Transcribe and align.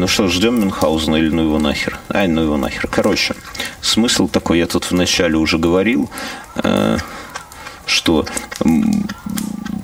Ну 0.00 0.08
что, 0.08 0.28
ждем 0.28 0.58
Мюнхгаузена 0.58 1.16
или 1.16 1.28
ну 1.28 1.42
его 1.42 1.58
нахер? 1.58 1.98
Ай, 2.08 2.26
ну 2.26 2.40
его 2.40 2.56
нахер. 2.56 2.88
Короче, 2.90 3.34
смысл 3.82 4.28
такой, 4.28 4.58
я 4.58 4.66
тут 4.66 4.90
вначале 4.90 5.36
уже 5.36 5.58
говорил, 5.58 6.08
э, 6.56 6.96
что 7.84 8.24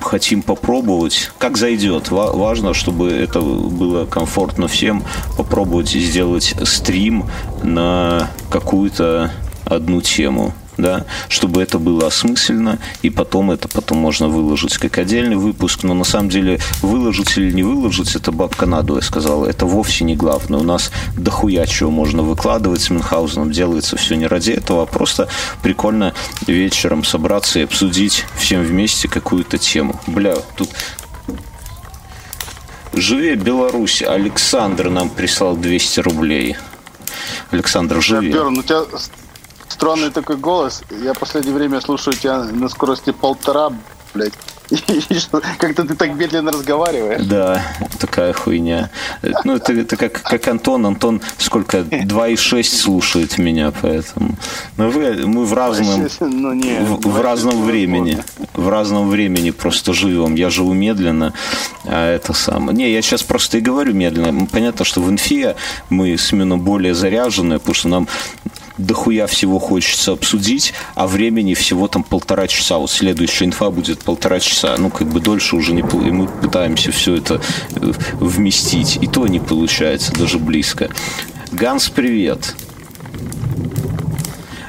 хотим 0.01 0.41
попробовать, 0.41 1.31
как 1.37 1.59
зайдет. 1.59 2.11
Важно, 2.11 2.73
чтобы 2.73 3.11
это 3.11 3.41
было 3.43 4.07
комфортно 4.07 4.69
всем, 4.69 5.05
попробовать 5.37 5.91
сделать 5.91 6.55
стрим 6.65 7.27
на 7.63 8.31
какую-то 8.51 9.33
одну 9.67 10.01
тему 10.01 10.55
да, 10.77 11.05
чтобы 11.29 11.63
это 11.63 11.79
было 11.79 12.07
осмысленно, 12.07 12.79
и 13.03 13.11
потом 13.11 13.51
это 13.51 13.69
потом 13.69 13.99
можно 13.99 14.29
выложить 14.29 14.77
как 14.79 14.99
отдельный 14.99 15.37
выпуск, 15.37 15.83
но 15.83 15.95
на 15.95 16.05
самом 16.05 16.29
деле 16.29 16.59
выложить 16.83 17.37
или 17.37 17.53
не 17.53 17.63
выложить, 17.63 18.15
это 18.15 18.33
бабка 18.33 18.67
надуя 18.67 19.01
сказала, 19.01 19.47
это 19.47 19.67
вовсе 19.67 20.05
не 20.05 20.17
главное. 20.17 20.61
У 20.61 20.65
нас 20.65 20.91
дохуя 21.17 21.67
чего 21.67 21.91
можно 21.91 22.23
выкладывать 22.23 22.81
с 22.83 22.91
Мюнхгаузеном, 22.91 23.51
делается 23.51 23.97
все 23.97 24.17
не 24.17 24.27
ради 24.27 24.53
этого, 24.53 24.83
а 24.83 24.87
просто 24.87 25.29
прикольно 25.63 26.15
вечером 26.47 27.05
собраться 27.05 27.61
и 27.61 27.65
обсудить 27.65 28.25
всем 28.37 28.63
вместе 28.63 29.09
какую-то 29.09 29.59
тему. 29.59 30.01
Бля, 30.07 30.37
тут 30.57 30.71
Живе 32.97 33.35
Беларусь. 33.35 34.03
Александр 34.03 34.89
нам 34.89 35.11
прислал 35.11 35.55
200 35.55 36.01
рублей. 36.01 36.57
Александр, 37.51 38.01
живи. 38.01 38.33
Пер, 38.33 38.49
ну 38.49 38.63
тебя 38.63 38.85
странный 39.69 40.11
такой 40.11 40.37
голос. 40.37 40.83
Я 40.91 41.13
в 41.13 41.19
последнее 41.19 41.55
время 41.55 41.81
слушаю 41.81 42.17
тебя 42.17 42.45
на 42.45 42.69
скорости 42.69 43.13
полтора, 43.13 43.71
блядь. 44.15 44.35
Как-то 45.59 45.85
ты 45.85 45.95
так 45.95 46.15
медленно 46.15 46.51
разговариваешь. 46.51 47.25
Да, 47.25 47.63
такая 47.99 48.33
хуйня. 48.33 48.91
Ну, 49.45 49.57
это, 49.57 49.73
это 49.73 49.97
как, 49.97 50.23
как 50.23 50.49
Антон. 50.49 50.87
Антон 50.87 51.21
сколько? 51.39 51.79
2,6 51.79 52.63
слушает 52.65 53.39
меня, 53.39 53.73
поэтому. 53.81 54.37
Но 54.77 54.91
вы, 54.91 55.27
мы 55.27 55.45
в 55.45 55.53
разном, 55.53 56.09
ну, 56.21 56.53
не, 56.53 56.81
в, 56.81 57.01
в 57.07 57.21
разном 57.21 57.65
времени. 57.65 58.19
В 58.55 58.69
разном 58.69 59.09
времени 59.09 59.51
просто 59.51 59.93
живем. 59.93 60.35
Я 60.35 60.51
живу 60.51 60.73
медленно, 60.73 61.33
а 61.85 62.15
это 62.15 62.33
самое. 62.33 62.77
Не, 62.77 62.91
я 62.91 63.03
сейчас 63.03 63.23
просто 63.23 63.59
и 63.59 63.61
говорю 63.61 63.95
медленно. 63.95 64.47
Понятно, 64.47 64.85
что 64.85 65.01
в 65.01 65.11
инфе 65.11 65.57
мы 65.91 66.17
с 66.17 66.33
Мино 66.33 66.59
более 66.59 66.95
заряжены, 66.95 67.59
потому 67.59 67.75
что 67.75 67.89
нам 67.89 68.09
дохуя 68.79 69.27
всего 69.27 69.59
хочется 69.59 70.13
обсудить, 70.13 70.75
а 70.95 71.07
времени 71.07 71.55
всего 71.55 71.89
там 71.89 72.03
полтора 72.03 72.47
часа. 72.47 72.79
Вот 72.79 72.91
следующая 72.91 73.47
инфа 73.47 73.71
будет 73.71 74.01
полтора 74.01 74.41
часа. 74.41 74.77
Ну, 74.79 74.91
как 74.91 75.09
бы 75.09 75.21
дольше 75.21 75.57
уже 75.57 75.73
не... 75.73 75.81
И 75.81 76.11
мы 76.11 76.29
пытаемся 76.29 76.93
все 76.93 77.17
это 77.17 77.41
э, 77.75 77.93
вместить. 78.21 78.99
И 79.01 79.07
то 79.07 79.27
не 79.27 79.41
получается 79.41 80.13
даже 80.13 80.39
близко. 80.39 80.91
Ганс, 81.53 81.89
привет. 81.89 82.55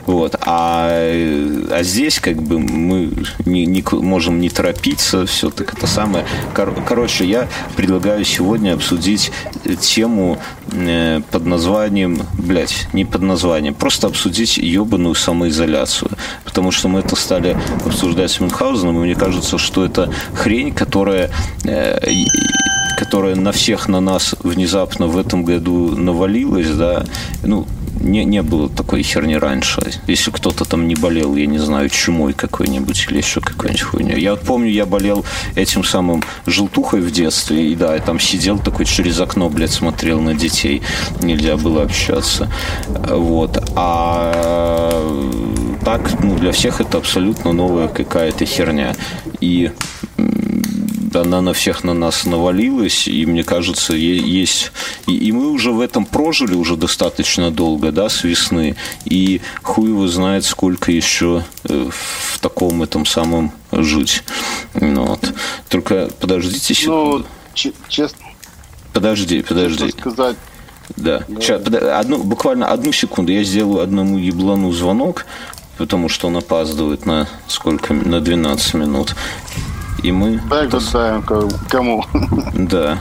Вот. 0.08 0.36
А, 0.40 0.88
а 0.90 1.80
здесь 1.84 2.20
как 2.20 2.42
бы 2.42 2.60
мы 2.60 3.12
не, 3.46 3.66
не 3.66 3.84
можем 3.92 4.40
не 4.40 4.50
торопиться, 4.50 5.26
все 5.26 5.50
так 5.50 5.74
это 5.74 5.86
самое. 5.86 6.26
Кор, 6.56 6.74
короче, 6.88 7.26
я 7.26 7.48
предлагаю 7.76 8.24
сегодня 8.24 8.74
обсудить 8.74 9.32
тему 9.82 10.40
э, 10.72 11.22
под 11.30 11.46
названием, 11.46 12.22
блядь, 12.38 12.88
не 12.94 13.04
под 13.04 13.22
названием, 13.22 13.74
просто 13.74 14.08
обсудить 14.08 14.58
ебаную 14.58 15.14
самоизоляцию. 15.14 16.12
Потому 16.46 16.72
что 16.72 16.88
мы 16.88 17.02
это 17.02 17.18
стали 17.18 17.58
обсуждать 17.86 18.32
с 18.32 18.40
Мюнхгаузеном, 18.40 18.96
и 18.98 19.06
мне 19.06 19.16
кажется, 19.16 19.58
что 19.58 19.84
это 19.84 20.10
хрень, 20.34 20.74
которая 20.74 21.32
э, 21.66 22.00
которая 22.98 23.36
на 23.36 23.52
всех 23.52 23.90
на 23.90 24.00
нас 24.00 24.36
внезапно 24.42 25.08
в 25.08 25.18
этом 25.18 25.44
году 25.44 25.96
навалилась, 25.96 26.70
да, 26.72 27.06
ну, 27.44 27.68
не, 28.08 28.26
не 28.26 28.42
было 28.42 28.70
такой 28.70 29.04
херни 29.04 29.36
раньше. 29.36 29.82
Если 30.08 30.32
кто-то 30.32 30.66
там 30.66 30.88
не 30.88 30.96
болел, 30.96 31.36
я 31.36 31.46
не 31.46 31.60
знаю, 31.60 31.90
чумой 31.90 32.34
какой-нибудь 32.34 33.08
или 33.10 33.18
еще 33.18 33.42
какой-нибудь 33.42 33.82
хуйней. 33.82 34.20
Я 34.20 34.32
вот 34.32 34.42
помню, 34.42 34.70
я 34.70 34.86
болел 34.86 35.26
этим 35.56 35.84
самым 35.84 36.24
желтухой 36.46 37.02
в 37.02 37.12
детстве, 37.12 37.72
и 37.72 37.76
да, 37.76 37.96
я 37.96 38.02
там 38.02 38.20
сидел 38.20 38.58
такой 38.60 38.86
через 38.86 39.20
окно, 39.20 39.50
блядь, 39.50 39.72
смотрел 39.72 40.22
на 40.22 40.34
детей. 40.34 40.82
Нельзя 41.22 41.58
было 41.58 41.84
общаться. 41.84 42.52
Вот. 42.88 43.72
А 43.76 44.98
так, 45.84 46.24
ну, 46.24 46.38
для 46.38 46.52
всех 46.52 46.82
это 46.82 46.98
абсолютно 46.98 47.54
новая 47.54 47.88
какая-то 47.88 48.46
херня. 48.46 48.96
И 49.40 49.72
она 51.14 51.42
на 51.42 51.54
всех 51.54 51.84
на 51.84 51.94
нас 51.94 52.26
навалилась, 52.26 53.08
и 53.08 53.26
мне 53.26 53.44
кажется, 53.44 53.94
есть... 53.94 54.72
И, 55.06 55.16
и 55.16 55.32
мы 55.32 55.50
уже 55.50 55.72
в 55.72 55.80
этом 55.80 56.06
прожили 56.06 56.56
уже 56.56 56.76
достаточно 56.76 57.52
долго, 57.52 57.92
да, 57.92 58.10
с 58.10 58.24
весны, 58.24 58.76
и 59.06 59.42
хуй 59.62 59.90
его 59.90 60.08
знает, 60.08 60.46
сколько 60.46 60.92
еще 60.92 61.44
э, 61.64 61.90
в 61.90 62.40
таком 62.40 62.84
этом 62.84 63.06
самом 63.06 63.52
жить. 63.72 64.24
Ну, 64.74 65.06
вот. 65.06 65.34
Только 65.70 66.10
подождите 66.20 66.74
секунду. 66.74 67.26
Ну, 67.54 67.74
честно. 67.88 68.26
Подожди, 68.94 69.44
подожди. 69.44 69.92
сказать, 69.92 70.38
да. 70.96 71.24
да. 71.28 71.42
Сейчас, 71.42 71.62
одну, 71.68 72.24
буквально 72.24 72.68
одну 72.68 72.92
секунду. 72.92 73.32
Я 73.32 73.44
сделаю 73.44 73.82
одному 73.82 74.18
еблану 74.18 74.72
звонок, 74.72 75.26
потому 75.78 76.10
что 76.10 76.28
он 76.28 76.38
опаздывает 76.38 77.06
на 77.06 77.28
сколько? 77.48 77.94
На 77.94 78.20
12 78.22 78.74
минут 78.76 79.16
и 80.04 80.12
мы... 80.12 80.42
Так 80.50 80.72
вот 80.74 80.84
ставим 80.84 81.24
кому. 81.70 82.06
Да. 82.54 82.98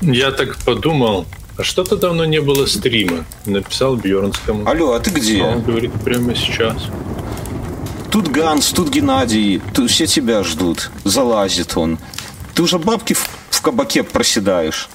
Я 0.00 0.30
так 0.30 0.56
подумал, 0.58 1.26
а 1.56 1.64
что-то 1.64 1.96
давно 1.96 2.24
не 2.24 2.40
было 2.40 2.66
стрима. 2.66 3.24
Написал 3.46 3.96
Бьернскому. 3.96 4.66
Алло, 4.68 4.92
а 4.92 5.00
ты 5.00 5.10
где? 5.10 5.42
Он 5.42 5.60
говорит 5.62 5.92
прямо 6.04 6.34
сейчас. 6.34 6.76
Тут 8.10 8.28
Ганс, 8.28 8.72
тут 8.72 8.90
Геннадий, 8.90 9.60
тут 9.74 9.90
все 9.90 10.06
тебя 10.06 10.42
ждут. 10.44 10.90
Залазит 11.04 11.76
он. 11.76 11.98
Ты 12.54 12.62
уже 12.62 12.78
бабки 12.78 13.12
в, 13.12 13.28
в 13.50 13.60
кабаке 13.60 14.02
проседаешь. 14.02 14.88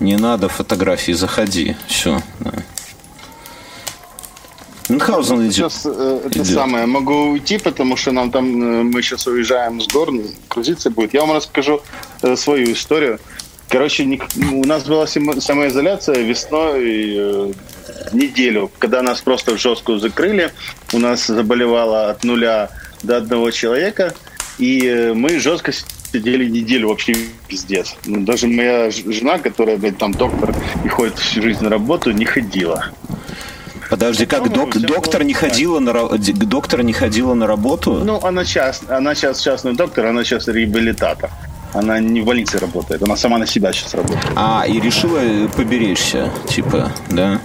Не 0.00 0.16
надо 0.16 0.48
фотографии, 0.48 1.12
заходи. 1.12 1.76
Все. 1.86 2.20
Да. 2.40 2.52
Мюнхгаузен 4.88 5.42
идет. 5.42 5.54
Сейчас 5.54 5.82
э, 5.86 6.20
это 6.26 6.38
идет. 6.38 6.46
самое. 6.46 6.86
Могу 6.86 7.30
уйти, 7.30 7.58
потому 7.58 7.96
что 7.96 8.12
нам 8.12 8.30
там 8.30 8.44
э, 8.62 8.82
мы 8.82 9.02
сейчас 9.02 9.26
уезжаем 9.26 9.80
с 9.80 9.88
гор, 9.88 10.10
грузиться 10.50 10.90
будет. 10.90 11.14
Я 11.14 11.22
вам 11.22 11.36
расскажу 11.36 11.80
э, 12.22 12.36
свою 12.36 12.72
историю. 12.72 13.18
Короче, 13.68 14.04
не, 14.04 14.20
у 14.52 14.64
нас 14.66 14.84
была 14.84 15.06
самоизоляция 15.06 16.22
весной 16.22 17.14
э, 17.16 17.52
неделю, 18.12 18.70
когда 18.78 19.02
нас 19.02 19.20
просто 19.20 19.56
в 19.56 19.60
жесткую 19.60 19.98
закрыли. 19.98 20.52
У 20.92 20.98
нас 20.98 21.26
заболевало 21.26 22.10
от 22.10 22.22
нуля 22.24 22.70
до 23.02 23.16
одного 23.16 23.50
человека, 23.50 24.14
и 24.58 24.86
э, 24.86 25.14
мы 25.14 25.38
жестко 25.40 25.72
сидели 26.12 26.48
неделю 26.48 26.88
вообще 26.88 27.14
пиздец. 27.48 27.96
Ну, 28.04 28.20
даже 28.20 28.46
моя 28.46 28.90
жена, 28.90 29.38
которая, 29.38 29.76
блядь, 29.76 29.98
там 29.98 30.12
доктор 30.12 30.54
и 30.84 30.88
ходит 30.88 31.18
всю 31.18 31.42
жизнь 31.42 31.64
на 31.64 31.70
работу, 31.70 32.12
не 32.12 32.24
ходила. 32.24 32.92
Подожди, 33.94 34.26
как 34.26 34.52
док, 34.52 34.76
доктор 34.76 35.22
не 35.22 35.34
ходила 35.34 35.78
на 35.78 35.92
доктор 36.08 36.82
не 36.82 36.92
ходила 36.92 37.34
на 37.34 37.46
работу? 37.46 37.92
Ну, 38.04 38.18
она 38.24 38.44
част, 38.44 38.90
она 38.90 39.14
сейчас 39.14 39.40
частный 39.40 39.74
доктор, 39.74 40.06
она 40.06 40.24
сейчас 40.24 40.48
реабилитатор. 40.48 41.30
Она 41.72 42.00
не 42.00 42.20
в 42.20 42.24
больнице 42.24 42.58
работает, 42.58 43.02
она 43.04 43.16
сама 43.16 43.38
на 43.38 43.46
себя 43.46 43.72
сейчас 43.72 43.94
работает. 43.94 44.24
А, 44.34 44.64
и 44.66 44.80
решила 44.80 45.20
поберечься, 45.56 46.28
типа, 46.48 46.90
да? 47.10 47.40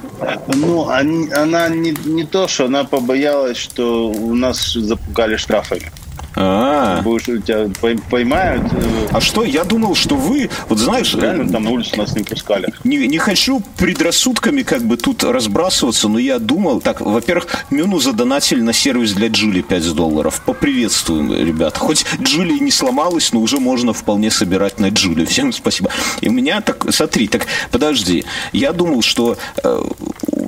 Ну, 0.47 0.89
она 0.89 1.69
не, 1.69 1.95
не 2.05 2.23
то, 2.23 2.47
что 2.47 2.65
она 2.65 2.83
побоялась, 2.83 3.57
что 3.57 4.09
у 4.09 4.33
нас 4.33 4.73
запугали 4.73 5.35
штрафами. 5.35 5.91
А, 6.41 7.01
Будешь, 7.01 7.25
тебя 7.25 7.69
поймают. 8.09 8.71
Э, 8.71 9.07
а 9.11 9.19
что? 9.19 9.43
Я 9.43 9.65
думал, 9.65 9.93
что 9.93 10.15
вы, 10.15 10.49
вот 10.69 10.77
знаешь... 10.79 11.13
Реально 11.13 11.51
там 11.51 11.63
на 11.63 11.71
улицу 11.71 11.97
нас 11.97 12.15
не 12.15 12.23
пускали. 12.23 12.73
Не, 12.85 13.07
не 13.07 13.17
хочу 13.17 13.61
предрассудками 13.77 14.61
как 14.61 14.83
бы 14.83 14.95
тут 14.95 15.25
разбрасываться, 15.25 16.07
но 16.07 16.17
я 16.17 16.39
думал... 16.39 16.79
Так, 16.79 17.01
во-первых, 17.01 17.65
Мюну 17.69 17.99
задонатили 17.99 18.61
на 18.61 18.71
сервис 18.71 19.11
для 19.11 19.27
Джули 19.27 19.61
5 19.61 19.93
долларов. 19.93 20.41
Поприветствуем, 20.45 21.33
ребята. 21.33 21.77
Хоть 21.77 22.05
Джули 22.21 22.57
не 22.59 22.71
сломалась, 22.71 23.33
но 23.33 23.41
уже 23.41 23.59
можно 23.59 23.91
вполне 23.91 24.31
собирать 24.31 24.79
на 24.79 24.91
Джули. 24.91 25.25
Всем 25.29 25.51
спасибо. 25.51 25.89
И 26.21 26.29
у 26.29 26.31
меня 26.31 26.61
так... 26.61 26.85
Смотри, 26.93 27.27
так, 27.27 27.47
подожди. 27.69 28.23
Я 28.53 28.71
думал, 28.71 29.01
что... 29.01 29.37
Э, 29.61 29.81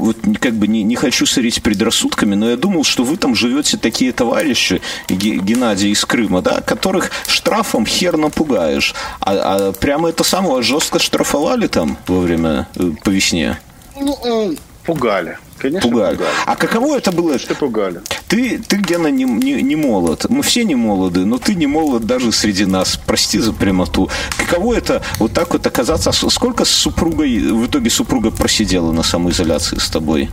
вот 0.02 0.18
как 0.40 0.54
бы 0.54 0.68
не, 0.68 0.84
не 0.84 0.96
хочу 0.96 1.26
сорить 1.26 1.62
предрассудками, 1.62 2.36
но 2.36 2.50
я 2.50 2.58
думал, 2.58 2.84
что 2.84 3.04
вы 3.04 3.18
там 3.18 3.36
живете 3.36 3.78
такие 3.78 4.12
товарищи, 4.12 4.82
Геннадий, 5.08 5.81
Геннадия 5.82 5.92
из 5.92 6.06
Крыма, 6.06 6.42
да, 6.42 6.62
которых 6.62 7.12
штрафом 7.28 7.86
хер 7.86 8.18
напугаешь. 8.18 8.94
А, 9.20 9.32
а 9.32 9.72
прямо 9.72 10.10
это 10.10 10.24
самое 10.24 10.62
жестко 10.62 11.00
штрафовали 11.00 11.68
там 11.68 11.98
во 12.08 12.20
время, 12.20 12.68
э, 12.76 12.92
по 13.04 13.10
весне? 13.10 13.60
Ну, 14.00 14.18
э, 14.24 14.56
пугали. 14.86 15.38
Конечно, 15.58 15.90
пугали. 15.90 16.18
пугали. 16.18 16.32
А 16.46 16.56
каково 16.56 16.98
это 16.98 17.12
было? 17.12 17.40
Что 17.40 17.56
пугали? 17.56 18.02
Ты, 18.28 18.60
ты 18.60 18.78
Гена, 18.78 19.08
не, 19.08 19.26
не, 19.26 19.62
не 19.62 19.76
молод. 19.76 20.26
Мы 20.30 20.42
все 20.44 20.64
не 20.64 20.76
молоды, 20.76 21.26
но 21.26 21.38
ты 21.38 21.56
не 21.56 21.68
молод 21.68 22.06
даже 22.06 22.32
среди 22.32 22.66
нас. 22.66 23.00
Прости 23.06 23.40
за 23.40 23.54
прямоту. 23.54 24.10
Каково 24.38 24.76
это 24.76 25.02
вот 25.20 25.34
так 25.34 25.54
вот 25.54 25.66
оказаться? 25.68 26.12
Сколько 26.12 26.66
с 26.66 26.70
супругой, 26.70 27.40
в 27.40 27.66
итоге 27.66 27.90
супруга 27.90 28.32
просидела 28.32 28.92
на 28.92 29.04
самоизоляции 29.04 29.78
с 29.78 29.90
тобой? 29.90 30.30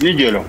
Неделю. 0.00 0.44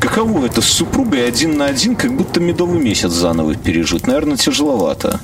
Каково 0.00 0.46
это 0.46 0.60
с 0.60 0.66
супругой 0.66 1.26
один 1.26 1.56
на 1.56 1.66
один, 1.66 1.96
как 1.96 2.14
будто 2.14 2.40
медовый 2.40 2.80
месяц 2.80 3.10
заново 3.10 3.54
пережить? 3.54 4.06
Наверное, 4.06 4.36
тяжеловато. 4.36 5.20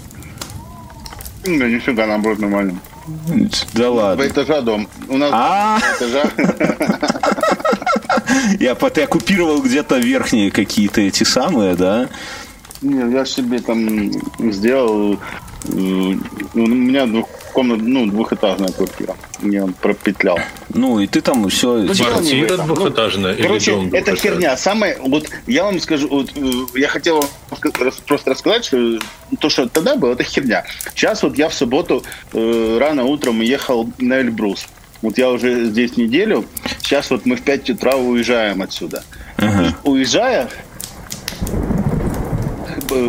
Да 1.44 1.68
нифига, 1.68 2.06
наоборот, 2.06 2.38
нормально. 2.38 2.78
Да 3.74 3.90
ладно. 3.90 4.16
Два 4.16 4.26
этажа 4.26 4.60
дом. 4.60 4.88
У 5.08 5.16
нас 5.16 5.30
а 5.32 5.78
этажа. 5.96 6.30
Я, 8.60 8.74
ты 8.74 9.02
оккупировал 9.02 9.62
где-то 9.62 9.98
верхние 9.98 10.50
какие-то 10.50 11.00
эти 11.00 11.24
самые, 11.24 11.74
да? 11.74 12.08
Не, 12.82 13.12
я 13.12 13.24
себе 13.24 13.60
там 13.60 14.12
сделал... 14.52 15.18
Э, 15.68 16.14
у 16.54 16.66
меня 16.66 17.06
двух 17.06 17.28
комнат, 17.52 17.80
ну, 17.82 18.06
двухэтажная 18.06 18.70
квартира. 18.72 19.16
Мне 19.40 19.62
он 19.62 19.72
пропетлял. 19.72 20.38
Ну, 20.74 21.00
и 21.00 21.06
ты 21.06 21.20
там 21.20 21.48
все... 21.48 21.76
Ну, 21.78 21.94
Квартира 21.94 22.56
двухэтажная 22.56 23.36
ну, 23.36 23.42
Короче, 23.42 23.72
дом 23.72 23.92
это 23.92 24.16
херня. 24.16 24.56
Самое, 24.56 24.98
вот 25.00 25.28
я 25.46 25.64
вам 25.64 25.80
скажу, 25.80 26.08
вот, 26.08 26.30
э, 26.36 26.78
я 26.78 26.88
хотел 26.88 27.24
просто 28.06 28.30
рассказать, 28.30 28.64
что 28.64 28.98
то, 29.38 29.48
что 29.48 29.68
тогда 29.68 29.96
было, 29.96 30.12
это 30.12 30.24
херня. 30.24 30.64
Сейчас 30.94 31.22
вот 31.22 31.36
я 31.36 31.48
в 31.48 31.54
субботу 31.54 32.02
э, 32.32 32.78
рано 32.80 33.04
утром 33.04 33.40
ехал 33.40 33.90
на 33.98 34.20
Эльбрус. 34.20 34.66
Вот 35.02 35.18
я 35.18 35.30
уже 35.30 35.66
здесь 35.66 35.96
неделю. 35.96 36.44
Сейчас 36.82 37.10
вот 37.10 37.24
мы 37.24 37.36
в 37.36 37.42
5 37.42 37.70
утра 37.70 37.96
уезжаем 37.96 38.62
отсюда. 38.62 39.04
Ага. 39.36 39.76
уезжая, 39.84 40.48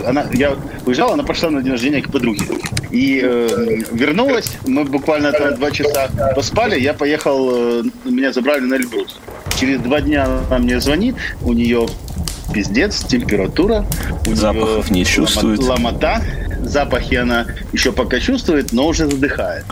она, 0.06 0.26
я 0.34 0.56
уезжал, 0.86 1.14
она 1.14 1.24
пошла 1.24 1.50
на 1.50 1.62
день 1.62 1.72
рождения 1.72 2.02
к 2.02 2.12
подруге. 2.12 2.46
И 2.92 3.22
э, 3.24 3.82
вернулась, 3.92 4.54
мы 4.66 4.84
буквально 4.84 5.32
там 5.32 5.56
два 5.56 5.72
часа 5.72 6.10
поспали, 6.36 6.80
я 6.80 6.94
поехал, 6.94 7.82
э, 7.82 7.84
меня 8.06 8.34
забрали 8.34 8.62
на 8.62 8.76
Эльбрус. 8.76 9.20
Через 9.60 9.82
два 9.82 10.02
дня 10.02 10.26
она 10.50 10.60
мне 10.60 10.80
звонит, 10.80 11.16
у 11.42 11.54
нее 11.54 11.88
пиздец, 12.54 13.04
температура. 13.04 13.86
У 14.28 14.34
Запахов 14.34 14.90
не 14.92 15.06
чувствует. 15.06 15.60
Ломота. 15.60 16.22
Запахи 16.62 17.16
она 17.16 17.48
еще 17.74 17.92
пока 17.92 18.20
чувствует, 18.20 18.74
но 18.74 18.88
уже 18.88 19.10
задыхает. 19.10 19.66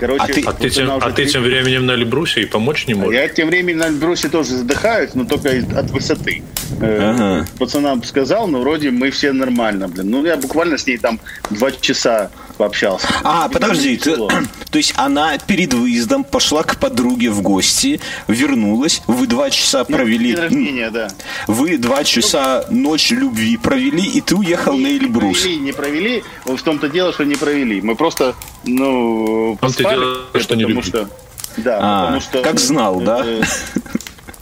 Короче, 0.00 0.22
а 0.22 0.26
ты, 0.26 0.42
а 0.46 0.52
ты, 0.54 0.70
тем, 0.70 0.90
а 0.90 1.10
ты 1.10 1.26
тем 1.26 1.42
временем 1.42 1.84
на 1.84 1.92
Эльбрусе 1.92 2.40
и 2.40 2.46
помочь 2.46 2.86
не 2.86 2.94
можешь? 2.94 3.12
Я 3.14 3.28
тем 3.28 3.48
временем 3.48 3.78
на 3.80 3.88
Эльбрусе 3.88 4.30
тоже 4.30 4.56
задыхаюсь, 4.56 5.10
но 5.12 5.26
только 5.26 5.50
от 5.50 5.90
высоты. 5.90 6.42
Э, 6.80 7.10
ага. 7.10 7.46
Пацанам 7.58 8.02
сказал, 8.02 8.48
но 8.48 8.60
вроде 8.60 8.90
мы 8.90 9.10
все 9.10 9.32
нормально, 9.32 9.88
блин. 9.88 10.08
Ну, 10.10 10.24
я 10.24 10.38
буквально 10.38 10.78
с 10.78 10.86
ней 10.86 10.96
там 10.96 11.20
два 11.50 11.70
часа 11.70 12.30
пообщался. 12.56 13.08
А, 13.24 13.48
и 13.50 13.52
подожди, 13.52 13.96
ты, 13.98 14.16
то 14.70 14.78
есть 14.78 14.94
она 14.96 15.36
перед 15.38 15.74
выездом 15.74 16.24
пошла 16.24 16.62
к 16.62 16.78
подруге 16.78 17.30
в 17.30 17.42
гости, 17.42 18.00
вернулась, 18.28 19.02
вы 19.06 19.26
два 19.26 19.50
часа 19.50 19.84
ну, 19.88 19.96
провели... 19.96 20.34
Рождения, 20.34 20.90
да. 20.90 21.08
Вы 21.46 21.78
два 21.78 22.04
часа 22.04 22.64
ну, 22.70 22.90
ночь 22.90 23.10
любви 23.10 23.56
провели, 23.56 24.02
и 24.02 24.20
ты 24.20 24.36
уехал 24.36 24.74
не, 24.74 24.84
на 24.84 24.88
Эльбрус. 24.88 25.44
Не 25.44 25.44
провели, 25.44 25.58
не 25.58 25.72
провели. 25.72 26.24
В 26.44 26.62
том-то 26.62 26.88
дело, 26.88 27.12
что 27.12 27.24
не 27.24 27.36
провели. 27.36 27.80
Мы 27.80 27.96
просто, 27.96 28.34
ну, 28.64 29.56
поспали, 29.60 29.98
дело, 29.98 30.40
что 30.40 30.56
не 30.56 30.64
потому 30.64 30.82
что... 30.82 31.08
Да, 31.56 31.78
а, 31.80 32.00
потому 32.04 32.20
что... 32.20 32.42
Как 32.42 32.60
знал, 32.60 33.00
да? 33.00 33.24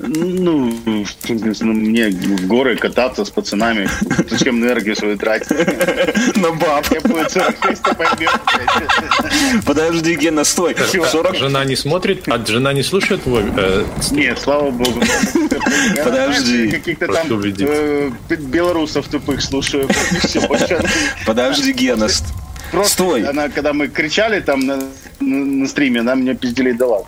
Ну, 0.01 0.73
мне 1.61 2.09
в 2.09 2.47
горы 2.47 2.77
кататься 2.77 3.25
с 3.25 3.31
пацанами. 3.31 3.89
Зачем 4.29 4.59
энергию 4.59 4.95
свою 4.95 5.19
тратить? 5.19 5.51
На 6.37 6.53
баб. 6.53 6.87
Я 6.93 7.01
будет 7.01 7.31
46 7.33 7.83
Подожди, 9.67 10.15
Гена, 10.15 10.45
стой. 10.45 10.77
40... 10.77 11.37
Жена 11.37 11.65
не 11.65 11.75
смотрит, 11.75 12.29
а 12.29 12.45
жена 12.47 12.73
не 12.73 12.83
слушает 12.83 13.23
твой... 13.25 13.45
Э, 13.57 13.85
Нет, 14.13 14.39
слава 14.39 14.71
богу. 14.71 15.01
Подожди. 16.05 16.71
Каких-то 16.71 17.09
там 17.09 17.27
э, 17.41 18.11
белорусов 18.29 19.09
тупых 19.09 19.43
слушаю. 19.43 19.89
Подожди, 21.27 21.73
Гена. 21.73 22.09
Просто 22.71 22.93
Стой. 22.93 23.25
Она, 23.25 23.49
когда 23.49 23.73
мы 23.73 23.89
кричали 23.89 24.41
там 24.41 24.61
на, 24.61 24.79
на 25.21 25.69
стриме, 25.69 26.01
она 26.01 26.15
меня 26.15 26.35
пиздили 26.35 26.73
дала. 26.73 27.05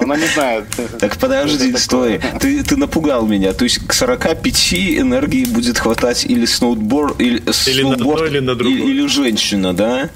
Она 0.00 0.16
не 0.16 0.26
знает. 0.26 0.64
Так 0.98 1.16
подожди, 1.18 1.76
стой. 1.76 2.20
Ты, 2.40 2.62
ты 2.62 2.76
напугал 2.76 3.26
меня. 3.26 3.52
То 3.52 3.64
есть 3.64 3.86
к 3.86 3.92
45 3.92 4.74
энергии 4.98 5.44
будет 5.44 5.78
хватать 5.78 6.24
или 6.24 6.46
сноутборд, 6.46 7.20
или, 7.20 7.38
или 7.38 7.52
сноуборд, 7.52 8.22
на 8.22 8.26
или, 8.26 8.38
на 8.40 8.54
другой. 8.54 8.78
или, 8.78 8.90
или 8.90 9.06
женщина, 9.06 9.74
да? 9.74 10.10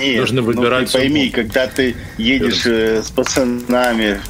Нет, 0.00 0.20
Нужно 0.20 0.42
выбирать. 0.42 0.80
Ну, 0.80 0.86
ты 0.86 0.92
пойми, 0.92 1.30
сумму. 1.30 1.32
когда 1.34 1.66
ты 1.66 1.94
едешь 2.16 2.64
э, 2.64 3.02
с 3.02 3.10
пацанами 3.10 4.20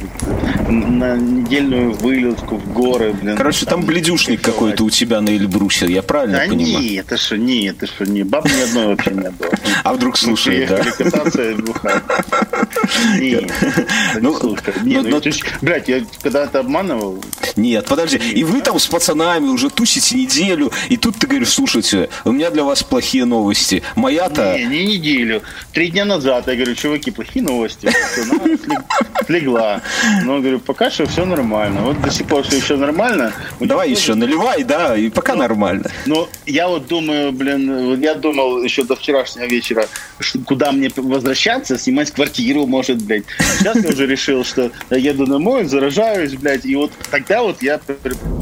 на 0.68 1.16
недельную 1.16 1.92
вылазку 1.92 2.56
в 2.56 2.72
горы, 2.72 3.12
блин. 3.12 3.36
Короче, 3.36 3.64
там, 3.66 3.80
там 3.80 3.86
бледюшник 3.86 4.40
какой-то 4.40 4.84
у 4.84 4.90
тебя 4.90 5.20
на 5.20 5.30
Эльбрусе, 5.30 5.86
я 5.86 6.02
правильно 6.02 6.38
да 6.38 6.46
понимаю? 6.46 6.84
нет, 6.84 7.06
это 7.06 7.16
что, 7.16 7.36
нет, 7.36 7.76
это 7.76 7.86
что, 7.86 8.04
не, 8.04 8.22
баб 8.22 8.46
ни 8.46 8.60
одной 8.60 8.86
вообще 8.86 9.10
не 9.10 9.30
было. 9.30 9.50
А 9.82 9.94
вдруг 9.94 10.18
слушает, 10.18 10.68
да? 10.68 10.84
кататься 10.84 11.40
Нет, 13.18 13.50
ну, 14.20 14.56
Нет, 14.82 15.04
ну, 15.04 15.20
ну, 15.24 15.32
блядь, 15.62 15.88
я 15.88 16.02
когда-то 16.22 16.60
обманывал. 16.60 17.22
Нет, 17.56 17.86
подожди, 17.86 18.18
и 18.18 18.44
вы 18.44 18.60
там 18.60 18.78
с 18.78 18.86
пацанами 18.86 19.46
уже 19.46 19.70
тусите 19.70 20.16
неделю, 20.16 20.70
и 20.88 20.96
тут 20.96 21.16
ты 21.16 21.26
говоришь, 21.26 21.50
слушайте, 21.50 22.10
у 22.24 22.32
меня 22.32 22.50
для 22.50 22.64
вас 22.64 22.82
плохие 22.82 23.24
новости. 23.24 23.82
Моя-то... 23.96 24.58
Не, 24.58 24.66
не 24.66 24.84
неделю. 24.96 25.42
Три 25.72 25.90
дня 25.90 26.04
назад 26.04 26.48
я 26.48 26.54
говорю, 26.54 26.74
чуваки, 26.74 27.10
плохие 27.10 27.44
новости. 27.44 27.90
Слегла. 29.26 29.80
Но 30.24 30.38
говорю, 30.40 30.58
пока 30.58 30.90
что 30.90 31.06
все 31.06 31.24
нормально. 31.24 31.82
Вот 31.82 32.00
до 32.00 32.10
сих 32.10 32.26
пор 32.26 32.42
все 32.44 32.56
еще 32.56 32.76
нормально. 32.76 33.32
Давай 33.60 33.90
еще 33.90 34.14
наливай, 34.14 34.64
да, 34.64 34.96
и 34.96 35.10
пока 35.10 35.34
нормально. 35.34 35.90
Ну, 36.06 36.28
я 36.46 36.68
вот 36.68 36.86
думаю, 36.86 37.32
блин, 37.32 38.00
я 38.00 38.14
думал 38.14 38.62
еще 38.62 38.82
до 38.84 38.96
вчерашнего 38.96 39.46
вечера, 39.46 39.86
куда 40.46 40.72
мне 40.72 40.90
возвращаться, 40.96 41.78
снимать 41.78 42.10
квартиру, 42.10 42.66
может, 42.66 43.02
блядь. 43.02 43.24
Сейчас 43.58 43.76
я 43.76 43.88
уже 43.88 44.06
решил, 44.06 44.44
что 44.44 44.70
я 44.90 44.96
еду 44.96 45.26
домой, 45.26 45.64
заражаюсь, 45.64 46.34
блядь, 46.34 46.64
и 46.64 46.74
вот 46.76 46.92
тогда 47.10 47.42
вот 47.42 47.62
я 47.62 47.80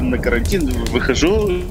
на 0.01 0.17
карантин 0.17 0.67
выхожу, 0.91 1.63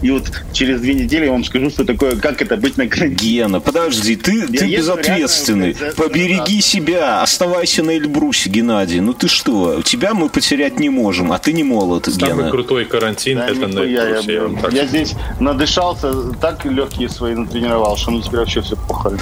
и 0.00 0.10
вот 0.10 0.30
через 0.52 0.80
две 0.80 0.94
недели 0.94 1.24
я 1.24 1.32
вам 1.32 1.44
скажу, 1.44 1.70
что 1.70 1.84
такое, 1.84 2.16
как 2.16 2.40
это 2.42 2.56
быть 2.56 2.76
на 2.76 2.86
карантине. 2.86 3.10
Гена, 3.20 3.60
подожди, 3.60 4.14
ты, 4.16 4.46
ты 4.46 4.66
безответственный. 4.96 5.76
Побереги 5.96 6.60
себя, 6.60 7.22
оставайся 7.22 7.82
на 7.82 7.96
Эльбрусе, 7.96 8.50
Геннадий. 8.50 9.00
Ну 9.00 9.12
ты 9.12 9.28
что, 9.28 9.82
тебя 9.82 10.14
мы 10.14 10.28
потерять 10.28 10.78
не 10.78 10.88
можем, 10.88 11.32
а 11.32 11.38
ты 11.38 11.52
не 11.52 11.64
молод, 11.64 12.06
Самый 12.06 12.36
Гена. 12.36 12.50
крутой 12.50 12.84
карантин 12.84 13.38
да, 13.38 13.48
это 13.48 13.66
на 13.66 13.80
я, 13.80 14.08
я, 14.08 14.18
я, 14.18 14.50
я 14.70 14.86
здесь 14.86 15.14
надышался, 15.38 16.32
так 16.40 16.64
легкие 16.64 17.08
свои 17.08 17.34
натренировал, 17.34 17.96
что 17.96 18.10
ну 18.10 18.20
теперь 18.20 18.40
вообще 18.40 18.60
все 18.60 18.76
похоже. 18.76 19.18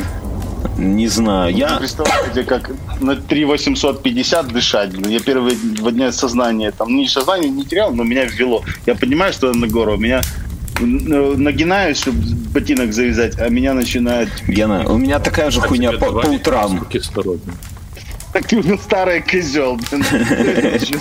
Не 0.77 1.09
знаю, 1.09 1.55
я... 1.55 1.77
Представляете, 1.77 2.45
как 2.45 2.71
на 3.01 3.17
3850 3.17 4.49
дышать. 4.49 4.93
Я 4.93 5.19
первые 5.19 5.57
два 5.57 5.91
дня 5.91 6.13
сознания, 6.13 6.71
там, 6.71 6.95
не 6.97 7.09
сознание 7.09 7.51
не 7.51 7.65
терял, 7.65 7.93
но 7.93 8.05
меня 8.05 8.25
ввело. 8.25 8.63
Я 8.87 8.95
понимаю, 8.95 9.33
что 9.33 9.53
на 9.53 9.67
гору, 9.67 9.97
меня 9.97 10.21
нагинаюсь, 10.81 11.99
чтобы 11.99 12.19
ботинок 12.53 12.93
завязать, 12.93 13.39
а 13.39 13.49
меня 13.49 13.75
начинает... 13.75 14.29
Гена, 14.47 14.85
у 14.89 14.99
меня 14.99 15.19
такая 15.19 15.51
же 15.51 15.61
а 15.61 15.67
хуйня 15.67 15.93
по, 15.93 16.13
по 16.13 16.27
утрам. 16.27 16.87
Так 18.33 18.47
ты 18.47 18.61
ну, 18.63 18.77
старый 18.77 19.23
козел, 19.23 19.81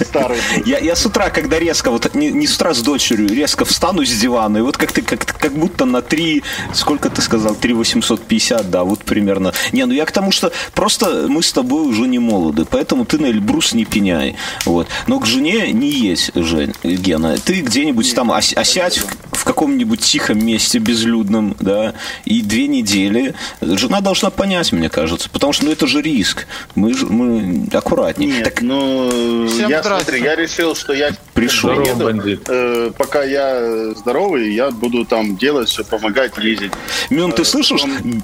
старый. 0.01 0.37
Я, 0.65 0.79
я 0.79 0.95
с 0.95 1.05
утра, 1.05 1.29
когда 1.29 1.59
резко, 1.59 1.91
вот 1.91 2.13
не, 2.15 2.31
не 2.31 2.47
с 2.47 2.55
утра 2.55 2.73
с 2.73 2.81
дочерью, 2.81 3.27
резко 3.27 3.65
встану 3.65 4.05
с 4.05 4.09
дивана, 4.09 4.59
и 4.59 4.61
вот 4.61 4.77
как 4.77 4.93
ты, 4.93 5.01
как, 5.01 5.25
как 5.25 5.53
будто 5.53 5.85
на 5.85 6.01
3, 6.01 6.43
сколько 6.73 7.09
ты 7.09 7.21
сказал, 7.21 7.55
3 7.55 7.73
850, 7.73 8.69
да, 8.69 8.83
вот 8.83 8.99
примерно. 9.03 9.53
Не, 9.73 9.85
ну 9.85 9.93
я 9.93 10.05
к 10.05 10.11
тому, 10.11 10.31
что 10.31 10.53
просто 10.73 11.25
мы 11.27 11.43
с 11.43 11.51
тобой 11.51 11.87
уже 11.87 12.07
не 12.07 12.19
молоды, 12.19 12.65
поэтому 12.65 13.05
ты 13.05 13.19
на 13.19 13.25
Эльбрус 13.25 13.73
не 13.73 13.85
пеняй. 13.85 14.35
Вот. 14.65 14.87
Но 15.07 15.19
к 15.19 15.25
жене 15.25 15.71
не 15.73 15.89
есть, 15.89 16.31
Жень, 16.33 16.73
Гена. 16.83 17.37
Ты 17.37 17.61
где-нибудь 17.61 18.15
там 18.15 18.31
осядь 18.31 18.99
в, 18.99 19.37
в 19.37 19.43
каком-нибудь 19.43 19.99
тихом 19.99 20.45
месте 20.45 20.79
безлюдном, 20.79 21.55
да, 21.59 21.93
и 22.25 22.41
две 22.41 22.67
недели, 22.67 23.35
жена 23.61 24.01
должна 24.01 24.29
понять, 24.29 24.71
мне 24.71 24.89
кажется, 24.89 25.29
потому 25.29 25.53
что 25.53 25.65
ну, 25.65 25.71
это 25.71 25.87
же 25.87 26.01
риск. 26.01 26.47
Мы, 26.75 26.93
мы 27.17 27.67
аккуратнее. 27.73 28.31
Нет, 28.31 28.43
так... 28.43 28.61
ну, 28.61 29.45
я, 29.67 29.83
смотри, 29.83 30.21
я 30.21 30.35
решил, 30.35 30.75
что 30.75 30.93
я 30.93 31.11
пришел. 31.33 31.81
Еду, 31.81 32.09
э, 32.47 32.91
пока 32.97 33.23
я 33.23 33.93
здоровый, 33.95 34.53
я 34.53 34.71
буду 34.71 35.05
там 35.05 35.37
делать 35.37 35.69
все, 35.69 35.83
помогать, 35.83 36.37
ездить. 36.37 36.71
Мюн, 37.09 37.31
ты 37.31 37.41
э, 37.41 37.45
слышишь? 37.45 37.81
Потом... 37.81 38.23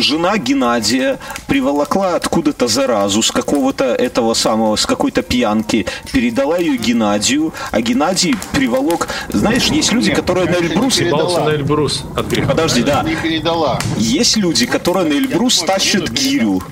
Жена 0.00 0.38
Геннадия 0.38 1.18
приволокла 1.46 2.16
откуда-то 2.16 2.68
заразу 2.68 3.22
с 3.22 3.30
какого-то 3.30 3.84
этого 3.84 4.34
самого, 4.34 4.76
с 4.76 4.86
какой-то 4.86 5.22
пьянки, 5.22 5.86
передала 6.12 6.58
ее 6.58 6.76
Геннадию, 6.76 7.52
а 7.70 7.80
Геннадий 7.80 8.34
приволок... 8.52 9.08
Знаешь, 9.28 9.66
есть 9.66 9.92
люди, 9.92 10.08
Нет, 10.08 10.16
которые 10.16 10.50
на 10.50 10.56
Эльбрус... 10.56 11.00
на 11.00 11.50
Эльбрус. 11.50 12.04
Подожди, 12.46 12.82
да. 12.82 13.02
Не 13.02 13.16
передала. 13.16 13.78
Есть 13.96 14.36
люди, 14.36 14.66
которые 14.66 15.06
на 15.06 15.14
Эльбрус 15.14 15.58
тащат 15.60 16.10
гирю. 16.10 16.62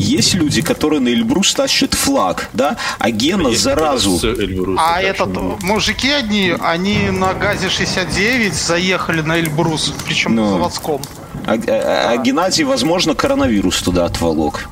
Есть 0.00 0.34
люди, 0.34 0.62
которые 0.62 1.00
на 1.00 1.08
Эльбрус 1.08 1.52
тащат 1.52 1.92
флаг, 1.92 2.48
да, 2.54 2.78
а 2.98 3.10
Гена 3.10 3.52
заразу. 3.52 4.18
Эльбрус, 4.26 4.78
а 4.80 5.00
этот, 5.02 5.36
мужики 5.62 6.08
одни, 6.08 6.54
они 6.58 7.10
на 7.10 7.34
ГАЗе 7.34 7.68
69 7.68 8.54
заехали 8.54 9.20
на 9.20 9.38
Эльбрус, 9.38 9.92
причем 10.06 10.34
ну. 10.34 10.44
на 10.44 10.50
заводском. 10.52 11.02
А, 11.46 11.52
а, 11.52 12.10
а 12.12 12.16
Геннадий, 12.16 12.64
возможно, 12.64 13.14
коронавирус 13.14 13.82
туда 13.82 14.06
отволок. 14.06 14.70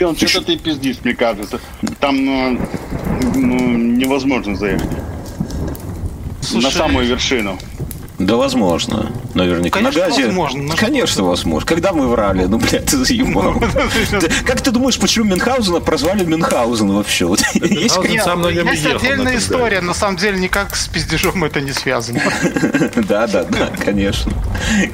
Он 0.00 0.14
что-то 0.14 0.42
ты 0.42 0.58
пиздишь, 0.58 0.96
мне 1.04 1.14
кажется. 1.14 1.58
Там 2.00 2.24
ну, 2.24 2.60
ну, 3.34 3.76
невозможно 3.76 4.56
заехать. 4.56 4.90
Слушай, 6.42 6.64
на 6.64 6.70
самую 6.70 7.06
вершину. 7.06 7.58
Да, 8.18 8.36
возможно. 8.36 9.10
Наверняка. 9.34 9.80
Конечно, 9.80 10.02
на 10.02 10.08
газе. 10.08 10.26
Возможно. 10.26 10.76
Конечно, 10.76 11.24
возможно. 11.24 11.66
Когда 11.66 11.92
мы 11.92 12.06
врали, 12.06 12.44
ну, 12.44 12.58
блядь, 12.58 12.86
ты 12.86 12.98
заебал. 12.98 13.54
Как 14.46 14.60
ты 14.60 14.70
думаешь, 14.70 14.98
почему 14.98 15.24
Мюнхгаузена 15.26 15.80
прозвали 15.80 16.24
Мюнхгаузен 16.24 16.92
вообще? 16.92 17.28
Есть 17.54 17.98
отдельная 17.98 19.36
история. 19.36 19.80
На 19.80 19.94
самом 19.94 20.16
деле, 20.16 20.38
никак 20.38 20.76
с 20.76 20.86
пиздежом 20.86 21.42
это 21.44 21.60
не 21.60 21.72
связано. 21.72 22.20
Да, 23.08 23.26
да, 23.26 23.44
да, 23.44 23.70
конечно. 23.84 24.32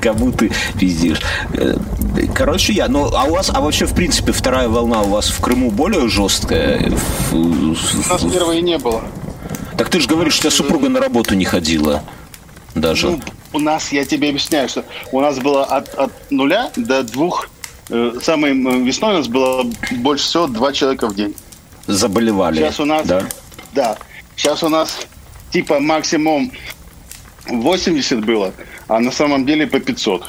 Кому 0.01 0.33
ты 0.33 0.51
пиздишь. 0.79 1.21
Э, 1.53 1.77
короче, 2.35 2.73
я. 2.73 2.89
Ну, 2.89 3.11
а 3.15 3.25
у 3.25 3.33
вас, 3.33 3.51
а 3.53 3.61
вообще, 3.61 3.87
в 3.87 3.95
принципе, 3.95 4.33
вторая 4.33 4.69
волна 4.69 5.03
у 5.03 5.11
вас 5.11 5.29
в 5.29 5.41
Крыму 5.41 5.71
более 5.71 6.09
жесткая? 6.09 6.93
У 7.33 7.37
нас 7.37 8.23
первой 8.33 8.63
не 8.63 8.79
было. 8.79 9.03
Так 9.77 9.89
ты 9.91 10.01
же 10.01 10.09
говоришь, 10.09 10.35
что 10.35 10.51
супруга 10.51 10.89
на 10.89 11.01
работу 11.01 11.35
не 11.35 11.45
ходила 11.45 12.03
даже. 12.75 13.11
Ну, 13.11 13.21
у 13.53 13.59
нас, 13.59 13.93
я 13.93 14.05
тебе 14.05 14.29
объясняю, 14.29 14.69
что 14.69 14.85
у 15.13 15.21
нас 15.21 15.39
было 15.39 15.65
от, 15.65 15.95
от 15.95 16.13
нуля 16.31 16.71
до 16.77 17.03
двух. 17.03 17.49
Э, 17.89 18.13
самой 18.23 18.53
весной 18.83 19.15
у 19.15 19.19
нас 19.19 19.29
было 19.29 19.67
больше 19.93 20.25
всего 20.25 20.47
два 20.47 20.73
человека 20.73 21.09
в 21.09 21.15
день. 21.15 21.35
Заболевали. 21.87 22.57
Сейчас 22.57 22.81
у 22.81 22.85
нас, 22.85 23.07
да? 23.07 23.25
Да. 23.73 23.99
Сейчас 24.37 24.63
у 24.63 24.69
нас 24.69 25.07
типа 25.51 25.81
максимум 25.81 26.53
80 27.47 28.25
было, 28.25 28.53
а 28.91 28.99
на 28.99 29.13
самом 29.13 29.47
деле 29.47 29.67
по 29.69 29.79
500. 29.79 30.25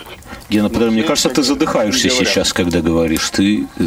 Гена, 0.50 0.70
ну, 0.70 0.92
мне 0.92 1.04
кажется, 1.04 1.30
ты 1.30 1.42
задыхаешься 1.42 2.10
сейчас, 2.10 2.54
когда 2.54 2.82
говоришь. 2.82 3.30
Ты, 3.32 3.66
ты 3.76 3.86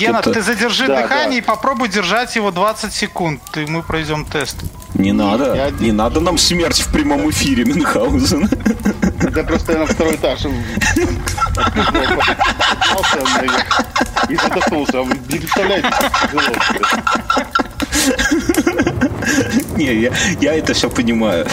Гена, 0.00 0.20
ты 0.20 0.42
задержи 0.42 0.86
да, 0.88 1.02
дыхание 1.02 1.30
да. 1.30 1.36
и 1.36 1.40
попробуй 1.40 1.88
держать 1.88 2.34
его 2.34 2.50
20 2.50 2.92
секунд, 2.92 3.40
и 3.56 3.66
мы 3.66 3.82
пройдем 3.84 4.24
тест. 4.24 4.56
Не 4.94 5.12
надо, 5.12 5.54
я... 5.54 5.70
не 5.70 5.92
надо 5.92 6.20
нам 6.20 6.38
смерть 6.38 6.80
в 6.80 6.90
прямом 6.92 7.30
эфире, 7.30 7.64
Мюнхгаузен. 7.64 8.48
Да 9.32 9.44
просто 9.44 9.72
я 9.72 9.78
на 9.80 9.86
второй 9.86 10.16
этаж 10.16 10.40
и 14.28 14.36
задохнулся. 14.36 15.02
Вы 15.02 15.14
не 15.28 15.38
представляете, 15.38 15.88
Не, 19.76 19.94
я, 20.00 20.12
я 20.40 20.54
это 20.54 20.74
все 20.74 20.90
понимаю. 20.90 21.46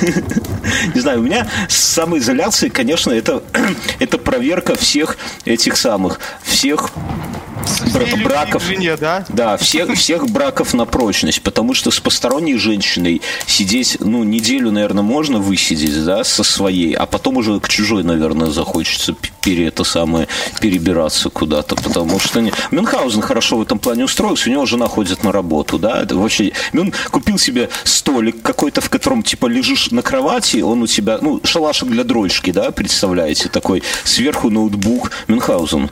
Не 0.94 1.00
знаю, 1.00 1.20
у 1.20 1.22
меня 1.22 1.46
с 1.68 1.76
самоизоляцией, 1.76 2.70
конечно, 2.70 3.10
это, 3.10 3.42
это 3.98 4.18
проверка 4.18 4.76
всех 4.76 5.16
этих 5.44 5.76
самых, 5.76 6.20
всех 6.42 6.90
бра- 7.92 8.24
браков. 8.24 8.62
Жене, 8.64 8.96
да? 8.96 9.24
Да, 9.28 9.56
всех, 9.56 9.94
всех 9.94 10.28
браков 10.28 10.74
на 10.74 10.84
прочность, 10.84 11.42
потому 11.42 11.74
что 11.74 11.90
с 11.90 12.00
посторонней 12.00 12.56
женщиной 12.56 13.22
сидеть, 13.46 13.96
ну, 14.00 14.24
неделю, 14.24 14.70
наверное, 14.70 15.02
можно 15.02 15.38
высидеть, 15.38 16.04
да, 16.04 16.24
со 16.24 16.42
своей, 16.42 16.94
а 16.94 17.06
потом 17.06 17.36
уже 17.36 17.60
к 17.60 17.68
чужой, 17.68 18.02
наверное, 18.02 18.50
захочется 18.50 19.14
пере, 19.40 19.68
это 19.68 19.84
самое, 19.84 20.28
перебираться 20.60 21.30
куда-то, 21.30 21.76
потому 21.76 22.18
что 22.18 22.40
не... 22.40 22.52
Мюнхгаузен 22.70 23.22
хорошо 23.22 23.58
в 23.58 23.62
этом 23.62 23.78
плане 23.78 24.04
устроился, 24.04 24.48
у 24.48 24.52
него 24.52 24.66
жена 24.66 24.86
ходит 24.86 25.24
на 25.24 25.32
работу, 25.32 25.78
да, 25.78 26.02
это 26.02 26.16
вообще... 26.16 26.52
Мюн 26.72 26.92
купил 27.10 27.38
себе 27.38 27.70
столик 27.84 28.42
какой-то, 28.42 28.80
в 28.80 28.90
котором, 28.90 29.22
типа, 29.22 29.46
лежишь 29.46 29.90
на 29.90 30.02
кровати, 30.02 30.58
он 30.58 30.82
у 30.82 30.86
тебя, 30.86 31.18
ну, 31.20 31.40
шалашик 31.44 31.88
для 31.88 32.04
дрочки, 32.04 32.50
да, 32.50 32.70
представляете, 32.70 33.48
такой, 33.48 33.82
сверху 34.04 34.50
ноутбук, 34.50 35.10
Мюнхгаузен. 35.28 35.90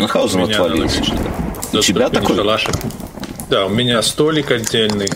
Мюнхгаузен 0.00 0.42
отвалился. 0.42 1.02
У 1.72 1.78
тебя 1.78 2.08
такой? 2.08 2.36
Шалашик. 2.36 2.74
Да, 3.48 3.66
у 3.66 3.68
меня 3.68 4.00
столик 4.02 4.50
отдельный, 4.50 5.10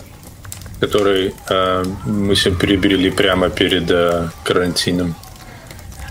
который 0.79 1.33
э, 1.49 1.83
мы 2.05 2.35
себе 2.35 2.55
приобрели 2.55 3.09
прямо 3.09 3.49
перед 3.49 3.89
э, 3.89 4.29
карантином. 4.43 5.15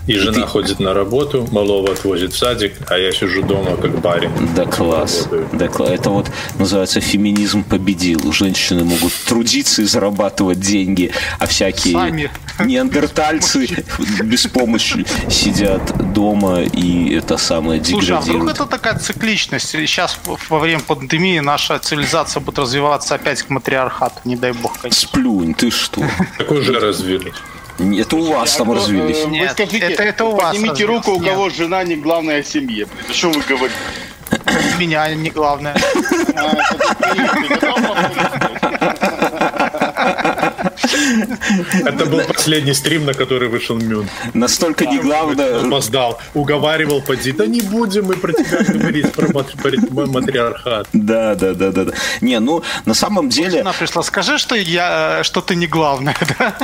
И 0.07 0.13
жена 0.17 0.41
ты... 0.41 0.47
ходит 0.47 0.79
на 0.79 0.93
работу, 0.93 1.47
малого 1.51 1.91
отвозит 1.91 2.33
в 2.33 2.37
садик, 2.37 2.73
а 2.87 2.97
я 2.97 3.11
сижу 3.11 3.41
дома 3.41 3.75
как 3.77 3.99
барин. 3.99 4.31
Да 4.55 4.65
класс. 4.65 5.27
Да, 5.53 5.67
класс. 5.67 5.89
Это 5.89 6.09
вот 6.09 6.31
называется 6.59 7.01
феминизм 7.01 7.63
победил. 7.63 8.31
Женщины 8.31 8.83
могут 8.83 9.13
трудиться 9.27 9.81
и 9.81 9.85
зарабатывать 9.85 10.59
деньги, 10.59 11.11
а 11.39 11.47
всякие 11.47 11.93
Сами. 11.93 12.31
неандертальцы 12.59 13.83
без 14.23 14.47
помощи 14.47 15.05
сидят 15.29 16.13
дома 16.13 16.61
и 16.61 17.13
это 17.15 17.37
самое 17.37 17.79
деградируют. 17.79 18.23
Слушай, 18.25 18.35
а 18.35 18.37
вдруг 18.37 18.49
это 18.49 18.65
такая 18.65 18.99
цикличность? 18.99 19.69
Сейчас 19.69 20.19
во 20.49 20.59
время 20.59 20.81
пандемии 20.81 21.39
наша 21.39 21.79
цивилизация 21.79 22.41
будет 22.41 22.59
развиваться 22.59 23.15
опять 23.15 23.41
к 23.41 23.49
матриархату, 23.49 24.19
не 24.25 24.35
дай 24.35 24.51
бог, 24.51 24.77
конечно. 24.79 25.07
Сплюнь, 25.07 25.53
ты 25.53 25.71
что? 25.71 26.01
Так 26.37 26.51
уже 26.51 26.79
развились. 26.79 27.33
Это 27.77 28.15
у 28.15 28.31
вас 28.31 28.55
там 28.55 28.71
развились. 28.71 29.25
Нет, 29.25 29.41
вы 29.41 29.49
скажите, 29.49 29.85
это, 29.85 30.03
это 30.03 30.25
у 30.25 30.37
поднимите 30.37 30.85
вас 30.85 30.95
руку, 30.95 31.11
у 31.11 31.19
кого 31.19 31.49
жена 31.49 31.83
не 31.83 31.95
главная 31.95 32.41
в 32.41 32.47
семье. 32.47 32.87
О 33.09 33.13
чем 33.13 33.33
вы 33.33 33.41
говорите? 33.41 33.75
Меня 34.79 35.13
не 35.13 35.29
главное. 35.29 35.75
Это 41.85 42.05
был 42.05 42.21
последний 42.21 42.73
стрим, 42.73 43.05
на 43.05 43.13
который 43.13 43.49
вышел 43.49 43.77
Мюн. 43.77 44.09
Настолько 44.33 44.85
не 44.85 44.99
главное. 44.99 45.65
Опоздал. 45.65 46.19
Уговаривал 46.33 47.01
поди. 47.01 47.31
Да 47.31 47.45
не 47.45 47.61
будем 47.61 48.05
мы 48.05 48.15
про 48.15 48.33
тебя 48.33 48.63
говорить, 48.63 49.11
про 49.13 50.05
матриархат. 50.07 50.87
Да, 50.93 51.35
да, 51.35 51.53
да, 51.53 51.71
да. 51.71 51.93
Не, 52.21 52.39
ну, 52.39 52.63
на 52.85 52.93
самом 52.93 53.29
деле... 53.29 53.61
Она 53.61 53.73
пришла, 53.73 54.03
скажи, 54.03 54.37
что 54.37 54.55
я, 54.55 55.23
что 55.23 55.41
ты 55.41 55.55
не 55.55 55.67
главное, 55.67 56.15
да? 56.39 56.55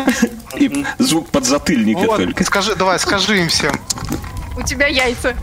И 0.58 0.86
звук 1.00 1.30
подзатыльника 1.30 2.06
только. 2.06 2.44
Скажи, 2.44 2.76
давай, 2.76 3.00
скажи 3.00 3.40
им 3.40 3.50
всем. 3.50 3.74
У 4.58 4.64
тебя 4.64 4.88
яйца. 4.88 5.36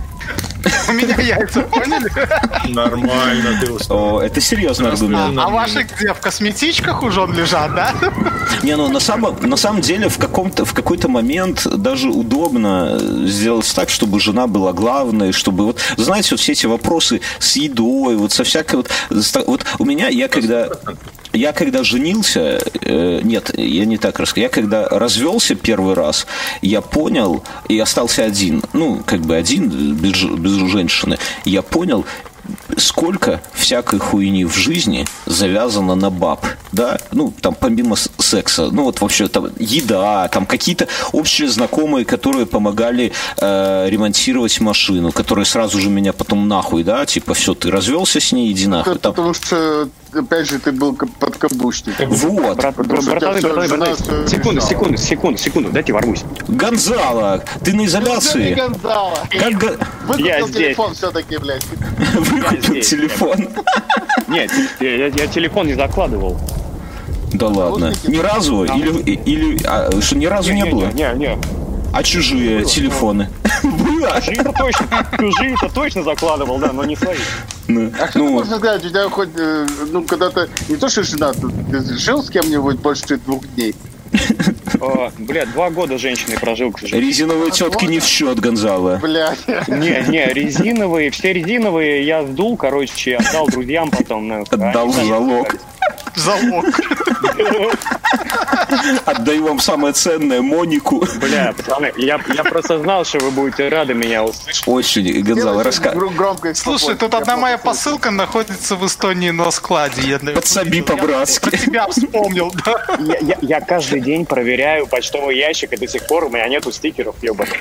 У 0.88 0.92
меня 0.92 1.16
яйца, 1.16 1.62
поняли? 1.62 2.10
Нормально, 2.68 3.60
ты 3.60 3.72
О, 3.88 4.20
это 4.20 4.40
серьезный 4.40 4.90
аргумент. 4.90 5.38
А 5.38 5.48
ваши 5.48 5.82
где, 5.82 6.12
в 6.12 6.20
косметичках 6.20 7.02
уже 7.02 7.20
он 7.20 7.34
лежат, 7.34 7.74
да? 7.74 7.92
Не, 8.62 8.76
ну 8.76 8.88
на 8.88 9.00
самом, 9.00 9.36
на 9.42 9.56
самом 9.56 9.80
деле 9.80 10.08
в, 10.08 10.18
каком-то, 10.18 10.64
в 10.64 10.74
какой-то 10.74 11.08
момент 11.08 11.66
даже 11.66 12.08
удобно 12.08 12.98
сделать 13.26 13.72
так, 13.74 13.90
чтобы 13.90 14.20
жена 14.20 14.46
была 14.46 14.72
главной, 14.72 15.32
чтобы 15.32 15.64
вот, 15.64 15.80
знаете, 15.96 16.30
вот 16.32 16.40
все 16.40 16.52
эти 16.52 16.66
вопросы 16.66 17.20
с 17.38 17.56
едой, 17.56 18.16
вот 18.16 18.32
со 18.32 18.44
всякой 18.44 18.76
вот, 18.76 18.90
вот 19.46 19.64
у 19.78 19.84
меня, 19.84 20.08
я 20.08 20.28
когда, 20.28 20.68
я 21.32 21.52
когда 21.52 21.82
женился, 21.82 22.60
э, 22.80 23.20
нет, 23.22 23.50
я 23.56 23.84
не 23.84 23.98
так 23.98 24.18
расскажу, 24.18 24.42
я 24.42 24.48
когда 24.48 24.88
развелся 24.88 25.54
первый 25.54 25.94
раз, 25.94 26.26
я 26.62 26.80
понял 26.80 27.44
и 27.68 27.78
остался 27.78 28.24
один, 28.24 28.62
ну, 28.72 29.02
как 29.04 29.20
бы 29.20 29.36
один, 29.36 29.94
без, 29.94 30.22
без 30.24 30.52
женщины, 30.70 31.18
я 31.44 31.62
понял, 31.62 32.04
сколько 32.76 33.40
всякой 33.54 33.98
хуйни 33.98 34.44
в 34.44 34.56
жизни 34.56 35.06
завязано 35.26 35.94
на 35.94 36.10
баб, 36.10 36.46
да, 36.72 36.98
ну, 37.12 37.32
там, 37.40 37.54
помимо 37.58 37.96
секса, 38.18 38.68
ну, 38.70 38.84
вот 38.84 39.00
вообще, 39.00 39.28
там, 39.28 39.50
еда, 39.58 40.28
там, 40.28 40.46
какие-то 40.46 40.88
общие 41.12 41.48
знакомые, 41.48 42.04
которые 42.04 42.46
помогали 42.46 43.12
э, 43.38 43.86
ремонтировать 43.88 44.60
машину, 44.60 45.12
которые 45.12 45.44
сразу 45.44 45.80
же 45.80 45.90
меня 45.90 46.12
потом 46.12 46.48
нахуй, 46.48 46.84
да, 46.84 47.04
типа, 47.06 47.34
все, 47.34 47.54
ты 47.54 47.70
развелся 47.70 48.20
с 48.20 48.32
ней, 48.32 48.50
иди 48.52 48.66
нахуй. 48.66 48.98
Там. 48.98 49.12
Потому 49.12 49.34
что 49.34 49.88
опять 50.18 50.48
же, 50.48 50.58
ты 50.58 50.72
был 50.72 50.94
под 50.94 51.36
кабушником. 51.36 52.10
Вот. 52.10 52.56
Брат, 52.56 52.74
братаны, 52.76 53.40
братаны, 53.40 53.68
братаны. 53.68 54.28
Секунду, 54.28 54.60
секунду, 54.60 54.96
секунду, 54.96 55.38
секунду, 55.38 55.70
дайте 55.70 55.92
ворвусь. 55.92 56.24
Гонзала, 56.48 57.42
ты 57.64 57.74
на 57.74 57.84
изоляции. 57.86 58.54
Гонзала. 58.54 59.18
Как... 59.30 60.18
Я 60.18 60.42
здесь. 60.42 60.56
телефон 60.56 60.94
все-таки, 60.94 61.38
блядь. 61.38 61.64
Выкупил 62.14 62.80
телефон. 62.80 63.48
Нет, 64.28 64.50
я 64.80 65.26
телефон 65.26 65.66
не 65.66 65.74
закладывал. 65.74 66.38
Да 67.32 67.48
ладно. 67.48 67.92
Ни 68.06 68.16
разу? 68.16 68.64
Или, 68.64 69.12
или 69.12 69.60
а, 69.64 69.90
что 70.00 70.16
ни 70.16 70.26
разу 70.26 70.52
не, 70.52 70.62
не 70.62 70.70
было? 70.70 70.86
Не, 70.92 71.12
не. 71.14 71.38
А 71.92 72.02
чужие 72.02 72.58
было, 72.58 72.68
телефоны? 72.68 73.28
Было. 73.62 74.20
Чужие-то 74.20 74.52
точно, 74.52 75.06
чужие-то 75.18 75.68
точно 75.68 76.02
закладывал, 76.02 76.58
да, 76.58 76.72
но 76.72 76.84
не 76.84 76.96
свои. 76.96 77.18
Ну, 77.66 77.90
а 78.00 78.08
что 78.08 78.18
ну, 78.20 78.30
можно 78.30 78.58
сказать, 78.58 78.84
у 78.84 78.88
тебя 78.88 79.08
хоть, 79.08 79.30
э, 79.36 79.66
ну, 79.90 80.04
когда-то, 80.04 80.48
не 80.68 80.76
то, 80.76 80.88
что 80.88 81.02
жена, 81.02 81.32
ты 81.32 81.98
жил 81.98 82.22
с 82.22 82.30
кем-нибудь 82.30 82.76
больше 82.78 83.16
двух 83.18 83.46
дней? 83.54 83.74
О, 84.80 85.10
бля, 85.18 85.44
два 85.46 85.70
года 85.70 85.98
женщины 85.98 86.38
прожил, 86.38 86.72
к 86.72 86.80
сожалению. 86.80 87.10
Резиновые 87.10 87.50
тетки 87.50 87.84
не 87.84 87.98
в 87.98 88.04
счет, 88.04 88.38
Гонзало. 88.38 88.98
Блядь. 89.02 89.46
Не, 89.68 90.04
не, 90.08 90.26
резиновые, 90.32 91.10
все 91.10 91.32
резиновые 91.32 92.06
я 92.06 92.24
сдул, 92.24 92.56
короче, 92.56 93.16
отдал 93.16 93.46
друзьям 93.48 93.90
потом. 93.90 94.44
Отдал 94.50 94.92
залог. 94.92 95.56
Залог. 96.14 96.64
Отдаю 99.04 99.44
вам 99.44 99.60
самое 99.60 99.94
ценное, 99.94 100.42
Монику. 100.42 101.04
Бля, 101.20 101.52
пацаны, 101.56 101.92
я, 101.96 102.20
я 102.34 102.44
просто 102.44 102.78
знал, 102.78 103.04
что 103.04 103.18
вы 103.18 103.30
будете 103.30 103.68
рады 103.68 103.94
меня 103.94 104.24
услышать. 104.24 104.62
Очень, 104.66 105.22
Гонзало, 105.22 105.62
рассказывай. 105.62 106.54
Слушай, 106.54 106.96
тут 106.96 107.14
одна 107.14 107.36
моя 107.36 107.58
посылка 107.58 108.10
находится 108.10 108.76
в 108.76 108.86
Эстонии 108.86 109.30
на 109.30 109.50
складе. 109.50 110.18
Подсоби 110.34 110.82
по-братски. 110.82 111.50
Я 111.52 111.58
тебя 111.58 111.86
вспомнил, 111.88 112.52
да? 112.64 112.98
Я, 112.98 113.18
я, 113.20 113.38
я 113.40 113.60
каждый 113.60 114.00
день 114.00 114.26
проверяю 114.26 114.86
почтовый 114.86 115.36
ящик, 115.36 115.72
и 115.72 115.76
до 115.76 115.86
сих 115.86 116.06
пор 116.06 116.24
у 116.24 116.28
меня 116.28 116.48
нету 116.48 116.72
стикеров, 116.72 117.16
ебаных. 117.22 117.58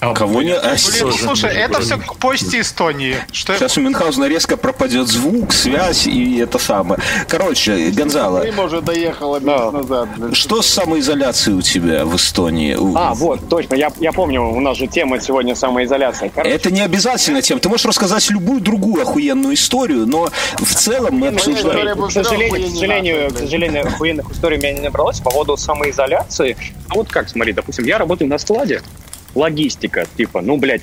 А, 0.00 0.14
Кого 0.14 0.42
не... 0.42 0.52
А, 0.52 0.76
Блин, 0.76 1.12
слушай, 1.12 1.54
это 1.54 1.80
все 1.80 1.96
к 1.96 2.16
почте 2.16 2.60
Эстонии. 2.60 3.16
Что 3.32 3.56
Сейчас 3.56 3.78
у 3.78 3.80
Мюнхгаузена 3.80 4.26
резко 4.26 4.56
пропадет 4.56 5.08
звук, 5.08 5.52
связь 5.52 6.06
и 6.06 6.38
это 6.38 6.58
самое. 6.58 7.00
Короче, 7.28 7.90
Гонзало. 7.90 8.40
Крым 8.40 8.58
уже 8.58 8.80
доехала 8.80 9.40
месяц 9.40 9.72
назад. 9.72 10.08
Что 10.32 10.62
с 10.62 10.66
самоизоляцией 10.66 11.58
у 11.58 11.62
тебя 11.62 12.04
в 12.04 12.16
Эстонии? 12.16 12.76
А, 12.96 13.14
вот, 13.14 13.48
точно. 13.48 13.74
Я, 13.74 13.90
я 13.98 14.12
помню, 14.12 14.42
у 14.42 14.60
нас 14.60 14.76
же 14.76 14.86
тема 14.86 15.20
сегодня 15.20 15.54
самоизоляция. 15.54 16.30
Короче. 16.34 16.54
Это 16.54 16.70
не 16.70 16.82
обязательно 16.82 17.40
тема. 17.42 17.60
Ты 17.60 17.68
можешь 17.68 17.86
рассказать 17.86 18.28
любую 18.30 18.60
другую 18.60 19.02
охуенную 19.02 19.54
историю, 19.54 20.06
но 20.06 20.28
в 20.58 20.74
целом 20.74 21.14
мы 21.16 21.30
ну, 21.30 21.36
обсуждаем... 21.36 22.06
К 22.06 22.10
сожалению, 22.10 22.66
к 22.66 22.70
сожалению, 22.70 23.30
к 23.30 23.38
сожалению, 23.38 23.86
охуенных 23.86 24.30
историй 24.30 24.58
у 24.58 24.60
меня 24.60 24.72
не 24.72 24.80
набралось 24.80 25.20
по 25.20 25.30
поводу 25.30 25.56
самоизоляции. 25.56 26.56
Вот 26.88 27.08
как, 27.08 27.28
смотри, 27.28 27.52
допустим, 27.52 27.84
я 27.84 27.98
работаю 27.98 28.28
на 28.28 28.38
складе, 28.38 28.82
логистика, 29.36 30.06
типа, 30.16 30.40
ну, 30.42 30.56
блядь, 30.56 30.82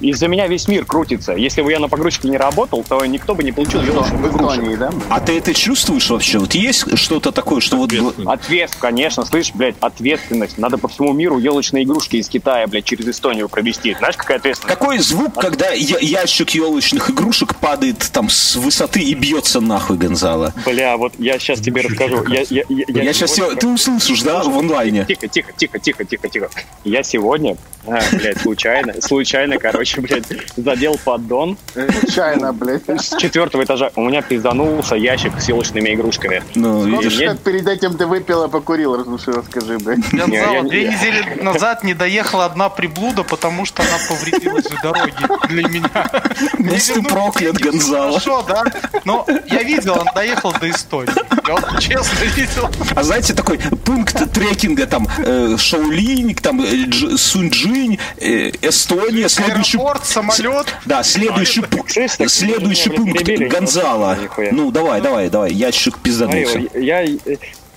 из-за 0.00 0.28
меня 0.28 0.46
весь 0.46 0.68
мир 0.68 0.84
крутится. 0.84 1.32
Если 1.32 1.62
бы 1.62 1.70
я 1.70 1.78
на 1.78 1.88
погрузчике 1.88 2.28
не 2.28 2.36
работал, 2.36 2.84
то 2.88 3.04
никто 3.06 3.34
бы 3.34 3.42
не 3.42 3.52
получил 3.52 3.82
елочных 3.82 4.20
игрушек. 4.26 4.78
Да? 4.78 4.90
А 5.08 5.20
ты 5.20 5.38
это 5.38 5.54
чувствуешь 5.54 6.08
вообще? 6.10 6.38
Вот 6.38 6.54
есть 6.54 6.96
что-то 6.96 7.32
такое, 7.32 7.60
что 7.60 7.76
вот... 7.76 7.92
Ответственность, 7.92 8.78
конечно, 8.80 9.24
слышишь, 9.24 9.52
блядь, 9.54 9.76
ответственность. 9.80 10.58
Надо 10.58 10.78
по 10.78 10.88
всему 10.88 11.12
миру 11.12 11.38
елочные 11.38 11.84
игрушки 11.84 12.16
из 12.16 12.28
Китая, 12.28 12.66
блядь, 12.66 12.84
через 12.84 13.06
Эстонию 13.08 13.48
провести. 13.48 13.94
Знаешь, 13.98 14.16
какая 14.16 14.38
ответственность? 14.38 14.78
Какой 14.78 14.98
звук, 14.98 15.36
От... 15.36 15.44
когда 15.44 15.70
я- 15.70 15.98
ящик 15.98 16.50
елочных 16.50 17.10
игрушек 17.10 17.56
падает 17.56 17.98
там 18.12 18.28
с 18.28 18.56
высоты 18.56 19.00
и 19.00 19.14
бьется 19.14 19.60
нахуй, 19.60 19.96
Гонзала? 19.96 20.52
Бля, 20.64 20.96
вот 20.96 21.14
я 21.18 21.38
сейчас 21.38 21.60
тебе 21.60 21.82
расскажу. 21.82 22.24
Я, 22.28 22.44
я, 22.50 22.62
я, 22.68 22.84
я, 22.88 23.02
я 23.02 23.12
сейчас... 23.12 23.34
Сегодня... 23.34 23.56
Ты 23.56 23.66
услышишь, 23.66 24.22
да, 24.22 24.42
в 24.42 24.58
онлайне? 24.58 25.04
Тихо, 25.06 25.28
тихо, 25.28 25.52
тихо, 25.56 25.78
тихо, 25.78 26.04
тихо, 26.04 26.28
тихо. 26.28 26.50
Я 26.84 27.02
сегодня, 27.02 27.56
а, 27.86 28.00
блядь, 28.12 28.40
случайно, 28.40 28.94
случайно, 29.00 29.58
короче, 29.58 29.87
короче, 29.94 30.00
блядь, 30.00 30.56
задел 30.56 30.98
поддон. 31.04 31.56
Случайно, 32.00 32.52
блядь. 32.52 32.88
С 32.88 33.16
четвертого 33.16 33.64
этажа 33.64 33.90
у 33.96 34.02
меня 34.02 34.22
пизданулся 34.22 34.94
ящик 34.94 35.40
с 35.40 35.48
елочными 35.48 35.94
игрушками. 35.94 36.42
Ну, 36.54 36.86
мне... 36.86 37.28
как 37.28 37.40
перед 37.40 37.66
этим 37.66 37.96
ты 37.96 38.06
выпила, 38.06 38.48
покурил, 38.48 39.02
слушай, 39.04 39.34
расскажи, 39.34 39.78
блядь. 39.78 40.00
Я 40.12 40.62
две 40.62 40.88
недели 40.88 41.42
назад 41.42 41.84
не 41.84 41.94
доехала 41.94 42.46
одна 42.46 42.68
приблуда, 42.68 43.22
потому 43.22 43.64
что 43.64 43.82
она 43.82 43.98
повредилась 44.08 44.66
в 44.66 44.82
дороге 44.82 45.14
для 45.48 45.68
меня. 45.68 46.10
Будь 46.58 46.92
ты 46.92 47.02
проклят, 47.02 47.56
Гонзало. 47.58 48.18
Хорошо, 48.18 48.44
да? 48.48 48.64
Но 49.04 49.26
я 49.46 49.62
видел, 49.62 49.98
он 49.98 50.06
доехал 50.14 50.52
до 50.52 50.70
Эстонии. 50.70 51.12
Я 51.46 51.54
вот 51.54 51.80
честно 51.80 52.24
видел. 52.36 52.68
А 52.94 53.02
знаете, 53.02 53.34
такой 53.34 53.58
пункт 53.84 54.32
трекинга, 54.32 54.86
там, 54.86 55.08
э, 55.18 55.56
Шаулинь, 55.56 56.34
там, 56.34 56.60
э, 56.60 57.16
Сунджинь, 57.16 57.98
э, 58.18 58.50
Эстония, 58.62 59.28
следующий... 59.28 59.77
Аэропорт, 59.78 60.04
самолет. 60.04 60.74
Да, 60.86 61.02
следующий, 61.02 61.62
пункт, 61.62 61.92
следующий 62.26 62.90
пункт 62.90 63.22
Гонзала. 63.22 64.18
Ну, 64.52 64.70
давай, 64.70 65.00
давай, 65.00 65.30
давай, 65.30 65.52
ящик 65.52 65.98
пизданулся. 65.98 66.62
Я, 66.74 67.04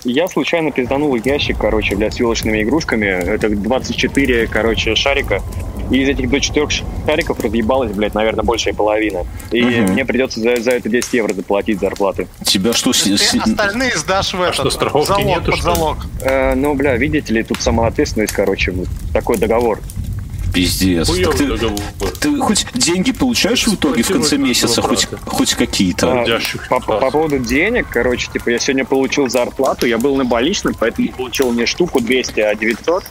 я 0.04 0.28
случайно 0.28 0.72
пизданул 0.72 1.14
ящик, 1.14 1.58
короче, 1.58 1.94
блядь, 1.96 2.14
с 2.14 2.20
елочными 2.20 2.62
игрушками. 2.62 3.06
Это 3.06 3.48
24, 3.48 4.46
короче, 4.48 4.94
шарика. 4.96 5.42
И 5.90 6.02
из 6.02 6.08
этих 6.08 6.30
до 6.30 6.40
четырех 6.40 6.70
шариков 7.06 7.38
разъебалась, 7.40 7.92
блядь, 7.92 8.14
наверное, 8.14 8.44
большая 8.44 8.72
половина. 8.72 9.26
И 9.50 9.62
угу. 9.62 9.92
мне 9.92 10.04
придется 10.06 10.40
за, 10.40 10.56
за 10.56 10.70
это 10.70 10.88
10 10.88 11.12
евро 11.12 11.34
заплатить 11.34 11.80
зарплаты. 11.80 12.28
Тебя 12.44 12.72
что... 12.72 12.92
Ты 12.92 13.18
с... 13.18 13.34
остальные 13.34 13.96
сдашь 13.96 14.32
в 14.32 14.40
а 14.40 14.44
этот, 14.44 14.54
что, 14.54 14.70
страховки 14.70 15.08
залог, 15.08 15.26
нету, 15.26 15.50
под 15.52 15.60
залог. 15.60 15.96
Э, 16.22 16.54
ну, 16.54 16.74
бля, 16.74 16.96
видите 16.96 17.34
ли, 17.34 17.42
тут 17.42 17.60
самоответственность, 17.60 18.32
короче, 18.32 18.70
вот 18.70 18.88
такой 19.12 19.36
договор. 19.36 19.80
Пиздец. 20.52 21.08
Так 21.08 21.34
ты, 21.36 21.58
ты 22.20 22.38
хоть 22.38 22.66
деньги 22.74 23.12
получаешь 23.12 23.66
в 23.66 23.74
итоге 23.74 24.02
в 24.02 24.08
конце 24.08 24.36
месяца, 24.36 24.82
хоть, 24.82 25.08
хоть 25.24 25.54
какие-то? 25.54 26.12
А, 26.12 26.24
по, 26.68 26.80
по 26.80 27.10
поводу 27.10 27.38
денег, 27.38 27.86
короче, 27.90 28.30
типа, 28.32 28.50
я 28.50 28.58
сегодня 28.58 28.84
получил 28.84 29.28
зарплату, 29.28 29.86
я 29.86 29.98
был 29.98 30.16
на 30.16 30.24
больничном, 30.24 30.74
поэтому 30.78 31.08
получил 31.12 31.52
не 31.52 31.66
штуку 31.66 32.00
200, 32.00 32.40
а 32.40 32.54
900. 32.54 33.04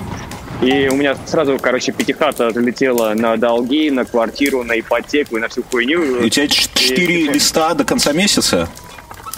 И 0.62 0.89
у 0.91 0.95
меня 0.95 1.17
сразу, 1.25 1.58
короче, 1.60 1.91
пятихата 1.91 2.51
залетела 2.51 3.13
на 3.15 3.36
долги, 3.38 3.89
на 3.89 4.06
квартиру, 4.06 4.63
на 4.63 4.80
ипотеку 4.80 5.38
и 5.38 5.39
на 5.39 5.47
всю 5.47 5.63
хуйню. 5.63 6.21
И 6.21 6.25
у 6.25 6.30
тебя 6.30 6.47
4 6.47 7.04
и, 7.04 7.27
листа 7.27 7.73
до 7.73 7.84
конца 7.84 8.13
месяца? 8.13 8.69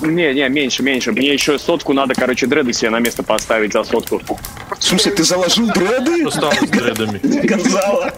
Не, 0.04 0.34
не, 0.34 0.50
меньше, 0.50 0.84
меньше. 0.84 1.12
Мне 1.12 1.34
еще 1.34 1.58
сотку 1.58 1.94
надо, 1.94 2.14
короче, 2.14 2.48
дреды 2.48 2.74
себе 2.74 2.90
на 2.90 3.00
место 3.00 3.24
поставить 3.24 3.74
за 3.74 3.84
сотку. 3.84 4.22
В 4.78 4.84
смысле, 4.84 5.12
ты 5.14 5.24
заложил 5.24 5.68
дреды? 5.68 6.22
Что 6.22 6.32
стало 6.32 6.54
с 6.54 6.70
дредами? 6.70 7.20
Гонзало. 7.46 8.14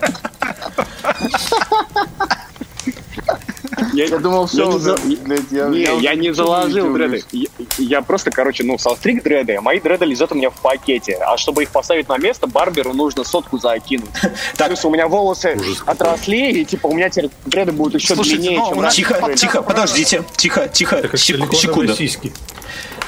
Я, 3.93 4.06
я 4.06 4.17
думал, 4.19 4.48
все, 4.48 4.65
я 4.65 4.74
не, 4.74 4.80
за... 4.80 4.95
блядь, 5.24 5.52
я, 5.52 5.67
не, 5.67 5.82
я, 5.82 5.91
я 5.93 6.15
не 6.15 6.34
заложил 6.34 6.93
дреды. 6.93 7.24
Я, 7.32 7.48
я 7.78 8.02
просто, 8.02 8.32
короче, 8.32 8.63
ну, 8.63 8.78
состриг 8.78 9.24
дреды, 9.24 9.56
а 9.56 9.62
мои 9.62 9.80
дреды 9.80 10.06
лежат 10.06 10.32
у 10.32 10.36
меня 10.36 10.50
в 10.50 10.56
пакете. 10.62 11.17
А 11.21 11.38
чтобы 11.38 11.63
их 11.63 11.69
поставить 11.69 12.10
на 12.10 12.17
место, 12.17 12.48
барберу 12.48 12.93
нужно 12.93 13.24
сотку 13.24 13.58
закинуть. 13.58 14.10
Так. 14.58 14.67
Плюс 14.67 14.86
у 14.86 14.89
меня 14.89 15.08
волосы 15.08 15.56
Ужас 15.60 15.84
отросли, 15.86 16.62
и 16.62 16.65
типа 16.65 16.88
у 16.88 16.93
меня 16.93 17.10
теперь 17.10 17.30
дреды 17.45 17.71
будут 17.71 17.95
еще 18.02 18.15
Слушайте, 18.15 18.41
длиннее, 18.41 18.60
ну, 18.60 18.82
чем 18.82 18.89
Тихо, 18.89 19.34
тихо, 19.36 19.62
подождите, 19.62 20.24
тихо, 20.38 20.67
тихо, 20.67 21.17
секунду. 21.17 21.95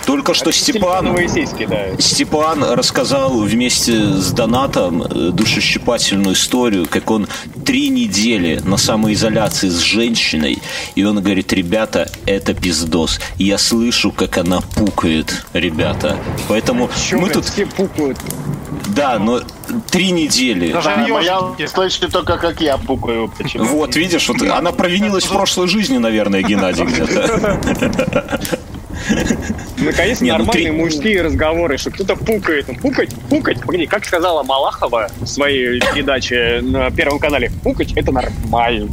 Только 0.07 0.33
что 0.33 0.53
Степан, 0.53 1.17
сиськи, 1.27 1.65
да. 1.65 1.99
Степан 1.99 2.63
рассказал 2.63 3.41
вместе 3.41 4.13
с 4.13 4.31
Донатом 4.31 5.03
э, 5.03 5.31
душещипательную 5.33 6.33
историю, 6.33 6.87
как 6.89 7.11
он 7.11 7.27
три 7.65 7.89
недели 7.89 8.61
на 8.63 8.77
самоизоляции 8.77 9.67
с 9.67 9.79
женщиной, 9.79 10.59
и 10.95 11.03
он 11.03 11.21
говорит, 11.21 11.53
ребята, 11.53 12.09
это 12.25 12.53
пиздос. 12.53 13.19
Я 13.37 13.57
слышу, 13.57 14.11
как 14.11 14.37
она 14.37 14.61
пукает, 14.61 15.45
ребята. 15.53 16.17
Поэтому 16.47 16.89
Чё, 17.09 17.19
мы 17.19 17.29
тут... 17.29 17.45
Все 17.45 17.65
пукают. 17.65 18.17
Да, 18.87 19.19
но 19.19 19.41
три 19.91 20.11
недели. 20.11 20.71
Даже 20.71 20.89
да, 20.89 21.55
я 21.57 21.67
слышу 21.67 22.09
только, 22.09 22.37
как 22.37 22.61
я 22.61 22.77
пукаю. 22.77 23.31
Почему? 23.37 23.65
Вот, 23.65 23.95
видишь, 23.95 24.27
вот 24.27 24.41
она 24.41 24.71
провинилась 24.71 25.25
в 25.25 25.29
прошлой 25.29 25.67
жизни, 25.67 25.97
наверное, 25.97 26.41
Геннадий 26.41 26.85
где-то. 26.85 28.39
Наконец, 29.77 30.21
Не, 30.21 30.31
нормальные 30.31 30.71
ну, 30.71 30.79
мужские 30.79 31.21
разговоры, 31.21 31.77
что 31.77 31.91
кто-то 31.91 32.15
пукает. 32.15 32.65
Пукать, 32.81 33.13
пукать, 33.29 33.61
погоди, 33.61 33.85
как 33.85 34.05
сказала 34.05 34.43
Малахова 34.43 35.09
в 35.19 35.27
своей 35.27 35.79
передаче 35.79 36.59
на 36.61 36.89
Первом 36.91 37.19
канале, 37.19 37.51
пукать– 37.63 37.93
это 37.95 38.11
нормально. 38.11 38.89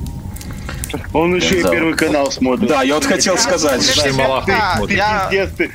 Он 1.12 1.35
еще 1.35 1.61
и 1.61 1.62
Первый 1.62 1.94
канал 1.94 2.30
смотрит. 2.30 2.68
Да, 2.68 2.83
я 2.83 2.94
вот 2.94 3.04
хотел 3.04 3.37
сказать. 3.38 3.83
Что 3.83 4.04
Пиздец 4.88 5.50
ты, 5.57 5.70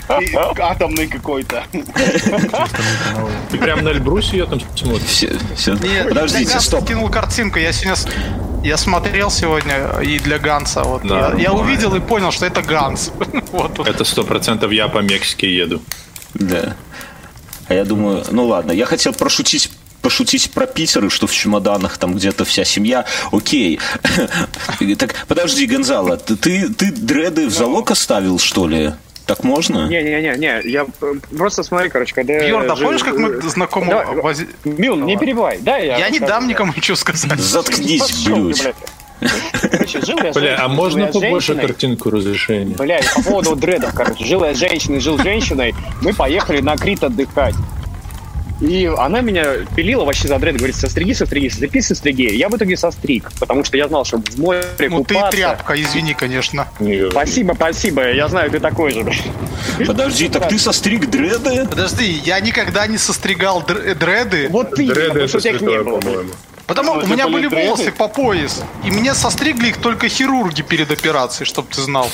атомный 0.62 1.08
какой-то. 1.08 1.63
Ты 3.51 3.58
прям 3.58 3.84
на 3.84 3.89
Эльбрусе 3.89 4.38
ее 4.38 4.45
там 4.45 4.60
смотришь? 4.75 5.25
Подождите, 6.08 6.60
стоп. 6.60 6.86
скинул 6.86 7.10
картинку, 7.10 7.60
я 7.60 7.71
сегодня 7.71 8.12
Я 8.63 8.77
смотрел 8.77 9.32
сегодня 9.32 9.99
и 10.01 10.19
для 10.19 10.39
Ганса. 10.39 10.84
Вот. 10.84 11.03
Я, 11.05 11.34
я 11.38 11.53
увидел 11.53 11.95
и 11.95 11.99
понял, 11.99 12.32
что 12.32 12.45
это 12.45 12.62
Ганс. 12.62 13.12
вот, 13.51 13.88
Это 13.88 14.03
сто 14.03 14.23
процентов 14.23 14.71
я 14.71 14.88
по 14.88 14.99
Мексике 14.99 15.53
еду. 15.55 15.82
Да. 16.34 16.75
А 17.67 17.73
я 17.73 17.86
думаю, 17.86 18.23
ну 18.32 18.47
ладно, 18.47 18.71
я 18.71 18.86
хотел 18.86 19.13
прошутить 19.13 19.71
пошутить 20.10 20.50
про 20.50 20.65
Питер, 20.65 21.06
и 21.06 21.10
что 21.10 21.28
в 21.28 21.32
чемоданах 21.32 22.00
там 22.00 22.15
где-то 22.15 22.43
вся 22.43 22.65
семья. 22.65 23.06
Окей. 23.32 23.80
так, 24.98 25.13
подожди, 25.28 25.67
Гонзало, 25.67 26.17
ты, 26.17 26.67
ты 26.67 26.91
дреды 26.91 27.45
в 27.45 27.52
залог 27.52 27.91
оставил, 27.91 28.39
что 28.39 28.67
ли? 28.67 28.93
Так 29.28 29.43
можно? 29.43 29.88
Не-не-не, 29.88 30.62
я 30.67 30.88
э, 31.02 31.13
просто 31.38 31.62
смотри, 31.62 31.89
короче, 31.89 32.15
когда 32.15 32.39
Бьорда, 32.39 32.76
жил... 32.76 32.86
помнишь, 32.86 33.04
как 33.04 33.17
мы 33.19 33.39
знакомы? 33.41 33.91
Да, 33.91 34.06
воз... 34.06 34.39
Мил, 34.63 34.95
не 34.95 35.15
перебивай, 35.15 35.60
да, 35.62 35.78
я... 35.78 36.00
Я 36.00 36.10
не 36.10 36.17
дам 36.17 36.48
никому 36.48 36.74
ничего 36.76 36.98
сказать. 36.98 37.39
Заткнись, 37.39 38.28
блядь. 38.28 38.76
Короче, 39.62 40.02
жил 40.02 40.17
я 40.24 40.32
Бля, 40.32 40.58
а 40.60 40.67
можно 40.67 41.06
побольше 41.06 41.54
картинку 41.54 42.10
разрешения? 42.10 42.76
Бля, 42.76 43.00
по 43.13 43.22
поводу 43.22 43.56
дредов, 43.56 43.93
короче, 43.93 44.26
жил 44.26 44.43
я 44.43 44.56
с 44.56 44.58
женщиной, 44.58 45.02
жил 45.02 45.19
с 45.19 45.22
женщиной, 45.22 45.76
мы 46.02 46.13
поехали 46.15 46.62
на 46.62 46.76
Крит 46.78 47.04
отдыхать. 47.04 47.54
И 48.62 48.91
она 48.98 49.22
меня 49.22 49.65
пилила 49.76 50.04
вообще 50.04 50.28
за 50.28 50.38
дред, 50.38 50.58
говорит, 50.58 50.76
состриги, 50.76 51.13
состриги, 51.13 51.48
состриги, 51.48 51.80
состриги. 51.80 52.34
Я 52.34 52.50
в 52.50 52.58
итоге 52.58 52.76
состриг, 52.76 53.32
потому 53.39 53.63
что 53.63 53.78
я 53.78 53.88
знал, 53.88 54.04
что 54.04 54.17
в 54.17 54.38
море 54.38 54.63
Ну 54.80 54.98
купаться... 54.98 55.32
ты 55.32 55.38
тряпка, 55.38 55.82
извини, 55.82 56.13
конечно. 56.13 56.67
Спасибо, 57.12 57.54
спасибо, 57.54 58.12
я 58.12 58.28
знаю, 58.28 58.52
ты 58.52 58.60
такой 58.60 58.91
же. 58.91 59.06
Подожди, 59.86 60.28
так 60.28 60.50
ты 60.50 60.60
состриг 60.60 61.10
дреды? 61.10 61.65
Подожди, 61.69 62.22
я 62.26 62.39
никогда 62.41 62.86
не 62.88 62.98
состригал 62.98 63.63
дреды. 63.63 64.48
Вот 64.50 64.76
ты, 64.76 64.88
дреды 64.88 65.28
что 65.28 65.38
у 65.38 65.41
не 65.41 65.84
было. 65.84 66.26
Потому 66.67 66.93
у 66.93 67.08
меня 67.08 67.28
были 67.28 67.48
волосы 67.48 67.91
по 67.91 68.08
пояс, 68.08 68.63
и 68.84 68.91
мне 68.91 69.13
состригли 69.13 69.69
их 69.69 69.78
только 69.78 70.10
хирурги 70.10 70.62
перед 70.62 70.91
операцией, 70.91 71.45
чтобы 71.45 71.69
ты 71.72 71.82
знал. 71.82 72.10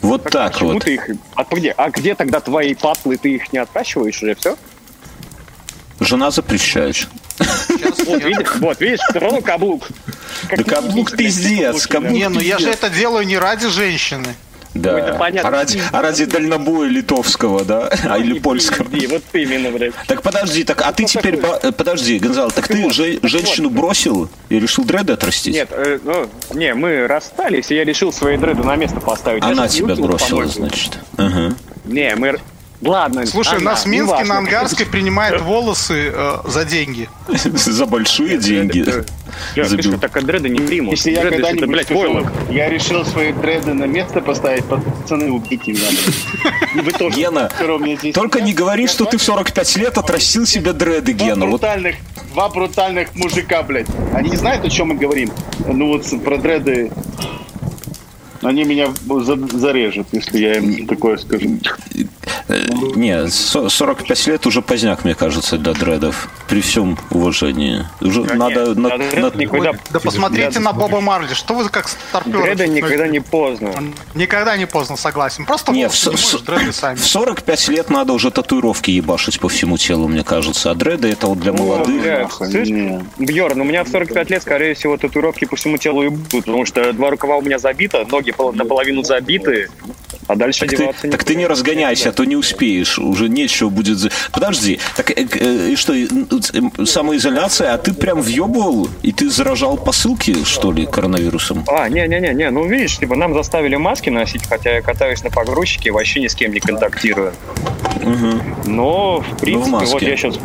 Вот 0.00 0.30
так, 0.30 0.52
почему 0.52 0.74
вот. 0.74 0.84
Ты 0.84 0.94
их... 0.94 1.10
А 1.34 1.44
где? 1.50 1.72
А 1.72 1.90
где 1.90 2.14
тогда 2.14 2.38
твои 2.38 2.74
патлы, 2.74 3.16
ты 3.16 3.34
их 3.34 3.52
не 3.52 3.58
отращиваешь 3.58 4.22
уже, 4.22 4.36
все? 4.36 4.56
Жена 6.00 6.30
запрещает. 6.30 7.08
Вот 8.06 8.22
видишь, 8.22 8.54
вот, 8.56 8.80
видишь, 8.80 9.00
все 9.10 9.18
равно 9.18 9.40
каблук. 9.40 9.88
Да 10.56 10.62
каблук 10.62 11.16
пиздец. 11.16 11.86
Каблук 11.86 12.12
не, 12.12 12.28
ну 12.28 12.40
я 12.40 12.58
же 12.58 12.70
это 12.70 12.90
делаю 12.90 13.26
не 13.26 13.38
ради 13.38 13.68
женщины. 13.68 14.34
Да. 14.74 14.94
Ой, 14.94 15.18
понятно. 15.18 15.48
А 15.48 15.52
ради, 15.52 15.82
а 15.92 16.02
ради 16.02 16.24
дальнобоя 16.26 16.88
литовского, 16.88 17.64
да? 17.64 17.90
А 18.04 18.18
или 18.18 18.38
польского. 18.38 18.94
И 18.94 19.06
вот 19.06 19.22
именно, 19.32 19.70
блядь. 19.70 19.94
Так 20.06 20.22
подожди, 20.22 20.62
так 20.64 20.82
а 20.82 20.92
ты 20.92 21.04
теперь... 21.04 21.40
Э, 21.62 21.72
подожди, 21.72 22.18
Гонзал, 22.18 22.50
так 22.50 22.68
ты 22.68 22.90
же 22.90 23.18
женщину 23.22 23.70
бросил 23.70 24.28
и 24.48 24.60
решил 24.60 24.84
дреды 24.84 25.14
отрастить? 25.14 25.54
Нет, 25.54 25.68
э, 25.72 25.98
ну, 26.04 26.28
не, 26.54 26.74
мы 26.74 27.06
расстались, 27.06 27.70
и 27.70 27.74
я 27.74 27.84
решил 27.84 28.12
свои 28.12 28.36
дреды 28.36 28.62
на 28.62 28.76
место 28.76 29.00
поставить. 29.00 29.42
Она 29.42 29.68
тебя 29.68 29.96
бросила, 29.96 30.46
значит. 30.46 30.98
Не, 31.84 32.14
мы 32.16 32.38
Ладно. 32.80 33.26
Слушай, 33.26 33.56
она, 33.56 33.58
у 33.58 33.64
нас 33.64 33.84
в 33.84 33.86
Минске 33.88 34.24
на 34.24 34.38
Ангарской 34.38 34.86
принимают 34.86 35.40
волосы 35.42 36.12
э, 36.14 36.36
за 36.44 36.64
деньги. 36.64 37.08
За 37.28 37.86
большие 37.86 38.38
деньги. 38.38 38.84
Забил. 39.56 39.98
Так 39.98 40.24
дреды 40.24 40.48
не 40.48 40.60
примут. 40.60 40.92
Если 40.92 41.10
я 41.10 41.22
когда-нибудь, 41.22 41.90
войлок. 41.90 42.32
Я 42.50 42.68
решил 42.68 43.04
свои 43.04 43.32
дреды 43.32 43.74
на 43.74 43.84
место 43.84 44.20
поставить, 44.20 44.64
пацаны, 44.64 45.30
убейте 45.30 45.72
меня. 45.72 45.88
Вы 46.82 46.92
тоже. 46.92 47.16
Гена, 47.16 47.50
только 48.14 48.40
не 48.40 48.52
говори, 48.52 48.86
что 48.86 49.04
ты 49.04 49.18
в 49.18 49.22
45 49.22 49.76
лет 49.76 49.98
отрастил 49.98 50.46
себе 50.46 50.72
дреды, 50.72 51.12
Гена. 51.12 51.46
брутальных, 51.46 51.96
два 52.32 52.48
брутальных 52.48 53.14
мужика, 53.14 53.62
блядь. 53.62 53.88
Они 54.14 54.30
не 54.30 54.36
знают, 54.36 54.64
о 54.64 54.70
чем 54.70 54.88
мы 54.88 54.94
говорим. 54.94 55.32
Ну 55.66 55.88
вот 55.88 56.04
про 56.24 56.38
дреды 56.38 56.90
они 58.42 58.64
меня 58.64 58.92
зарежут, 59.52 60.08
если 60.12 60.38
я 60.38 60.54
им 60.58 60.86
такое 60.86 61.16
скажу. 61.16 61.58
Э, 62.48 62.64
не, 62.96 63.28
45 63.28 64.26
лет 64.26 64.46
уже 64.46 64.62
поздняк, 64.62 65.04
мне 65.04 65.14
кажется, 65.14 65.58
для 65.58 65.72
дредов. 65.72 66.28
При 66.48 66.60
всем 66.60 66.98
уважении. 67.10 67.86
Уже 68.00 68.22
да 68.24 68.34
надо... 68.34 68.66
Нет, 68.68 68.76
на, 68.76 68.88
на... 68.88 69.36
Никогда... 69.36 69.72
Да 69.90 70.00
посмотрите 70.00 70.60
на 70.60 70.72
Боба 70.72 71.00
Марли. 71.00 71.34
Что 71.34 71.54
вы 71.54 71.68
как 71.68 71.88
старперы? 71.88 72.42
Дреды 72.42 72.68
никогда 72.68 73.06
не 73.06 73.20
поздно. 73.20 73.72
Никогда 74.14 74.56
не 74.56 74.66
поздно, 74.66 74.96
согласен. 74.96 75.44
Просто 75.46 75.72
не, 75.72 75.88
в, 75.88 76.06
не 76.06 76.10
можешь, 76.10 76.40
дреды 76.40 76.72
сами. 76.72 76.96
В 76.96 77.06
45 77.06 77.68
лет 77.68 77.90
надо 77.90 78.12
уже 78.12 78.30
татуировки 78.30 78.90
ебашить 78.90 79.40
по 79.40 79.48
всему 79.48 79.76
телу, 79.78 80.08
мне 80.08 80.24
кажется. 80.24 80.70
А 80.70 80.74
дреды 80.74 81.08
это 81.08 81.26
вот 81.26 81.38
для 81.38 81.52
молодых. 81.52 82.02
Бьерн, 83.18 83.60
у 83.60 83.64
меня 83.64 83.84
в 83.84 83.88
45 83.88 84.30
лет, 84.30 84.42
скорее 84.42 84.74
всего, 84.74 84.96
татуировки 84.96 85.44
по 85.44 85.56
всему 85.56 85.78
телу 85.78 86.02
и 86.02 86.08
будут, 86.08 86.46
потому 86.46 86.64
что 86.64 86.92
два 86.92 87.10
рукава 87.10 87.36
у 87.36 87.42
меня 87.42 87.58
забито, 87.58 88.06
ноги 88.10 88.34
наполовину 88.54 89.02
забиты, 89.02 89.68
а 90.26 90.36
дальше 90.36 90.60
так 90.60 90.72
одеваться 90.72 91.02
ты, 91.02 91.08
не 91.08 91.12
Так 91.12 91.24
ты 91.24 91.34
не 91.34 91.46
разгоняйся, 91.46 92.12
то 92.18 92.24
не 92.24 92.34
успеешь, 92.34 92.98
уже 92.98 93.28
нечего 93.28 93.68
будет... 93.68 94.12
Подожди, 94.32 94.80
так 94.96 95.12
э, 95.12 95.24
э, 95.40 95.76
что, 95.76 95.94
э, 95.94 96.08
самоизоляция, 96.84 97.72
а 97.72 97.78
ты 97.78 97.94
прям 97.94 98.20
въебывал, 98.20 98.88
и 99.02 99.12
ты 99.12 99.30
заражал 99.30 99.76
посылки, 99.76 100.42
что 100.42 100.72
ли, 100.72 100.84
коронавирусом? 100.84 101.62
А, 101.68 101.88
не-не-не, 101.88 102.50
ну 102.50 102.66
видишь, 102.66 102.98
типа 102.98 103.14
нам 103.14 103.34
заставили 103.34 103.76
маски 103.76 104.10
носить, 104.10 104.48
хотя 104.48 104.74
я 104.74 104.82
катаюсь 104.82 105.22
на 105.22 105.30
погрузчике, 105.30 105.92
вообще 105.92 106.20
ни 106.20 106.26
с 106.26 106.34
кем 106.34 106.52
не 106.52 106.58
контактирую. 106.58 107.34
Угу. 108.02 108.66
Но, 108.66 109.20
в 109.20 109.40
принципе, 109.40 109.76
в 109.76 109.90
вот 109.90 110.02
я 110.02 110.16
сейчас... 110.16 110.40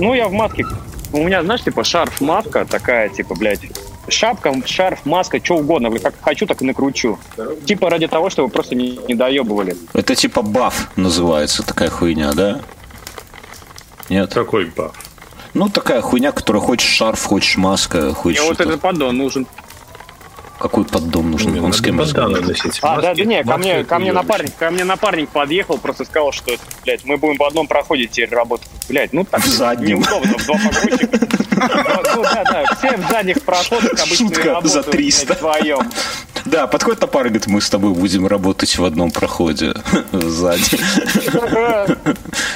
Ну, 0.00 0.14
я 0.14 0.28
в 0.28 0.32
маске. 0.32 0.64
У 1.12 1.22
меня, 1.22 1.42
знаешь, 1.42 1.62
типа 1.62 1.84
шарф-маска 1.84 2.64
такая, 2.64 3.10
типа, 3.10 3.34
блядь, 3.34 3.60
шапка, 4.08 4.54
шарф, 4.66 5.04
маска, 5.06 5.42
что 5.42 5.56
угодно. 5.56 5.90
Как 5.98 6.14
хочу, 6.20 6.46
так 6.46 6.62
и 6.62 6.64
накручу. 6.64 7.18
Типа 7.64 7.90
ради 7.90 8.08
того, 8.08 8.30
чтобы 8.30 8.48
просто 8.48 8.74
не, 8.74 8.98
не 9.08 9.14
доебывали. 9.14 9.76
Это 9.92 10.14
типа 10.14 10.42
баф 10.42 10.90
называется, 10.96 11.62
такая 11.62 11.90
хуйня, 11.90 12.32
да? 12.32 12.60
Нет? 14.08 14.32
Какой 14.34 14.66
баф? 14.66 14.92
Ну, 15.54 15.68
такая 15.68 16.00
хуйня, 16.00 16.32
которая 16.32 16.62
хочешь 16.62 16.88
шарф, 16.88 17.24
хочешь 17.24 17.56
маска, 17.56 18.14
хочешь... 18.14 18.40
Мне 18.40 18.48
вот 18.48 18.60
этот 18.60 18.80
поддон 18.80 19.16
нужен. 19.16 19.46
Какой 20.62 20.84
поддон 20.84 21.32
нужен? 21.32 21.58
Он 21.58 21.72
с 21.72 21.80
кем 21.80 21.98
разговаривает? 21.98 22.56
А, 22.82 23.00
да, 23.00 23.14
да, 23.14 23.24
не, 23.24 23.42
ко 23.42 23.58
мне, 23.58 23.82
ко 23.82 23.98
мне 23.98 24.12
напарник, 24.12 24.54
ко 24.56 24.70
мне 24.70 24.84
напарник 24.84 25.28
подъехал, 25.30 25.76
просто 25.76 26.04
сказал, 26.04 26.30
что, 26.30 26.52
блядь, 26.84 27.04
мы 27.04 27.16
будем 27.16 27.36
в 27.36 27.42
одном 27.42 27.66
проходе 27.66 28.06
теперь 28.06 28.30
работать. 28.30 28.68
Блядь, 28.88 29.12
ну 29.12 29.24
так, 29.24 29.42
в 29.42 29.48
заднем. 29.48 29.98
неудобно, 29.98 30.38
в 30.38 30.46
два 30.46 30.54
погрузчика. 30.54 31.18
Ну 32.14 32.22
да, 32.22 32.44
да, 32.44 32.64
все 32.76 32.96
в 32.96 33.08
задних 33.08 33.42
проходах 33.42 33.92
обычно 33.92 34.28
Шутка 34.28 34.60
за 34.64 34.82
300. 34.82 35.34
Вдвоем. 35.34 35.90
Да, 36.44 36.66
подходит 36.66 37.02
и 37.02 37.06
говорит, 37.06 37.46
мы 37.46 37.60
с 37.60 37.70
тобой 37.70 37.92
будем 37.92 38.26
работать 38.26 38.76
в 38.76 38.84
одном 38.84 39.10
проходе 39.10 39.74
сзади. 40.12 40.78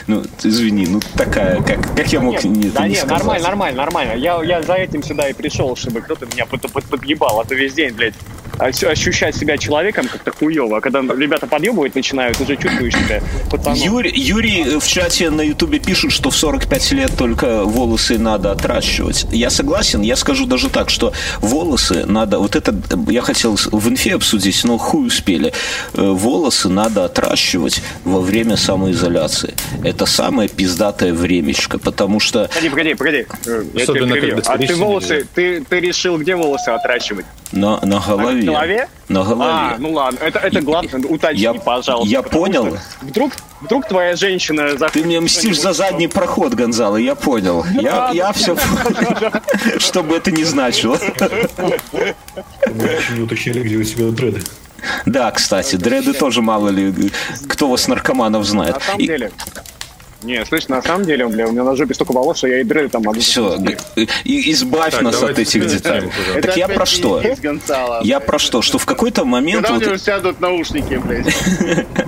Ну, 0.07 0.25
извини, 0.43 0.87
ну 0.87 1.01
такая, 1.17 1.63
как, 1.63 1.95
как 1.97 2.13
я 2.13 2.21
мог 2.21 2.43
не 2.45 2.69
Да 2.71 2.87
нет, 2.89 3.07
нормально, 3.07 3.49
нормально, 3.49 3.77
нормально. 3.79 4.13
Я, 4.13 4.43
я 4.43 4.63
за 4.63 4.75
этим 4.75 5.03
сюда 5.03 5.29
и 5.29 5.33
пришел, 5.33 5.77
чтобы 5.77 6.01
кто-то 6.01 6.27
меня 6.27 6.47
подъебал, 6.47 7.41
а 7.41 7.45
то 7.45 7.55
весь 7.55 7.75
день, 7.75 7.93
блядь, 7.93 8.15
ощущать 8.59 9.37
себя 9.37 9.59
человеком 9.59 10.09
как-то 10.09 10.33
хуево. 10.33 10.79
А 10.79 10.81
когда 10.81 11.01
ребята 11.01 11.47
подъебывать 11.47 11.95
начинают, 11.95 12.41
уже 12.41 12.57
чувствуешь 12.57 12.95
себя 12.95 13.23
пацаном. 13.51 13.79
Юрий, 13.79 14.13
Юрий 14.15 14.79
в 14.79 14.87
чате 14.87 15.31
на 15.31 15.43
ютубе 15.43 15.79
пишет, 15.79 16.13
что 16.13 16.31
в 16.31 16.37
45 16.37 16.93
лет 16.93 17.13
только 17.17 17.65
волосы 17.65 18.19
надо 18.19 18.53
отращивать. 18.53 19.27
Я 19.31 19.51
согласен, 19.51 20.03
я 20.03 20.17
скажу 20.17 20.47
даже 20.47 20.71
так, 20.71 20.91
что 20.91 21.13
волосы 21.41 22.05
надо, 22.07 22.39
вот 22.39 22.57
это 22.57 22.75
я 23.09 23.23
хотел 23.23 23.57
в 23.79 23.89
инфе 23.89 24.15
обсудить, 24.15 24.63
но 24.65 24.79
хуй 24.79 25.09
успели. 25.09 25.53
Э, 25.95 26.03
волосы 26.03 26.69
надо 26.69 27.05
отращивать 27.05 27.83
во 28.05 28.21
время 28.21 28.57
самоизоляции. 28.57 29.55
Это 29.85 30.07
самое 30.07 30.49
пиздатое 30.49 31.13
времечко, 31.13 31.79
потому 31.79 32.21
что... 32.21 32.49
Погоди, 32.49 32.69
погоди, 32.69 32.95
погоди. 32.95 33.27
Я 33.75 33.83
Особенно, 33.83 34.19
когда 34.19 34.43
А 34.53 34.59
ты 34.59 34.75
волосы, 34.75 35.27
ты, 35.35 35.65
ты 35.65 35.81
решил, 35.81 36.19
где 36.19 36.37
волосы 36.37 36.71
отращивать? 36.71 37.27
На, 37.53 37.79
на 37.83 38.01
голове. 38.01 38.43
На 38.43 38.53
голове? 38.53 38.89
На 39.09 39.23
голове. 39.23 39.53
А, 39.53 39.77
ну 39.79 39.93
ладно, 39.93 40.19
это, 40.21 40.41
это 40.41 40.61
главное, 40.61 41.01
уточни, 41.09 41.43
я, 41.43 41.55
пожалуйста. 41.55 42.11
Я 42.11 42.23
понял. 42.23 42.77
Вдруг, 43.03 43.33
вдруг 43.61 43.87
твоя 43.87 44.17
женщина... 44.17 44.77
Ты 44.93 45.05
мне 45.05 45.21
мстишь 45.21 45.61
за 45.61 45.73
задний 45.73 46.09
проход, 46.09 46.55
Гонзало, 46.55 46.97
я 46.97 47.15
понял. 47.15 47.65
Я, 47.81 48.11
я 48.13 48.33
все 48.33 48.57
понял, 48.85 49.33
что 49.79 50.03
бы 50.03 50.17
это 50.17 50.33
ни 50.33 50.43
значило. 50.43 50.99
Мы 52.75 52.89
еще 52.89 53.13
не 53.15 53.21
уточнили, 53.21 53.63
где 53.63 53.77
у 53.77 53.85
тебя 53.85 54.11
дреды. 54.11 54.43
Да, 55.05 55.31
кстати, 55.31 55.77
дреды 55.77 56.13
тоже 56.13 56.43
мало 56.43 56.69
ли, 56.69 56.93
кто 57.49 57.69
вас 57.69 57.89
наркоманов 57.89 58.45
знает. 58.45 58.75
На 58.75 58.81
самом 58.81 59.01
деле, 59.01 59.33
не, 60.23 60.45
слышь, 60.45 60.69
на 60.69 60.83
самом 60.83 61.05
деле, 61.05 61.27
бля, 61.27 61.47
у 61.47 61.53
меня 61.53 61.65
на 61.65 61.77
жопе 61.77 61.95
столько 61.95 62.13
волос, 62.13 62.39
что 62.39 62.49
я 62.49 62.61
и 62.61 62.65
дреды 62.65 62.89
там 62.89 63.03
могу. 63.03 63.21
Все, 63.21 63.57
избавь 64.25 64.95
так, 64.95 65.03
нас 65.03 65.23
от 65.23 65.39
этих 65.39 65.67
деталей. 65.67 66.11
Так 66.43 66.57
я 66.57 66.69
про 66.69 66.87
что? 66.87 67.23
Я 68.03 68.21
про 68.21 68.39
что? 68.39 68.63
Что 68.63 68.79
в 68.79 68.87
какой-то 68.87 69.25
момент... 69.25 69.63
Когда 69.63 69.75
вот... 69.75 69.83
у 69.83 69.87
него 69.87 69.97
сядут 69.97 70.41
наушники, 70.41 70.95
блядь? 70.95 71.35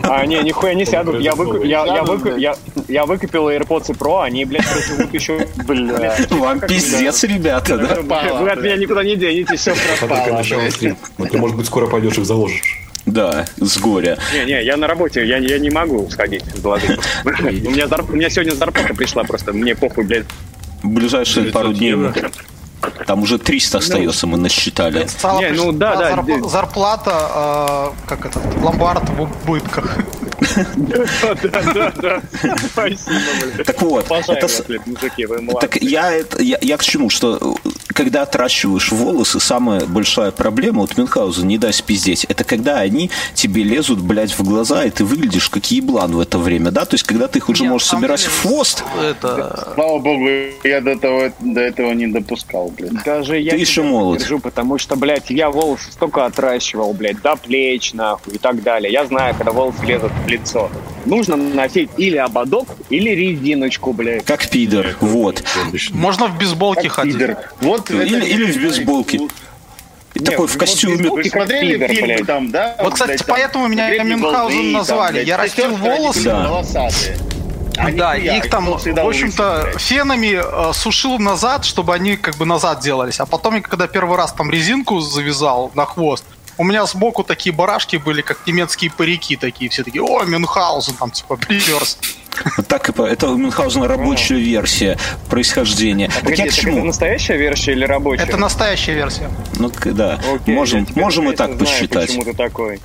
А, 0.02 0.24
не, 0.26 0.42
нихуя 0.42 0.74
не 0.74 0.84
сядут. 0.84 1.20
Я 1.20 1.34
выку... 1.34 1.62
Я, 1.62 1.84
я 1.86 2.02
выку... 2.02 2.36
Я... 2.36 2.56
я 2.88 3.04
выкупил 3.06 3.48
AirPods 3.48 3.96
Pro, 3.96 4.22
они, 4.22 4.44
блядь, 4.44 4.66
проживут 4.66 5.12
еще, 5.14 5.46
блядь. 5.66 6.30
Вам 6.30 6.60
пиздец, 6.60 7.24
ребята, 7.24 7.78
да? 7.78 8.00
Вы 8.02 8.50
от 8.50 8.62
меня 8.62 8.76
никуда 8.76 9.04
не 9.04 9.16
денетесь, 9.16 9.60
все 9.60 9.74
пропало. 9.98 10.42
Ну, 11.18 11.26
ты, 11.26 11.38
может 11.38 11.56
быть, 11.56 11.66
скоро 11.66 11.86
пойдешь 11.86 12.18
их 12.18 12.24
заложишь. 12.24 12.88
Да, 13.12 13.46
с 13.56 13.78
горя. 13.78 14.18
Не-не, 14.32 14.64
я 14.64 14.76
на 14.76 14.86
работе, 14.86 15.26
я, 15.26 15.38
я 15.38 15.58
не 15.58 15.70
могу 15.70 16.08
сходить 16.10 16.44
с 16.54 16.60
головы. 16.60 16.98
У 17.24 17.70
меня, 17.70 17.86
зарп... 17.88 18.10
у 18.10 18.16
меня 18.16 18.30
сегодня 18.30 18.54
зарплата 18.54 18.94
пришла 18.94 19.24
просто, 19.24 19.52
мне 19.52 19.74
похуй, 19.74 20.04
блядь. 20.04 20.26
В 20.82 20.88
ближайшие 20.88 21.50
пару 21.50 21.72
дней 21.72 21.96
там 23.06 23.22
уже 23.22 23.38
300 23.38 23.78
остается, 23.78 24.26
мы 24.26 24.38
насчитали. 24.38 25.06
Не, 25.40 25.50
ну 25.52 25.72
да, 25.72 25.96
да, 25.96 26.12
зарп- 26.12 26.42
да. 26.42 26.48
зарплата, 26.48 27.92
э, 28.04 28.08
как 28.08 28.26
это, 28.26 28.40
ломбард 28.62 29.08
в 29.10 29.22
убытках. 29.22 29.98
Спасибо, 32.72 33.20
блядь. 33.55 33.66
Так 33.66 33.83
вот, 33.83 34.07
блядь, 34.09 34.87
мужики, 34.87 35.27
вы 35.27 35.40
молодцы. 35.42 35.68
Так 35.68 35.83
я, 35.83 36.12
это, 36.12 36.42
я, 36.42 36.59
я 36.61 36.77
к 36.77 36.85
чему, 36.85 37.11
что 37.11 37.57
э, 37.64 37.70
когда 37.92 38.22
отращиваешь 38.22 38.92
волосы, 38.92 39.40
самая 39.40 39.85
большая 39.87 40.31
проблема, 40.31 40.81
вот 40.83 40.96
Мюнхгаузен, 40.96 41.46
не 41.46 41.59
дай 41.59 41.72
спиздеть, 41.72 42.24
это 42.24 42.44
когда 42.44 42.79
они 42.79 43.11
тебе 43.35 43.62
лезут, 43.62 44.01
блядь, 44.01 44.33
в 44.38 44.42
глаза, 44.42 44.85
и 44.85 44.90
ты 44.90 45.05
выглядишь 45.05 45.48
как 45.48 45.70
еблан 45.70 46.12
в 46.12 46.20
это 46.20 46.38
время, 46.38 46.70
да? 46.70 46.85
То 46.85 46.94
есть, 46.94 47.05
когда 47.05 47.29
ты 47.29 47.38
их 47.38 47.48
уже 47.48 47.64
можешь 47.64 47.88
собирать 47.88 48.22
в 48.22 48.42
хвост, 48.42 48.85
Это... 49.03 49.72
Слава 49.74 49.98
богу, 49.98 50.29
я 50.64 50.81
до, 50.81 50.98
того, 50.98 51.31
до 51.40 51.61
этого 51.61 51.92
не 51.92 52.07
допускал, 52.07 52.68
блин. 52.68 53.01
Даже 53.05 53.38
я 53.38 53.53
Ты 53.53 53.59
еще 53.59 53.83
молод. 53.83 54.20
держу, 54.20 54.38
потому 54.38 54.79
что, 54.79 54.96
блядь, 54.96 55.31
я 55.31 55.51
волосы 55.51 55.90
столько 55.92 56.24
отращивал, 56.24 56.92
блядь, 56.92 57.20
до 57.22 57.37
плеч, 57.37 57.92
нахуй, 57.94 58.35
и 58.35 58.38
так 58.38 58.62
далее. 58.62 58.92
Я 58.92 59.07
знаю, 59.07 59.35
когда 59.35 59.53
волосы 59.53 59.85
лезут 59.85 60.12
лицо. 60.28 60.70
Нужно 61.04 61.36
носить 61.36 61.90
или 61.96 62.16
ободок, 62.16 62.68
или 62.90 63.10
резиночку, 63.10 63.92
блядь. 63.92 64.24
как 64.24 64.48
пидор, 64.48 64.96
вот. 65.00 65.42
Можно 65.90 66.28
в 66.28 66.38
бейсболке 66.38 66.88
ходить. 66.88 67.14
Пидор. 67.14 67.36
Вот 67.60 67.90
Или, 67.90 68.18
это- 68.18 68.26
или 68.26 68.52
в 68.52 68.56
бейсболке. 68.62 69.20
И 70.14 70.20
такой 70.20 70.46
в 70.46 70.52
вот 70.52 70.58
костюме. 70.60 71.08
Вы 71.10 71.22
как 71.24 71.32
смотрели 71.32 71.86
пидор, 71.86 72.06
блядь. 72.06 72.26
там, 72.26 72.50
да? 72.50 72.76
Вот, 72.80 72.94
кстати, 72.94 73.08
блядь, 73.10 73.26
там, 73.26 73.36
поэтому 73.36 73.66
меня 73.68 73.88
«Секретные 73.90 74.16
Мюнхгаузен 74.16 74.56
волны», 74.58 74.72
назвали. 74.72 75.12
блядь, 75.12 75.26
Я 75.28 75.36
растил 75.36 75.66
они 75.66 75.76
волосы. 75.76 76.24
Да. 76.24 76.48
волосатые. 76.48 77.18
А 77.80 77.92
Да, 77.92 78.16
нихуя, 78.16 78.36
их 78.38 78.50
там, 78.50 78.66
в 78.66 78.74
общем-то, 78.74 79.04
лысые, 79.04 79.78
фенами 79.78 80.40
э, 80.42 80.72
сушил 80.72 81.18
назад, 81.20 81.64
чтобы 81.64 81.94
они 81.94 82.16
как 82.16 82.34
бы 82.36 82.44
назад 82.44 82.80
делались. 82.80 83.20
А 83.20 83.26
потом, 83.26 83.54
я 83.54 83.60
когда 83.60 83.86
первый 83.86 84.16
раз 84.16 84.32
там 84.32 84.50
резинку 84.50 84.98
завязал 84.98 85.70
на 85.74 85.84
хвост, 85.86 86.24
у 86.58 86.64
меня 86.64 86.84
сбоку 86.86 87.24
такие 87.24 87.54
барашки 87.54 87.96
были, 87.96 88.20
как 88.20 88.46
немецкие 88.46 88.90
парики 88.90 89.36
такие. 89.36 89.70
Все 89.70 89.84
такие, 89.84 90.02
о, 90.02 90.24
Мюнхгаузен, 90.24 90.94
там, 90.94 91.10
типа, 91.10 91.36
приперс. 91.36 91.98
Так 92.68 92.88
и 92.88 92.92
по- 92.92 93.02
это 93.02 93.28
у 93.30 93.36
Мюнхгаузена 93.36 93.88
рабочая 93.88 94.38
версия 94.38 94.98
происхождения. 95.28 96.08
Так 96.08 96.22
Погоди, 96.22 96.42
я 96.42 96.48
к 96.50 96.54
так 96.54 96.64
это 96.66 96.84
настоящая 96.84 97.36
версия 97.36 97.72
или 97.72 97.84
рабочая? 97.84 98.22
Это 98.24 98.36
настоящая 98.36 98.94
версия. 98.94 99.30
Ну, 99.54 99.70
да, 99.86 100.20
Окей, 100.34 100.54
можем, 100.54 100.86
можем 100.94 101.30
и 101.30 101.36
так 101.36 101.46
знаю, 101.54 101.58
посчитать. 101.58 102.06
Почему 102.08 102.24
ты 102.24 102.34
такой? 102.34 102.80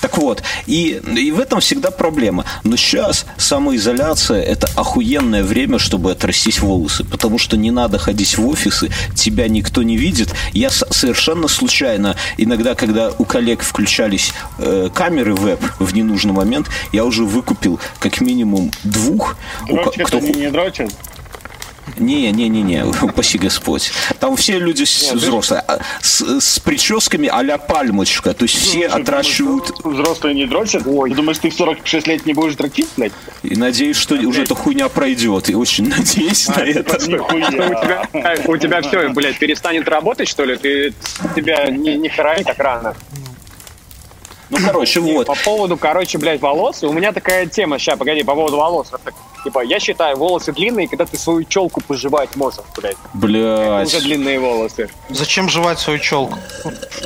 Так 0.00 0.18
вот, 0.18 0.42
и, 0.66 1.00
и 1.16 1.30
в 1.30 1.40
этом 1.40 1.60
всегда 1.60 1.90
проблема. 1.90 2.44
Но 2.64 2.76
сейчас 2.76 3.26
самоизоляция– 3.36 4.42
это 4.42 4.68
охуенное 4.76 5.42
время, 5.42 5.78
чтобы 5.78 6.12
отрастить 6.12 6.60
волосы, 6.60 7.04
потому 7.04 7.38
что 7.38 7.56
не 7.56 7.70
надо 7.70 7.98
ходить 7.98 8.38
в 8.38 8.46
офисы, 8.46 8.90
тебя 9.14 9.48
никто 9.48 9.82
не 9.82 9.96
видит. 9.96 10.34
Я 10.52 10.70
совершенно 10.70 11.48
случайно, 11.48 12.16
иногда, 12.36 12.74
когда 12.74 13.12
у 13.18 13.24
коллег 13.24 13.62
включались 13.62 14.32
э, 14.58 14.88
камеры 14.94 15.34
веб 15.34 15.60
в 15.78 15.94
ненужный 15.94 16.32
момент, 16.32 16.68
я 16.92 17.04
уже 17.04 17.24
выкупил 17.24 17.80
как 17.98 18.20
минимум 18.20 18.70
двух, 18.84 19.36
у 19.68 19.74
Дрочат 19.74 20.06
кто 20.06 20.18
они, 20.18 20.32
не 20.32 20.50
дрочат? 20.50 20.92
Не, 21.98 22.30
не, 22.32 22.48
не, 22.48 22.62
не, 22.62 22.84
упаси 22.84 23.38
Господь. 23.38 23.90
Там 24.20 24.36
все 24.36 24.58
люди 24.58 24.84
с- 24.84 25.12
взрослые, 25.12 25.62
а, 25.66 25.78
с, 26.02 26.40
с 26.40 26.58
прическами 26.58 27.28
а-ля 27.28 27.58
пальмочка, 27.58 28.34
то 28.34 28.44
есть 28.44 28.56
все 28.56 28.88
Слушай, 28.88 29.02
отращивают 29.02 29.74
думаешь, 29.82 30.00
Взрослые 30.00 30.34
не 30.34 30.46
дрочат? 30.46 30.82
Ой. 30.86 31.10
Ты 31.10 31.16
думаешь, 31.16 31.38
ты 31.38 31.50
в 31.50 31.54
46 31.54 32.06
лет 32.06 32.26
не 32.26 32.32
будешь 32.34 32.56
дрочить, 32.56 32.88
блядь? 32.96 33.12
И 33.42 33.56
надеюсь, 33.56 33.96
что 33.96 34.14
уже 34.16 34.42
эта 34.42 34.54
хуйня 34.54 34.88
пройдет. 34.88 35.48
И 35.48 35.54
очень 35.54 35.88
надеюсь 35.88 36.48
на 36.48 36.60
это. 36.60 36.96
У 38.46 38.56
тебя, 38.56 38.82
все, 38.82 39.08
блядь, 39.10 39.38
перестанет 39.38 39.88
работать, 39.88 40.28
что 40.28 40.44
ли? 40.44 40.56
Ты 40.56 40.92
тебя 41.34 41.70
не, 41.70 42.08
храни 42.08 42.44
так 42.44 42.58
рано. 42.58 42.94
Ну, 44.48 44.58
короче, 44.64 45.00
вот. 45.00 45.26
По 45.26 45.34
поводу, 45.34 45.76
короче, 45.76 46.18
блядь, 46.18 46.40
волос, 46.40 46.82
у 46.84 46.92
меня 46.92 47.12
такая 47.12 47.46
тема, 47.46 47.78
сейчас, 47.78 47.98
погоди, 47.98 48.22
по 48.22 48.34
поводу 48.34 48.56
волос. 48.58 48.92
Типа, 49.44 49.62
я 49.64 49.78
считаю, 49.78 50.16
волосы 50.16 50.52
длинные, 50.52 50.88
когда 50.88 51.04
ты 51.04 51.16
свою 51.16 51.44
челку 51.44 51.80
пожевать 51.80 52.34
можешь, 52.36 52.60
блядь. 52.76 52.96
Блядь. 53.14 53.86
Уже 53.86 54.00
длинные 54.00 54.40
волосы. 54.40 54.88
Зачем 55.08 55.48
жевать 55.48 55.78
свою 55.78 55.98
челку? 56.00 56.36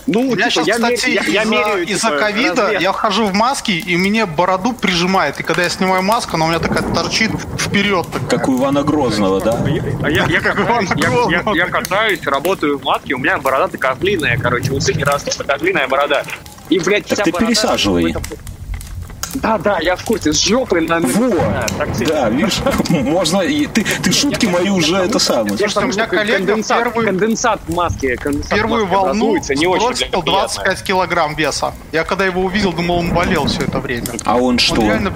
Ну, 0.06 0.20
У 0.20 0.34
меня 0.34 0.48
типа, 0.48 0.64
сейчас, 0.64 0.66
я, 0.66 0.74
кстати, 0.74 1.10
я- 1.10 1.22
я 1.24 1.42
из-за, 1.42 1.50
меряю, 1.50 1.86
из-за 1.86 2.08
типа, 2.08 2.18
ковида 2.20 2.62
размер. 2.62 2.80
я 2.80 2.92
вхожу 2.92 3.26
в 3.26 3.34
маске, 3.34 3.72
и 3.74 3.96
мне 3.96 4.24
бороду 4.26 4.72
прижимает. 4.72 5.38
И 5.40 5.42
когда 5.42 5.62
я 5.64 5.68
снимаю 5.68 6.02
маску, 6.02 6.36
она 6.36 6.46
у 6.46 6.48
меня 6.48 6.58
такая 6.60 6.82
торчит 6.94 7.30
вперед. 7.58 8.06
Такая. 8.10 8.28
Как 8.38 8.48
у 8.48 8.56
Ивана 8.58 8.82
Грозного, 8.82 9.40
да? 9.40 9.62
А 10.02 10.10
я, 10.10 10.24
я, 10.26 10.38
Иван 10.38 10.86
катаюсь, 10.86 10.90
я, 10.96 11.42
я- 11.44 11.52
я 11.54 11.66
катаюсь, 11.66 12.26
работаю 12.26 12.78
в 12.78 12.84
матке, 12.84 13.14
у 13.14 13.18
меня 13.18 13.38
борода 13.38 13.68
такая 13.68 13.94
длинная, 13.96 14.38
короче, 14.38 14.72
усы 14.72 14.94
не 14.94 15.04
растут, 15.04 15.36
такая 15.36 15.58
длинная 15.58 15.88
борода. 15.88 16.24
И, 16.70 16.78
блядь, 16.78 17.04
Так 17.06 17.16
вся 17.18 17.24
ты 17.24 17.32
борода 17.32 17.46
пересаживай. 17.48 18.10
этом- 18.12 18.22
Да, 19.34 19.58
да, 19.58 19.78
я 19.80 19.96
в 19.96 20.04
курсе, 20.04 20.32
с 20.32 20.40
жопы 20.40 20.80
на... 20.80 21.00
Во! 21.00 21.30
Да, 22.06 22.28
видишь, 22.30 22.60
можно... 22.90 23.40
и 23.40 23.66
Ты, 23.66 23.84
ты 24.02 24.12
шутки 24.12 24.46
мои 24.46 24.68
уже 24.70 24.96
это 24.96 25.18
самое. 25.18 25.48
Слушайте, 25.56 25.64
у 25.64 25.68
Потому 25.68 25.92
меня 25.92 26.04
что 26.06 26.16
коллега 26.16 26.38
конденсат, 26.46 26.78
первый- 26.78 27.06
конденсат 27.06 27.60
в 27.66 27.74
маске, 27.74 28.16
конденсат 28.16 28.50
Первую 28.54 28.86
волну 28.86 29.36
не 29.36 29.66
очень 29.66 29.82
сбросил 29.82 30.06
блядь, 30.10 30.10
приятно. 30.10 30.32
25 30.32 30.82
килограмм 30.82 31.34
веса. 31.36 31.74
Я 31.92 32.04
когда 32.04 32.24
его 32.26 32.42
увидел, 32.42 32.72
думал, 32.72 32.98
он 32.98 33.12
болел 33.12 33.46
все 33.46 33.62
это 33.62 33.78
время. 33.80 34.08
А 34.24 34.36
он 34.36 34.42
Он 34.54 34.58
что? 34.58 34.82
реально, 34.82 35.12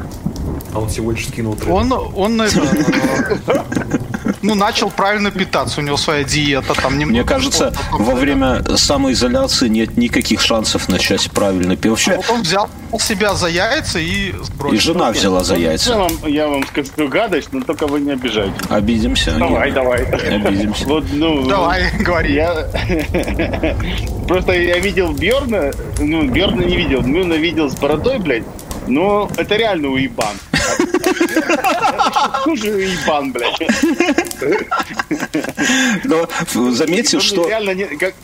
А 0.73 0.79
он 0.81 0.89
всего 0.89 1.11
лишь 1.11 1.27
скинул 1.29 1.57
трек. 1.57 1.69
он, 1.75 1.93
он 1.93 2.41
это, 2.41 2.61
ну, 4.45 4.55
начал 4.55 4.91
правильно 4.91 5.31
питаться, 5.31 5.81
у 5.81 5.83
него 5.85 5.97
своя 5.97 6.25
диета 6.25 6.75
там. 6.75 6.99
немного 6.99 7.11
Мне 7.13 7.25
кажется, 7.25 7.73
во 7.93 8.15
время 8.15 8.63
самоизоляции 8.77 9.69
нет 9.69 9.97
никаких 9.97 10.41
шансов 10.41 10.89
начать 10.89 11.31
правильно 11.31 11.77
пить. 11.77 11.91
Вообще, 11.91 12.17
Вот 12.17 12.31
он 12.31 12.43
взял 12.43 12.69
себя 13.01 13.35
за 13.35 13.49
яйца 13.49 13.99
и 13.99 14.33
сбросил. 14.43 14.77
и 14.77 14.81
жена 14.81 15.11
взяла 15.11 15.43
за 15.43 15.55
В 15.55 15.59
яйца. 15.59 15.87
целом, 15.87 16.13
я 16.27 16.47
вам 16.49 16.65
скажу 16.67 17.09
гадость, 17.09 17.49
но 17.53 17.61
только 17.63 17.87
вы 17.87 18.01
не 18.01 18.13
обижайте. 18.13 18.55
Обидимся. 18.69 19.33
Давай, 19.39 19.73
давай. 19.73 20.05
Обидимся. 20.05 20.85
Вот, 20.87 21.05
ну, 21.13 21.47
Давай, 21.49 21.91
говори. 22.01 22.35
Я 22.35 22.55
просто 24.29 24.53
я 24.53 24.79
видел 24.79 25.13
Бьорна, 25.13 25.71
ну 25.99 26.29
Бьорна 26.29 26.63
не 26.63 26.77
видел, 26.77 27.03
Мюна 27.03 27.35
видел 27.35 27.69
с 27.71 27.75
бородой, 27.75 28.19
блядь. 28.19 28.45
Но 28.87 29.31
это 29.37 29.57
реально 29.57 29.89
уебан. 29.89 30.37
Слушай, 32.43 32.75
уебан, 32.75 33.33
блядь. 33.33 33.59
Но 36.05 36.29
заметьте, 36.73 37.17
Вы 37.17 37.23
мне 37.23 37.29
что... 37.29 37.49
реально 37.49 37.75
не, 37.75 37.85
как- 37.85 38.15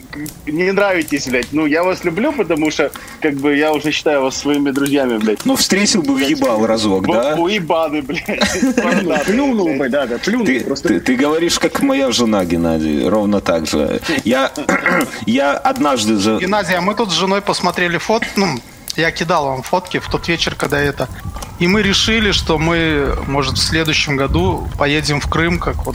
не 0.47 0.73
нравитесь, 0.73 1.29
блядь. 1.29 1.53
Ну, 1.53 1.67
я 1.67 1.83
вас 1.83 2.05
люблю, 2.05 2.33
потому 2.33 2.71
что, 2.71 2.91
как 3.21 3.35
бы, 3.35 3.57
я 3.57 3.73
уже 3.73 3.91
считаю 3.93 4.23
вас 4.23 4.37
своими 4.37 4.71
друзьями, 4.71 5.19
блядь. 5.19 5.45
Ну, 5.45 5.57
встретил 5.57 6.03
бы 6.03 6.15
въебал 6.15 6.67
разок, 6.67 7.07
да? 7.07 7.35
Уебаны, 7.37 8.03
блядь. 8.03 8.27
Плюнул 9.27 9.77
бы, 9.77 9.89
да, 9.89 10.07
да, 10.07 10.19
плюнул 10.19 10.47
Ты, 10.47 10.61
просто. 10.61 10.89
ты, 10.89 11.01
ты 11.01 11.17
говоришь, 11.17 11.59
как 11.59 11.81
моя 11.83 12.13
жена, 12.13 12.45
Геннадий, 12.45 13.09
ровно 13.09 13.41
так 13.41 13.67
же. 13.67 14.01
Я, 14.25 14.53
я 15.27 15.53
однажды 15.53 16.17
же... 16.17 16.39
Геннадий, 16.39 16.75
а 16.77 16.81
мы 16.81 16.95
тут 16.95 17.11
с 17.11 17.15
женой 17.15 17.41
посмотрели 17.43 17.99
фот, 17.99 18.23
ну, 18.37 18.47
я 18.97 19.11
кидал 19.13 19.47
вам 19.47 19.63
фотки 19.63 19.99
в 19.99 20.09
тот 20.09 20.29
вечер, 20.29 20.55
когда 20.55 20.81
это. 20.81 21.09
И 21.61 21.67
мы 21.69 21.83
решили, 21.83 22.33
что 22.33 22.59
мы, 22.59 23.15
может, 23.27 23.59
в 23.59 23.63
следующем 23.63 24.17
году 24.17 24.67
поедем 24.79 25.21
в 25.21 25.29
Крым, 25.29 25.59
как 25.59 25.85
вот 25.85 25.95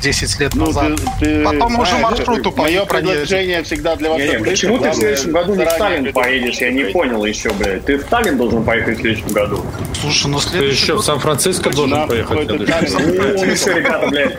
10 0.00 0.40
лет 0.40 0.54
Ну, 0.54 0.66
назад. 0.66 0.92
ты- 1.20 1.26
ты 1.26 1.44
Потом 1.44 1.78
уже 1.78 1.90
знаешь, 1.90 2.02
маршруту 2.18 2.52
Мое 2.56 2.84
проедем. 2.84 2.86
предложение 2.86 3.62
всегда 3.62 3.96
для 3.96 4.10
вас 4.10 4.18
Не, 4.18 4.28
не, 4.28 4.38
почему 4.38 4.78
ты 4.78 4.90
в 4.90 4.94
следующем 4.94 5.32
году 5.32 5.54
не 5.54 5.64
в 5.64 5.70
Сталин 5.70 6.12
поедешь? 6.12 6.56
Я 6.58 6.70
не 6.70 6.84
понял 6.84 7.24
еще, 7.24 7.50
блядь. 7.50 7.84
Ты 7.84 7.98
в 7.98 8.02
Сталин 8.02 8.36
должен 8.36 8.64
поехать 8.64 8.98
в 8.98 9.00
следующем 9.00 9.28
году. 9.28 9.64
Слушай, 10.00 10.26
ну 10.30 10.38
Ты 10.40 10.48
следующий 10.48 10.82
еще 10.82 10.94
в 10.96 11.02
Сан-Франциско 11.02 11.70
должен 11.70 12.06
поехать. 12.08 12.48
Ну, 12.48 13.54
все, 13.54 13.72
ребята, 13.74 14.06
блядь. 14.08 14.38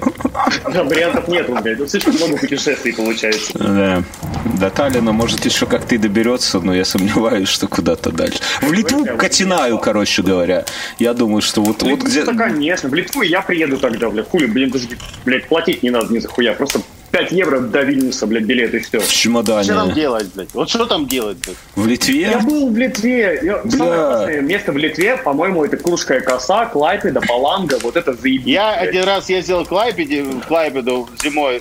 Да, 0.74 0.84
Вариантов 0.84 1.28
нету, 1.28 1.58
блядь. 1.62 1.80
Ну, 1.80 1.88
слишком 1.88 2.15
много 2.15 2.38
путешествий 2.38 2.93
получается. 2.93 3.52
Да. 3.56 4.04
До 4.60 4.69
Таллина, 4.69 5.12
может, 5.12 5.45
еще 5.45 5.65
как 5.65 5.86
ты 5.86 5.97
доберется, 5.97 6.60
но 6.60 6.74
я 6.74 6.86
сомневаюсь, 6.86 7.50
что 7.50 7.67
куда-то 7.67 8.12
дальше. 8.12 8.39
В 8.62 8.71
Литву 8.71 9.06
катинаю, 9.17 9.78
короче 9.80 10.21
говоря. 10.24 10.65
Я 11.00 11.13
думаю, 11.13 11.41
что 11.41 11.62
вот, 11.62 11.84
вот 11.84 12.00
где... 12.02 12.24
Конечно. 12.24 12.89
В 12.89 12.93
Литву 12.93 13.21
я 13.21 13.41
приеду 13.41 13.78
тогда, 13.78 14.10
блядь. 14.10 14.28
Хули, 14.30 14.45
блин, 14.45 14.69
даже, 14.71 14.88
блядь, 15.26 15.47
платить 15.51 15.83
не 15.83 15.89
надо 15.89 16.13
ни 16.13 16.19
за 16.19 16.29
хуя. 16.29 16.53
Просто 16.53 16.79
5 17.11 17.33
евро 17.33 17.59
до 17.59 17.81
Вильнюса, 17.81 18.25
блядь, 18.25 18.45
билет 18.45 18.73
и 18.73 18.79
все. 18.79 19.01
В 19.01 19.11
чемодане. 19.11 19.63
Что 19.65 19.75
там 19.75 19.93
делать, 19.93 20.27
блядь? 20.33 20.53
Вот 20.53 20.69
что 20.69 20.85
там 20.85 21.07
делать, 21.07 21.39
блядь? 21.39 21.57
В 21.75 21.85
Литве? 21.85 22.21
Я 22.21 22.39
был 22.39 22.69
в 22.71 22.77
Литве. 22.77 23.37
Я- 23.43 23.61
Самое 23.69 23.95
классное 23.95 24.41
место 24.41 24.71
в 24.71 24.77
Литве, 24.77 25.17
по-моему, 25.17 25.65
это 25.65 25.75
Клушская 25.75 26.21
коса, 26.21 26.67
Клайпеда, 26.67 27.19
Паланга. 27.19 27.79
Вот 27.83 27.97
это 27.97 28.13
заебись. 28.13 28.45
Я 28.47 28.77
блядь. 28.77 28.89
один 28.89 29.03
раз 29.03 29.27
ездил 29.29 29.65
в 29.65 29.67
Клайпеде, 29.67 30.23
в 30.23 30.39
Клайпеду 30.47 31.09
зимой. 31.21 31.59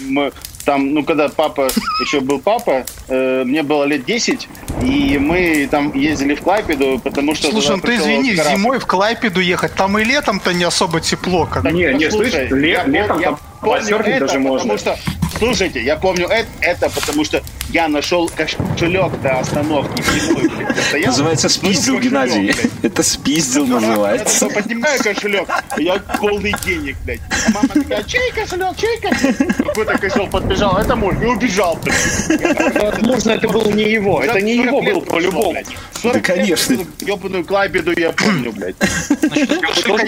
Мы 0.00 0.30
там, 0.66 0.92
ну, 0.92 1.04
когда 1.04 1.28
папа, 1.28 1.68
еще 2.00 2.20
был 2.20 2.40
папа, 2.40 2.84
э, 3.08 3.44
мне 3.44 3.62
было 3.62 3.84
лет 3.84 4.04
10, 4.04 4.48
и 4.82 5.16
мы 5.18 5.68
там 5.70 5.94
ездили 5.94 6.34
в 6.34 6.42
Клайпеду, 6.42 7.00
потому 7.02 7.34
что... 7.36 7.50
Слушай, 7.50 7.76
ну 7.76 7.82
ты 7.82 7.94
извини, 7.94 8.34
корабль. 8.34 8.58
зимой 8.58 8.78
в 8.80 8.86
Клайпеду 8.86 9.40
ехать, 9.40 9.74
там 9.74 9.96
и 9.96 10.04
летом-то 10.04 10.52
не 10.52 10.64
особо 10.64 11.00
тепло. 11.00 11.46
Как... 11.46 11.62
Да 11.62 11.70
не, 11.70 11.94
не, 11.94 12.06
Послушай, 12.06 12.48
слышь, 12.48 12.50
ле- 12.50 12.70
я 12.72 12.84
летом 12.84 13.20
я 13.20 13.26
там 13.26 13.38
помню 13.60 13.96
это, 13.96 14.26
даже 14.26 14.38
можно. 14.40 14.76
Потому 14.76 14.78
что, 14.78 14.98
слушайте, 15.38 15.82
я 15.82 15.96
помню 15.96 16.26
это, 16.28 16.48
это 16.60 16.90
потому 16.90 17.24
что 17.24 17.42
я 17.70 17.88
нашел 17.88 18.28
кошелек 18.28 19.20
до 19.20 19.40
остановки. 19.40 20.02
Стоял, 20.88 21.06
Называется 21.08 21.48
спиздил, 21.48 21.98
Геннадий. 21.98 22.52
блядь. 22.52 22.70
Это 22.82 23.02
спиздил 23.02 23.66
Я 23.66 23.74
называется. 23.80 24.40
такой 24.48 24.62
поднимаю 24.62 25.02
кошелек, 25.02 25.48
я 25.78 25.98
полный 26.18 26.54
денег, 26.64 26.96
блядь. 27.04 27.20
А 27.30 27.50
мама 27.50 27.68
такая, 27.68 28.02
чей 28.04 28.30
кошелек, 28.32 28.76
чей 28.76 28.98
кошелек? 29.00 29.56
Какой-то 29.56 29.98
кошелек 29.98 30.30
подбежал, 30.30 30.78
это 30.78 30.96
мой, 30.96 31.14
и 31.20 31.24
убежал, 31.26 31.78
блядь. 31.82 32.74
Возможно, 32.74 33.30
это 33.32 33.48
был 33.48 33.70
не 33.72 33.84
его. 33.84 34.22
Это 34.22 34.40
не 34.40 34.56
40 34.56 34.66
его 34.66 34.82
был 34.82 35.00
по-любому. 35.02 35.52
блядь. 35.52 35.66
40 36.02 36.14
Да, 36.14 36.20
конечно. 36.20 36.78
Ёбаную 37.00 37.44
Клайпеду 37.44 37.92
я 37.98 38.12
помню, 38.12 38.52
блядь. 38.52 38.76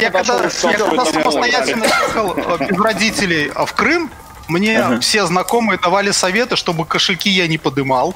Я 0.01 0.11
когда, 0.11 0.43
я 0.45 1.05
самостоятельно 1.05 1.85
ехал 1.85 2.35
э, 2.37 2.67
без 2.69 2.79
родителей 2.81 3.51
э, 3.55 3.67
в 3.67 3.73
Крым, 3.73 4.11
мне 4.49 4.99
все 5.01 5.27
знакомые 5.27 5.79
давали 5.79 6.11
советы, 6.11 6.57
чтобы 6.57 6.85
кошельки 6.87 7.31
я 7.31 7.47
не 7.47 7.59
подымал. 7.59 8.15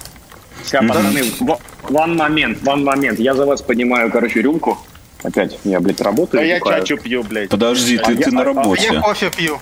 Сейчас, 0.64 0.86
пацаны, 0.86 1.22
в- 1.40 1.58
ван 1.90 2.16
момент, 2.16 2.62
ван 2.62 2.84
момент. 2.84 3.18
Я 3.18 3.34
за 3.34 3.46
вас 3.46 3.62
поднимаю, 3.62 4.10
короче, 4.10 4.40
рюмку. 4.42 4.78
Опять, 5.22 5.58
я, 5.64 5.80
блядь, 5.80 6.00
работаю. 6.00 6.42
А 6.42 6.44
я 6.44 6.58
бухаю. 6.58 6.80
чачу 6.82 6.96
пью, 6.98 7.22
блядь. 7.22 7.48
Подожди, 7.48 7.96
ты, 7.98 8.04
А 8.04 8.10
я- 8.12 8.16
ты 8.24 8.30
на 8.32 8.40
а- 8.40 8.44
а 8.44 8.46
Я 8.48 8.52
работе. 8.54 9.00
кофе 9.00 9.30
пью. 9.36 9.60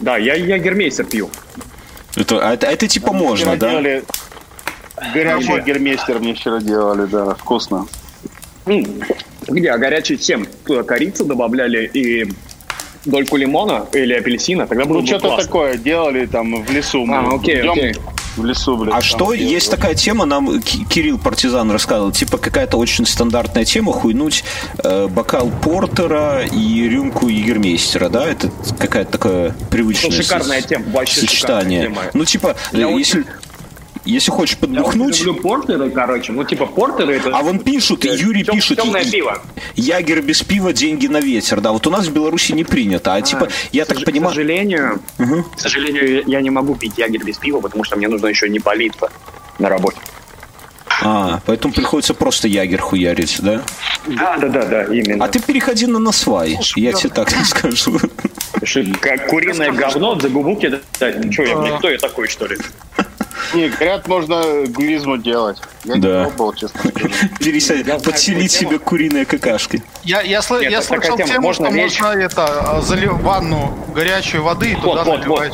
Да, 0.00 0.16
я, 0.18 0.34
я 0.34 0.58
гермейсер 0.58 1.04
пью. 1.06 1.30
Это, 2.16 2.46
а 2.48 2.52
это, 2.54 2.66
это 2.66 2.86
типа 2.86 3.12
можно, 3.12 3.52
Вчера 3.52 3.56
да? 3.56 3.70
делали 3.70 4.04
Горячий 5.12 5.46
Работа. 5.48 5.60
гермейстер 5.66 6.18
мне 6.20 6.34
вчера 6.34 6.60
делали, 6.60 7.06
да, 7.06 7.34
вкусно. 7.34 7.86
Где? 8.66 9.70
А 9.70 9.78
горячий 9.78 10.18
чем? 10.18 10.46
Туда 10.64 10.82
корицу 10.84 11.24
добавляли 11.24 11.90
и 11.92 12.32
дольку 13.04 13.36
лимона 13.36 13.86
или 13.92 14.14
апельсина, 14.14 14.66
тогда 14.66 14.84
было 14.84 14.94
Ну, 14.96 15.00
бы 15.02 15.06
что-то 15.06 15.28
классно. 15.28 15.44
такое 15.44 15.76
делали 15.76 16.26
там 16.26 16.62
в 16.62 16.70
лесу. 16.70 17.04
Мы 17.04 17.16
А, 17.16 17.34
окей, 17.34 17.60
идем 17.60 17.72
окей. 17.72 17.94
В 18.36 18.44
лесу, 18.44 18.76
блядь. 18.76 18.94
А 18.96 19.00
что, 19.00 19.32
делали. 19.32 19.44
есть 19.44 19.70
такая 19.70 19.94
тема, 19.94 20.24
нам 20.24 20.60
Ки- 20.60 20.84
Кирилл 20.84 21.18
Партизан 21.18 21.70
рассказывал, 21.70 22.10
типа 22.10 22.36
какая-то 22.38 22.76
очень 22.78 23.06
стандартная 23.06 23.64
тема, 23.64 23.92
хуйнуть 23.92 24.42
э, 24.82 25.06
бокал 25.06 25.50
портера 25.62 26.42
и 26.44 26.88
рюмку 26.88 27.28
егермейстера, 27.28 28.08
да? 28.08 28.26
Это 28.28 28.50
какая-то 28.78 29.12
такая 29.12 29.54
привычная 29.70 30.10
Ну, 30.10 30.16
шикарная 30.22 30.60
со- 30.62 30.68
тема, 30.68 30.84
вообще 30.92 31.20
сочетание. 31.20 31.82
шикарная 31.82 32.02
тема. 32.02 32.10
Ну, 32.14 32.24
типа, 32.24 32.56
Я 32.72 32.80
э, 32.80 32.84
очень- 32.86 33.24
если, 34.04 34.30
хочешь 34.30 34.56
Я 34.60 34.66
подбухнуть... 34.66 35.18
люблю 35.20 35.34
портеры, 35.42 35.90
короче. 35.90 36.32
Ну, 36.32 36.44
типа, 36.44 36.66
портеры 36.66 37.16
это... 37.16 37.30
А 37.36 37.42
вон 37.42 37.58
пишут, 37.58 38.04
Юрий 38.04 38.44
Тем- 38.44 38.54
пишет, 38.54 38.80
Темное 38.80 39.04
пиво. 39.04 39.42
Ягер 39.76 40.22
без 40.22 40.42
пива, 40.42 40.72
деньги 40.72 41.06
на 41.06 41.20
ветер. 41.20 41.60
Да, 41.60 41.72
вот 41.72 41.86
у 41.86 41.90
нас 41.90 42.06
в 42.06 42.12
Беларуси 42.12 42.52
не 42.52 42.64
принято. 42.64 43.14
А, 43.14 43.22
типа, 43.22 43.48
я 43.72 43.84
К 43.84 43.88
так 43.88 43.98
сож- 43.98 44.02
К 44.04 44.06
понимаю... 44.06 44.34
сожалению, 44.34 45.00
к 45.56 45.60
сожалению, 45.60 46.22
я 46.26 46.40
не 46.40 46.50
могу 46.50 46.74
пить 46.74 46.98
ягель 46.98 47.22
без 47.24 47.38
пива, 47.38 47.60
потому 47.60 47.84
что 47.84 47.96
мне 47.96 48.08
нужно 48.08 48.26
еще 48.26 48.48
не 48.48 48.60
политься 48.60 49.10
на 49.58 49.68
работе. 49.68 49.98
А, 51.02 51.40
поэтому 51.44 51.74
приходится 51.74 52.14
просто 52.14 52.46
ягер 52.46 52.80
хуярить, 52.80 53.38
да? 53.40 53.62
Да, 54.06 54.36
да, 54.38 54.48
да, 54.48 54.64
да, 54.64 54.84
именно. 54.84 55.24
А 55.24 55.28
ты 55.28 55.40
переходи 55.40 55.86
на 55.86 55.98
насвай, 55.98 56.58
я 56.76 56.92
тебе 56.92 57.10
так 57.10 57.30
скажу. 57.44 57.98
Как 59.00 59.26
куриное 59.26 59.72
говно 59.72 60.18
за 60.20 60.28
губуки, 60.28 60.68
да, 60.68 60.78
да, 61.00 61.32
что 61.32 61.42
я, 61.42 61.78
кто 61.78 61.90
я 61.90 61.98
такой, 61.98 62.28
что 62.28 62.46
ли? 62.46 62.56
Не, 63.52 63.68
говорят, 63.68 64.08
можно 64.08 64.42
гуризму 64.68 65.16
делать. 65.18 65.58
Я 65.84 65.96
Да. 65.96 66.18
не 66.24 66.24
пробовал, 66.30 66.54
честно 66.54 66.80
скажу. 66.90 67.08
Пересядь, 67.38 68.02
подселить 68.02 68.52
себе 68.52 68.78
куриной 68.78 69.24
какашкой. 69.24 69.82
Я, 70.02 70.22
я, 70.22 70.40
сл- 70.40 70.60
Нет, 70.60 70.72
я 70.72 70.82
слышал 70.82 71.16
тему, 71.16 71.40
Можно 71.42 71.66
что 71.70 71.76
можно 71.76 72.06
это, 72.20 72.80
залив 72.82 73.12
ванну 73.20 73.76
горячей 73.94 74.38
воды 74.38 74.72
и 74.72 74.74
туда 74.74 75.04
Вот, 75.04 75.06
вот, 75.06 75.26
вот. 75.26 75.40
наливать. 75.40 75.52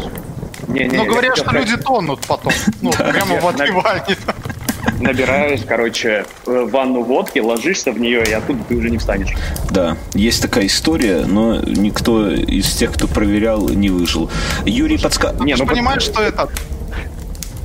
Не, 0.68 0.84
не, 0.84 0.96
Но 0.98 1.04
говорят, 1.04 1.36
что 1.36 1.50
люди 1.52 1.76
тонут 1.76 2.20
потом. 2.26 2.52
Ну, 2.80 2.92
прямо 2.92 3.40
в 3.40 3.46
отливании. 3.48 4.16
Набираешь, 5.00 5.60
короче, 5.66 6.24
э, 6.46 6.66
ванну 6.70 7.02
водки, 7.02 7.38
ложишься 7.38 7.92
в 7.92 7.98
нее, 8.00 8.24
и 8.24 8.32
оттуда 8.32 8.62
ты 8.68 8.76
уже 8.76 8.88
не 8.90 8.98
встанешь. 8.98 9.30
Да, 9.70 9.96
есть 10.14 10.40
такая 10.42 10.66
история, 10.66 11.24
но 11.26 11.56
никто 11.60 12.30
из 12.30 12.72
тех, 12.74 12.92
кто 12.92 13.06
проверял, 13.06 13.68
не 13.68 13.90
выжил. 13.90 14.30
Юрий 14.64 14.98
подска... 14.98 15.34
Не, 15.40 15.54
Ты 15.54 15.62
ну, 15.64 15.68
понимаешь, 15.68 16.02
что 16.02 16.22
это? 16.22 16.48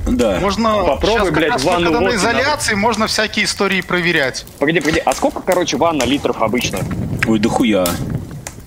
Да. 0.06 0.38
Можно 0.40 0.84
Попробуй, 0.84 1.20
сейчас 1.20 1.30
блядь, 1.30 1.50
раз 1.50 1.64
ванну 1.64 1.92
когда 1.92 2.00
на 2.00 2.14
изоляции 2.14 2.74
можно 2.74 3.06
всякие 3.06 3.44
истории 3.44 3.80
проверять. 3.80 4.46
Погоди, 4.58 4.80
погоди, 4.80 5.02
а 5.04 5.12
сколько, 5.12 5.40
короче, 5.40 5.76
ванна 5.76 6.04
литров 6.04 6.40
обычно? 6.40 6.78
Ой, 7.26 7.38
да 7.38 7.48
хуя. 7.48 7.86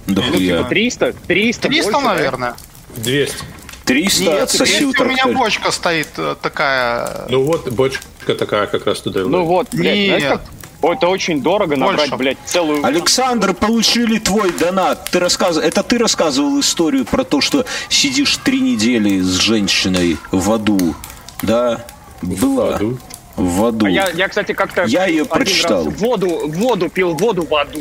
Да 0.07 0.21
хуя. 0.21 0.63
300? 0.63 1.13
300? 1.27 1.67
300, 1.67 1.69
больше, 1.69 2.05
наверное. 2.05 2.55
200. 2.97 3.37
300 3.85 4.23
Нет, 4.23 4.53
если 4.53 4.85
у 4.85 4.89
у 4.89 5.05
меня 5.05 5.25
бочка 5.27 5.71
стоит 5.71 6.09
э, 6.17 6.35
такая... 6.39 7.25
Ну 7.27 7.43
вот, 7.43 7.71
бочка 7.71 8.03
такая 8.37 8.67
как 8.67 8.85
раз 8.85 8.99
туда 9.01 9.21
и 9.21 9.23
Ну 9.23 9.45
вот, 9.45 9.69
блядь, 9.71 9.97
Нет. 9.97 10.19
знаешь, 10.19 10.39
как? 10.39 10.41
О, 10.81 10.93
это 10.93 11.07
очень 11.07 11.41
дорого 11.41 11.75
набрать, 11.75 12.09
Больше. 12.09 12.15
блядь, 12.15 12.37
целую... 12.45 12.85
Александр, 12.85 13.55
получили 13.55 14.19
твой 14.19 14.51
донат. 14.51 15.09
Ты 15.11 15.19
рассказ... 15.19 15.57
Это 15.57 15.81
ты 15.81 15.97
рассказывал 15.97 16.59
историю 16.59 17.03
про 17.03 17.23
то, 17.23 17.41
что 17.41 17.65
сидишь 17.89 18.37
три 18.37 18.61
недели 18.61 19.19
с 19.21 19.39
женщиной 19.39 20.17
в 20.31 20.51
аду. 20.51 20.95
Да? 21.41 21.85
Была. 22.21 22.75
аду? 22.75 22.97
В 23.35 23.65
аду. 23.65 23.85
А 23.85 23.89
я, 23.89 24.09
я, 24.09 24.27
кстати, 24.27 24.51
как-то 24.53 24.83
Я 24.85 25.05
ее 25.07 25.25
прочитал. 25.25 25.85
раз 25.85 25.93
воду, 25.95 26.41
воду 26.49 26.89
пил, 26.89 27.13
воду 27.13 27.43
в 27.49 27.55
аду. 27.55 27.79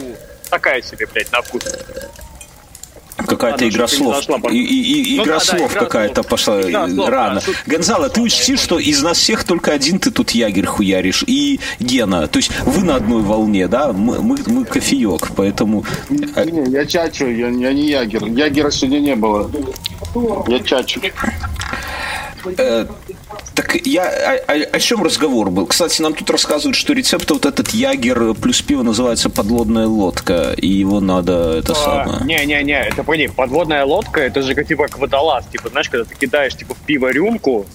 Такая 0.50 0.80
себе, 0.82 1.06
блядь, 1.12 1.30
на 1.32 1.42
вкус. 1.42 1.62
Какая-то 3.16 3.64
Ладно, 3.64 3.68
игра 3.68 3.82
не 3.86 3.88
слов. 3.88 4.16
зашла, 4.16 4.38
И, 4.50 4.56
и- 4.56 5.14
и- 5.14 5.16
Ну 5.16 5.24
игра 5.24 5.34
да, 5.34 5.40
слов 5.40 5.74
какая-то 5.74 6.22
пошла 6.22 6.60
Игра 6.62 6.86
э, 6.86 6.90
слов, 6.90 7.06
да, 7.06 7.10
рано. 7.12 7.42
Гонзало, 7.66 8.08
ты 8.08 8.20
учти, 8.20 8.56
что 8.56 8.78
из 8.78 9.02
нас 9.02 9.18
всех 9.18 9.42
только 9.42 9.72
один 9.72 9.98
ты 9.98 10.12
тут 10.12 10.30
ягерь 10.30 10.66
хуяришь. 10.66 11.24
И 11.26 11.58
Гена. 11.80 12.28
То 12.28 12.38
есть 12.38 12.52
вы 12.62 12.84
на 12.84 12.94
одной 12.94 13.22
волне, 13.22 13.66
да? 13.66 13.92
Мы, 13.92 14.22
мы, 14.22 14.38
мы 14.46 14.64
кофеек, 14.64 15.32
поэтому... 15.36 15.84
э, 16.10 16.44
Не, 16.44 16.70
я 16.70 16.86
чачу, 16.86 17.26
я, 17.26 17.48
я 17.48 17.72
не 17.72 17.88
ягер. 17.90 18.24
Ягера 18.24 18.70
сегодня 18.70 19.00
не 19.00 19.16
было. 19.16 19.50
Я 20.46 20.60
чачу. 20.60 21.00
Э, 22.56 22.86
так 23.54 23.76
я 23.86 24.04
о, 24.04 24.52
о- 24.52 24.68
о 24.76 24.80
чем 24.80 25.02
разговор 25.02 25.50
был? 25.50 25.66
Кстати, 25.66 26.00
нам 26.02 26.14
тут 26.14 26.30
рассказывают, 26.30 26.76
что 26.76 26.92
рецепт 26.92 27.30
вот 27.30 27.46
этот 27.46 27.70
ягер 27.70 28.34
плюс 28.34 28.60
пиво 28.62 28.82
называется 28.82 29.30
подводная 29.30 29.86
лодка, 29.86 30.52
и 30.56 30.68
его 30.68 31.00
надо 31.00 31.58
это 31.58 31.74
самое. 31.74 32.18
А, 32.20 32.24
Не-не-не, 32.24 32.80
это 32.80 33.02
погоди, 33.04 33.28
подводная 33.28 33.84
лодка, 33.84 34.20
это 34.20 34.42
же 34.42 34.54
как, 34.54 34.66
типа 34.66 34.86
водолаз. 34.96 35.44
Типа, 35.50 35.68
знаешь, 35.68 35.88
когда 35.88 36.04
ты 36.04 36.14
кидаешь 36.14 36.54
типа 36.56 36.74
в 36.74 36.78
пиво 36.86 37.10
рюмку, 37.10 37.66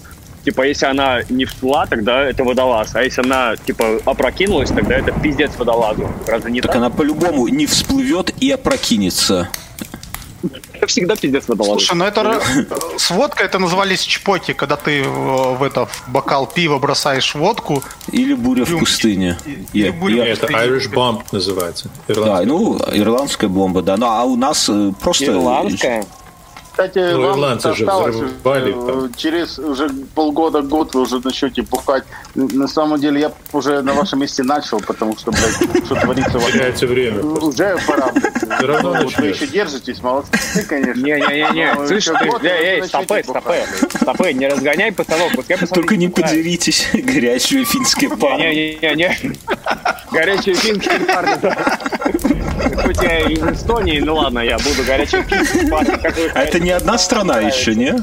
типа, 0.44 0.62
если 0.62 0.86
она 0.86 1.20
не 1.28 1.44
всплыла, 1.44 1.86
тогда 1.86 2.22
это 2.24 2.44
водолаз. 2.44 2.94
А 2.94 3.02
если 3.02 3.22
она, 3.22 3.56
типа, 3.56 4.00
опрокинулась, 4.04 4.70
тогда 4.70 4.96
это 4.96 5.12
пиздец 5.12 5.52
водолазу. 5.56 6.10
Разве 6.26 6.52
не 6.52 6.60
так? 6.60 6.70
Так 6.70 6.76
она 6.76 6.90
по-любому 6.90 7.48
не 7.48 7.66
всплывет 7.66 8.30
и 8.40 8.50
опрокинется. 8.50 9.48
Это 10.84 10.90
всегда 10.92 11.16
пиздец 11.16 11.48
водолазу. 11.48 11.80
Слушай, 11.80 11.96
ну 11.96 12.04
это 12.04 12.42
с 12.98 13.10
водкой 13.10 13.46
это 13.46 13.58
назывались 13.58 14.02
чпоки, 14.02 14.52
когда 14.52 14.76
ты 14.76 15.02
в, 15.02 15.54
в 15.58 15.62
это 15.62 15.86
в 15.86 16.04
бокал 16.08 16.46
пива 16.46 16.78
бросаешь 16.78 17.34
водку. 17.34 17.82
Или 18.12 18.34
буря 18.34 18.66
в 18.66 18.78
пустыне. 18.78 19.38
Или 19.72 19.86
Я- 19.86 19.92
буря 19.92 20.26
я- 20.26 20.34
в 20.36 20.42
Это. 20.42 20.52
Irish 20.52 20.92
Bomb 20.92 21.22
называется. 21.32 21.88
Да, 22.06 22.42
ну, 22.44 22.78
ирландская 22.92 23.48
бомба, 23.48 23.80
да. 23.80 23.96
Ну, 23.96 24.06
а 24.06 24.24
у 24.24 24.36
нас 24.36 24.68
э, 24.68 24.92
просто... 25.00 25.24
Ирландская. 25.24 26.04
Кстати, 26.74 26.98
Ну, 26.98 27.20
вам 27.22 27.34
ирландцы 27.36 27.72
же 27.72 27.84
взрывали 27.86 28.72
э, 28.72 28.86
там. 28.86 29.14
через 29.14 29.60
уже 29.60 29.88
полгода, 30.16 30.60
год 30.60 30.92
вы 30.92 31.02
уже 31.02 31.20
начнете 31.22 31.62
бухать. 31.62 32.02
На 32.34 32.66
самом 32.66 32.98
деле 33.00 33.20
я 33.20 33.32
уже 33.52 33.80
на 33.80 33.92
вашем 33.94 34.18
месте 34.18 34.42
начал, 34.42 34.80
потому 34.80 35.16
что, 35.16 35.30
блядь, 35.30 35.84
что 35.86 35.94
творится 35.94 36.32
вокруг. 36.32 36.50
Теряете 36.52 36.86
время. 36.88 37.20
просто. 37.20 37.46
Уже 37.46 37.78
пора. 37.86 38.10
Всё 38.58 38.66
равно 38.66 38.92
Вот 39.04 39.16
вы 39.18 39.26
еще 39.26 39.46
держитесь, 39.46 40.02
молодцы, 40.02 40.64
конечно. 40.68 41.00
Не-не-не, 41.00 41.74
Ну, 41.74 41.86
слышь, 41.86 42.06
ты, 42.06 42.48
эй, 42.48 42.82
стопы, 42.82 43.22
блядь. 43.24 43.66
стопы, 43.94 44.32
не 44.32 44.48
разгоняй 44.48 44.90
пацанов, 44.90 45.32
пускай 45.32 45.56
пацаны 45.56 45.80
Только 45.80 45.96
не 45.96 46.08
подеритесь, 46.08 46.88
горячие 46.92 47.64
финские 47.64 48.10
пары. 48.16 48.42
Не-не-не, 48.42 49.16
горячие 50.10 50.56
финские 50.56 50.98
парни, 51.06 51.36
да. 51.40 51.78
Хоть 52.82 53.02
я 53.02 53.20
из 53.28 53.42
Эстонии, 53.42 54.00
ну 54.00 54.16
ладно, 54.16 54.40
я 54.40 54.58
буду 54.58 54.82
как 56.02 56.16
вы 56.16 56.28
А 56.34 56.42
это 56.42 56.58
не 56.64 56.70
одна 56.70 56.98
страна 56.98 57.40
еще, 57.40 57.74
не? 57.74 57.94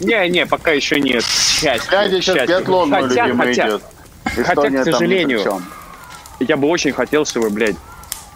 Не, 0.00 0.28
не, 0.28 0.46
пока 0.46 0.72
еще 0.72 0.98
нет. 1.00 1.22
Счастье. 1.24 1.88
Глядя 1.90 2.20
сейчас 2.22 2.36
счастье. 2.36 2.56
биатлон 2.58 2.90
мой 2.90 3.02
Хотя, 3.08 3.26
любимый 3.26 3.46
хотя, 3.48 3.68
идет. 3.68 3.82
хотя, 4.46 4.62
к 4.62 4.70
ни 4.70 4.82
сожалению, 4.82 5.62
я 6.40 6.56
бы 6.56 6.68
очень 6.68 6.92
хотел, 6.92 7.24
чтобы, 7.24 7.50
блядь, 7.50 7.76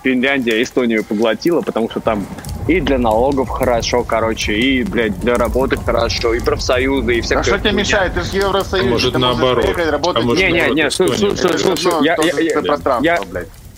Финляндия 0.05 0.63
Эстонию 0.63 1.03
поглотила, 1.05 1.63
потому 1.63 1.91
что 1.91 1.99
там 2.01 2.25
и 2.69 2.81
для 2.81 2.99
налогов 2.99 3.49
хорошо, 3.49 4.05
короче, 4.05 4.55
и, 4.55 4.85
блядь, 4.85 5.19
для 5.21 5.35
работы 5.37 5.77
хорошо, 5.77 6.35
и 6.35 6.41
профсоюзы, 6.41 7.17
и 7.17 7.21
всякое. 7.21 7.41
А 7.41 7.45
что 7.45 7.59
тебе 7.59 7.73
мешает? 7.73 8.15
Ты 8.15 8.23
же 8.23 8.31
в 8.31 8.35
Евросоюзе. 8.35 8.89
А 8.89 8.91
может, 8.91 9.13
ты 9.15 9.19
наоборот? 9.19 9.63
приехать, 9.65 9.91
работать. 9.91 10.23
А 10.23 10.27
может, 10.27 10.45
Не, 10.45 10.53
не, 10.53 10.71
не, 10.71 10.91
слушай, 10.91 11.19
слушай, 11.19 11.47
Это 11.51 11.59
слушай, 11.59 12.05
я, 12.05 12.17
я- 12.23 12.41
я- 12.41 13.19
я-. 13.19 13.19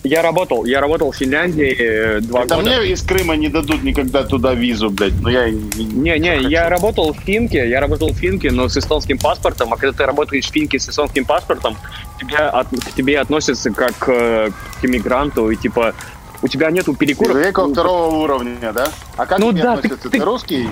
Я 0.03 0.21
работал, 0.21 0.65
я 0.65 0.79
работал 0.79 1.11
в 1.11 1.15
Финляндии 1.15 1.75
э, 1.77 2.19
два 2.21 2.45
Да 2.45 2.55
года. 2.55 2.69
мне 2.69 2.91
из 2.91 3.01
Крыма 3.03 3.35
не 3.35 3.49
дадут 3.49 3.83
никогда 3.83 4.23
туда 4.23 4.53
визу, 4.53 4.89
блядь. 4.89 5.13
Ну 5.21 5.29
я 5.29 5.49
не- 5.49 5.59
Не, 5.85 6.17
не, 6.19 6.49
я 6.49 6.69
работал 6.69 7.13
в 7.13 7.17
Финке, 7.19 7.67
я 7.69 7.79
работал 7.81 8.09
в 8.11 8.15
Финке, 8.15 8.51
но 8.51 8.69
с 8.69 8.77
эстонским 8.77 9.17
паспортом, 9.17 9.73
а 9.73 9.77
когда 9.77 9.97
ты 9.97 10.05
работаешь 10.05 10.45
в 10.47 10.51
Финке 10.53 10.79
с 10.79 10.87
эстонским 10.89 11.25
паспортом, 11.25 11.75
тебя 12.19 12.49
от- 12.49 12.69
к 12.69 12.93
тебе 12.95 13.19
относятся 13.19 13.71
как 13.71 14.07
э, 14.07 14.49
к 14.81 14.85
иммигранту, 14.85 15.49
и 15.51 15.55
типа 15.57 15.93
у 16.41 16.47
тебя 16.47 16.71
нету 16.71 16.95
перекуров. 16.95 17.33
Человека 17.33 17.67
второго 17.67 18.15
уровня, 18.23 18.71
да? 18.73 18.87
А 19.17 19.25
как 19.25 19.39
Ну 19.39 19.51
тебе 19.51 19.63
да, 19.63 19.73
относятся? 19.73 20.09
ты- 20.09 20.17
Ты, 20.17 20.23
русский? 20.23 20.69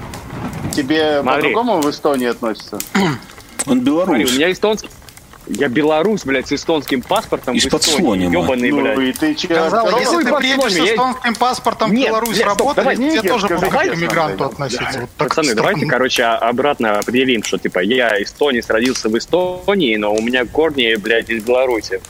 Тебе 0.74 1.20
Смотри. 1.22 1.42
по-другому 1.54 1.82
в 1.82 1.90
Эстонии 1.90 2.28
относятся? 2.28 2.78
Он 2.96 3.18
Смотри, 3.64 3.82
белорус. 3.82 4.32
у 4.32 4.36
меня 4.36 4.52
эстонский... 4.52 4.90
Я 5.50 5.70
белорус, 5.70 6.26
блядь, 6.26 6.48
с 6.50 6.54
эстонским 6.54 7.02
паспортом 7.02 7.56
Из-под 7.56 7.82
в 7.84 7.88
Эстонии, 7.88 8.02
Слонима. 8.06 8.34
ёбаный, 8.34 8.72
Ну 8.72 8.82
блядь. 8.82 9.00
и 9.00 9.14
ты 9.14 9.34
че? 9.36 9.48
Второго- 9.48 10.00
если 10.00 10.24
ты 10.24 10.34
приедешь 10.36 10.74
с 10.74 10.78
эстонским 10.78 11.36
паспортом 11.36 11.90
в 11.92 11.94
Нет, 11.94 12.08
Беларусь 12.10 12.30
блядь, 12.30 12.42
стоп, 12.42 12.60
работать, 12.60 12.76
давай, 12.76 12.96
тебе 12.98 13.22
тоже 13.30 13.46
скажи, 13.46 13.56
будут 13.66 13.74
как 13.74 13.92
к 13.92 13.96
иммигранту 13.96 14.44
относиться. 14.46 15.00
Вот 15.02 15.10
так 15.18 15.30
Пацаны, 15.30 15.56
давайте, 15.56 15.86
короче, 15.86 16.24
а- 16.24 16.38
обратно 16.38 17.00
определим, 17.00 17.44
что, 17.44 17.58
типа, 17.58 17.80
я 17.80 18.22
эстонец, 18.22 18.70
родился 18.70 19.08
в 19.10 19.18
Эстонии, 19.18 19.96
но 19.96 20.14
у 20.14 20.22
меня 20.22 20.46
корни, 20.46 20.96
блядь, 20.96 21.30
из 21.30 21.44
Беларуси. 21.44 22.02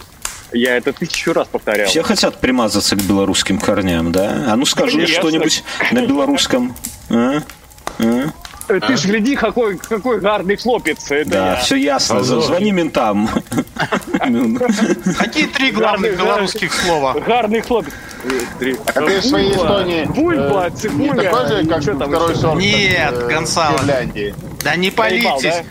Я 0.53 0.77
это 0.77 0.93
тысячу 0.93 1.33
раз 1.33 1.47
повторял. 1.47 1.87
Все 1.89 2.01
хотят 2.03 2.39
примазаться 2.39 2.95
к 2.95 3.03
белорусским 3.03 3.59
корням, 3.59 4.11
да? 4.13 4.45
А 4.47 4.55
ну 4.55 4.65
скажи 4.65 5.05
что-нибудь 5.05 5.63
на 5.91 6.01
белорусском. 6.05 6.73
А? 7.09 7.41
А? 7.99 8.23
Э, 8.69 8.79
Ты 8.79 8.97
ж 8.97 9.05
гляди, 9.05 9.35
какой, 9.35 9.77
какой 9.77 10.19
гарный 10.19 10.57
хлопец. 10.57 11.09
Это 11.11 11.29
Да, 11.29 11.49
я. 11.51 11.55
все 11.57 11.75
ясно. 11.75 12.17
Алло. 12.19 12.41
Звони 12.41 12.71
ментам. 12.71 13.29
Какие 15.19 15.47
три 15.47 15.71
главных 15.71 16.17
белорусских 16.17 16.73
слова? 16.73 17.13
Гарный 17.13 17.61
хлопец. 17.61 17.93
Три. 18.59 18.75
А 18.87 18.91
ты 19.01 19.21
в 19.21 19.25
своей 19.25 19.53
Бульба, 19.53 19.63
Эстонии 19.63 20.05
Бульба, 20.05 20.65
э, 20.65 20.69
не 20.69 20.75
цикуля. 20.75 21.23
такой 21.23 21.47
же, 21.47 21.65
как 21.67 21.81
второй 22.07 22.35
сорт 22.35 22.59
Нет, 22.59 23.13
э, 23.13 23.27
Гонсало. 23.27 23.79
Да 24.63 24.75
не 24.75 24.91
Проебал, 24.91 25.37
палитесь. 25.39 25.63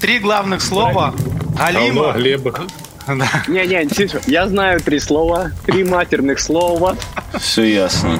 Три 0.00 0.18
главных 0.18 0.60
слова. 0.62 1.14
Галима. 1.58 2.12
Глеба. 2.12 2.52
Не-не, 3.48 3.86
я 4.26 4.48
знаю 4.48 4.80
три 4.80 4.98
слова, 4.98 5.52
три 5.64 5.84
матерных 5.84 6.40
слова. 6.40 6.96
Все 7.38 7.62
ясно. 7.62 8.18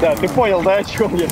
Да, 0.00 0.14
ты 0.14 0.28
понял, 0.28 0.62
да, 0.62 0.76
о 0.76 0.84
чем 0.84 1.16
я? 1.16 1.26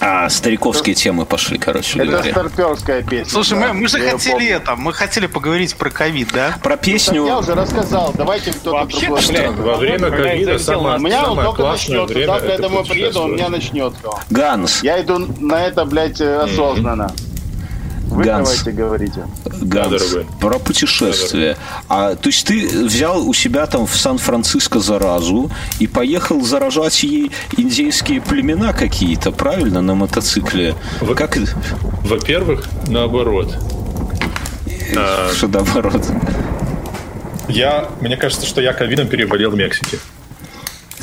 А, 0.00 0.28
стариковские 0.28 0.94
темы 0.94 1.26
пошли, 1.26 1.58
короче 1.58 1.98
Это 1.98 2.10
говоря. 2.10 2.30
старперская 2.32 3.02
песня. 3.02 3.30
Слушай, 3.32 3.58
да. 3.58 3.68
мы, 3.68 3.74
мы 3.80 3.88
же 3.88 3.98
Я 3.98 4.12
хотели 4.12 4.32
помню. 4.32 4.56
это, 4.56 4.76
мы 4.76 4.92
хотели 4.92 5.26
поговорить 5.26 5.74
про 5.76 5.90
ковид, 5.90 6.28
да? 6.32 6.54
Про 6.62 6.76
Так 6.76 6.86
я 6.86 6.92
песню... 6.92 7.22
уже 7.38 7.54
рассказал, 7.54 8.12
давайте 8.16 8.52
кто-то 8.52 8.76
Вообще, 8.78 9.06
другой. 9.06 9.26
блядь. 9.26 9.50
Во 9.56 9.76
время 9.76 10.04
я 10.08 10.10
ковида 10.16 10.58
самое, 10.58 10.96
У 10.98 11.00
меня 11.00 11.30
он 11.30 11.44
только 11.44 11.62
начнется. 11.62 12.14
Завтра 12.26 12.48
я 12.48 12.54
это 12.54 12.62
домой 12.62 12.84
приеду, 12.84 13.20
он 13.22 13.30
у 13.32 13.34
меня 13.34 13.48
начнется. 13.48 13.98
Ганс, 14.30 14.82
Я 14.82 15.00
иду 15.02 15.18
на 15.40 15.66
это, 15.66 15.84
блядь, 15.84 16.20
осознанно. 16.20 17.12
Вы 18.08 18.24
Ганс. 18.24 18.48
давайте 18.48 18.70
говорите. 18.72 19.26
Ганс, 19.44 20.02
дорогой. 20.02 20.26
про 20.40 20.58
путешествие. 20.58 21.56
А, 21.88 22.14
то 22.14 22.28
есть 22.28 22.46
ты 22.46 22.66
взял 22.84 23.26
у 23.28 23.34
себя 23.34 23.66
там 23.66 23.86
в 23.86 23.94
Сан-Франциско 23.96 24.80
заразу 24.80 25.50
и 25.78 25.86
поехал 25.86 26.40
заражать 26.42 27.02
ей 27.02 27.30
индейские 27.56 28.20
племена 28.20 28.72
какие-то, 28.72 29.30
правильно, 29.30 29.82
на 29.82 29.94
мотоцикле? 29.94 30.74
Вот. 31.00 31.16
Как? 31.16 31.36
Во-первых, 32.04 32.64
наоборот. 32.88 33.56
А, 34.96 35.30
Что 35.34 35.48
наоборот? 35.48 36.02
Я, 37.48 37.88
мне 38.00 38.16
кажется, 38.16 38.46
что 38.46 38.60
я 38.60 38.72
ковидом 38.72 39.08
переболел 39.08 39.50
в 39.50 39.56
Мексике. 39.56 39.98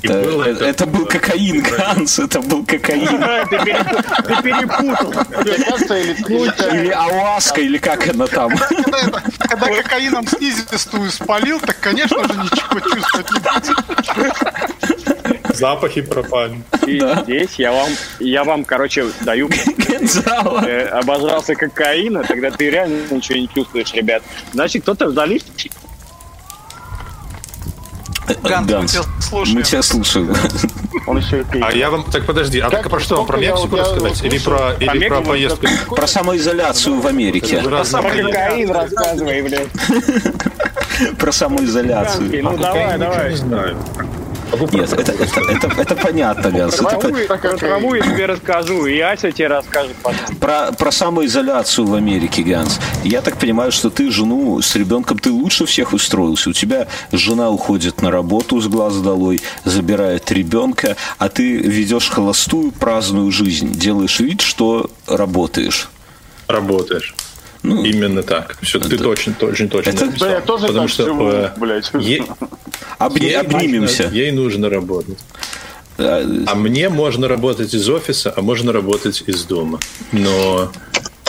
И 0.02 0.08
Это, 0.08 0.30
было 0.30 0.44
это- 0.44 0.66
это 0.66 0.86
был 0.86 1.06
кокаин, 1.06 1.64
Ганс, 1.64 2.20
это 2.20 2.42
был 2.42 2.66
кокаин. 2.66 3.08
Ты 3.50 3.56
перепу- 3.58 4.04
ты 4.28 4.42
перепутал. 4.44 5.14
Или, 6.74 6.90
ауаска, 6.90 7.62
или 7.62 7.78
как 7.78 8.08
она 8.08 8.28
там. 8.28 8.52
Когда, 9.50 9.68
кокаином 9.82 10.28
снизистую 10.28 11.10
спалил, 11.12 11.60
так, 11.60 11.80
конечно 11.80 12.24
же, 12.24 12.34
ничего 12.34 12.80
чувствовать 12.80 13.32
не 13.32 13.40
будет. 13.40 13.78
Запахи 15.56 16.02
пропали. 16.02 16.62
И 16.86 17.00
здесь 17.24 17.54
я 17.58 17.72
вам, 17.72 17.90
я 18.20 18.44
вам, 18.44 18.66
короче, 18.66 19.06
даю 19.22 19.50
э, 19.50 20.86
обожрался 20.88 21.56
кокаина, 21.56 22.24
тогда 22.24 22.52
ты 22.52 22.70
реально 22.70 23.02
ничего 23.10 23.40
не 23.40 23.48
чувствуешь, 23.48 23.94
ребят. 23.94 24.22
Значит, 24.54 24.84
кто-то 24.84 25.12
залив 25.12 25.42
Ганс, 28.44 28.72
мы 28.82 28.88
тебя 28.88 29.04
слушаем. 29.20 29.58
мы 29.58 29.64
тебя 29.64 29.82
слушаем. 29.82 30.36
Он 31.08 31.18
еще 31.18 31.46
и. 31.54 31.60
А 31.62 31.72
я 31.72 31.90
вам... 31.90 32.04
Так 32.04 32.26
подожди, 32.26 32.60
а 32.60 32.70
Как- 32.70 32.84
так 32.84 32.92
про 32.92 33.00
что 33.00 33.18
вам? 33.18 33.28
Про 33.28 33.38
Мексику 33.38 33.76
рассказать? 33.76 34.24
Или 34.24 34.38
про, 34.40 34.74
или 34.80 35.08
про 35.08 35.22
поездку? 35.22 35.68
Про 35.96 36.08
самоизоляцию 36.08 37.00
в 37.00 37.08
Америке. 37.08 37.62
Про 37.62 37.84
кокаин 37.84 38.72
рассказывай, 38.72 39.42
блядь. 39.42 39.68
Про 41.18 41.32
самоизоляцию. 41.32 42.44
Ну 42.44 42.58
давай, 42.58 42.98
давай. 42.98 43.32
Не 43.32 43.38
знаю. 43.38 43.78
Нет, 44.72 44.94
это, 44.94 45.12
это, 45.12 45.42
это, 45.52 45.82
это 45.82 45.96
понятно, 45.96 46.52
Ганс. 46.52 46.76
Траву, 46.76 47.02
по- 47.28 47.38
про 47.38 47.58
траву 47.58 47.94
я 47.96 48.02
тебе 48.04 48.26
расскажу, 48.26 48.86
и 48.86 49.00
Ася 49.00 49.32
тебе 49.32 49.48
расскажет 49.48 49.96
про, 50.40 50.72
про 50.72 50.92
самоизоляцию 50.92 51.88
в 51.88 51.94
Америке, 51.94 52.44
Ганс. 52.44 52.80
Я 53.04 53.22
так 53.22 53.38
понимаю, 53.38 53.72
что 53.72 53.90
ты 53.90 54.12
жену 54.12 54.62
с 54.62 54.76
ребенком, 54.76 55.18
ты 55.20 55.32
лучше 55.32 55.66
всех 55.66 55.94
устроился. 55.94 56.50
У 56.50 56.54
тебя 56.54 56.88
жена 57.12 57.50
уходит 57.50 58.02
на 58.02 58.12
работу 58.12 58.60
с 58.62 58.68
глаз 58.68 58.98
долой, 58.98 59.42
забирает 59.64 60.32
ребенка, 60.32 60.96
а 61.18 61.30
ты 61.30 61.58
ведешь 61.58 62.10
холостую 62.10 62.72
праздную 62.72 63.32
жизнь. 63.32 63.72
Делаешь 63.74 64.20
вид, 64.20 64.42
что 64.42 64.90
работаешь. 65.08 65.90
Работаешь. 66.48 67.16
Ну, 67.66 67.84
Именно 67.84 68.22
так. 68.24 68.58
Все, 68.62 68.80
ты 68.80 68.98
точно, 68.98 69.34
очень 69.42 69.70
точно 69.70 69.90
это- 69.92 70.06
написал. 70.06 70.28
Да 70.28 70.34
я 70.36 70.42
тоже 70.42 70.68
Потому 70.68 70.86
так 70.88 70.94
что 70.94 71.04
живу, 71.06 71.28
э, 71.30 71.52
блядь. 71.58 71.92
е- 72.00 72.24
обни- 73.00 73.24
ей 73.24 73.38
обнимемся. 73.38 74.04
нужно- 74.04 74.16
ей 74.16 74.32
нужно 74.32 74.70
работать. 74.70 75.18
А, 75.98 76.24
А 76.48 76.56
мне 76.56 76.90
можно 76.90 77.28
работать 77.28 77.74
из 77.74 77.90
офиса, 77.90 78.34
а 78.36 78.42
можно 78.42 78.72
работать 78.74 79.24
из 79.28 79.44
дома. 79.46 79.80
Но 80.12 80.72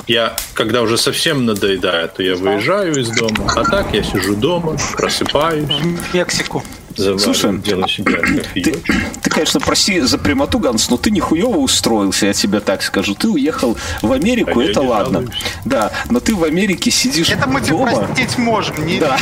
я, 0.08 0.36
когда 0.54 0.82
уже 0.82 0.98
совсем 0.98 1.46
надоедает, 1.46 2.14
то 2.14 2.22
я 2.22 2.34
выезжаю 2.36 3.00
из 3.00 3.08
дома. 3.10 3.50
А 3.56 3.64
так 3.64 3.94
я 3.94 4.02
сижу 4.02 4.34
дома, 4.36 4.76
просыпаюсь, 4.96 5.68
В 5.70 6.14
Мексику. 6.14 6.62
Слушай, 6.96 7.58
Ты, 7.60 7.72
кофеек. 7.76 8.84
ты, 9.22 9.30
конечно, 9.30 9.60
прости 9.60 10.00
за 10.00 10.18
прямоту, 10.18 10.58
Ганс, 10.58 10.88
но 10.90 10.96
ты 10.96 11.10
нихуево 11.10 11.58
устроился, 11.58 12.26
я 12.26 12.32
тебе 12.32 12.60
так 12.60 12.82
скажу. 12.82 13.14
Ты 13.14 13.28
уехал 13.28 13.76
в 14.02 14.12
Америку, 14.12 14.60
А 14.60 14.64
это 14.64 14.80
ладно. 14.80 15.20
жалуюсь. 15.20 15.34
Да, 15.64 15.92
но 16.10 16.20
ты 16.20 16.34
в 16.34 16.42
Америке 16.44 16.90
сидишь 16.90 17.28
Это 17.30 17.48
мы 17.48 17.60
тебе 17.60 17.72
дома. 17.76 17.90
простить 18.06 18.38
можем. 18.38 18.86
Не, 18.86 18.98
Да. 18.98 19.16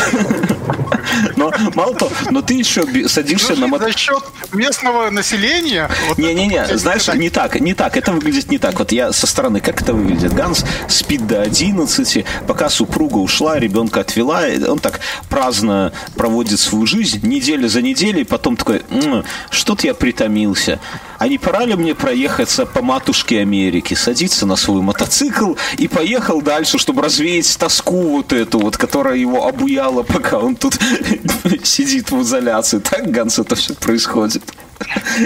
Но 1.36 1.52
мало 1.74 1.94
того, 1.94 2.10
но 2.30 2.42
ты 2.42 2.54
еще 2.54 2.84
садишься 3.08 3.54
на 3.56 3.66
мотоцикл. 3.66 3.92
за 3.92 3.98
счет 3.98 4.24
местного 4.52 5.10
населения. 5.10 5.88
Не-не-не, 6.16 6.76
знаешь, 6.76 7.06
не 7.08 7.30
так, 7.30 7.60
не 7.60 7.74
так, 7.74 7.96
это 7.96 8.12
выглядит 8.12 8.50
не 8.50 8.58
так. 8.58 8.78
Вот 8.78 8.90
я 8.92 9.12
со 9.12 9.26
стороны, 9.26 9.60
как 9.60 9.80
это 9.82 9.92
выглядит? 9.92 10.32
Ганс 10.34 10.64
спит 10.88 11.26
до 11.26 11.42
11, 11.42 12.24
пока 12.46 12.68
супруга 12.68 13.18
ушла, 13.18 13.58
ребенка 13.58 14.00
отвела, 14.00 14.48
и 14.48 14.62
он 14.64 14.78
так 14.78 15.00
праздно 15.28 15.92
проводит 16.16 16.58
свою 16.60 16.86
жизнь, 16.86 17.20
неделя 17.64 17.68
за 17.68 17.82
неделей, 17.82 18.24
потом 18.24 18.56
такой, 18.56 18.82
«М, 18.90 19.24
что-то 19.50 19.86
я 19.86 19.94
притомился. 19.94 20.78
А 21.18 21.28
не 21.28 21.38
пора 21.38 21.64
ли 21.66 21.74
мне 21.74 21.94
проехаться 21.94 22.66
по 22.66 22.82
матушке 22.82 23.40
Америки, 23.40 23.94
садиться 23.94 24.46
на 24.46 24.56
свой 24.56 24.82
мотоцикл 24.82 25.54
и 25.78 25.88
поехал 25.88 26.42
дальше, 26.42 26.78
чтобы 26.78 27.02
развеять 27.02 27.56
тоску 27.58 28.08
вот 28.16 28.32
эту 28.32 28.58
вот, 28.58 28.76
которая 28.76 29.16
его 29.16 29.46
обуяла, 29.46 30.02
пока 30.02 30.38
он 30.38 30.56
тут 30.56 30.78
сидит 31.62 32.10
в 32.10 32.20
изоляции. 32.22 32.78
Так, 32.80 33.10
Ганс, 33.10 33.38
это 33.38 33.54
все 33.54 33.74
происходит? 33.74 34.42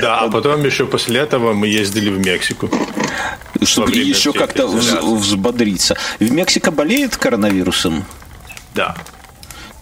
Да, 0.01 0.19
а 0.21 0.31
потом 0.31 0.65
еще 0.65 0.87
после 0.87 1.21
этого 1.21 1.53
мы 1.55 1.67
ездили 1.69 2.11
в 2.11 2.19
Мексику. 2.19 2.71
чтобы 3.63 3.93
еще 3.93 4.33
как-то 4.33 4.67
взбодриться. 4.69 5.97
В 6.21 6.31
Мексика 6.31 6.71
болеет 6.71 7.17
коронавирусом? 7.17 8.05
Да. 8.75 8.95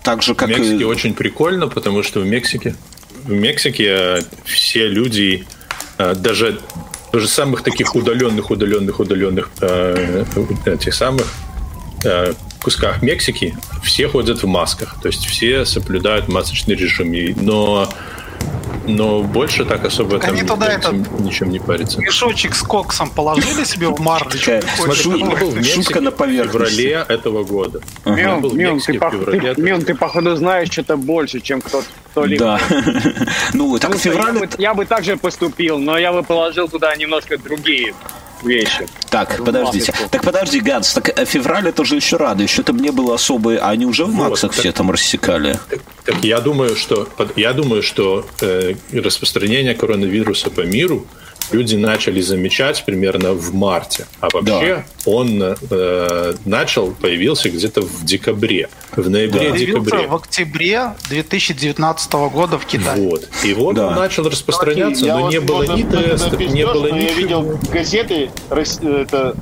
Так 0.06 0.22
же, 0.22 0.34
В 0.34 0.36
как 0.36 0.48
Мексике 0.48 0.82
и... 0.82 0.84
очень 0.84 1.14
прикольно, 1.14 1.66
потому 1.66 2.04
что 2.04 2.20
в 2.20 2.26
Мексике, 2.26 2.76
в 3.24 3.32
Мексике 3.32 3.86
э, 3.88 4.20
все 4.44 4.86
люди, 4.86 5.44
э, 5.98 6.14
даже 6.14 6.60
даже 7.12 7.26
самых 7.26 7.62
таких 7.62 7.96
удаленных, 7.96 8.50
удаленных, 8.50 9.00
удаленных 9.00 9.50
э, 9.60 10.24
этих 10.66 10.94
самых 10.94 11.26
э, 12.04 12.34
кусках 12.62 13.02
Мексики 13.02 13.58
все 13.82 14.06
ходят 14.06 14.44
в 14.44 14.46
масках, 14.46 14.94
то 15.02 15.08
есть 15.08 15.26
все 15.26 15.64
соблюдают 15.64 16.28
масочный 16.28 16.76
режим, 16.76 17.12
но 17.42 17.88
но 18.86 19.22
больше 19.22 19.64
так 19.64 19.84
особо 19.84 20.12
Так 20.18 20.26
там 20.26 20.30
они 20.34 20.42
туда 20.42 20.66
этот- 20.68 21.20
ничем 21.20 21.50
не 21.50 21.58
парится. 21.58 22.00
Мешочек 22.00 22.54
с 22.54 22.62
коксом 22.62 23.10
положили 23.10 23.64
себе 23.64 23.88
в 23.88 23.98
марлечку. 24.00 24.52
В 24.86 24.94
шутка 25.64 26.00
на 26.00 26.10
в 26.10 26.14
поверхности. 26.14 26.52
феврале 26.52 27.04
этого 27.08 27.44
года. 27.44 27.80
Мион, 28.04 28.40
в 28.42 28.54
ты, 29.84 29.94
в 29.94 29.98
походу, 29.98 30.36
знаешь 30.36 30.70
что-то 30.70 30.96
больше, 30.96 31.40
чем 31.40 31.60
кто-то 31.60 31.86
кто-либо. 32.12 32.44
Да. 32.44 32.60
Ну, 33.54 33.78
так 33.78 33.96
я, 34.04 34.32
бы, 34.32 34.48
я 34.58 34.74
бы 34.74 34.84
также 34.86 35.16
поступил, 35.16 35.78
но 35.78 35.98
я 35.98 36.12
бы 36.12 36.22
положил 36.22 36.68
туда 36.68 36.94
немножко 36.96 37.38
другие 37.38 37.94
вещи. 38.42 38.86
Так, 39.10 39.38
в 39.40 39.44
подождите. 39.44 39.92
масочку. 39.92 40.08
Так 40.10 40.22
подожди, 40.22 40.60
Ганс, 40.60 40.92
так 40.92 41.18
э, 41.18 41.24
февраль 41.24 41.68
это 41.68 41.84
же 41.84 41.96
еще 41.96 42.16
рано, 42.16 42.42
еще 42.42 42.62
там 42.62 42.76
не 42.78 42.90
было 42.90 43.14
особой, 43.14 43.56
а 43.56 43.68
они 43.70 43.86
уже 43.86 44.04
в 44.04 44.12
Вот, 44.12 44.28
максах 44.30 44.50
так- 44.52 44.60
все 44.60 44.72
там 44.72 44.90
рассекали. 44.90 45.58
Так, 45.70 45.80
так 46.04 46.24
я 46.24 46.40
думаю, 46.40 46.76
что 46.76 47.08
я 47.36 47.52
думаю, 47.52 47.82
что 47.82 48.26
э, 48.40 48.74
распространение 48.92 49.74
коронавируса 49.74 50.50
по 50.50 50.60
миру 50.62 51.06
люди 51.52 51.76
начали 51.76 52.20
замечать 52.20 52.84
примерно 52.84 53.32
в 53.32 53.54
марте, 53.54 54.06
а 54.20 54.28
вообще 54.32 54.84
он 55.04 55.42
э, 55.42 56.34
начал 56.44 56.90
появился 56.92 57.48
где-то 57.50 57.82
в 57.82 58.04
декабре, 58.04 58.68
в 58.96 59.08
ноябре, 59.08 59.50
Появился 59.52 59.66
декабре. 59.66 60.06
в 60.08 60.14
октябре 60.14 60.90
2019 61.08 62.12
года 62.32 62.58
в 62.58 62.66
Китае. 62.66 63.08
Вот. 63.08 63.28
И 63.44 63.52
вот 63.54 63.76
Да. 63.76 63.88
он 63.88 63.94
начал 63.94 64.28
распространяться, 64.28 65.04
Я 65.06 65.18
но 65.18 65.30
не 65.30 65.40
было 65.40 65.62
ни 65.76 65.82
тестов, 65.82 66.38
не 66.40 66.66
было 66.66 66.88
но 66.88 66.96
Я 66.96 67.12
видел 67.12 67.58
газеты, 67.72 68.30
это, 68.50 69.34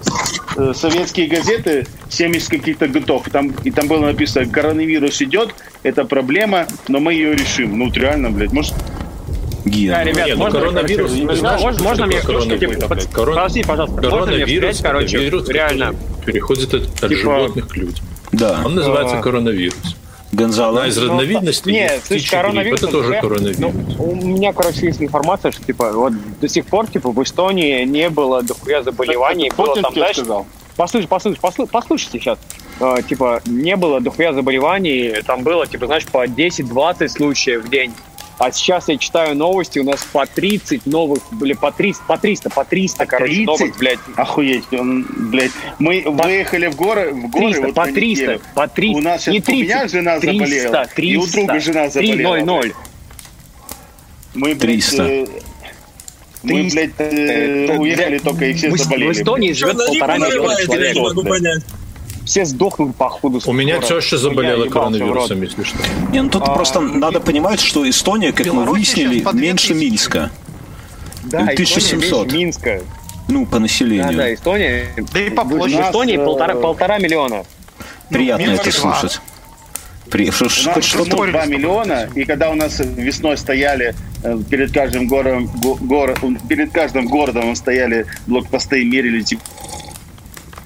э, 0.56 0.72
советские 0.74 1.26
газеты 1.28 1.86
70 2.10 2.48
каких-то 2.50 2.88
годов. 2.88 3.26
и 3.26 3.30
Там, 3.30 3.48
и 3.64 3.70
там 3.70 3.88
было 3.88 4.00
написано, 4.06 4.46
коронавирус 4.46 5.20
идет, 5.22 5.54
это 5.82 6.04
проблема, 6.04 6.66
но 6.88 7.00
мы 7.00 7.14
ее 7.14 7.34
решим. 7.34 7.78
Ну, 7.78 7.86
вот 7.86 7.96
реально, 7.96 8.30
блядь, 8.30 8.52
может, 8.52 8.74
Ген. 9.64 9.90
Да, 9.92 10.04
ребят, 10.04 10.26
Не, 10.26 10.32
ну 10.34 10.38
можно, 10.44 10.58
коронавирус, 10.60 11.10
короче, 11.10 11.26
ты 11.28 11.36
знаешь, 11.36 11.60
можно, 11.62 11.78
что 11.78 11.88
можно 11.88 12.06
мне 12.06 12.20
коронавирус? 12.20 12.84
под- 12.84 13.04
Корон- 13.12 13.34
подожди, 13.36 13.62
пожалуйста, 13.62 13.94
можно 13.94 14.10
мне 14.10 14.20
Коронавирус, 14.26 14.80
короче, 14.80 15.16
это 15.16 15.24
вирус, 15.24 15.48
реально, 15.48 15.94
переходит 16.26 16.74
от, 16.74 16.82
от 16.82 16.90
Типа- 17.00 17.14
животных 17.16 17.68
к 17.68 17.76
людям. 17.76 18.04
Да. 18.32 18.60
Он 18.64 18.74
называется 18.74 19.18
А. 19.18 19.22
коронавирус. 19.22 19.96
Гонзало. 20.32 20.78
Одна 20.80 20.88
из 20.88 20.96
Ну, 20.98 21.04
разновидностей 21.04 21.72
Нет, 21.72 22.02
слушай, 22.04 22.28
коронавирус... 22.28 22.82
это 22.82 22.90
тоже 22.90 23.20
коронавирус. 23.20 23.58
ну, 23.58 23.72
у 24.00 24.14
меня, 24.16 24.52
короче, 24.52 24.86
есть 24.86 25.00
информация, 25.00 25.52
что, 25.52 25.62
типа, 25.64 25.92
вот 25.92 26.12
до 26.40 26.48
сих 26.48 26.66
пор, 26.66 26.88
типа, 26.88 27.10
в 27.12 27.22
Эстонии 27.22 27.84
не 27.84 28.10
было 28.10 28.42
дохуя 28.42 28.82
заболеваний. 28.82 29.50
Было 29.56 29.66
Путин 29.68 29.82
там, 29.84 29.92
знаешь, 29.94 30.16
сказал. 30.16 30.46
послушай, 30.76 31.06
послушай, 31.06 31.38
послушай, 31.40 31.70
послушайте 31.70 32.18
сейчас. 32.18 32.38
Э, 32.80 32.96
типа, 33.08 33.42
не 33.46 33.76
было 33.76 34.00
дохуя 34.00 34.32
заболеваний, 34.32 35.14
там 35.24 35.44
было, 35.44 35.68
типа, 35.68 35.86
знаешь, 35.86 36.04
по 36.06 36.26
10-20 36.26 37.08
случаев 37.08 37.64
в 37.64 37.70
день. 37.70 37.92
А 38.38 38.50
сейчас 38.50 38.88
я 38.88 38.96
читаю 38.98 39.36
новости, 39.36 39.78
у 39.78 39.84
нас 39.84 40.04
по 40.12 40.26
30 40.26 40.86
новых, 40.86 41.20
или 41.40 41.52
по 41.52 41.70
300, 41.70 42.02
по 42.06 42.18
300, 42.18 42.50
по 42.50 42.64
300, 42.64 43.06
короче, 43.06 43.32
30? 43.32 43.46
новых, 43.46 43.76
блядь. 43.78 43.98
Охуеть, 44.16 44.64
он, 44.72 45.06
блядь. 45.30 45.52
Мы 45.78 46.02
выехали 46.06 46.66
в 46.66 46.74
горы, 46.76 47.12
в 47.12 47.28
горы 47.30 47.46
300, 47.52 47.62
вот 47.66 47.74
по 47.74 47.86
на 47.86 47.92
300, 47.92 48.22
неделю. 48.24 48.40
по 48.54 48.66
300. 48.68 48.98
У 48.98 49.00
нас 49.02 49.26
не 49.28 49.40
сейчас, 49.40 49.46
у 49.46 49.56
меня 49.56 49.80
30, 49.84 49.90
жена 49.90 50.18
300, 50.18 50.26
заболела, 50.32 50.86
300, 50.94 51.02
и 51.02 51.16
у 51.16 51.26
друга 51.26 51.60
жена 51.60 51.88
заболела. 51.90 52.62
300. 52.62 52.76
Мы, 54.34 54.48
блядь, 54.48 54.58
300. 54.60 55.02
э, 55.04 55.26
мы, 56.42 56.50
300. 56.70 56.74
блядь, 56.74 56.90
э, 56.98 57.64
Это, 57.64 57.72
уехали 57.80 58.08
блядь, 58.08 58.22
только, 58.22 58.44
и 58.46 58.52
все 58.54 58.70
в- 58.70 58.76
заболели. 58.78 59.08
В 59.08 59.12
Эстонии 59.12 59.48
блядь. 59.48 59.58
живет 59.58 59.76
полтора 59.76 60.14
миллиона 60.16 60.28
нарывает, 60.28 60.58
я 60.58 60.64
человек. 60.66 60.94
не 60.96 61.00
могу 61.00 61.22
блядь. 61.22 61.32
понять. 61.34 61.62
Все 62.24 62.44
сдохнут 62.44 62.96
походу. 62.96 63.40
У 63.46 63.52
меня 63.52 63.78
теща 63.80 64.16
Ну, 64.16 64.18
заболела 64.18 64.66
коронавирусом, 64.68 65.42
если 65.42 65.62
что. 65.62 65.76
Не, 66.10 66.22
ну 66.22 66.30
тут 66.30 66.42
А, 66.48 66.54
просто 66.54 66.80
ну, 66.80 66.98
надо 66.98 67.20
понимать, 67.20 67.60
что 67.60 67.88
Эстония, 67.88 68.32
как 68.32 68.46
мы 68.46 68.52
Беларусь 68.52 68.70
выяснили, 68.94 69.20
по 69.20 69.32
2000. 69.32 69.42
меньше 69.46 69.74
Минска. 69.74 70.30
Да, 71.24 71.40
1700. 71.40 72.02
Эстония 72.02 72.24
меньше 72.24 72.36
Минска. 72.36 72.80
Ну, 73.28 73.46
по 73.46 73.52
Да, 73.52 73.58
населению. 73.60 74.16
да, 74.16 74.32
Эстония. 74.34 74.86
Да 75.12 75.20
и 75.20 75.30
по 75.30 75.44
В 75.44 75.48
площади. 75.48 75.80
Эстонии 75.82 76.16
нас, 76.16 76.26
полтора, 76.26 76.54
э, 76.54 76.60
полтора 76.60 76.98
миллиона. 76.98 77.44
Приятно 78.10 78.42
Минск 78.46 78.66
это 78.66 78.80
два. 78.80 78.94
слушать. 79.00 79.20
При... 80.10 80.30
Что, 80.30 80.44
У 80.44 80.48
что- 80.50 80.70
нас 80.76 80.94
ну, 80.94 81.04
2 81.06 81.46
миллиона, 81.46 82.08
и 82.14 82.24
когда 82.24 82.50
у 82.50 82.54
нас 82.54 82.78
весной 82.78 83.36
стояли 83.38 83.94
э, 84.22 84.38
перед 84.50 84.72
каждым 84.72 85.08
городом, 85.08 85.46
го- 85.46 85.78
перед 86.48 86.70
каждым 86.72 87.06
городом 87.06 87.54
стояли 87.56 88.06
блокпосты 88.26 88.82
и 88.82 88.84
мерили 88.84 89.22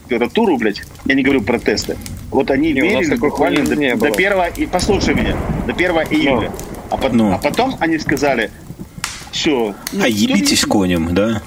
температуру, 0.09 0.57
блядь, 0.57 0.83
я 1.05 1.15
не 1.15 1.23
говорю 1.23 1.43
про 1.43 1.59
тесты, 1.59 1.97
вот 2.31 2.51
они 2.51 2.73
Не, 2.73 3.05
такой 3.05 3.31
буквально 3.31 3.65
до, 3.65 3.77
не 3.77 3.95
до 3.95 4.09
было. 4.09 4.45
1 4.45 4.55
и 4.57 4.67
послушай 4.67 5.15
меня, 5.15 5.37
до 5.67 5.73
1 5.73 5.91
июля. 6.11 6.53
А, 6.91 6.97
пот- 6.97 7.13
Ну. 7.13 7.33
а 7.33 7.39
потом 7.39 7.77
они 7.81 7.99
сказали, 7.99 8.51
все. 9.31 9.75
А 10.01 10.09
ебитесь 10.09 10.65
конем, 10.65 11.15
да? 11.15 11.43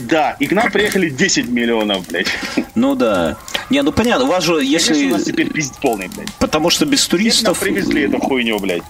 Да, 0.00 0.36
и 0.38 0.46
к 0.46 0.52
нам 0.52 0.70
приехали 0.70 1.08
10 1.08 1.48
миллионов, 1.48 2.06
блядь. 2.08 2.26
Ну 2.74 2.94
да. 2.94 3.38
Не, 3.70 3.82
ну 3.82 3.90
понятно, 3.90 4.26
у 4.26 4.28
вас 4.28 4.44
же, 4.44 4.56
Конечно, 4.56 4.94
у 4.94 5.00
нас 5.08 5.20
если... 5.20 5.32
теперь 5.32 5.50
пиздец 5.50 5.76
полный, 5.78 6.08
блядь. 6.08 6.32
Потому 6.34 6.68
что 6.70 6.84
без 6.84 7.06
туристов... 7.06 7.58
привезли 7.60 8.02
эту 8.02 8.18
хуйню, 8.18 8.58
блядь. 8.58 8.82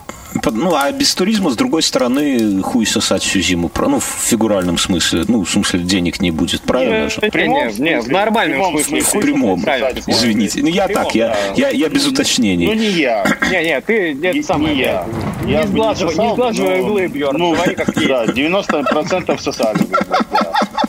Ну, 0.52 0.74
а 0.74 0.90
без 0.92 1.14
туризма, 1.14 1.50
с 1.50 1.56
другой 1.56 1.82
стороны, 1.82 2.62
хуй 2.62 2.86
сосать 2.86 3.22
всю 3.22 3.40
зиму. 3.40 3.68
Про- 3.68 3.88
Ну, 3.88 4.00
в 4.00 4.04
фигуральном 4.04 4.78
смысле. 4.78 5.24
Ну, 5.28 5.44
в 5.44 5.50
смысле, 5.50 5.80
денег 5.80 6.20
не 6.20 6.30
будет, 6.30 6.62
правильно 6.62 7.08
же? 7.08 7.20
Не, 7.22 7.46
не, 7.48 7.78
не, 7.90 8.00
в 8.00 8.08
нормальном 8.08 8.58
В 8.58 8.62
прямом 8.62 8.72
смысле. 8.84 9.00
смысле. 9.02 9.20
В 9.20 9.22
прямом. 9.22 9.64
Извините. 10.06 10.60
Ну, 10.62 10.68
я 10.68 10.88
так, 10.88 11.14
я, 11.14 11.36
я, 11.56 11.70
я 11.70 11.88
без 11.88 12.04
Ну, 12.04 12.10
уточнений. 12.12 12.66
не 12.66 12.88
я. 12.90 13.24
Не, 13.50 13.64
не, 13.64 13.80
ты 13.80 14.12
Не- 14.14 14.28
это 14.28 14.42
самое, 14.46 14.74
не 14.74 14.80
я. 14.80 15.06
Я 15.46 15.62
Не 15.62 15.66
сглаживай, 15.68 16.16
не 16.16 16.32
сглаживай 16.32 16.80
углы, 16.80 17.06
Бьерн. 17.06 17.36
Ну, 17.38 17.52
Говори 17.54 17.74
как 17.74 17.88
есть. 17.96 18.08
да, 18.08 18.24
90% 18.26 19.40
сосали. 19.40 19.78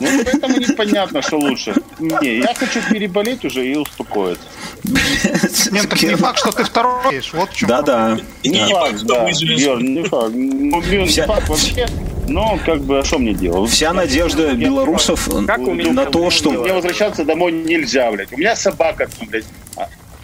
Ну, 0.00 0.08
поэтому 0.24 0.56
непонятно, 0.58 1.22
что 1.22 1.38
лучше. 1.38 1.74
Не, 1.98 2.38
я 2.38 2.54
хочу 2.54 2.80
переболеть 2.90 3.44
уже 3.44 3.66
и 3.66 3.74
успокоиться. 3.76 4.42
Нет, 5.72 5.88
так 5.88 6.00
не 6.02 6.14
факт, 6.14 6.38
что 6.38 6.52
ты 6.52 6.62
второй 6.64 7.14
есть. 7.14 7.32
Вот 7.32 7.50
в 7.50 7.56
чем 7.56 7.68
Да-да. 7.68 8.18
Не 8.44 8.64
факт, 8.68 8.98
что 8.98 9.06
да, 9.06 9.24
Бьерн, 9.42 9.94
не 9.94 10.02
факт. 10.02 10.32
Ну, 10.34 10.80
блин, 10.80 11.02
не 11.02 11.22
факт 11.22 11.48
вообще. 11.48 11.86
Но, 12.28 12.58
как 12.64 12.82
бы, 12.82 12.98
а 12.98 13.04
что 13.04 13.18
мне 13.18 13.32
делать? 13.32 13.70
Вся 13.70 13.92
надежда 13.92 14.52
белорусов 14.52 15.28
Как 15.46 15.60
у 15.60 15.72
меня 15.72 15.92
на 15.92 16.04
то, 16.06 16.30
что... 16.30 16.50
Мне 16.50 16.74
возвращаться 16.74 17.24
домой 17.24 17.52
нельзя, 17.52 18.10
блядь. 18.12 18.32
У 18.32 18.36
меня 18.36 18.54
собака 18.54 19.08
блядь. 19.28 19.46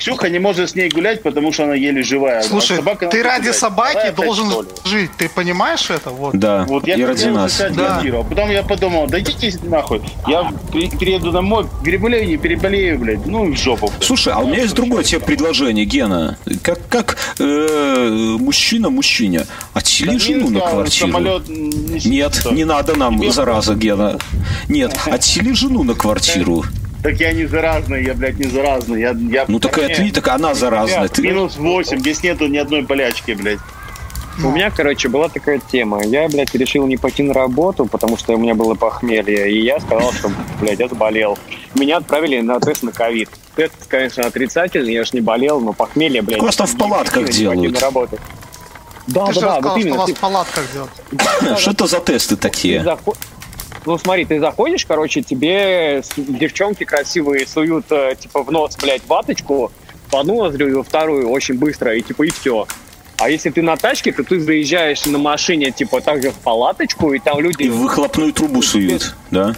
А 0.05 0.07
Ксюха 0.07 0.29
не 0.29 0.39
может 0.39 0.69
с 0.69 0.75
ней 0.75 0.91
гулять, 0.91 1.23
потому 1.23 1.51
что 1.51 1.65
она 1.65 1.75
еле 1.75 2.03
живая. 2.03 2.43
Слушай, 2.43 2.75
А 2.75 2.77
собака 2.77 3.07
ты 3.07 3.23
ради 3.23 3.43
гулять. 3.45 3.57
собаки 3.57 3.95
Давай 3.95 4.13
должен 4.13 4.67
жить. 4.85 5.11
Ты 5.17 5.31
понимаешь 5.31 5.89
это? 5.89 6.11
Вот. 6.11 6.39
Да, 6.39 6.65
Вот 6.69 6.87
я 6.87 6.97
и 6.97 7.03
ради 7.03 7.29
нас. 7.29 7.59
Да. 7.75 8.03
а 8.05 8.23
потом 8.23 8.51
я 8.51 8.63
подумал, 8.63 9.07
да 9.07 9.19
идите 9.19 9.59
нахуй. 9.63 10.03
Я 10.27 10.53
перееду 10.73 11.31
домой, 11.31 11.67
переболею, 11.83 12.27
не 12.29 12.37
переболею, 12.37 12.99
блядь, 12.99 13.25
ну 13.25 13.49
и 13.49 13.53
в 13.53 13.59
жопу. 13.59 13.89
блядь. 13.89 14.05
Слушай, 14.05 14.35
а 14.35 14.41
у 14.41 14.47
меня 14.49 14.63
есть 14.63 14.75
другое 14.75 15.05
тебе 15.05 15.21
предложение, 15.21 15.87
Гена. 15.87 16.37
Как, 16.63 16.87
как 16.89 17.17
э, 17.39 18.37
мужчина 18.39 18.91
мужчине. 18.91 19.47
Отсели 19.73 20.19
жену 20.19 20.51
на 20.51 20.61
квартиру. 20.61 21.11
самолет 21.13 21.49
не 21.49 22.11
Нет, 22.11 22.47
не 22.51 22.65
надо 22.65 22.95
нам, 22.95 23.19
Тебе- 23.19 23.33
зараза, 23.33 23.75
Гена. 23.75 24.19
Нет, 24.69 24.99
отсели 25.07 25.53
жену 25.53 25.83
на 25.83 25.95
квартиру. 25.95 26.65
Так 27.05 27.21
я 27.21 27.35
не 27.35 27.45
заразный, 27.45 28.03
я, 28.03 28.15
блядь, 28.15 28.39
не 28.39 28.49
заразный. 28.49 28.99
Я, 28.99 29.11
я... 29.11 29.45
Ну 29.47 29.61
так 29.61 29.77
и 29.77 29.83
отли, 29.83 30.11
так 30.11 30.27
она 30.29 30.55
заразная. 30.55 31.09
Ты... 31.09 31.21
Минус 31.21 31.59
8, 31.59 31.99
здесь 31.99 32.23
нету 32.23 32.47
ни 32.47 32.57
одной 32.57 32.81
болячки, 32.81 33.33
блядь. 33.33 33.59
У 34.43 34.49
меня, 34.49 34.71
короче, 34.71 35.11
была 35.11 35.29
такая 35.29 35.61
тема. 35.71 36.03
Я, 36.03 36.27
блядь, 36.31 36.55
решил 36.55 36.87
не 36.87 36.97
пойти 36.97 37.23
на 37.23 37.35
работу, 37.35 37.85
потому 37.85 38.17
что 38.17 38.33
у 38.33 38.39
меня 38.39 38.55
было 38.55 38.75
похмелье. 38.75 39.53
И 39.53 39.63
я 39.63 39.81
сказал, 39.81 40.15
что, 40.15 40.31
блядь, 40.63 40.81
я 40.81 40.89
заболел. 40.89 41.39
Меня 41.75 41.99
отправили 41.99 42.41
на 42.41 42.59
тест 42.59 42.83
на 42.83 42.91
ковид. 42.91 43.29
Тест, 43.55 43.75
конечно, 43.87 44.25
отрицательный, 44.25 44.95
я 44.95 45.05
ж 45.05 45.13
не 45.13 45.21
болел, 45.21 45.61
но 45.61 45.75
похмелье, 45.75 46.23
блядь. 46.23 46.41
Вас 46.41 46.57
там 46.57 46.67
в 46.67 46.79
палатках 46.79 47.29
делают? 47.29 47.75
на 47.75 47.81
работу. 47.81 48.19
Да, 49.07 49.27
Ты 49.27 49.35
же 49.35 49.41
да, 49.41 49.47
да, 49.47 49.57
рассказал, 49.57 49.73
вот 49.73 49.81
что 49.81 49.89
именно. 49.89 49.99
вас 49.99 50.07
ты- 50.07 50.15
в 50.15 50.19
палатках 50.19 50.65
делают. 50.73 51.61
Что 51.61 51.71
это 51.73 51.87
за 51.87 52.01
тесты 52.01 52.37
ты 52.37 52.41
такие? 52.41 52.97
Ну, 53.87 53.99
смотри, 53.99 54.25
ты 54.25 54.41
заходишь, 54.41 54.87
короче, 54.87 55.23
тебе 55.23 56.03
девчонки 56.17 56.85
красивые 56.85 57.47
суют, 57.47 57.87
э, 57.91 58.15
типа, 58.19 58.43
в 58.43 58.51
нос, 58.51 58.77
блядь, 58.81 59.07
ваточку, 59.07 59.71
в 60.11 60.17
одну 60.17 60.43
ноздрю 60.43 60.69
и 60.69 60.73
во 60.73 60.83
вторую 60.83 61.29
очень 61.29 61.55
быстро, 61.59 61.95
и, 61.95 62.01
типа, 62.01 62.23
и 62.23 62.31
все. 62.31 62.67
А 63.19 63.29
если 63.29 63.51
ты 63.51 63.63
на 63.63 63.77
тачке, 63.77 64.13
то 64.13 64.25
ты 64.25 64.41
заезжаешь 64.41 65.05
на 65.05 65.19
машине, 65.19 65.71
типа, 65.71 66.01
также 66.01 66.31
в 66.31 66.35
палаточку, 66.35 67.13
и 67.13 67.19
там 67.19 67.41
люди... 67.41 67.65
И 67.65 67.69
выхлопную 67.69 68.33
трубу 68.33 68.63
суют, 68.63 69.15
да? 69.31 69.55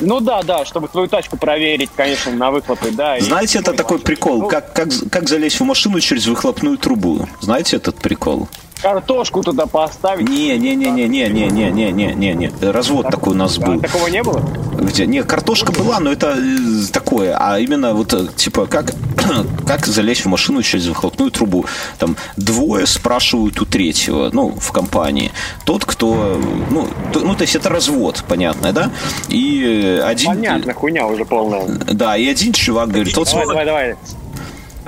Ну 0.00 0.20
да, 0.20 0.42
да, 0.42 0.64
чтобы 0.64 0.88
твою 0.88 1.08
тачку 1.08 1.36
проверить, 1.36 1.90
конечно, 1.94 2.32
на 2.32 2.50
выхлопы, 2.50 2.90
да. 2.90 3.18
Знаете, 3.20 3.60
это 3.60 3.72
такой 3.72 3.98
прикол, 3.98 4.40
Ну, 4.42 4.48
как, 4.48 4.72
как, 4.72 4.88
как 5.10 5.28
залезть 5.28 5.60
в 5.60 5.64
машину 5.64 6.00
через 6.00 6.26
выхлопную 6.26 6.76
трубу. 6.76 7.26
Знаете 7.40 7.76
этот 7.76 7.96
прикол? 7.96 8.48
Картошку 8.86 9.42
туда 9.42 9.66
поставить. 9.66 10.28
Не-не-не-не-не-не-не-не-не. 10.28 12.52
Развод 12.70 13.10
такой 13.10 13.32
у 13.32 13.36
нас 13.36 13.58
был. 13.58 13.80
Такого 13.80 14.06
не 14.06 14.22
было? 14.22 14.40
Где? 14.78 15.06
Не, 15.06 15.24
картошка 15.24 15.72
была, 15.72 15.98
но 15.98 16.12
это 16.12 16.36
э, 16.38 16.86
такое. 16.92 17.36
А 17.36 17.58
именно 17.58 17.94
вот, 17.94 18.14
э, 18.14 18.28
типа, 18.36 18.66
как, 18.66 18.92
как 19.66 19.86
залезть 19.86 20.24
в 20.24 20.28
машину 20.28 20.62
через 20.62 20.86
выхлопную 20.86 21.32
трубу? 21.32 21.66
Там 21.98 22.16
двое 22.36 22.86
спрашивают 22.86 23.60
у 23.60 23.64
третьего, 23.64 24.30
ну, 24.32 24.54
в 24.56 24.70
компании. 24.70 25.32
Тот, 25.64 25.84
кто, 25.84 26.40
ну, 26.70 26.86
то, 27.12 27.18
ну, 27.18 27.34
то 27.34 27.42
есть 27.42 27.56
это 27.56 27.68
развод, 27.68 28.22
понятно, 28.28 28.72
да? 28.72 28.92
И 29.28 29.64
э, 29.64 30.00
один... 30.00 30.28
Понятно, 30.28 30.74
хуйня 30.74 31.08
уже 31.08 31.24
полная. 31.24 31.66
Да, 31.66 32.16
и 32.16 32.28
один 32.28 32.52
чувак 32.52 32.90
говорит, 32.90 33.16
вот, 33.16 33.28
Давай, 33.32 33.48
давай, 33.48 33.66
давай. 33.66 33.96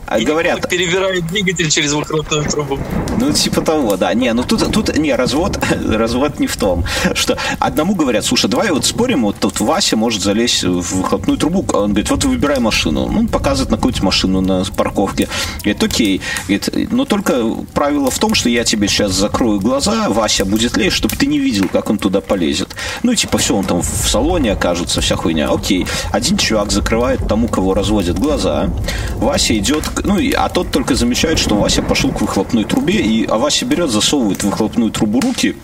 А 0.08 0.20
говорят, 0.20 0.68
перебирает 0.68 1.26
двигатель 1.26 1.70
через 1.70 1.92
выхлопную 1.92 2.44
трубу. 2.44 2.78
Ну, 3.20 3.32
типа 3.32 3.60
того, 3.60 3.96
да. 3.96 4.12
Не, 4.14 4.32
ну 4.32 4.42
тут, 4.42 4.70
тут 4.72 4.96
не, 4.96 5.14
развод, 5.14 5.58
развод 5.86 6.38
не 6.40 6.46
в 6.46 6.56
том, 6.56 6.84
что 7.14 7.36
одному 7.58 7.94
говорят, 7.94 8.24
слушай, 8.24 8.48
давай 8.48 8.70
вот 8.70 8.84
спорим, 8.84 9.22
вот 9.22 9.36
тут 9.38 9.60
Вася 9.60 9.96
может 9.96 10.22
залезть 10.22 10.64
в 10.64 10.96
выхлопную 10.96 11.38
трубу, 11.38 11.64
он 11.72 11.90
говорит, 11.90 12.10
вот 12.10 12.24
выбирай 12.24 12.58
машину. 12.58 13.08
Ну, 13.10 13.20
он 13.20 13.28
показывает 13.28 13.70
на 13.70 13.76
какую-то 13.76 14.04
машину 14.04 14.40
на 14.40 14.64
парковке. 14.76 15.28
Говорит, 15.62 15.82
окей. 15.82 16.20
Говорит, 16.46 16.92
но 16.92 17.04
только 17.04 17.44
правило 17.74 18.10
в 18.10 18.18
том, 18.18 18.34
что 18.34 18.48
я 18.48 18.64
тебе 18.64 18.88
сейчас 18.88 19.12
закрою 19.12 19.60
глаза, 19.60 20.08
Вася 20.08 20.44
будет 20.44 20.76
лезть, 20.76 20.96
чтобы 20.96 21.16
ты 21.16 21.26
не 21.26 21.38
видел, 21.38 21.68
как 21.68 21.90
он 21.90 21.98
туда 21.98 22.20
полезет. 22.20 22.74
Ну, 23.02 23.12
и 23.12 23.16
типа 23.16 23.38
все, 23.38 23.54
он 23.56 23.64
там 23.64 23.82
в 23.82 24.08
салоне 24.08 24.52
окажется, 24.52 25.00
вся 25.00 25.16
хуйня. 25.16 25.48
Окей. 25.50 25.86
Один 26.12 26.36
чувак 26.36 26.70
закрывает 26.72 27.26
тому, 27.28 27.48
кого 27.48 27.74
разводят 27.74 28.18
глаза. 28.18 28.70
Вася 29.16 29.56
идет, 29.58 29.86
к- 29.88 29.97
ну, 30.04 30.18
и- 30.18 30.32
а 30.32 30.48
тот 30.48 30.70
только 30.70 30.94
замечает, 30.94 31.38
что 31.38 31.56
Вася 31.56 31.82
пошел 31.82 32.10
к 32.10 32.20
выхлопной 32.20 32.64
трубе, 32.64 33.00
и 33.00 33.24
а 33.26 33.38
Вася 33.38 33.64
берет, 33.64 33.90
засовывает 33.90 34.42
в 34.42 34.46
выхлопную 34.46 34.90
трубу 34.90 35.20
руки, 35.20 35.56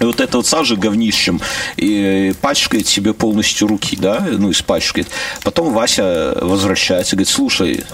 и 0.00 0.04
вот 0.04 0.20
это 0.20 0.38
вот 0.38 0.46
сажа 0.46 0.76
говнищем 0.76 1.40
и 1.76 2.34
пачкает 2.40 2.86
себе 2.86 3.14
полностью 3.14 3.68
руки, 3.68 3.96
да, 3.96 4.26
ну, 4.30 4.50
испачкает. 4.50 5.08
Потом 5.42 5.72
Вася 5.72 6.36
возвращается, 6.40 7.16
говорит, 7.16 7.28
слушай, 7.28 7.84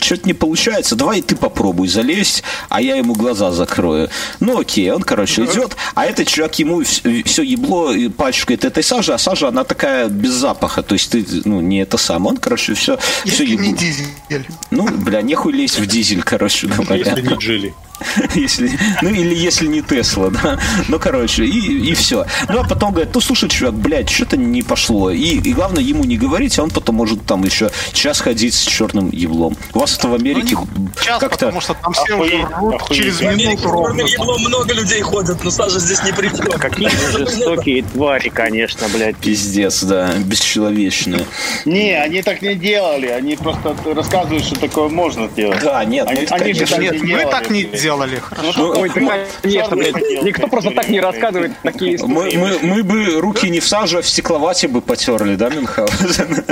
что-то 0.00 0.26
не 0.26 0.34
получается, 0.34 0.96
давай 0.96 1.22
ты 1.22 1.36
попробуй 1.36 1.88
залезть, 1.88 2.42
а 2.68 2.80
я 2.80 2.96
ему 2.96 3.14
глаза 3.14 3.52
закрою. 3.52 4.08
Ну, 4.40 4.58
окей, 4.60 4.90
он, 4.90 5.02
короче, 5.02 5.44
идет, 5.44 5.76
а 5.94 6.06
этот 6.06 6.28
чувак 6.28 6.58
ему 6.58 6.82
все 6.82 7.42
ебло 7.42 7.92
и 7.92 8.08
пачкает 8.08 8.64
этой 8.64 8.82
сажи, 8.82 9.12
а 9.12 9.18
сажа, 9.18 9.48
она 9.48 9.64
такая 9.64 10.08
без 10.08 10.32
запаха, 10.32 10.82
то 10.82 10.94
есть 10.94 11.10
ты, 11.10 11.24
ну, 11.44 11.60
не 11.60 11.80
это 11.82 11.96
сам, 11.96 12.26
он, 12.26 12.36
короче, 12.36 12.74
все, 12.74 12.98
все 13.24 13.44
Если 13.44 13.56
не 13.56 13.68
ебло. 13.68 13.78
дизель. 13.78 14.46
Ну, 14.70 14.88
бля, 14.88 15.22
нехуй 15.22 15.52
лезть 15.52 15.78
в 15.78 15.86
дизель, 15.86 16.22
короче 16.22 16.66
говоря. 16.66 16.96
Если 16.96 17.20
не 17.22 17.34
Джили. 17.34 17.74
Если, 18.34 18.70
ну 19.02 19.10
или 19.10 19.34
если 19.34 19.66
не 19.66 19.82
Тесла, 19.82 20.30
да. 20.30 20.58
Ну, 20.88 20.98
короче, 20.98 21.44
и, 21.44 21.90
и 21.90 21.94
все. 21.94 22.26
Ну, 22.48 22.60
а 22.60 22.64
потом 22.68 22.92
говорят, 22.92 23.14
ну, 23.14 23.20
слушай, 23.20 23.48
чувак, 23.48 23.74
блядь, 23.74 24.10
что-то 24.10 24.36
не 24.36 24.62
пошло. 24.62 25.10
И, 25.10 25.38
и 25.38 25.52
главное, 25.52 25.82
ему 25.82 26.04
не 26.04 26.16
говорить, 26.16 26.58
а 26.58 26.62
он 26.62 26.70
потом 26.70 26.96
может 26.96 27.24
там 27.26 27.44
еще 27.44 27.70
час 27.92 28.20
ходить 28.20 28.54
с 28.54 28.62
черным 28.64 29.10
еблом. 29.10 29.56
У 29.74 29.78
вас 29.80 29.96
это 29.98 30.08
в 30.08 30.14
Америке 30.14 30.56
Час, 31.02 31.18
как-то... 31.20 31.46
потому 31.46 31.60
что 31.60 31.74
там 31.74 31.92
все 31.92 32.14
Охуеть, 32.14 32.34
уже 32.34 32.46
рвут 32.54 32.74
охуеть. 32.74 32.98
через 33.02 33.20
минуту 33.20 33.68
ровно. 33.68 33.88
черным 33.88 34.06
еблом 34.06 34.40
много 34.42 34.74
людей 34.74 35.00
ходят, 35.00 35.42
но 35.44 35.50
Саша 35.50 35.78
здесь 35.78 36.02
не 36.04 36.12
при 36.12 36.28
чем. 36.28 36.46
Какие 36.58 36.88
жестокие 37.12 37.82
твари, 37.82 38.28
конечно, 38.28 38.88
блядь. 38.92 39.16
Пиздец, 39.16 39.82
да, 39.82 40.12
бесчеловечные. 40.18 41.24
Не, 41.64 41.92
они 41.94 42.22
так 42.22 42.42
не 42.42 42.54
делали. 42.54 43.06
Они 43.06 43.36
просто 43.36 43.74
рассказывают, 43.94 44.44
что 44.44 44.56
такое 44.56 44.88
можно 44.88 45.28
делать. 45.28 45.60
Да, 45.62 45.84
нет, 45.84 46.06
ну, 46.06 46.12
Они- 46.12 46.22
это, 46.22 46.34
они 46.36 46.52
же 46.52 46.66
конечно, 46.66 46.82
Нет, 46.82 47.02
не 47.02 47.12
мы 47.12 47.18
делали, 47.20 47.30
так 47.30 47.50
не 47.50 47.64
блядь. 47.64 47.80
Делали. 47.92 48.18
Хорошо. 48.20 48.70
Ой, 48.76 48.88
ты, 48.90 49.08
конечно, 49.42 49.76
блядь. 49.76 49.94
Никто 50.22 50.46
просто 50.46 50.70
так 50.70 50.88
не 50.88 51.00
рассказывает 51.00 51.52
такие 51.62 51.96
истории. 51.96 52.36
мы, 52.36 52.58
мы, 52.58 52.58
мы 52.58 52.82
бы 52.82 53.20
руки 53.20 53.48
не 53.50 53.60
в 53.60 53.68
саже, 53.68 53.98
а 53.98 54.02
в 54.02 54.08
стекловате 54.08 54.68
бы 54.68 54.80
потерли, 54.80 55.36
да, 55.36 55.48
Мюнхгаузен? 55.50 56.44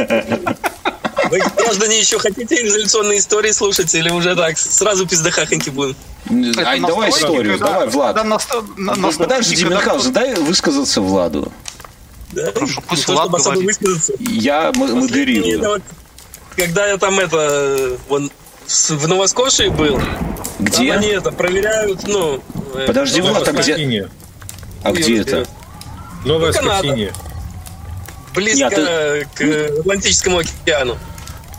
Вы, 1.30 1.38
граждане, 1.57 1.99
еще 1.99 2.18
хотите 2.18 2.66
изоляционные 2.66 3.18
истории 3.18 3.53
слушать 3.53 3.95
или 3.95 4.11
уже 4.11 4.34
так, 4.34 4.59
сразу 4.59 5.07
пиздахахоньки 5.07 5.70
будем? 5.70 5.95
Это 6.24 6.68
Ай, 6.68 6.80
давай 6.80 7.11
историю, 7.11 7.53
когда- 7.59 7.72
давай, 7.72 7.88
Влад. 7.88 8.16
когда 8.16 8.28
наста- 8.36 8.64
на- 8.76 8.95
настройки, 8.97 9.18
Подожди, 9.32 9.64
Мюнхгаузен, 9.64 10.12
дай 10.12 10.34
высказаться 10.34 11.01
Владу. 11.01 11.53
Да? 12.32 12.53
Хорошо, 12.53 12.80
пусть 12.86 13.03
Не 13.09 13.14
то, 13.14 13.22
Влад 13.28 13.43
говорит. 13.43 13.64
высказаться. 13.64 14.12
Я 14.18 14.72
модерирую. 14.74 15.82
Когда 16.57 16.86
я 16.88 16.97
там 16.99 17.18
это, 17.20 17.97
вон, 18.09 18.30
с- 18.70 18.90
в 18.90 19.08
Новоскошии 19.08 19.68
был, 19.68 19.96
там 19.98 20.34
Где? 20.60 20.92
они 20.92 21.08
это 21.08 21.32
проверяют, 21.32 22.06
ну... 22.06 22.40
э, 22.74 22.84
Подожди, 22.86 23.20
ну, 23.20 23.28
Влад, 23.30 23.48
а 23.48 23.52
где-. 23.52 24.08
А 24.82 24.92
где 24.92 25.20
это? 25.20 25.46
Новое 26.24 26.52
Канада. 26.52 26.78
Скотине. 26.78 27.12
Близко 28.34 28.58
Нет, 28.68 28.74
ты- 28.74 29.26
к 29.34 29.80
Атлантическому 29.80 30.38
океану. 30.38 30.96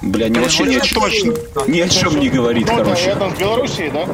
Бля, 0.01 0.29
ни, 0.29 0.39
вообще 0.39 0.63
ни 0.63 0.75
о, 0.77 0.81
чем, 0.81 1.01
точно. 1.01 1.33
ни 1.67 1.79
о 1.79 1.87
чем 1.89 2.19
не 2.19 2.29
говорит, 2.29 2.65
Ну, 2.67 2.77
да, 2.77 2.83
короче. 2.85 3.05
рядом 3.07 3.35
с 3.35 3.39
Белоруссией, 3.39 3.91
да? 3.91 4.07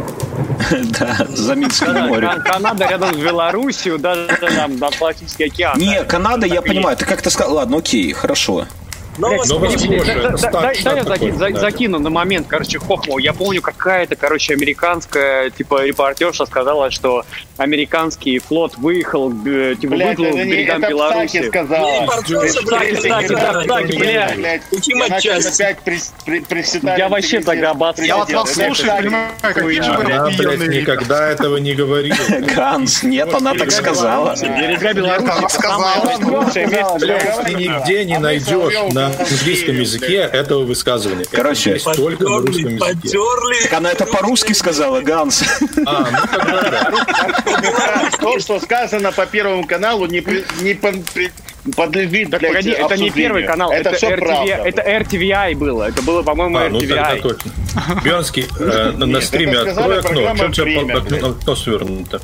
Да, 1.00 1.28
за 1.30 1.56
Минским 1.56 1.94
морем. 2.08 2.28
Кан- 2.30 2.44
Канада 2.44 2.88
рядом 2.88 3.14
с 3.14 3.18
Белоруссией, 3.18 3.98
даже 3.98 4.28
там 4.56 4.78
на 4.78 4.88
Атлантический 4.88 5.46
океан. 5.46 5.78
Не, 5.80 6.04
Канада, 6.04 6.46
я 6.46 6.62
понимаю, 6.62 6.98
ты 6.98 7.06
как-то 7.06 7.30
сказал, 7.30 7.54
ладно, 7.56 7.78
окей, 7.78 8.12
хорошо. 8.12 8.66
Новоскошие. 9.18 10.04
Да- 10.04 10.12
это 10.12 10.30
да- 10.32 10.38
штат 10.38 10.52
дай 10.84 10.96
я 10.98 11.04
такой, 11.04 11.32
за- 11.32 11.50
да. 11.50 11.60
закину 11.60 12.00
на 12.00 12.10
момент, 12.10 12.48
короче, 12.48 12.80
хохму. 12.80 13.18
Я 13.18 13.34
помню, 13.34 13.62
какая-то, 13.62 14.16
короче, 14.16 14.54
американская, 14.54 15.50
типа, 15.50 15.84
репортерша 15.86 16.46
сказала, 16.46 16.92
что 16.92 17.26
американский 17.58 18.40
флот 18.40 18.78
выехал, 18.78 19.32
э, 19.46 19.76
типа, 19.80 19.96
Блядь, 19.96 20.18
выплыл 20.18 20.32
к 20.38 20.46
берегам 20.48 20.80
это 20.84 20.90
Беларуси. 20.90 21.48
сказала. 21.48 21.88
Не 21.88 22.02
репортерша, 22.02 22.62
Псаки, 22.62 22.66
блядь, 22.66 22.98
Псаки, 23.00 23.26
это 23.26 23.36
да, 23.36 23.62
Псаки, 23.64 23.98
блядь. 23.98 24.36
Блядь, 24.38 24.62
Каким 24.70 25.02
она 25.04 25.16
отчасти? 25.16 25.42
сейчас 25.42 25.60
опять 25.60 25.78
прис- 25.86 26.12
при- 26.26 26.40
приседает. 26.42 27.00
Я 27.00 27.10
вообще 27.10 27.40
тогда 27.42 27.72
обоссал. 27.72 28.06
Я 28.06 28.18
вот 28.18 28.32
вас 28.32 28.54
слушаю, 28.54 28.98
понимаю, 28.98 29.32
какие 29.42 29.82
же 29.82 29.92
вы 29.94 30.04
блядь, 30.04 30.68
никогда 30.70 31.28
этого 31.30 31.58
не 31.58 31.74
говорила. 31.74 32.18
Ганс, 32.56 33.04
нет, 33.04 33.34
она 33.34 33.54
так 33.56 33.72
сказала. 33.72 34.36
Берега 34.42 34.94
Беларуси. 34.94 35.30
Она 35.38 35.50
сказала, 35.50 36.98
Блядь, 37.00 37.46
Ты 37.46 37.54
нигде 37.56 38.06
не 38.06 38.18
найдешь 38.20 38.74
на 38.94 39.07
английском 39.08 39.80
языке 39.80 40.18
этого 40.32 40.64
высказывания. 40.64 41.24
Это 41.24 41.32
Короче, 41.36 41.72
есть 41.72 41.86
только 41.96 42.24
на 42.24 42.38
русском 42.40 42.76
языке. 42.76 42.78
потерли. 42.80 43.64
Так 43.64 43.74
она 43.74 43.92
это 43.92 44.06
по-русски 44.06 44.54
сказала, 44.54 45.02
Ганс. 45.02 45.44
А, 45.86 46.08
ну 46.12 46.18
тогда 46.38 46.62
да. 46.70 48.12
То, 48.20 48.40
что 48.40 48.60
сказано 48.60 49.12
по 49.12 49.26
Первому 49.26 49.66
каналу, 49.66 50.06
не, 50.06 50.22
при- 51.72 51.72
не 51.72 51.74
под- 51.74 51.92
при- 51.92 52.06
подлежит, 52.08 52.32
Так 52.32 52.40
блядь, 52.42 52.52
погоди, 52.54 52.70
это 52.72 52.98
не 52.98 53.10
первый 53.12 53.44
канал, 53.44 53.72
Это, 53.72 53.90
это, 53.90 53.98
все 53.98 54.08
RTVI, 54.12 54.18
правда. 54.18 54.54
это 54.54 54.82
RTVI 54.82 55.56
было. 55.56 55.84
Это 55.90 56.02
было, 56.02 56.22
по-моему, 56.24 56.58
А, 56.58 56.70
ну 56.70 56.80
тогда 56.80 57.14
RTVI. 57.16 57.22
точно. 57.22 57.52
Бионский, 58.04 58.46
э, 58.60 58.92
на- 58.98 59.06
на 59.06 59.16
Нет, 59.18 59.24
стриме 59.24 59.54
это 59.54 59.70
открой 59.72 60.00
окно. 60.00 60.22
«Время», 60.64 61.00
по- 61.02 61.28
окно- 61.28 61.56
свернуто? 61.56 62.22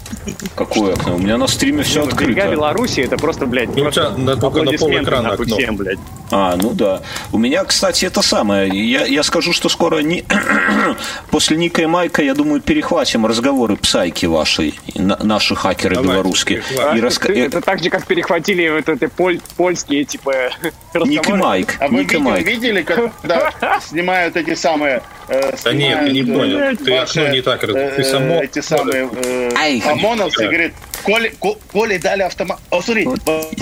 Какое 0.56 0.94
окно? 0.94 1.16
У 1.16 1.20
меня 1.20 1.38
на 1.38 1.48
стриме 1.48 1.84
все 1.84 2.00
Берега 2.06 2.12
открыто. 2.16 2.52
Беларуси, 2.52 3.02
это 3.02 3.18
просто, 3.18 3.46
блядь, 3.46 3.68
Ну, 3.70 3.74
у 3.74 3.84
просто 3.84 4.02
тебя 4.16 4.18
на- 4.18 4.36
только 4.38 4.64
на 4.64 4.72
полэкрана 4.72 5.30
нахуй, 5.30 5.46
окно. 5.46 5.58
всем, 5.58 5.76
блядь. 5.78 6.00
А, 6.32 6.56
ну 6.60 6.72
да. 6.74 7.02
У 7.32 7.38
меня, 7.38 7.64
кстати, 7.66 8.06
это 8.06 8.22
самое. 8.24 8.68
Я, 8.70 9.06
я 9.06 9.22
скажу, 9.24 9.54
что 9.54 9.70
скоро 9.70 10.00
не... 10.00 10.24
после 11.30 11.58
Ника 11.58 11.82
и 11.82 11.86
Майка, 11.86 12.22
я 12.24 12.34
думаю, 12.34 12.60
перехватим 12.62 13.26
разговоры 13.26 13.76
псайки 13.76 14.26
вашей, 14.26 14.80
на- 14.96 15.18
наши 15.22 15.56
хакеры 15.56 15.96
Давайте, 15.96 16.14
белорусские. 16.14 16.64
И 16.72 17.40
э, 17.40 17.46
Это 17.46 17.62
так 17.62 17.84
же, 17.84 17.90
как 17.90 18.06
перехватили 18.08 18.70
вот 18.70 18.90
эти 18.90 19.08
поль- 19.38 19.42
польские, 19.58 20.04
типа, 20.04 20.34
Ник 21.06 21.28
и. 21.30 21.34
Майк. 21.34 21.76
А 21.80 21.88
вы 21.88 22.00
Ник 22.00 22.12
и 22.14 22.16
видели, 22.18 22.24
Майк. 22.30 22.48
видели, 22.48 22.82
когда 22.84 23.80
снимают 23.82 24.36
эти 24.36 24.54
самые... 24.56 25.02
э, 25.28 25.52
Да 25.64 25.74
нет, 25.74 26.00
ты 26.06 26.12
не 26.12 26.24
снимают, 26.24 26.42
понял. 26.42 26.60
э, 26.60 26.76
Ты 26.76 26.98
окно 26.98 27.28
не 27.30 27.42
так 27.42 27.64
э, 27.64 27.94
ты 27.96 28.04
само- 28.04 28.42
Эти 28.44 28.60
самые 28.62 29.10
э. 29.14 29.80
ОМОНовцы 29.90 30.40
Да. 30.40 30.46
говорят, 30.46 30.72
Коле, 31.04 31.30
Ко- 31.40 31.58
Коле 31.72 32.00
дали 32.00 32.22
автомат. 32.24 32.60
О, 32.70 32.82
смотри, 32.82 33.08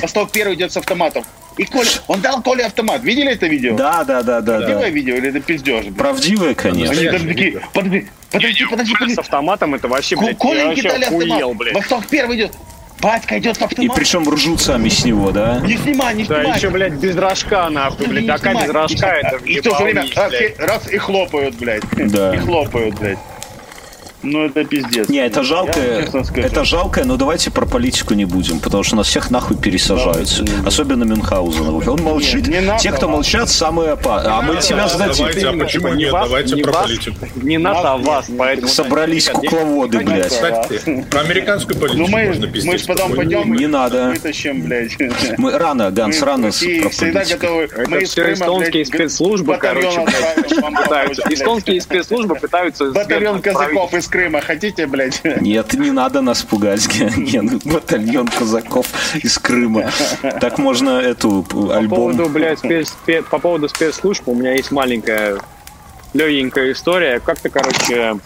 Восток 0.02 0.32
первый 0.32 0.56
идет 0.56 0.72
с 0.72 0.78
автоматом. 0.78 1.24
И 1.58 1.66
Коля, 1.66 1.90
он 2.08 2.22
дал 2.22 2.42
Коле 2.42 2.64
автомат. 2.66 3.04
Видели 3.04 3.34
это 3.34 3.46
видео? 3.48 3.76
Да, 3.76 4.04
да, 4.06 4.24
да, 4.24 4.40
да, 4.42 4.58
Правдивое 4.58 4.84
да. 4.84 4.90
видео 4.90 5.16
или 5.16 5.30
это 5.30 5.40
пиздеж? 5.42 5.82
блин? 5.82 5.94
Правдивые, 5.96 6.56
конечно. 6.56 6.94
Они 6.96 7.06
там 7.10 7.28
такие, 7.28 7.46
видео. 7.52 7.60
подожди, 7.74 8.08
подожди, 8.32 8.66
подожди, 8.66 8.94
С 8.94 8.98
подожди. 9.00 9.20
автоматом 9.20 9.76
это 9.76 9.88
вообще, 9.90 10.16
блядь, 10.16 10.30
я 10.32 10.36
Коленьке 10.36 10.68
вообще 10.68 10.90
дали 10.90 11.04
охуел, 11.06 11.34
автомат. 11.34 11.58
блядь. 11.58 11.74
Восток 11.76 12.08
первый 12.08 12.38
идет. 12.38 12.52
Батька 13.02 13.38
идет 13.40 13.58
с 13.58 13.62
И 13.62 13.64
автоматом. 13.64 13.96
причем 13.96 14.30
ржут 14.30 14.62
сами 14.62 14.88
с 14.90 15.04
него, 15.04 15.32
да? 15.32 15.60
Не 15.60 15.78
снимай, 15.78 16.14
не 16.14 16.24
Да 16.26 16.42
снимай. 16.42 16.58
еще, 16.58 16.70
блядь, 16.70 16.94
без 16.94 17.16
рожка, 17.16 17.70
нахуй, 17.70 18.08
блядь, 18.08 18.40
снимай. 18.42 18.64
без 18.68 18.74
рожка, 18.74 19.06
это 19.08 19.38
И 19.38 19.60
в 19.60 19.64
то 19.64 19.76
же 19.78 19.84
время 19.84 20.04
и- 20.04 20.56
раз 20.62 20.88
и 20.88 20.98
хлопают, 20.98 21.56
блядь. 21.56 21.84
Да. 21.96 22.34
И 22.36 22.38
хлопают, 22.38 23.00
блядь. 23.00 23.18
Ну, 24.24 24.46
это 24.46 24.64
пиздец. 24.64 25.10
Не, 25.10 25.20
это 25.26 25.40
Я 25.40 25.44
жалко, 25.46 25.74
честно 25.74 26.24
скажу. 26.24 26.48
это 26.48 26.64
жалко, 26.64 27.04
но 27.06 27.18
давайте 27.18 27.50
про 27.52 27.66
политику 27.66 28.14
не 28.14 28.26
будем, 28.26 28.60
потому 28.60 28.84
что 28.84 28.96
нас 28.96 29.08
всех 29.08 29.32
нахуй 29.32 29.58
пересажаются. 29.58 30.46
Особенно 30.66 31.04
Мюнхгаузена. 31.04 31.72
Он 31.92 32.02
молчит. 32.02 32.48
не 32.48 32.62
надо, 32.62 32.80
Те, 32.82 32.92
кто 32.92 33.08
молчат, 33.08 33.50
самые 33.50 33.92
опасные. 33.92 34.34
А 34.34 34.42
мы 34.42 34.58
тебя 34.58 34.88
сдадим. 34.88 35.26
Давайте, 35.26 35.48
а 35.48 35.54
почему 35.54 35.88
Не 35.90 36.04
нет? 36.04 36.12
вас, 36.14 36.28
Давайте 36.28 36.56
не 36.56 36.62
про 36.64 36.72
вас, 36.72 36.84
политику. 36.88 37.16
Не 37.36 37.58
нас, 37.58 37.78
а 37.84 37.98
вас. 37.98 38.28
Поэтому 38.38 38.68
Собрались 38.68 39.28
кукловоды, 39.30 40.00
блядь. 40.00 40.28
Кстати, 40.28 41.06
про 41.10 41.22
американскую 41.22 41.80
политику 41.80 42.02
Ну, 42.04 42.08
мы, 42.08 42.26
можно 42.26 42.48
мы 42.48 42.54
пиздеть. 42.54 42.84
ж 42.84 42.86
потом 42.88 43.14
пойдем 43.14 43.54
Не 43.54 43.64
и 43.64 43.68
надо. 43.68 44.10
вытащим, 44.14 44.62
блядь. 44.62 44.92
Мы 45.38 45.58
рано, 45.58 45.92
Ганс, 45.92 46.20
Мы 46.20 46.26
рано 46.28 46.52
всегда 46.52 47.24
готовы. 47.26 47.70
Мы 47.88 48.02
из 48.04 48.10
все 48.12 48.34
эстонские 48.34 48.86
спецслужбы, 48.86 49.58
короче. 49.58 50.06
Эстонские 51.30 51.82
спецслужбы 51.82 52.36
пытаются... 52.36 52.92
Батальон 52.92 53.42
казаков 53.42 53.94
из 53.94 54.08
Крыма, 54.12 54.42
хотите, 54.42 54.88
блядь? 54.88 55.22
Нет, 55.24 55.74
не 55.74 55.92
надо 55.92 56.22
нас 56.22 56.44
пугать, 56.44 56.88
Ген. 57.18 57.60
Батальон 57.64 58.28
казаков 58.28 58.88
из 59.24 59.38
Крыма. 59.38 59.90
Так 60.42 60.58
можно 60.58 61.00
эту 61.00 61.44
По 61.44 61.78
альбом... 61.78 61.98
поводу, 62.12 62.30
блядь, 62.30 62.60
спец- 62.60 62.94
спе- 63.08 63.24
по 63.24 63.40
поводу 63.40 63.70
спецслужб 63.70 64.28
у 64.28 64.36
меня 64.36 64.54
есть 64.54 64.72
маленькая 64.72 65.38
легенькая 66.14 66.74
история. 66.74 67.20
Как-то, 67.22 67.50
короче, 67.50 68.18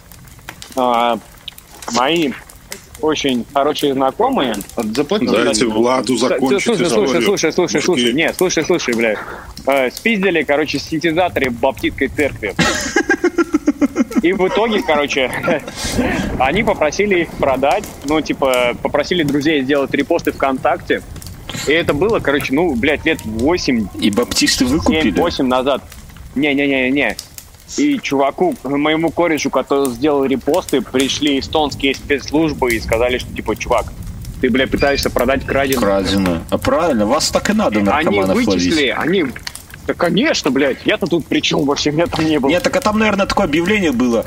а, 0.74 1.18
мои 1.92 2.32
очень 3.00 3.44
хорошие 3.54 3.92
знакомые. 3.94 4.56
Заплатите. 4.76 5.30
Дайте 5.32 5.66
Владу 5.66 6.16
закончить 6.16 6.64
слушай, 6.64 6.86
слушай, 6.88 7.22
слушай, 7.22 7.52
слушай, 7.52 7.82
слушай, 7.82 8.12
нет, 8.12 8.34
слушай, 8.36 8.64
слушай, 8.64 8.94
блядь. 8.94 9.18
Э, 9.66 9.90
спиздили, 9.90 10.42
короче, 10.42 10.78
синтезаторы 10.78 11.50
баптистской 11.50 12.08
церкви. 12.08 12.54
И 14.22 14.32
в 14.32 14.46
итоге, 14.48 14.82
короче, 14.82 15.30
они 16.38 16.62
попросили 16.62 17.22
их 17.22 17.30
продать, 17.32 17.84
ну, 18.04 18.20
типа, 18.20 18.74
попросили 18.82 19.22
друзей 19.22 19.62
сделать 19.62 19.92
репосты 19.92 20.32
ВКонтакте. 20.32 21.02
И 21.66 21.72
это 21.72 21.94
было, 21.94 22.18
короче, 22.18 22.54
ну, 22.54 22.74
блядь, 22.74 23.04
лет 23.04 23.20
8 23.24 23.88
И 24.00 24.10
баптисты 24.10 24.64
выкупили. 24.64 25.12
7-8 25.12 25.42
назад. 25.44 25.82
Не-не-не-не. 26.34 27.16
И 27.78 27.98
чуваку, 28.00 28.54
моему 28.62 29.10
корешу, 29.10 29.50
который 29.50 29.90
сделал 29.90 30.24
репосты, 30.24 30.80
пришли 30.80 31.40
эстонские 31.40 31.94
спецслужбы 31.94 32.74
и 32.74 32.80
сказали, 32.80 33.18
что, 33.18 33.34
типа, 33.34 33.56
чувак, 33.56 33.92
ты, 34.40 34.50
бля, 34.50 34.66
пытаешься 34.66 35.10
продать 35.10 35.44
краденое. 35.44 35.80
Крадено. 35.80 36.42
А 36.50 36.58
правильно, 36.58 37.06
вас 37.06 37.30
так 37.30 37.50
и 37.50 37.52
надо 37.52 37.78
Они 37.78 37.88
наркоманов 37.88 38.36
вычислили, 38.36 38.92
ловить. 38.92 38.94
они... 38.98 39.24
Да, 39.86 39.94
конечно, 39.94 40.50
блядь, 40.50 40.78
я-то 40.84 41.06
тут 41.06 41.26
при 41.26 41.40
чем 41.40 41.64
вообще, 41.64 41.92
меня 41.92 42.06
там 42.06 42.24
не 42.24 42.38
было. 42.40 42.50
Нет, 42.50 42.62
так 42.62 42.74
а 42.76 42.80
там, 42.80 42.98
наверное, 42.98 43.26
такое 43.26 43.46
объявление 43.46 43.92
было. 43.92 44.24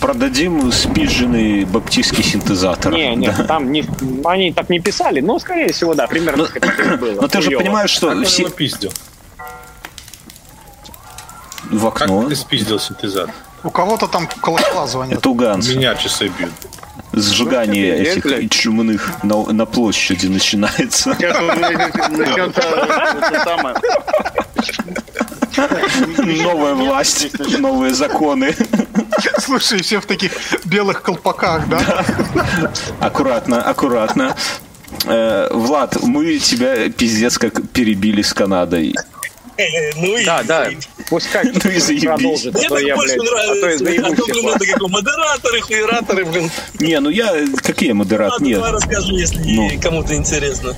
Продадим 0.00 0.70
спиженный 0.70 1.64
баптистский 1.64 2.22
синтезатор. 2.22 2.92
Не, 2.92 3.16
не, 3.16 3.28
Да. 3.28 3.44
там 3.44 3.72
не, 3.72 3.84
они 4.24 4.52
так 4.52 4.68
не 4.68 4.80
писали, 4.80 5.20
но, 5.20 5.38
скорее 5.38 5.72
всего, 5.72 5.94
да, 5.94 6.06
примерно 6.06 6.46
так 6.46 6.56
это 6.56 6.94
и 6.94 6.96
было. 6.96 7.22
Но 7.22 7.28
ты 7.28 7.40
же 7.40 7.48
Хуёво. 7.48 7.62
понимаешь, 7.62 7.90
что 7.90 8.10
Как 8.10 8.26
все 8.26 8.48
пиздил? 8.50 8.92
в 11.70 11.90
Как 11.90 12.02
окно. 12.02 12.28
ты 12.28 12.36
спиздил 12.36 12.78
синтезатор? 12.78 13.34
У 13.64 13.70
кого-то 13.70 14.08
там 14.08 14.26
колокола 14.26 14.86
звонят. 14.86 15.20
Это 15.20 15.28
у 15.30 15.34
Ганса. 15.34 15.74
Меня 15.74 15.94
часы 15.94 16.28
бьют. 16.36 16.52
Сжигание 17.14 17.96
Вообще 17.96 18.10
этих 18.12 18.24
блядь. 18.24 18.50
чумных 18.50 19.10
на, 19.22 19.44
на 19.52 19.66
площади 19.66 20.26
начинается. 20.26 21.14
Сейчас 21.14 21.36
Новая 26.42 26.74
власть, 26.74 27.28
новые 27.58 27.94
законы. 27.94 28.54
Слушай, 29.38 29.82
все 29.82 30.00
в 30.00 30.06
таких 30.06 30.32
белых 30.64 31.02
колпаках, 31.02 31.68
да? 31.68 32.04
Аккуратно, 33.00 33.62
аккуратно. 33.62 34.36
Э, 35.06 35.48
Влад, 35.52 36.02
мы 36.02 36.38
тебя 36.38 36.88
пиздец 36.90 37.38
как 37.38 37.68
перебили 37.70 38.22
с 38.22 38.32
Канадой. 38.34 38.94
Э, 39.56 39.64
Ну 39.96 40.16
и... 40.16 40.24
Да, 40.24 40.42
да, 40.42 40.68
пускай 41.08 41.44
Ну 41.44 41.70
и 41.70 41.78
заебись. 41.78 42.04
продолжит, 42.04 42.54
а 42.54 42.58
Мне 42.58 42.68
то 42.68 42.78
я, 42.78 42.96
больше 42.96 43.16
блядь, 43.16 43.28
а 43.28 43.30
то 43.30 43.36
я 43.38 43.40
нравится. 43.50 43.84
А 43.84 44.58
заебусь 44.58 44.90
модераторы, 44.90 45.60
хуераторы, 45.60 46.24
блин. 46.24 46.50
Не, 46.80 47.00
ну 47.00 47.10
я... 47.10 47.32
Какие 47.62 47.92
модерат? 47.92 48.32
Ладно, 48.32 48.44
Нет. 48.46 48.56
давай 48.58 48.72
расскажу, 48.72 49.16
если 49.16 49.38
Ну. 49.52 49.70
кому-то 49.80 50.14
интересно. 50.14 50.74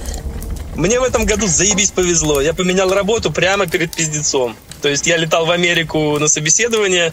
Мне 0.76 0.98
в 1.00 1.04
этом 1.04 1.24
году 1.24 1.46
заебись 1.46 1.90
повезло. 1.90 2.40
Я 2.40 2.52
поменял 2.54 2.92
работу 2.92 3.30
прямо 3.30 3.66
перед 3.66 3.92
пиздецом. 3.94 4.56
То 4.82 4.88
есть 4.88 5.06
я 5.06 5.16
летал 5.16 5.46
в 5.46 5.50
Америку 5.50 6.18
на 6.18 6.28
собеседование, 6.28 7.12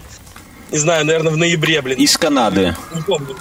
не 0.71 0.77
знаю, 0.77 1.05
наверное, 1.05 1.31
в 1.31 1.37
ноябре, 1.37 1.81
блин. 1.81 1.97
Из 1.97 2.17
Канады. 2.17 2.75
Не 2.95 3.01
помню. 3.01 3.35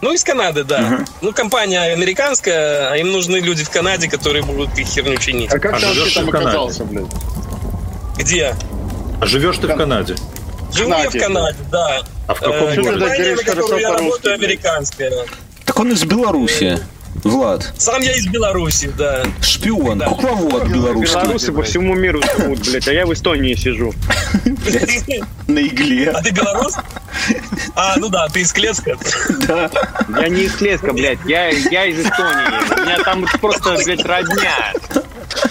Ну, 0.00 0.12
из 0.12 0.24
Канады, 0.24 0.64
да. 0.64 1.04
Ну, 1.22 1.32
компания 1.32 1.80
американская, 1.92 2.90
а 2.92 2.96
им 2.96 3.12
нужны 3.12 3.36
люди 3.38 3.64
в 3.64 3.70
Канаде, 3.70 4.08
которые 4.08 4.42
будут 4.44 4.76
их 4.78 4.86
херню 4.86 5.16
чинить. 5.18 5.52
А 5.52 5.58
как 5.58 5.74
А 5.74 5.78
ты 5.80 5.86
вообще 5.86 6.14
там 6.20 6.26
в 6.26 6.30
Канаде? 6.30 6.48
оказался, 6.50 6.84
блядь? 6.84 7.06
Где? 8.18 8.54
А 9.20 9.26
живешь 9.26 9.56
ты 9.58 9.66
в 9.68 9.76
Канаде? 9.76 10.16
Живу 10.74 10.90
я 10.90 10.96
в 11.08 11.12
Канаде, 11.12 11.18
Канаде, 11.20 11.58
да. 11.70 12.02
А 12.26 12.34
в 12.34 12.40
каком 12.40 12.54
Э, 12.56 12.76
городе? 12.76 12.90
Компания, 13.00 13.34
на 13.36 13.44
хорошо 13.44 13.78
я 13.78 13.92
работаю, 13.94 14.34
американская. 14.34 15.12
Так 15.64 15.78
он 15.80 15.92
из 15.92 16.04
Беларуси. 16.04 16.78
Влад. 17.28 17.72
Сам 17.78 18.00
я 18.02 18.14
из 18.16 18.26
Беларуси, 18.26 18.90
да. 18.96 19.24
Шпион, 19.42 19.98
Да. 19.98 20.06
кукловод 20.06 20.64
белорусский. 20.68 21.20
Белорусы 21.20 21.52
по 21.52 21.62
всему 21.62 21.94
миру 21.94 22.20
живут, 22.38 22.60
блядь, 22.60 22.88
а 22.88 22.92
я 22.92 23.06
в 23.06 23.12
Эстонии 23.12 23.54
сижу. 23.54 23.92
На 25.46 25.60
игле. 25.60 26.10
А 26.10 26.22
ты 26.22 26.30
белорус? 26.30 26.74
А, 27.74 27.94
ну 27.96 28.08
да, 28.08 28.28
ты 28.28 28.40
из 28.40 28.52
Клецка. 28.52 28.96
Да. 29.46 29.70
Я 30.20 30.28
не 30.28 30.42
из 30.42 30.54
Клецка, 30.54 30.92
блядь, 30.92 31.18
я, 31.26 31.48
я 31.48 31.86
из 31.86 31.98
Эстонии. 32.00 32.80
У 32.80 32.84
меня 32.84 32.98
там 33.04 33.26
просто, 33.40 33.76
блядь, 33.84 34.04
родня. 34.04 34.72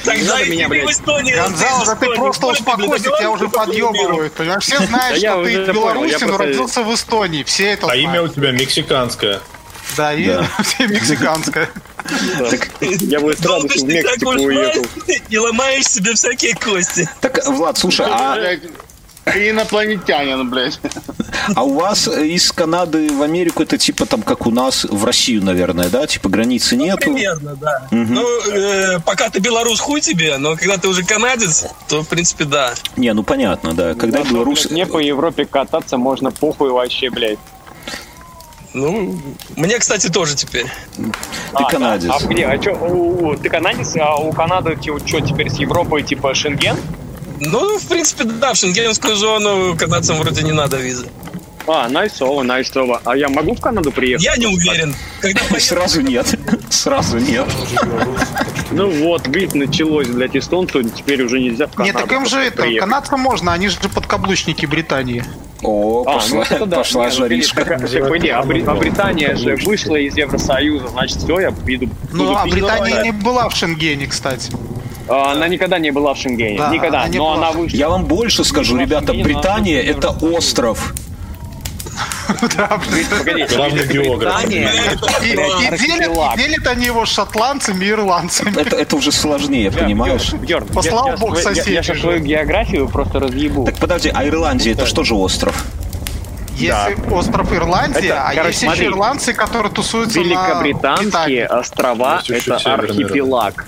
Тогда 0.04 0.42
и 0.42 0.50
меня, 0.50 0.68
блядь. 0.70 0.86
в 0.88 0.92
Эстонии. 0.92 1.34
Гонзало, 1.34 1.84
из 1.84 1.88
да 1.88 1.96
ты 1.96 2.08
просто 2.16 2.48
успокойся, 2.48 3.06
тебя 3.18 3.30
уже 3.32 3.50
подъебывают, 3.50 4.34
понимаешь? 4.34 4.64
Все 4.64 4.80
знают, 4.80 5.18
что 5.20 5.44
ты 5.44 5.74
просто- 5.74 6.38
родился 6.38 6.84
в 6.84 6.94
Эстонии. 6.94 7.44
Все 7.44 7.72
это 7.72 7.88
А 7.90 7.96
имя 7.96 8.22
у 8.24 8.28
тебя 8.28 8.52
мексиканское. 8.52 9.42
Да, 9.98 10.14
и 10.14 10.26
все 10.64 10.88
мексиканское. 10.88 11.70
Я 12.82 13.20
бы 13.20 13.34
с 13.34 13.39
Долго 13.39 13.68
радостью 13.68 13.89
ж 13.89 14.04
в 14.04 14.04
так 14.04 14.22
Мексику 14.22 14.30
уехал. 14.32 14.82
лазить 14.82 15.24
и 15.30 15.38
ломаешь 15.38 15.86
себе 15.86 16.14
всякие 16.14 16.54
кости. 16.56 17.10
Так, 17.22 17.46
Влад, 17.48 17.78
слушай, 17.78 18.06
а, 18.08 18.38
инопланетянин, 19.34 20.50
блядь. 20.50 20.80
а 21.56 21.64
у 21.64 21.74
вас 21.74 22.08
из 22.08 22.52
Канады 22.52 23.10
в 23.12 23.22
Америку 23.24 23.64
это 23.64 23.78
типа 23.78 24.06
там 24.06 24.22
как 24.22 24.46
у 24.46 24.52
нас 24.52 24.86
в 24.86 25.04
Россию, 25.04 25.43
наверное, 25.43 25.89
да? 25.89 26.06
Типа 26.06 26.30
границы 26.30 26.76
нету. 26.76 27.14
Примерно, 27.14 27.56
да. 27.56 27.88
Ну, 27.91 28.24
э, 28.52 29.00
пока 29.00 29.30
ты 29.30 29.39
белорус, 29.39 29.80
хуй 29.80 30.02
тебе, 30.02 30.38
но 30.38 30.56
когда 30.56 30.78
ты 30.78 30.88
уже 30.88 31.04
канадец, 31.04 31.66
то, 31.88 32.04
в 32.04 32.08
принципе, 32.08 32.46
да. 32.46 32.74
Не, 32.98 33.14
ну 33.14 33.24
понятно, 33.24 33.74
да. 33.74 33.96
Когда 33.96 34.24
белорус... 34.24 34.70
Мне 34.70 34.86
по 34.86 35.00
Европе 35.00 35.46
кататься 35.46 35.98
можно 35.98 36.32
похуй 36.32 36.70
вообще, 36.70 37.10
блядь. 37.10 37.39
Ну, 38.76 39.18
мне, 39.56 39.80
кстати, 39.80 40.10
тоже 40.10 40.36
теперь. 40.36 40.66
Ты 40.98 41.04
А, 41.54 41.64
канадец. 41.72 42.10
да? 42.10 42.16
А 42.18 42.28
где? 42.28 42.46
А 42.46 42.58
чё, 42.58 42.76
у- 42.76 43.30
у- 43.30 43.36
ты 43.38 43.50
канадец, 43.50 43.96
а 43.96 44.16
у 44.18 44.34
Канады 44.34 44.78
что 44.82 45.22
теперь 45.22 45.50
с 45.50 45.56
Европой, 45.56 46.04
типа 46.04 46.36
Шенген? 46.36 46.76
Ну, 47.40 47.80
в 47.80 47.88
принципе, 47.88 48.26
да, 48.26 48.54
в 48.54 48.58
шенгенскую 48.58 49.16
зону 49.16 49.78
канадцам 49.78 50.18
вроде 50.18 50.44
не 50.44 50.52
надо 50.52 50.78
визы. 50.78 51.08
А, 51.68 51.88
найсово, 51.88 52.44
найсово. 52.44 53.02
А 53.06 53.16
я 53.18 53.28
могу 53.30 53.56
в 53.56 53.62
Канаду 53.62 53.92
приехать? 53.92 54.24
Я 54.26 54.36
не 54.36 54.46
уверен. 54.46 54.94
Когда 55.20 55.42
Сразу 55.60 56.02
нет. 56.02 56.28
Сразу 56.70 57.18
нет. 57.18 57.48
Ну 58.72 58.90
вот, 59.06 59.28
видишь, 59.28 59.54
началось, 59.54 60.08
блядь, 60.08 60.36
эстонцу, 60.36 60.84
теперь 60.84 61.24
уже 61.24 61.40
нельзя 61.40 61.68
в 61.68 61.74
Канаду 61.74 62.00
так 62.00 62.12
им 62.12 62.26
же 62.26 62.40
это, 62.40 62.64
канадцам 62.80 63.20
можно, 63.22 63.54
они 63.54 63.70
же 63.70 63.78
подкаблучники 63.94 64.66
Британии. 64.66 65.24
О, 65.66 66.03
А, 66.07 66.13
пошла, 66.16 66.36
ну 66.38 66.41
это 66.43 66.66
да. 66.66 66.78
пошла 66.78 67.05
Не, 67.05 67.11
ну, 67.11 67.16
жаришка. 67.18 67.66
так, 67.66 67.82
погоди, 67.82 68.30
а, 68.30 68.41
Бри- 68.43 68.63
а 68.66 68.76
Британия 68.76 69.36
же 69.36 69.55
вышла 69.57 69.95
из 69.95 70.16
Евросоюза, 70.18 70.88
значит, 70.89 71.18
все, 71.18 71.39
я 71.39 71.49
иду. 71.49 71.89
Ну, 72.11 72.36
а. 72.36 72.45
Британия 72.45 73.01
не 73.03 73.11
была 73.11 73.49
в 73.49 73.55
Шенгене, 73.55 74.07
кстати. 74.07 74.51
А, 75.07 75.32
Она 75.34 75.47
никогда 75.47 75.78
не 75.80 75.91
была 75.91 76.13
в 76.13 76.18
Шенгене, 76.18 76.57
Да, 76.57 76.70
никогда, 76.74 76.99
она 77.01 77.07
не 77.09 77.18
но 77.18 77.26
была 77.26 77.36
она 77.38 77.51
вышла. 77.51 77.78
Я 77.78 77.89
вам 77.89 78.05
больше 78.05 78.43
скажу, 78.43 78.78
ребята, 78.78 79.13
Британия 79.13 79.82
это 79.82 80.09
остров. 80.09 80.93
Да, 82.58 82.80
блин. 82.90 83.06
Погоди, 83.18 83.46
Главный 83.56 83.88
географ. 83.88 84.46
И, 84.46 84.58
делят, 86.38 86.68
они 86.68 86.86
его 86.86 87.06
шотландцами 87.06 87.86
и 87.86 87.90
ирландцами. 87.92 88.56
Это, 88.60 88.96
уже 88.96 89.12
сложнее, 89.12 89.72
понимаешь? 89.72 90.34
Послал 90.74 91.18
бог 91.18 91.38
соседей 91.38 91.74
я 91.74 91.84
сейчас 91.84 92.00
свою 92.00 92.20
географию 92.20 92.88
просто 92.88 93.20
разъебу. 93.20 93.66
Так 93.66 93.78
подожди, 93.78 94.12
а 94.14 94.26
Ирландия 94.28 94.72
это 94.72 94.86
что 94.86 95.04
же 95.04 95.14
остров? 95.16 95.66
Есть 96.56 96.74
остров 97.12 97.52
Ирландия, 97.52 98.00
Это, 98.00 98.24
а 98.24 98.34
короче, 98.34 98.48
есть 98.48 98.62
еще 98.62 98.68
смотри. 98.68 98.88
ирландцы, 98.88 99.34
которые 99.34 99.72
тусуются 99.74 100.20
на 100.20 100.24
Великобританские 100.24 101.48
острова 101.48 102.22
это 102.30 102.56
архипелаг. 102.56 103.66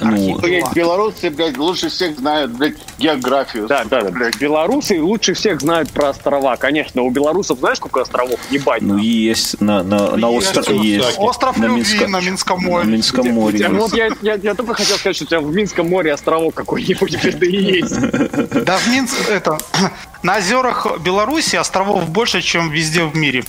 Ну, 0.00 0.38
белорусы, 0.74 1.30
блядь, 1.30 1.56
лучше 1.56 1.88
всех 1.88 2.18
знают, 2.18 2.52
блядь, 2.52 2.76
географию. 2.98 3.66
Да, 3.66 3.84
да, 3.84 4.02
да. 4.02 4.10
Блядь. 4.10 4.36
Белорусы 4.38 5.00
лучше 5.00 5.34
всех 5.34 5.60
знают 5.60 5.90
про 5.90 6.10
острова. 6.10 6.56
Конечно, 6.56 7.02
у 7.02 7.10
белорусов 7.10 7.58
знаешь, 7.58 7.78
сколько 7.78 8.00
островов? 8.02 8.38
Ебать. 8.50 8.82
Ну, 8.82 8.98
есть 8.98 9.60
на, 9.60 9.82
на, 9.82 10.16
на 10.16 10.30
острове 10.30 10.78
есть. 10.78 11.18
Остров 11.18 11.56
на 11.58 11.66
Любви 11.66 12.06
на 12.06 12.20
Минском 12.20 12.60
море. 12.60 12.84
На 12.86 12.90
Минском 12.90 13.28
море. 13.28 13.68
Ну, 13.68 13.80
вот 13.80 13.94
я, 13.94 14.10
я, 14.22 14.34
я 14.34 14.54
только 14.54 14.74
хотел 14.74 14.96
сказать, 14.96 15.16
что 15.16 15.24
у 15.24 15.28
тебя 15.28 15.40
в 15.40 15.54
Минском 15.54 15.88
море 15.88 16.12
островок 16.12 16.54
какой-нибудь 16.54 17.18
да 17.38 17.46
и 17.46 17.56
есть. 17.56 17.94
Да, 18.64 18.78
в 18.78 18.88
Минск, 18.88 19.28
это, 19.28 19.58
на 20.22 20.38
озерах 20.38 20.86
Беларуси 21.00 21.56
островов 21.56 22.08
больше, 22.08 22.40
чем 22.40 22.70
везде 22.70 23.04
в 23.04 23.14
мире. 23.16 23.44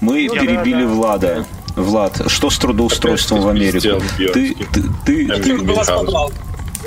Мы 0.00 0.26
ну, 0.28 0.34
перебили 0.34 0.72
да, 0.72 0.80
да. 0.80 0.86
Влада. 0.86 1.46
Влад, 1.82 2.22
что 2.28 2.50
с 2.50 2.58
трудоустройством 2.58 3.42
в 3.42 3.48
Америку? 3.48 4.02
Ты, 4.16 4.54
ты, 4.54 4.82
ты, 5.06 5.28
ты, 5.28 5.58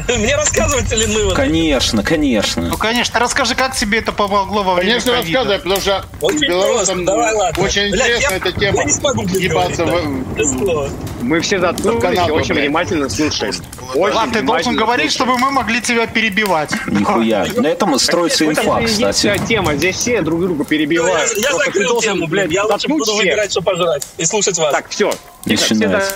мне 0.18 0.36
рассказывать 0.36 0.92
или 0.92 1.06
мы? 1.06 1.34
Конечно, 1.34 2.04
конечно. 2.04 2.64
Ну, 2.64 2.78
конечно. 2.78 3.20
Расскажи, 3.20 3.56
как 3.56 3.76
тебе 3.76 4.00
это 4.00 4.12
помогло 4.12 4.64
во 4.64 4.76
время 4.76 5.00
Конечно, 5.02 5.14
рассказывай, 5.14 5.58
потому 5.60 5.82
что 5.82 6.06
очень 6.22 6.40
белорусам 6.42 7.06
Давай, 7.06 7.34
ладно. 7.34 7.64
очень 7.64 7.92
Блядь, 7.92 8.10
интересна 8.10 8.32
я, 8.32 8.38
эта 8.38 8.52
тема. 8.52 8.78
Я 8.80 8.84
не 8.86 8.92
смогу 8.92 9.22
ебаться 9.28 9.86
в... 9.86 10.92
Мы 11.22 11.40
все 11.42 11.60
заткнулись 11.60 12.04
и 12.28 12.32
очень 12.32 12.54
блядь. 12.54 12.66
внимательно 12.66 13.10
слушаем. 13.10 13.54
Очень 13.94 14.16
Ладно, 14.16 14.34
ты 14.34 14.42
должен 14.42 14.76
говорить, 14.76 15.12
чтобы 15.12 15.38
мы 15.38 15.52
могли 15.52 15.82
тебя 15.82 16.08
перебивать. 16.08 16.72
Нихуя. 16.88 17.46
На 17.56 17.68
этом 17.68 17.98
строится 18.00 18.46
инфа, 18.46 18.82
кстати. 18.82 19.40
тема, 19.48 19.76
здесь 19.76 19.98
все 19.98 20.22
друг 20.22 20.42
друга 20.42 20.64
перебивают. 20.66 21.32
Я 21.38 21.54
закрыл 21.54 22.02
тему, 22.02 22.28
блядь. 22.28 22.52
Я 22.52 22.66
лучше 22.66 22.88
буду 22.88 23.16
выбирать, 23.16 23.52
что 23.52 23.62
пожрать 23.62 24.08
и 24.18 24.26
слушать 24.26 24.58
вас. 24.58 24.72
Так, 24.72 24.90
все. 24.90 25.12
Начинается. 25.46 26.14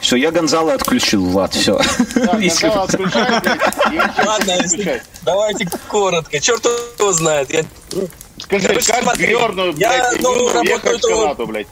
Все, 0.00 0.16
я 0.16 0.30
Гонзала 0.30 0.74
отключил, 0.74 1.24
Влад, 1.24 1.54
все. 1.54 1.72
Ладно, 4.26 4.54
давайте 5.22 5.68
коротко. 5.88 6.40
Черт 6.40 6.64
его 6.98 7.12
знает. 7.12 7.66
Скажи, 8.38 8.68
как 8.86 9.18
Бьерну, 9.18 9.74
я 9.76 10.12
ну, 10.20 10.52
работаю 10.52 10.98
в 10.98 11.02
Канаду, 11.02 11.46
блядь. 11.46 11.66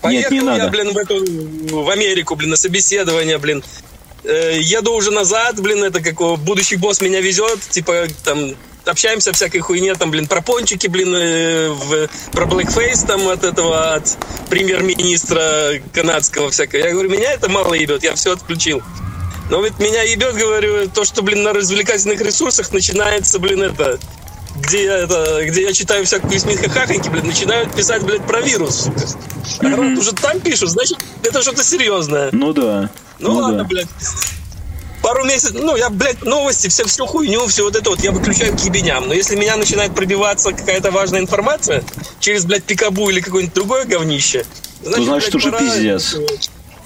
Поехал 0.00 0.30
Нет, 0.32 0.42
не 0.42 0.46
надо. 0.46 0.64
я, 0.64 0.70
блин, 0.70 0.92
в, 0.92 0.96
эту, 0.96 1.84
в 1.84 1.90
Америку, 1.90 2.34
блин, 2.36 2.50
на 2.50 2.56
собеседование, 2.56 3.38
блин. 3.38 3.62
Э, 4.24 4.58
еду 4.58 4.94
уже 4.94 5.10
назад, 5.10 5.60
блин, 5.60 5.84
это 5.84 6.00
как 6.00 6.16
будущий 6.40 6.76
босс 6.76 7.00
меня 7.00 7.20
везет, 7.20 7.60
типа, 7.60 8.06
там, 8.24 8.54
общаемся 8.88 9.32
всякой 9.32 9.60
хуйне, 9.60 9.94
там, 9.94 10.10
блин, 10.10 10.26
про 10.26 10.40
пончики, 10.40 10.86
блин, 10.86 11.14
э, 11.14 11.68
в, 11.70 12.08
про 12.32 12.46
blackface 12.46 13.06
там 13.06 13.28
от 13.28 13.44
этого, 13.44 13.94
от 13.94 14.16
премьер-министра 14.48 15.80
канадского 15.92 16.50
всякого. 16.50 16.80
Я 16.80 16.92
говорю, 16.92 17.10
меня 17.10 17.32
это 17.32 17.48
мало 17.48 17.74
ебет, 17.74 18.02
я 18.02 18.14
все 18.14 18.32
отключил. 18.32 18.82
Но 19.50 19.62
ведь 19.62 19.78
меня 19.78 20.02
ебет, 20.02 20.34
говорю, 20.34 20.88
то, 20.88 21.04
что, 21.04 21.22
блин, 21.22 21.42
на 21.42 21.52
развлекательных 21.52 22.20
ресурсах 22.20 22.72
начинается, 22.72 23.38
блин, 23.38 23.62
это, 23.62 23.98
где 24.56 24.84
я, 24.84 24.98
это, 24.98 25.44
где 25.46 25.62
я 25.62 25.72
читаю 25.72 26.04
всякую 26.04 26.38
смеха 26.40 26.68
хахоньки, 26.68 27.08
блин, 27.08 27.26
начинают 27.26 27.74
писать, 27.74 28.02
блядь, 28.02 28.26
про 28.26 28.40
вирус. 28.40 28.88
А 29.60 29.64
mm-hmm. 29.64 29.98
уже 29.98 30.12
там 30.12 30.40
пишут, 30.40 30.70
значит, 30.70 30.98
это 31.22 31.42
что-то 31.42 31.62
серьезное. 31.62 32.30
Ну 32.32 32.52
да. 32.52 32.90
Ну, 33.18 33.32
ну 33.32 33.38
ладно, 33.38 33.58
да. 33.58 33.64
блядь 33.64 33.88
пару 35.06 35.22
месяцев, 35.22 35.52
ну, 35.54 35.76
я, 35.76 35.88
блядь, 35.88 36.24
новости, 36.24 36.66
все, 36.66 36.84
всю 36.84 37.06
хуйню, 37.06 37.46
все 37.46 37.62
вот 37.62 37.76
это 37.76 37.90
вот, 37.90 38.00
я 38.00 38.10
выключаю 38.10 38.56
к 38.56 38.60
ебеням. 38.62 39.06
Но 39.06 39.14
если 39.14 39.36
меня 39.36 39.54
начинает 39.54 39.94
пробиваться 39.94 40.50
какая-то 40.50 40.90
важная 40.90 41.20
информация 41.20 41.84
через, 42.18 42.44
блядь, 42.44 42.64
пикабу 42.64 43.08
или 43.08 43.20
какое-нибудь 43.20 43.54
другое 43.54 43.84
говнище, 43.84 44.44
значит, 44.82 44.98
ну, 44.98 45.04
значит 45.04 45.30
блядь, 45.30 45.34
уже 45.36 45.52
пора... 45.52 45.64
пиздец. 45.64 46.16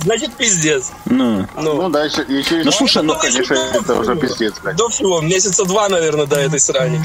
Значит, 0.01 0.35
пиздец. 0.37 0.91
Ну, 1.07 1.47
ну, 1.57 1.81
ну 1.81 1.89
да, 1.89 2.05
еще, 2.05 2.21
еще 2.29 2.63
ну, 2.63 2.71
слушай, 2.73 3.03
ну, 3.03 3.15
конечно, 3.19 3.55
это 3.55 3.95
уже 3.95 4.15
пиздец, 4.17 4.53
блядь. 4.63 4.77
До 4.77 4.91
всего, 4.91 5.23
месяца 5.23 5.65
два, 5.65 5.89
наверное, 5.89 6.27
до 6.27 6.37
этой 6.37 6.61
срани. 6.61 7.03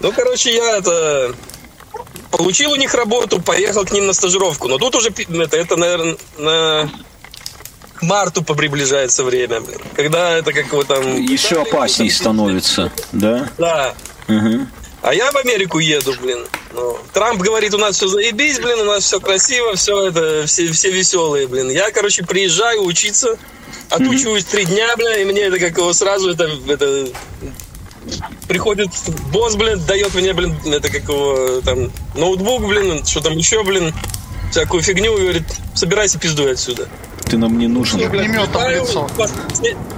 Ну, 0.00 0.10
короче, 0.10 0.52
я 0.52 0.78
это... 0.78 1.32
Получил 2.32 2.72
у 2.72 2.76
них 2.76 2.92
работу, 2.92 3.40
поехал 3.40 3.84
к 3.84 3.92
ним 3.92 4.08
на 4.08 4.12
стажировку. 4.12 4.66
Но 4.66 4.78
тут 4.78 4.96
уже, 4.96 5.10
это, 5.10 5.56
это 5.56 5.76
наверное, 5.76 6.16
на 6.38 6.90
к 7.96 8.02
марту 8.02 8.42
приближается 8.42 9.24
время. 9.24 9.62
Когда 9.94 10.38
это 10.38 10.52
как 10.52 10.72
вот 10.72 10.86
там... 10.86 11.20
Еще 11.20 11.62
опасней 11.62 12.10
становится, 12.10 12.92
да? 13.12 13.48
Да. 13.58 13.94
Угу. 14.28 14.66
А 15.02 15.14
я 15.14 15.30
в 15.30 15.36
Америку 15.36 15.78
еду, 15.78 16.14
блин. 16.20 16.44
Ну, 16.74 16.98
Трамп 17.12 17.40
говорит, 17.40 17.72
у 17.74 17.78
нас 17.78 17.96
все 17.96 18.08
заебись, 18.08 18.58
блин, 18.58 18.80
у 18.80 18.84
нас 18.84 19.04
все 19.04 19.20
красиво, 19.20 19.74
все 19.76 20.08
это, 20.08 20.46
все, 20.46 20.70
все 20.72 20.90
веселые, 20.90 21.46
блин. 21.46 21.70
Я, 21.70 21.90
короче, 21.90 22.24
приезжаю 22.24 22.82
учиться, 22.84 23.38
отучусь 23.88 24.44
три 24.44 24.64
дня, 24.64 24.96
блин, 24.96 25.20
и 25.20 25.32
мне 25.32 25.42
это 25.42 25.58
как 25.58 25.76
его 25.78 25.92
сразу 25.92 26.30
это, 26.30 26.50
это 26.68 27.06
приходит 28.48 28.90
босс, 29.32 29.54
блин, 29.56 29.80
дает 29.86 30.14
мне, 30.14 30.32
блин, 30.32 30.56
это 30.66 30.88
как 30.90 31.02
его 31.04 31.60
там 31.64 31.90
ноутбук, 32.14 32.66
блин, 32.66 33.04
что 33.06 33.20
там 33.20 33.36
еще, 33.36 33.62
блин, 33.62 33.94
всякую 34.50 34.82
фигню 34.82 35.16
и 35.16 35.22
говорит, 35.22 35.44
собирайся 35.74 36.18
пиздуй 36.18 36.52
отсюда. 36.52 36.88
Ты 37.28 37.38
нам 37.38 37.58
не 37.58 37.66
нужен. 37.66 38.00
Огнеметом 38.02 38.62
в 38.62 38.68
лицо. 38.68 39.10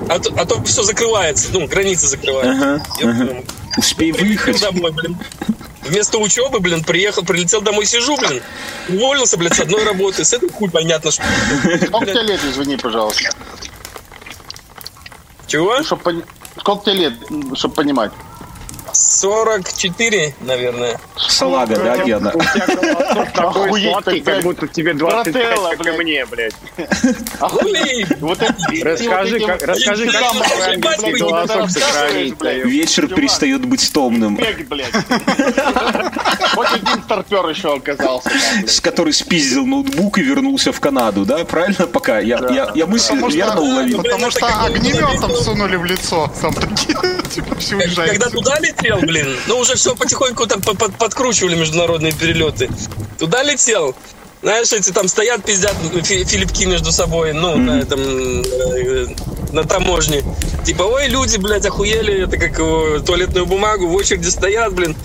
А 0.08 0.18
то, 0.18 0.32
а 0.36 0.46
то 0.46 0.62
все 0.64 0.82
закрывается, 0.82 1.48
ну, 1.52 1.66
границы 1.66 2.06
закрываются. 2.06 2.74
Ага, 2.74 2.84
ага. 3.02 3.44
Успей 3.76 4.12
выехать. 4.12 4.60
Домой, 4.60 4.92
блин. 4.92 5.18
Вместо 5.82 6.18
учебы, 6.18 6.60
блин, 6.60 6.82
приехал, 6.84 7.22
прилетел 7.22 7.60
домой, 7.62 7.86
сижу, 7.86 8.16
блин, 8.16 8.42
уволился, 8.88 9.36
блин, 9.36 9.52
с 9.52 9.60
одной 9.60 9.84
работы. 9.84 10.24
С 10.24 10.32
этой 10.32 10.50
хуй 10.50 10.70
понятно, 10.70 11.10
что... 11.10 11.22
Сколько 11.86 12.06
тебе 12.06 12.22
лет, 12.22 12.40
извини, 12.44 12.76
пожалуйста? 12.76 13.30
Чего? 15.46 15.78
Ну, 15.78 15.84
чтоб, 15.84 16.02
сколько 16.58 16.84
тебе 16.84 16.94
лет, 16.94 17.14
чтобы 17.54 17.74
понимать? 17.74 18.12
44, 18.98 20.34
наверное. 20.40 21.00
Салага, 21.16 21.76
да, 21.76 22.04
Гена? 22.04 22.32
У 22.34 22.40
тебя 22.40 22.66
голосок 22.66 23.32
такой 23.34 23.82
сладкий, 23.82 24.20
как 24.20 24.42
будто 24.42 24.66
тебе 24.66 24.92
25, 24.94 25.58
как 25.78 25.86
и 25.86 25.90
мне, 25.92 26.26
блядь. 26.26 26.54
Расскажи, 28.82 29.38
расскажи, 29.62 30.10
как 30.10 30.96
твой 30.98 31.18
голосок 31.18 31.70
сохранить. 31.70 32.34
Вечер 32.64 33.06
перестает 33.08 33.64
быть 33.64 33.92
томным. 33.92 34.38
Вот 36.54 36.66
один 36.72 37.02
старпер 37.04 37.48
еще 37.48 37.76
оказался. 37.76 38.30
С 38.66 38.80
который 38.80 39.12
спиздил 39.12 39.64
ноутбук 39.64 40.18
и 40.18 40.22
вернулся 40.22 40.72
в 40.72 40.80
Канаду, 40.80 41.24
да? 41.24 41.44
Правильно? 41.44 41.86
Пока. 41.86 42.18
Я, 42.18 42.72
я 42.74 42.86
мысль 42.86 43.14
верно 43.30 43.60
уловил. 43.60 44.02
Потому 44.02 44.30
что 44.30 44.46
огнеметом 44.64 45.36
сунули 45.36 45.76
в 45.76 45.84
лицо. 45.84 46.32
Там 46.40 46.52
такие, 46.54 46.96
типа, 47.30 47.54
все 47.56 47.76
уезжает. 47.76 48.10
Когда 48.10 48.30
туда 48.30 48.58
летел, 48.88 49.06
блин, 49.06 49.36
ну 49.46 49.58
уже 49.58 49.74
все 49.74 49.94
потихоньку 49.94 50.46
там 50.46 50.60
под, 50.62 50.96
подкручивали 50.96 51.54
международные 51.54 52.12
перелеты. 52.12 52.68
Туда 53.18 53.42
летел. 53.42 53.94
Знаешь, 54.40 54.72
эти 54.72 54.90
там 54.90 55.08
стоят, 55.08 55.44
пиздят 55.44 55.74
филипки 56.04 56.64
между 56.64 56.92
собой, 56.92 57.32
ну, 57.32 57.56
mm-hmm. 57.56 57.60
на 57.60 57.80
этом, 57.80 58.00
э, 58.00 59.06
на 59.52 59.64
таможне. 59.64 60.22
Типа, 60.64 60.82
ой, 60.82 61.08
люди, 61.08 61.38
блядь, 61.38 61.66
охуели, 61.66 62.22
это 62.22 62.36
как 62.36 62.60
э, 62.60 63.00
туалетную 63.04 63.46
бумагу, 63.46 63.88
в 63.88 63.94
очереди 63.94 64.28
стоят, 64.28 64.72
блин. 64.72 64.96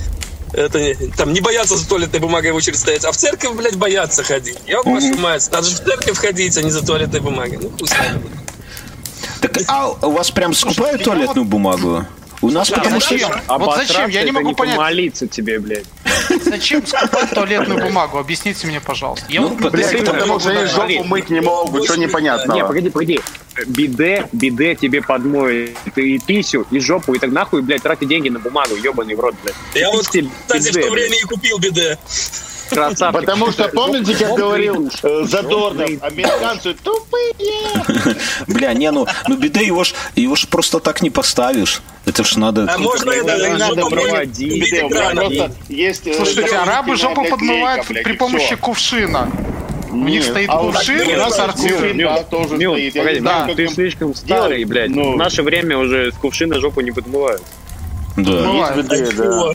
Это 0.53 0.93
там 1.17 1.33
не 1.33 1.41
боятся 1.41 1.75
за 1.75 1.89
туалетной 1.89 2.19
бумагой 2.19 2.51
в 2.51 2.55
очередь 2.55 2.77
стоять, 2.77 3.03
а 3.05 3.11
в 3.11 3.17
церковь, 3.17 3.55
блядь, 3.55 3.75
боятся 3.75 4.23
ходить. 4.23 4.59
Я 4.67 4.81
mm-hmm. 4.81 5.19
мать, 5.19 5.49
надо 5.51 5.67
же 5.67 5.77
в 5.77 5.79
церковь 5.79 6.15
ходить, 6.15 6.55
а 6.57 6.61
не 6.61 6.69
за 6.69 6.85
туалетной 6.85 7.21
бумагой. 7.21 7.57
Ну, 7.59 7.69
пусть. 7.69 7.95
Так, 9.41 9.57
а 9.67 9.89
у 9.89 10.11
вас 10.11 10.29
прям 10.29 10.53
скупают 10.53 11.03
туалетную 11.03 11.45
бумагу? 11.45 12.05
У 12.43 12.51
нас 12.51 12.69
да, 12.69 12.75
потому 12.75 12.99
зачем? 12.99 13.31
что... 13.31 13.57
Вот 13.57 13.77
зачем? 13.77 14.09
Я 14.09 14.23
не 14.23 14.31
могу 14.31 14.49
не 14.49 14.53
понять. 14.53 14.77
молиться 14.77 15.27
тебе, 15.27 15.59
блядь. 15.59 15.85
Зачем 16.43 16.85
скупать 16.85 17.29
туалетную 17.29 17.81
бумагу? 17.81 18.17
Объясните 18.17 18.67
мне, 18.67 18.81
пожалуйста. 18.81 19.25
Я 19.29 19.41
ну, 19.41 19.47
вот, 19.47 19.71
блядь, 19.71 20.05
потому 20.05 20.39
что 20.39 20.49
они 20.49 20.65
жопу 20.65 21.03
мыть 21.05 21.29
не 21.29 21.39
могут, 21.39 21.85
что 21.85 21.95
непонятно. 21.95 22.53
Не, 22.53 22.65
погоди, 22.65 22.89
погоди. 22.89 23.21
Биде, 23.67 24.27
биде 24.33 24.75
тебе 24.75 25.01
подмоет 25.01 25.77
и 25.95 26.19
писю, 26.19 26.65
и 26.71 26.79
жопу, 26.79 27.13
и 27.13 27.19
так 27.19 27.31
нахуй, 27.31 27.61
блядь, 27.61 27.83
тратить 27.83 28.09
деньги 28.09 28.27
на 28.27 28.39
бумагу, 28.39 28.75
ебаный 28.75 29.15
в 29.15 29.19
рот, 29.19 29.35
блядь. 29.43 29.55
Я 29.75 29.91
вот, 29.91 30.05
кстати, 30.05 30.27
в 30.71 30.81
то 30.81 30.89
время 30.89 31.15
и 31.15 31.21
купил 31.21 31.59
биде. 31.59 31.97
Красавчик. 32.69 33.21
Потому 33.21 33.51
что, 33.51 33.67
помните, 33.69 34.15
как 34.15 34.35
говорил 34.35 34.89
э, 35.03 35.23
Задорнов, 35.25 35.89
американцы 36.01 36.73
тупые. 36.73 37.33
Бля, 38.47 38.73
не, 38.73 38.91
ну, 38.91 39.07
ну 39.27 39.37
беды 39.37 39.63
его 39.63 39.83
ж, 39.83 39.93
его 40.15 40.35
ж 40.35 40.47
просто 40.47 40.79
так 40.79 41.01
не 41.01 41.09
поставишь. 41.09 41.81
Это 42.05 42.23
ж 42.23 42.32
надо... 42.35 42.67
А 42.73 42.77
можно 42.77 43.11
это 43.11 43.57
надо 43.57 43.85
проводить. 43.85 44.71
Есть, 45.69 46.07
э, 46.07 46.13
Слушайте, 46.13 46.55
арабы 46.55 46.95
жопу 46.95 47.25
подмывают 47.25 47.85
при 47.87 48.13
помощи 48.13 48.55
кувшина. 48.55 49.29
У 49.91 49.95
них 49.95 50.23
стоит 50.23 50.49
а 50.49 50.57
кувшин 50.57 51.01
и 51.01 51.31
сортир. 51.31 51.95
Да, 51.97 52.23
тоже 52.23 52.55
стоит. 52.55 52.93
Погоди, 52.93 53.19
да. 53.19 53.47
ты 53.55 53.67
слишком 53.67 54.15
старый, 54.15 54.63
блядь. 54.65 54.89
Ну, 54.89 55.13
в 55.13 55.17
наше 55.17 55.43
время 55.43 55.77
уже 55.77 56.11
с 56.11 56.15
кувшина 56.15 56.59
жопу 56.59 56.81
не 56.81 56.91
подмывают. 56.91 57.41
Да. 58.17 58.73
Есть 58.75 59.15
да. 59.15 59.53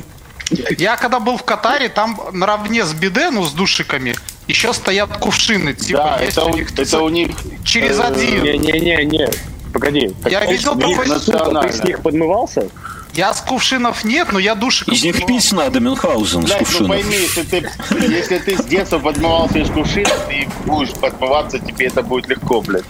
Я 0.78 0.96
когда 0.96 1.20
был 1.20 1.36
в 1.36 1.44
Катаре, 1.44 1.88
там 1.88 2.18
наравне 2.32 2.84
с 2.84 2.94
биде, 2.94 3.30
ну, 3.30 3.44
с 3.44 3.52
душиками, 3.52 4.14
еще 4.46 4.72
стоят 4.72 5.18
кувшины. 5.18 5.74
Типа, 5.74 5.98
да, 5.98 6.24
это 6.24 6.44
у, 6.44 6.54
них, 6.54 6.78
это 6.78 7.00
у 7.00 7.08
них... 7.10 7.30
Через 7.64 7.98
э, 7.98 8.02
один. 8.02 8.42
Не-не-не, 8.42 9.30
Погоди. 9.72 10.14
Я 10.26 10.44
видел 10.46 10.76
такой... 10.76 11.06
Ты 11.06 11.72
с 11.72 11.84
них 11.84 12.00
подмывался? 12.02 12.68
Я 13.14 13.34
с 13.34 13.40
кувшинов 13.40 14.04
нет, 14.04 14.32
но 14.32 14.38
я 14.38 14.54
душиком 14.54 14.94
Из 14.94 15.02
них 15.02 15.26
пить 15.26 15.50
надо, 15.52 15.80
Мюнхгаузен, 15.80 16.42
Блядь, 16.42 16.56
с 16.56 16.58
кувшинов. 16.58 16.82
ну 16.82 16.88
пойми, 16.88 17.16
если 17.16 17.42
ты, 17.42 17.70
если 18.06 18.38
ты 18.38 18.56
с 18.56 18.64
детства 18.64 19.00
подмывался 19.00 19.58
из 19.58 19.70
кувшина, 19.70 20.10
ты 20.28 20.48
будешь 20.66 20.92
подмываться, 20.92 21.58
тебе 21.58 21.86
это 21.86 22.02
будет 22.02 22.28
легко, 22.28 22.60
блядь. 22.60 22.84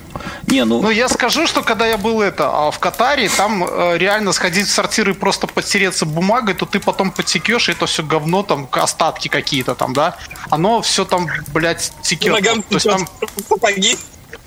Не, 0.46 0.64
ну... 0.64 0.82
Ну, 0.82 0.90
я 0.90 1.08
скажу, 1.08 1.46
что 1.46 1.62
когда 1.62 1.86
я 1.86 1.96
был 1.96 2.20
это, 2.20 2.50
а 2.52 2.70
в 2.70 2.78
Катаре, 2.78 3.28
там 3.28 3.64
э, 3.64 3.96
реально 3.96 4.32
сходить 4.32 4.66
в 4.66 4.70
сортиры 4.70 5.12
и 5.12 5.14
просто 5.14 5.46
подтереться 5.46 6.04
бумагой, 6.04 6.54
то 6.54 6.66
ты 6.66 6.80
потом 6.80 7.10
подсекешь, 7.10 7.68
и 7.68 7.72
это 7.72 7.86
все 7.86 8.02
говно, 8.02 8.42
там, 8.42 8.68
остатки 8.72 9.28
какие-то 9.28 9.74
там, 9.74 9.94
да? 9.94 10.16
Оно 10.50 10.82
все 10.82 11.04
там, 11.04 11.28
блядь, 11.54 11.92
текет. 12.02 12.32
Ногам 12.32 12.62
то 12.62 12.74
есть 12.74 12.86
там... 12.86 13.08
Сапоги. 13.48 13.96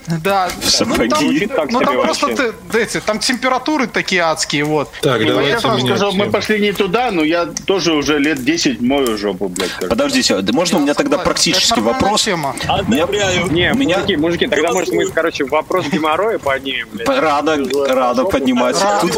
Да, 0.07 0.49
Сапоги. 0.63 1.47
ну 1.49 1.55
там, 1.55 1.67
ну, 1.69 1.79
там 1.81 2.01
просто 2.01 2.27
ты, 2.71 2.79
эти, 2.79 2.99
там 2.99 3.19
температуры 3.19 3.87
такие 3.87 4.21
адские, 4.21 4.63
вот. 4.63 4.89
Так, 5.01 5.21
ну, 5.21 5.27
давайте 5.27 5.51
я 5.51 5.59
скажу, 5.59 6.11
мы 6.13 6.29
пошли 6.29 6.59
не 6.59 6.71
туда, 6.71 7.11
но 7.11 7.23
я 7.23 7.45
тоже 7.45 7.93
уже 7.93 8.17
лет 8.19 8.43
10 8.43 8.81
мою 8.81 9.17
жопу, 9.17 9.47
блядь. 9.47 9.69
кажется. 9.69 9.89
Подождите, 9.89 10.41
да 10.41 10.53
можно 10.53 10.79
у 10.79 10.81
меня 10.81 10.93
тогда 10.93 11.17
практический 11.17 11.79
Это 11.81 11.81
вопрос? 11.81 12.23
Тема. 12.23 12.55
Одобряю. 12.67 13.51
Не, 13.51 13.71
меня- 13.73 13.97
мужики, 13.99 14.15
мужики, 14.17 14.47
тогда, 14.47 14.71
может, 14.73 14.93
мы, 14.93 15.05
короче, 15.07 15.45
вопрос 15.45 15.85
геморроя 15.87 16.37
поднимем, 16.39 16.87
блядь. 16.93 17.07
Рано, 17.07 17.57
рано 17.87 18.25
поднимать. 18.25 18.77
Тут, 19.01 19.13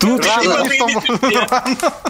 тут 0.00 0.24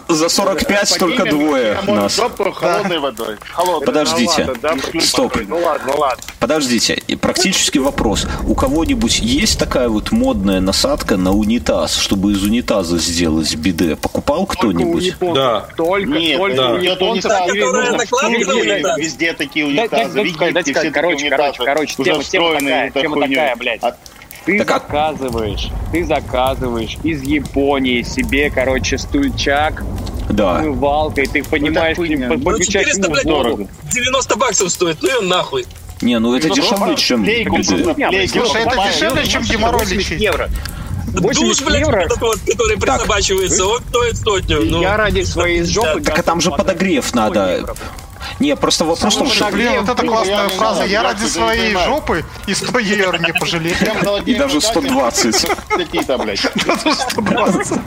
за 0.09 0.29
45 0.29 0.99
только 0.99 1.23
Поднимем, 1.25 1.47
двое 1.47 1.79
я 1.87 1.95
нас. 1.95 2.17
жопу 2.17 2.51
холодной 2.53 2.99
водой. 2.99 3.37
Холодной. 3.53 3.87
Подождите, 3.87 4.49
Ну 4.93 5.01
стоп. 5.01 5.37
Ну 5.49 5.59
ладно, 5.59 5.93
ну 5.93 6.01
ладно. 6.01 6.23
Подождите, 6.39 6.95
и 7.07 7.17
практический 7.17 7.79
вопрос. 7.79 8.06
У 8.47 8.55
кого-нибудь 8.55 9.19
есть 9.21 9.59
такая 9.59 9.89
вот 9.89 10.13
модная 10.13 10.61
насадка 10.61 11.17
на 11.17 11.33
унитаз, 11.33 11.97
чтобы 11.97 12.33
из 12.33 12.43
унитаза 12.43 12.99
сделать 12.99 13.55
биде? 13.57 13.97
Покупал 13.97 14.47
кто-нибудь? 14.47 15.15
Да. 15.21 15.67
Только, 15.77 16.11
Нет, 16.11 16.39
только 16.39 16.57
да. 16.57 16.73
у 16.73 16.77
японцев 16.79 17.33
нужно 17.49 17.93
накладка 17.93 18.95
везде, 18.99 19.33
такие 19.33 19.67
унитазы. 19.67 20.15
дай 20.15 20.25
В 20.25 20.35
сказать, 20.35 20.55
дай 20.55 20.63
Египте 20.63 20.73
сказать, 20.73 20.83
все 20.83 20.91
короче, 20.93 21.31
короче, 21.31 21.65
короче, 21.65 21.95
уже 21.99 22.05
тема, 22.05 22.25
тема 22.25 22.55
такая, 22.59 22.91
тема 22.91 23.21
такая, 23.29 23.57
блядь. 23.57 23.81
Ты 24.45 24.59
Так, 24.59 24.71
а- 24.71 24.75
заказываешь, 24.75 25.69
ты 25.91 26.05
заказываешь 26.05 26.99
из 27.03 27.23
Японии 27.23 28.03
себе, 28.03 28.49
короче, 28.51 28.97
стульчак, 28.97 29.83
Да. 30.31 30.61
умывалкой, 30.61 31.27
ты 31.27 31.43
понимаешь, 31.43 31.97
хуйня. 31.97 32.29
по- 32.29 32.35
Ну, 32.35 32.41
подключать 32.45 32.87
400, 32.87 33.03
ему 33.03 33.13
блядь, 33.15 33.25
дорого. 33.27 33.69
90 33.93 34.37
баксов 34.37 34.71
стоит, 34.71 34.99
ну 35.03 35.23
и 35.23 35.27
нахуй. 35.27 35.67
Не, 36.03 36.19
ну 36.19 36.35
это 36.35 36.49
ну, 36.49 36.55
ну, 36.55 36.63
дешевле, 36.63 36.97
чем... 36.97 37.25
Лейку, 37.25 37.57
лейку, 37.57 38.39
Слушай, 38.39 38.63
это 38.63 38.77
дешевле, 38.77 39.27
чем 39.27 39.43
геморрой 39.43 39.87
Душ, 41.07 41.63
блядь, 41.63 41.81
евро. 41.81 42.09
Такой, 42.09 42.37
который 42.39 42.77
так. 42.79 43.01
он 43.69 43.81
стоит 43.89 44.19
сотню. 44.19 44.65
Ну. 44.65 44.83
Я 44.83 44.97
ради 44.97 45.23
своей 45.23 45.63
жопы... 45.65 46.03
Так 46.03 46.19
а 46.19 46.23
там 46.23 46.41
же 46.41 46.51
подогрев 46.51 47.15
надо. 47.15 47.65
Не, 48.41 48.57
просто 48.57 48.85
вот 48.85 48.99
в 49.03 49.11
что... 49.11 49.25
Блин, 49.51 49.81
вот 49.81 49.89
это 49.89 50.07
классная 50.07 50.49
фраза. 50.49 50.85
Я 50.85 51.03
ради 51.03 51.25
своей 51.25 51.75
жопы 51.75 52.25
и 52.47 52.55
100 52.55 52.79
евро 52.81 53.19
не 53.19 53.33
пожалею. 53.33 53.77
И 54.27 54.35
даже 54.35 54.61
120. 54.61 55.47
Какие-то, 55.69 56.19
блядь. 56.19 56.43
Даже 56.67 56.95
120. 57.11 57.81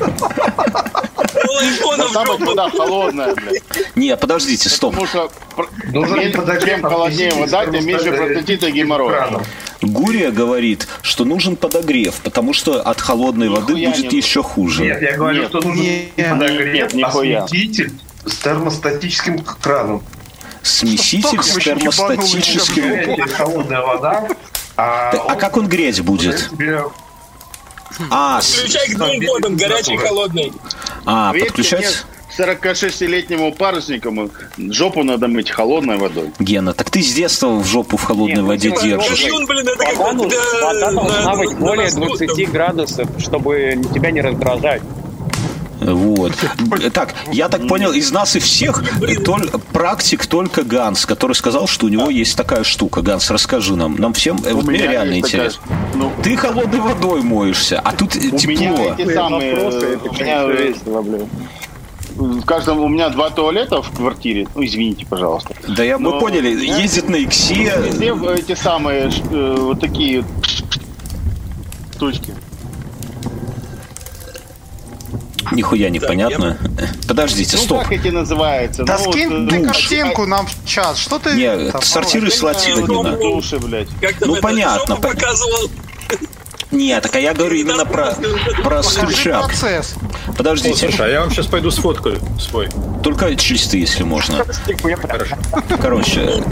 На 1.97 2.09
самом 2.09 2.45
вода 2.45 2.69
холодная, 2.69 3.35
блядь. 3.35 3.63
Не, 3.95 4.15
подождите, 4.17 4.69
стоп. 4.69 4.93
Потому 4.93 5.07
что 5.07 5.31
ну, 5.91 6.05
чем 6.05 6.81
холоднее 6.81 7.33
вода, 7.33 7.65
тем 7.65 7.85
меньше 7.85 8.11
простатита 8.11 8.67
и 8.67 8.71
геморроя. 8.71 9.41
Гурия 9.81 10.31
говорит, 10.31 10.87
что 11.01 11.23
нужен 11.23 11.55
подогрев, 11.55 12.15
потому 12.23 12.53
что 12.53 12.81
от 12.81 12.99
холодной 12.99 13.49
воды 13.49 13.73
будет 13.73 14.11
еще 14.11 14.43
хуже. 14.43 14.83
Нет, 14.83 15.01
я 15.01 15.17
говорю, 15.17 15.47
что 15.47 15.61
нужен 15.61 15.85
подогрев, 16.15 16.93
нет, 16.93 17.05
осветитель 17.05 17.93
с 18.25 18.35
термостатическим 18.37 19.39
краном. 19.39 20.03
Смеситель 20.61 21.41
с 21.41 21.55
термостатическим... 21.55 23.27
Холодная 23.29 23.81
вода. 23.81 24.27
А, 24.75 25.11
а 25.11 25.35
как 25.35 25.57
он 25.57 25.67
греть 25.67 26.01
будет? 26.01 26.49
А, 28.11 28.39
Включай 28.41 28.87
к 28.89 28.95
двум 28.97 29.19
водам, 29.27 29.55
горячий 29.55 29.93
и 29.93 29.97
холодный. 29.97 30.53
а 31.05 31.33
подключать? 31.33 31.79
мне, 31.79 31.89
46-летнему 32.37 33.53
паруснику 33.53 34.29
жопу 34.57 35.03
надо 35.03 35.27
мыть 35.27 35.49
холодной 35.49 35.97
водой. 35.97 36.31
Гена, 36.39 36.73
так 36.73 36.89
ты 36.89 37.01
с 37.01 37.11
детства 37.13 37.49
в 37.49 37.65
жопу 37.65 37.97
в 37.97 38.03
холодной 38.03 38.35
Не, 38.35 38.41
ну, 38.41 38.47
воде 38.47 38.69
типа, 38.69 38.81
держишь. 38.83 39.07
Кувшин, 39.23 39.45
блин, 39.45 39.67
это 39.67 39.77
как 39.83 39.97
Вода, 39.97 40.13
вода 40.61 40.91
должна 40.91 41.21
на- 41.23 41.35
быть 41.37 41.57
более 41.57 41.85
носу, 41.93 42.17
20 42.17 42.43
там. 42.45 42.51
градусов, 42.53 43.09
чтобы 43.19 43.81
тебя 43.93 44.11
не 44.11 44.21
раздражать. 44.21 44.81
Вот. 45.79 46.33
Так, 46.93 47.15
я 47.31 47.47
так 47.49 47.67
понял, 47.67 47.91
из 47.93 48.11
нас 48.11 48.35
и 48.35 48.39
всех 48.39 48.83
толь- 49.23 49.49
практик 49.71 50.25
только 50.25 50.63
Ганс, 50.63 51.05
который 51.05 51.33
сказал, 51.33 51.67
что 51.67 51.85
у 51.85 51.89
него 51.89 52.09
есть 52.09 52.35
такая 52.35 52.63
штука. 52.63 53.01
Ганс, 53.01 53.29
расскажи 53.31 53.75
нам. 53.75 53.95
Нам 53.95 54.13
всем, 54.13 54.39
э, 54.45 54.53
вот 54.53 54.65
мне 54.65 54.79
меня 54.79 54.91
реально 54.91 55.13
есть 55.15 55.31
такая- 55.31 55.47
интересно. 55.47 55.75
Ну, 55.95 56.11
Ты 56.21 56.35
холодной 56.35 56.79
водой 56.79 57.21
моешься, 57.21 57.79
а 57.79 57.93
тут 57.93 58.15
э, 58.15 58.19
у 58.19 58.47
меня 58.47 58.71
тепло. 58.75 58.95
эти 58.97 59.13
самые... 59.13 59.55
Вопросы, 59.55 59.85
э, 59.85 59.97
У 59.97 60.13
меня 60.13 60.17
конечно, 60.17 60.51
э, 60.51 60.67
весело, 60.67 61.01
блин. 61.01 61.27
в 62.15 62.45
каждом... 62.45 62.79
У 62.79 62.87
меня 62.89 63.09
два 63.09 63.29
туалета 63.29 63.81
в 63.81 63.89
квартире. 63.91 64.47
Ну, 64.55 64.65
извините, 64.65 65.05
пожалуйста. 65.09 65.55
Да 65.67 65.83
я 65.83 65.97
мы 65.97 66.11
Но- 66.11 66.19
поняли, 66.19 66.49
ездит 66.81 67.07
на 67.09 67.15
иксе. 67.15 67.73
Везде 67.85 68.13
эти 68.37 68.55
самые 68.55 69.09
э, 69.31 69.55
вот 69.59 69.79
такие 69.79 70.25
штучки. 71.95 72.33
Нихуя 75.51 75.89
непонятно. 75.89 76.57
Подождите, 77.07 77.57
Ну, 77.57 77.63
стоп. 77.63 77.83
как 77.83 77.91
эти 77.91 78.07
называются? 78.09 78.83
Да 78.83 78.97
ну, 78.97 79.05
вот, 79.05 79.15
скинь 79.15 79.47
э, 79.47 79.49
ты 79.49 79.59
душ. 79.59 79.67
картинку 79.67 80.25
нам 80.25 80.47
в 80.47 80.65
чат. 80.67 80.97
Что 80.97 81.19
ты... 81.19 81.33
Не, 81.33 81.71
там, 81.71 81.81
блядь. 83.59 83.87
Как 84.01 84.15
там 84.15 84.29
Ну, 84.29 84.35
понятно, 84.37 84.95
показывал. 84.95 85.69
Нет, 86.71 87.01
так 87.03 87.15
а 87.15 87.19
я 87.19 87.33
говорю 87.33 87.55
именно 87.55 87.85
про, 87.85 88.15
про 88.63 88.83
стульчак. 88.83 89.47
процесс. 89.47 89.95
О, 90.27 90.33
Подождите, 90.33 90.77
слушай, 90.77 91.07
а 91.07 91.09
я 91.09 91.21
вам 91.21 91.31
сейчас 91.31 91.47
пойду 91.47 91.71
сфоткаю 91.71 92.19
свой. 92.39 92.69
только 93.03 93.35
чистый, 93.35 93.79
если 93.79 94.03
можно. 94.03 94.45
Короче, 95.81 96.43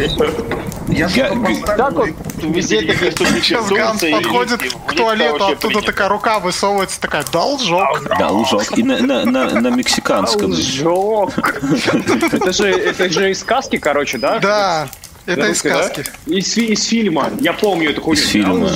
Я 0.87 1.07
поставил, 1.07 1.65
Так 1.65 1.93
вот, 1.93 2.09
везде 2.41 2.81
такие 2.81 3.11
Сейчас 3.11 3.69
Ганс 3.69 4.01
подходит 4.01 4.61
к 4.87 4.93
туалету, 4.93 5.45
оттуда 5.47 5.81
такая 5.81 6.09
рука 6.09 6.39
высовывается, 6.39 6.99
такая, 6.99 7.23
должок. 7.31 8.03
да, 8.17 8.31
ужас. 8.31 8.69
И 8.75 8.83
на, 8.83 8.97
на, 8.99 9.23
на, 9.25 9.61
на 9.61 9.67
мексиканском. 9.67 10.53
Жок. 10.53 11.31
Это 12.31 12.53
же, 12.53 12.69
это 12.69 13.09
же 13.09 13.31
из 13.31 13.39
сказки, 13.39 13.77
короче, 13.77 14.17
да? 14.17 14.39
Да, 14.39 14.89
это 15.25 15.47
из 15.47 15.59
сказки. 15.59 16.05
Из, 16.25 16.57
из 16.57 16.85
фильма. 16.85 17.29
Я 17.39 17.53
помню 17.53 17.91
эту 17.91 18.01
хуйню. 18.01 18.21
Из 18.21 18.27
фильма. 18.27 18.69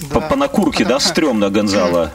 Жок. 0.00 0.12
По, 0.12 0.20
по 0.20 0.36
накурке, 0.36 0.84
да, 0.84 0.98
стрёмно, 1.00 1.50
Гонзало? 1.50 2.12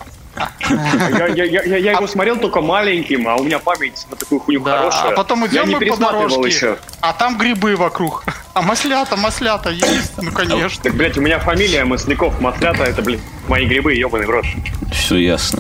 Я, 0.70 1.28
я, 1.28 1.46
я, 1.46 1.78
я 1.78 1.92
его 1.94 2.06
смотрел 2.06 2.38
только 2.38 2.62
маленьким, 2.62 3.28
а 3.28 3.38
у 3.38 3.44
меня 3.44 3.58
память 3.58 4.06
на 4.12 4.16
такую 4.16 4.40
хуйню 4.40 4.64
Да, 4.64 4.78
хорошая. 4.78 5.12
а 5.14 5.16
потом 5.16 5.48
идем 5.48 5.68
мы 5.72 5.84
по 5.84 5.98
дорожке, 5.98 6.42
еще. 6.48 6.78
а 7.02 7.14
там 7.14 7.40
грибы 7.40 7.76
вокруг. 7.76 8.24
А 8.54 8.62
маслята, 8.62 9.18
маслята 9.18 9.72
есть? 9.72 10.14
Ну, 10.22 10.32
конечно. 10.32 10.84
Так, 10.84 10.94
блядь, 10.94 11.18
у 11.18 11.22
меня 11.22 11.40
фамилия 11.40 11.86
Масляков, 11.86 12.40
Маслята, 12.40 12.84
это, 12.84 13.02
блин, 13.02 13.20
мои 13.48 13.66
грибы, 13.66 13.94
ебаный 13.96 14.28
в 14.28 14.30
рот. 14.30 14.46
Все 14.92 15.18
ясно. 15.18 15.60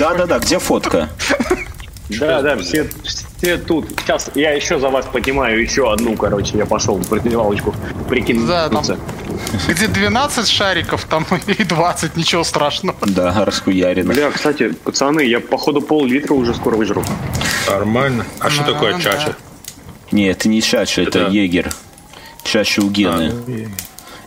Да-да-да, 0.00 0.38
где 0.40 0.58
фотка? 0.58 1.08
Да, 2.18 2.42
да, 2.42 2.56
все, 2.56 2.88
все 3.38 3.56
тут. 3.58 3.88
Сейчас 4.00 4.30
я 4.34 4.52
еще 4.52 4.78
за 4.78 4.88
вас 4.88 5.06
поднимаю 5.06 5.60
еще 5.60 5.92
одну, 5.92 6.16
короче, 6.16 6.56
я 6.58 6.66
пошел 6.66 6.96
в 6.96 7.12
раздевалочку 7.12 7.72
Да, 7.72 7.78
там, 7.98 8.04
прикинуться. 8.08 8.98
где 9.68 9.86
12 9.88 10.48
шариков, 10.48 11.04
там 11.04 11.26
и 11.46 11.64
20, 11.64 12.16
ничего 12.16 12.44
страшного. 12.44 12.96
Да, 13.06 13.44
расхуярено. 13.44 14.12
Бля, 14.12 14.30
кстати, 14.30 14.72
пацаны, 14.84 15.20
я 15.22 15.40
походу 15.40 15.80
пол-литра 15.80 16.34
уже 16.34 16.54
скоро 16.54 16.76
выжру. 16.76 17.04
Нормально. 17.68 18.26
А 18.40 18.50
что 18.50 18.62
Ну, 18.66 18.72
такое 18.72 18.92
да. 18.94 19.00
чача? 19.00 19.36
Не, 20.10 20.28
это 20.28 20.48
не 20.48 20.60
чача, 20.62 21.02
это 21.02 21.20
Это- 21.20 21.30
егер. 21.30 21.70
Чаще 22.44 22.82
у 22.82 22.90
Гены. 22.90 23.32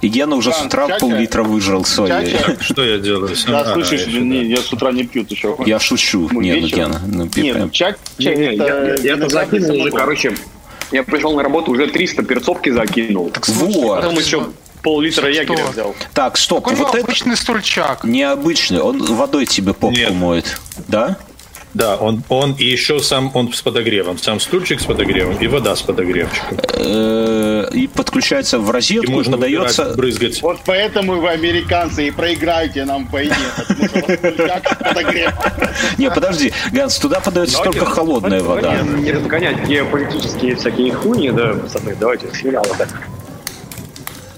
И 0.05 0.07
Гена 0.07 0.35
уже 0.35 0.51
с 0.53 0.59
Да, 0.59 0.65
утра 0.67 0.85
чача- 0.87 0.99
пол-литра 0.99 1.41
выжрал. 1.41 1.83
Чача? 1.83 2.55
Что 2.61 2.83
я 2.85 2.99
делаю? 2.99 3.35
Да, 3.47 3.61
А, 3.61 3.73
слышишь, 3.73 4.05
я 4.05 4.19
не, 4.19 4.43
я 4.45 4.57
с 4.57 4.71
утра 4.71 4.91
не 4.91 5.03
пью, 5.03 5.25
ты 5.25 5.35
что? 5.35 5.57
Я 5.65 5.79
шучу. 5.79 6.29
Не, 6.31 6.53
ну. 6.61 6.67
Гена, 6.67 7.01
ну 7.07 7.27
пи- 7.27 7.41
Не, 7.41 7.53
ну 7.53 7.55
прям. 7.55 7.71
чак, 7.71 7.97
Не, 8.19 8.35
не, 8.35 8.55
я, 8.55 8.95
виноградный 9.15 9.59
закинул 9.59 9.81
уже, 9.81 9.89
короче, 9.91 10.35
я 10.91 11.01
пришел 11.01 11.33
на 11.35 11.41
работу, 11.41 11.71
уже 11.71 11.87
300 11.87 12.21
перцовки 12.21 12.69
закинул. 12.69 13.31
Вот. 13.47 13.95
Потом 14.01 14.19
еще 14.19 14.45
пол-литра 14.83 15.21
Что? 15.21 15.41
ягеря 15.41 15.65
взял. 15.71 15.95
Так, 16.13 16.37
стоп, 16.37 16.65
Какой 16.65 16.77
вот 16.85 16.93
это 16.93 17.03
обычный 17.03 17.35
стульчак. 17.35 18.03
необычный. 18.03 18.81
Он 18.81 19.01
водой 19.03 19.47
тебе 19.47 19.73
попу 19.73 19.89
Нет. 19.89 20.11
моет. 20.13 20.59
Да? 20.87 21.17
Да, 21.75 21.97
он, 21.97 22.23
он 22.29 22.53
и 22.53 22.63
еще 22.63 23.01
сам 23.01 23.29
он 23.33 23.51
с 23.51 23.61
подогревом. 23.61 24.17
Сам 24.17 24.39
стульчик 24.39 24.79
с 24.79 24.85
подогревом 24.85 25.35
и 25.35 25.47
вода 25.47 25.75
с 25.75 25.81
подогревчиком. 25.81 26.57
Э, 26.73 27.67
и 27.73 27.87
подключается 27.87 28.59
в 28.59 28.71
розетку, 28.71 29.11
и 29.11 29.13
можно 29.13 29.33
подается... 29.33 29.93
брызгать. 29.93 30.41
Вот 30.41 30.61
поэтому 30.65 31.19
вы, 31.19 31.29
американцы, 31.29 32.07
и 32.07 32.11
проиграете 32.11 32.85
нам 32.85 33.07
в 33.07 33.11
войне, 33.11 33.35
Не, 35.97 36.09
подожди, 36.09 36.53
Ганс, 36.71 36.97
туда 36.97 37.19
подается 37.19 37.61
только 37.61 37.85
холодная 37.85 38.41
вода. 38.41 38.81
Не 38.81 39.11
разгонять 39.11 39.67
геополитические 39.67 40.55
всякие 40.55 40.93
хуйни, 40.93 41.31
да, 41.31 41.55
пацаны, 41.55 41.97
давайте 41.99 42.33
смеляло 42.33 42.73
так. 42.77 42.87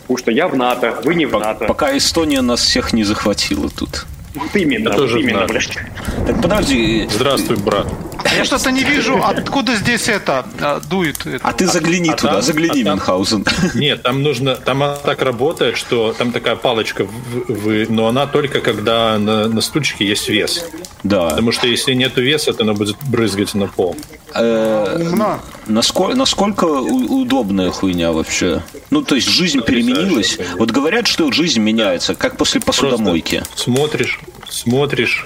Потому 0.02 0.18
что 0.18 0.32
я 0.32 0.48
в 0.48 0.56
НАТО, 0.56 1.02
вы 1.04 1.14
не 1.14 1.28
в 1.28 1.38
НАТО. 1.38 1.66
Пока 1.66 1.96
Эстония 1.96 2.42
нас 2.42 2.62
всех 2.62 2.94
не 2.94 3.04
захватила 3.04 3.70
тут. 3.70 4.08
Вот 4.38 4.56
именно, 4.56 4.92
вот 4.92 5.12
именно, 5.12 5.46
блядь. 5.46 5.78
Так 6.26 6.42
подожди. 6.42 7.08
Здравствуй, 7.12 7.58
брат. 7.58 7.88
Я 8.36 8.46
что-то 8.46 8.72
не 8.72 8.84
вижу, 8.84 9.22
откуда 9.24 9.76
здесь 9.76 10.08
это 10.08 10.46
а, 10.60 10.80
дует. 10.80 11.18
А 11.42 11.54
ты 11.54 11.68
загляни 11.68 12.10
а 12.10 12.16
туда, 12.16 12.34
там, 12.34 12.42
загляни, 12.42 12.82
а 12.82 12.86
там, 12.86 12.94
Мюнхгаузен. 12.96 13.46
Нет, 13.76 14.04
там 14.04 14.22
нужно, 14.22 14.56
там 14.56 14.84
она 14.84 14.96
так 14.96 15.22
работает, 15.22 15.78
что 15.78 16.14
там 16.18 16.32
такая 16.32 16.56
палочка, 16.56 17.06
в, 17.06 17.54
в, 17.54 17.92
но 17.92 18.08
она 18.08 18.28
только 18.28 18.60
когда 18.62 19.18
на, 19.18 19.48
на 19.48 19.62
стульчике 19.62 20.06
есть 20.06 20.30
вес. 20.30 20.66
Да. 21.04 21.30
Потому 21.30 21.52
что 21.52 21.68
если 21.68 21.94
нет 21.94 22.18
веса, 22.18 22.54
то 22.54 22.64
она 22.64 22.74
будет 22.74 22.98
брызгать 23.08 23.54
на 23.54 23.68
пол. 23.68 23.96
Э, 24.34 25.02
насколько, 25.68 26.16
насколько 26.16 26.66
удобная 26.66 27.72
хуйня 27.72 28.12
вообще? 28.12 28.62
Ну, 28.90 29.02
то 29.02 29.16
есть 29.16 29.28
жизнь 29.28 29.62
переменилась. 29.62 30.38
Вот 30.58 30.72
говорят, 30.72 31.08
что 31.08 31.32
жизнь 31.32 31.60
меняется, 31.60 32.16
как 32.16 32.38
после 32.38 32.62
посудомойки. 32.62 33.44
смотришь, 33.56 34.20
смотришь, 34.50 35.26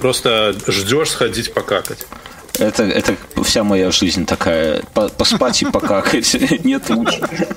просто 0.00 0.54
ждешь 0.66 1.10
сходить 1.10 1.52
покакать. 1.54 2.06
Это, 2.58 2.82
это 2.84 3.16
вся 3.42 3.64
моя 3.64 3.90
жизнь 3.90 4.26
такая. 4.26 4.82
Поспать 4.94 5.62
и 5.62 5.64
покакать. 5.66 6.36
Нет 6.64 6.82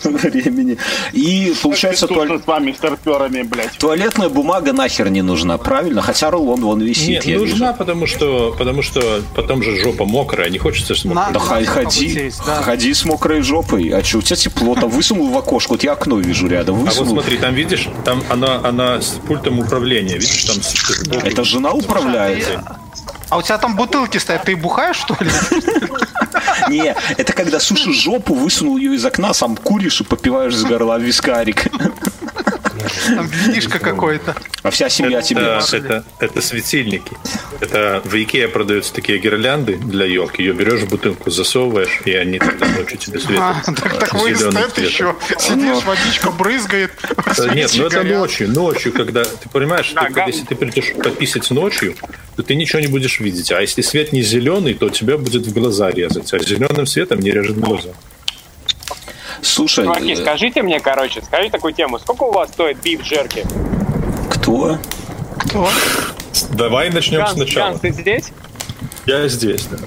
времени. 0.04 0.78
И 1.14 1.54
получается... 1.62 2.08
Туалет... 2.08 2.44
с 2.44 2.48
вами 2.48 2.72
старперами, 2.72 3.42
блядь. 3.42 3.78
Туалетная 3.78 4.30
бумага 4.30 4.74
нахер 4.74 5.10
не 5.10 5.22
нужна, 5.22 5.58
правильно? 5.58 6.02
Хотя 6.02 6.32
рулон 6.32 6.62
вон 6.62 6.82
висит, 6.82 7.26
Нет, 7.26 7.40
нужна, 7.40 7.68
вижу. 7.68 7.78
потому 7.78 8.08
что, 8.08 8.56
потому 8.58 8.82
что 8.82 9.22
потом 9.36 9.64
же 9.64 9.76
жопа 9.82 10.06
мокрая, 10.06 10.50
не 10.50 10.58
хочется 10.58 10.96
с 10.96 11.04
мокрой. 11.06 11.34
Да 11.34 11.40
ходи, 11.40 12.32
да. 12.46 12.62
ходи 12.62 12.94
с 12.94 13.06
мокрой 13.06 13.42
жопой. 13.42 13.90
А 13.90 14.04
что, 14.04 14.20
у 14.20 14.22
тебя 14.22 14.36
тепло, 14.36 14.76
там 14.76 14.90
высунул 14.90 15.30
в 15.30 15.38
окошко, 15.38 15.72
вот 15.72 15.84
я 15.84 15.94
окно 15.94 16.20
вижу 16.20 16.48
рядом, 16.48 16.76
высунул. 16.76 17.12
А 17.12 17.16
вот 17.16 17.24
смотри, 17.24 17.38
там 17.38 17.54
видишь, 17.54 17.90
там 18.04 18.24
она, 18.30 18.62
она 18.64 19.02
с 19.02 19.20
пультом 19.28 19.60
управления, 19.60 20.16
видишь, 20.16 20.46
там... 20.46 21.22
Это 21.24 21.44
жена 21.44 21.72
управляет. 21.72 22.60
А 23.30 23.38
у 23.38 23.42
тебя 23.42 23.58
там 23.58 23.76
бутылки 23.76 24.18
стоят, 24.18 24.44
ты 24.44 24.56
бухаешь, 24.56 24.98
что 24.98 25.16
ли? 25.20 25.30
Не, 26.70 26.96
это 27.18 27.34
когда 27.34 27.60
сушишь 27.60 27.96
жопу, 27.96 28.34
высунул 28.34 28.78
ее 28.78 28.96
из 28.96 29.06
окна, 29.06 29.34
сам 29.34 29.56
куришь 29.58 30.02
и 30.02 30.04
попиваешь 30.04 30.56
с 30.56 30.64
горла 30.64 30.98
вискарик. 30.98 31.68
Там 33.08 33.28
винишко 33.28 33.80
какое-то. 33.80 34.36
А 34.64 34.70
вся 34.70 34.90
семья 34.90 35.20
это, 35.20 35.28
тебе. 35.28 35.60
Это, 35.74 36.06
это 36.20 36.42
светильники. 36.42 37.12
Это 37.60 38.02
в 38.04 38.14
Икее 38.16 38.48
продаются 38.48 38.94
такие 38.94 39.20
гирлянды 39.20 39.78
для 39.78 40.06
елки. 40.06 40.42
Ее 40.42 40.54
берешь 40.54 40.82
в 40.82 40.90
бутылку, 40.90 41.30
засовываешь, 41.30 42.02
и 42.06 42.14
они 42.14 42.40
тогда 42.40 42.68
ночью 42.68 42.98
тебе 42.98 43.20
светят. 43.20 43.42
А, 43.42 43.62
так, 43.66 44.00
так 44.00 44.14
вы 44.14 44.36
стоит 44.36 44.78
еще. 44.78 45.16
Сидишь, 45.38 45.84
водичка 45.84 46.32
брызгает. 46.32 46.92
Нет, 47.54 47.72
ну 47.76 47.86
это 47.86 48.04
ночью. 48.04 48.50
Ночью, 48.50 48.94
когда 48.94 49.24
ты 49.24 49.50
понимаешь, 49.50 49.94
если 50.28 50.46
ты 50.46 50.56
придешь 50.56 50.94
пописать 50.94 51.50
ночью, 51.52 51.96
то 52.36 52.44
ты 52.44 52.56
ничего 52.56 52.80
не 52.80 52.88
будешь 52.88 53.20
видеть. 53.20 53.52
А 53.52 53.62
если 53.62 53.82
свет 53.82 54.12
не 54.12 54.22
зеленый, 54.22 54.74
то 54.74 54.90
тебя 54.90 55.18
будет 55.18 55.46
в 55.46 55.54
глаза 55.54 55.92
резать. 55.92 56.34
А 56.34 56.40
зеленым 56.40 56.86
светом 56.86 57.20
не 57.20 57.32
режет 57.32 57.58
глаза. 57.58 57.90
Слушай... 59.46 59.86
Чуваки, 59.86 60.14
э... 60.14 60.16
скажите 60.16 60.62
мне, 60.62 60.80
короче, 60.80 61.22
скажите 61.22 61.52
такую 61.52 61.74
тему. 61.74 62.00
Сколько 62.00 62.24
у 62.24 62.32
вас 62.32 62.50
стоит 62.50 62.82
биф 62.82 63.04
джерки? 63.04 63.46
Кто? 64.30 64.78
Кто? 65.40 65.70
Давай 66.52 66.90
начнем 66.90 67.20
Ганс, 67.20 67.34
сначала. 67.34 67.70
Ганс, 67.70 67.82
ты 67.82 67.92
здесь? 67.92 68.32
Я 69.06 69.28
здесь, 69.28 69.68
да. 69.68 69.78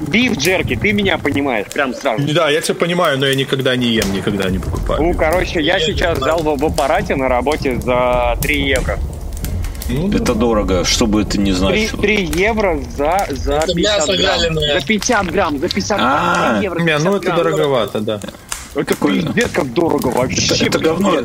Биф 0.00 0.36
джерки, 0.36 0.76
ты 0.76 0.92
меня 0.92 1.18
понимаешь, 1.18 1.66
прям 1.72 1.94
сразу. 1.94 2.22
Да, 2.32 2.50
я 2.50 2.60
тебя 2.60 2.74
понимаю, 2.74 3.18
но 3.18 3.26
я 3.26 3.34
никогда 3.34 3.74
не 3.74 3.86
ем, 3.86 4.12
никогда 4.12 4.50
не 4.50 4.58
покупаю. 4.58 5.02
Ну, 5.02 5.14
короче, 5.14 5.60
я 5.60 5.80
сейчас 5.80 6.18
взял 6.18 6.42
в, 6.42 6.64
аппарате 6.64 7.16
на 7.16 7.28
работе 7.28 7.80
за 7.80 8.36
3 8.42 8.68
евро. 8.68 8.98
Ну, 9.88 10.10
это 10.10 10.34
дорого, 10.34 10.84
что 10.84 11.06
бы 11.06 11.22
это 11.22 11.38
ни 11.38 11.50
значило. 11.50 12.00
3, 12.00 12.26
3 12.26 12.42
евро 12.42 12.78
за, 12.96 13.26
за 13.30 13.54
это 13.54 13.74
50 13.74 14.18
грамм. 14.18 14.54
За 14.54 14.86
50 14.86 15.26
грамм, 15.26 15.58
за 15.58 15.68
50 15.68 15.98
грамм. 15.98 16.10
А, 16.10 16.60
евро, 16.62 16.78
50 16.78 17.04
ну 17.04 17.16
это 17.16 17.26
грамм. 17.26 17.36
дороговато, 17.36 18.00
да. 18.00 18.20
Это 18.74 18.96
пиздец, 18.96 19.50
как 19.52 19.72
дорого 19.72 20.08
вообще. 20.08 20.54
Это, 20.54 20.66
это 20.66 20.78
говно. 20.78 21.22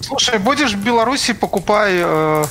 Слушай, 0.00 0.38
будешь 0.38 0.72
в 0.72 0.84
Беларуси, 0.84 1.32
покупай 1.32 1.94
э, 1.96 2.44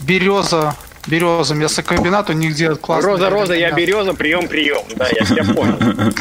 береза 0.00 0.74
береза, 1.06 1.54
мясокомбинат, 1.54 2.30
у 2.30 2.32
них 2.32 2.54
делают 2.54 2.80
классно. 2.80 3.10
Роза, 3.10 3.30
роза, 3.30 3.54
я 3.54 3.70
береза, 3.70 4.14
прием, 4.14 4.48
прием. 4.48 4.82
Да, 4.96 5.06
я 5.08 5.24
тебя 5.24 5.44
понял. 5.54 6.12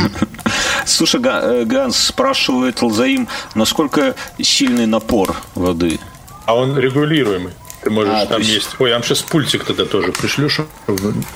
Слушай, 0.86 1.22
э, 1.24 1.64
Ганс 1.66 1.98
спрашивает 1.98 2.82
Лзаим, 2.82 3.28
насколько 3.56 4.16
сильный 4.42 4.86
напор 4.86 5.36
воды? 5.56 6.00
А 6.46 6.56
он 6.56 6.78
регулируемый. 6.78 7.54
Ты 7.86 7.92
можешь, 7.92 8.14
а, 8.16 8.26
там 8.26 8.42
есть... 8.42 8.52
есть... 8.52 8.70
Ой, 8.80 8.90
я 8.90 8.96
вам 8.96 9.04
сейчас 9.04 9.22
пультик 9.22 9.64
тогда 9.64 9.86
тоже 9.86 10.12
пришлю, 10.12 10.50
чтобы 10.50 10.68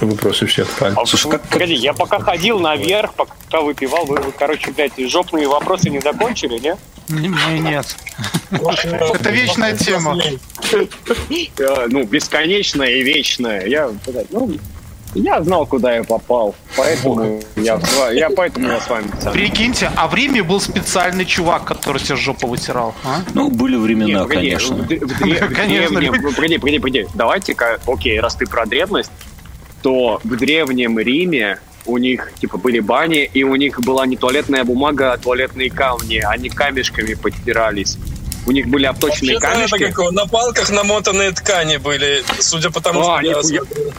вопросы 0.01 0.47
все 0.47 0.63
отпали. 0.63 0.95
А, 0.97 1.05
Слушай, 1.05 1.29
как... 1.29 1.47
Погоди, 1.47 1.75
я 1.75 1.93
пока 1.93 2.17
ходил 2.17 2.59
наверх, 2.59 3.13
пока 3.13 3.61
выпивал, 3.61 4.07
вы, 4.07 4.19
вы 4.19 4.31
короче, 4.31 4.71
блядь, 4.71 4.93
жопные 4.97 5.47
вопросы 5.47 5.91
не 5.91 5.99
закончили, 5.99 6.57
не? 6.57 6.75
Нет. 7.59 7.95
Это 8.49 9.29
вечная 9.29 9.77
тема. 9.77 10.17
Ну, 11.87 12.03
бесконечная 12.03 12.89
и 12.89 13.03
вечная. 13.03 13.65
Я, 13.65 13.91
ну, 14.31 14.51
я 15.15 15.41
знал, 15.43 15.65
куда 15.65 15.95
я 15.95 16.03
попал, 16.03 16.55
поэтому 16.77 17.41
я, 17.55 17.79
я 18.11 18.29
поэтому 18.29 18.67
я 18.67 18.79
с 18.79 18.89
вами. 18.89 19.07
Прикиньте, 19.33 19.91
а 19.95 20.07
в 20.07 20.13
Риме 20.13 20.43
был 20.43 20.61
специальный 20.61 21.25
чувак, 21.25 21.65
который 21.65 21.99
себе 21.99 22.15
жопу 22.15 22.47
вытирал. 22.47 22.93
А? 23.03 23.21
Ну, 23.33 23.49
были 23.49 23.75
времена, 23.75 24.21
Нет, 24.21 24.27
конечно. 24.27 24.75
В, 24.75 24.87
в, 24.87 24.89
в, 24.89 25.53
конечно. 25.53 25.95
Погоди, 25.95 26.57
погоди, 26.57 26.79
погоди. 26.79 27.07
Давайте-ка, 27.15 27.79
окей, 27.87 28.19
раз 28.19 28.35
ты 28.35 28.45
про 28.45 28.65
древность, 28.65 29.11
то 29.81 30.19
в 30.23 30.35
древнем 30.35 30.99
Риме 30.99 31.59
у 31.85 31.97
них 31.97 32.31
типа 32.39 32.57
были 32.57 32.79
бани, 32.79 33.29
и 33.33 33.43
у 33.43 33.55
них 33.55 33.79
была 33.81 34.05
не 34.05 34.15
туалетная 34.15 34.63
бумага, 34.63 35.13
а 35.13 35.17
туалетные 35.17 35.71
камни. 35.71 36.17
Они 36.17 36.49
камешками 36.49 37.15
подтирались. 37.15 37.97
У 38.45 38.51
них 38.51 38.67
были 38.67 38.85
обточенные 38.85 39.39
Вообще, 39.39 39.53
камешки. 39.53 39.83
Это 39.83 39.93
как, 39.93 40.11
на 40.11 40.25
палках 40.25 40.69
намотанные 40.69 41.31
ткани 41.31 41.77
были, 41.77 42.23
судя 42.39 42.69
по 42.69 42.81
тому, 42.81 43.01
а, 43.01 43.19
что 43.19 43.53
я, 43.53 43.59
я, 43.59 43.91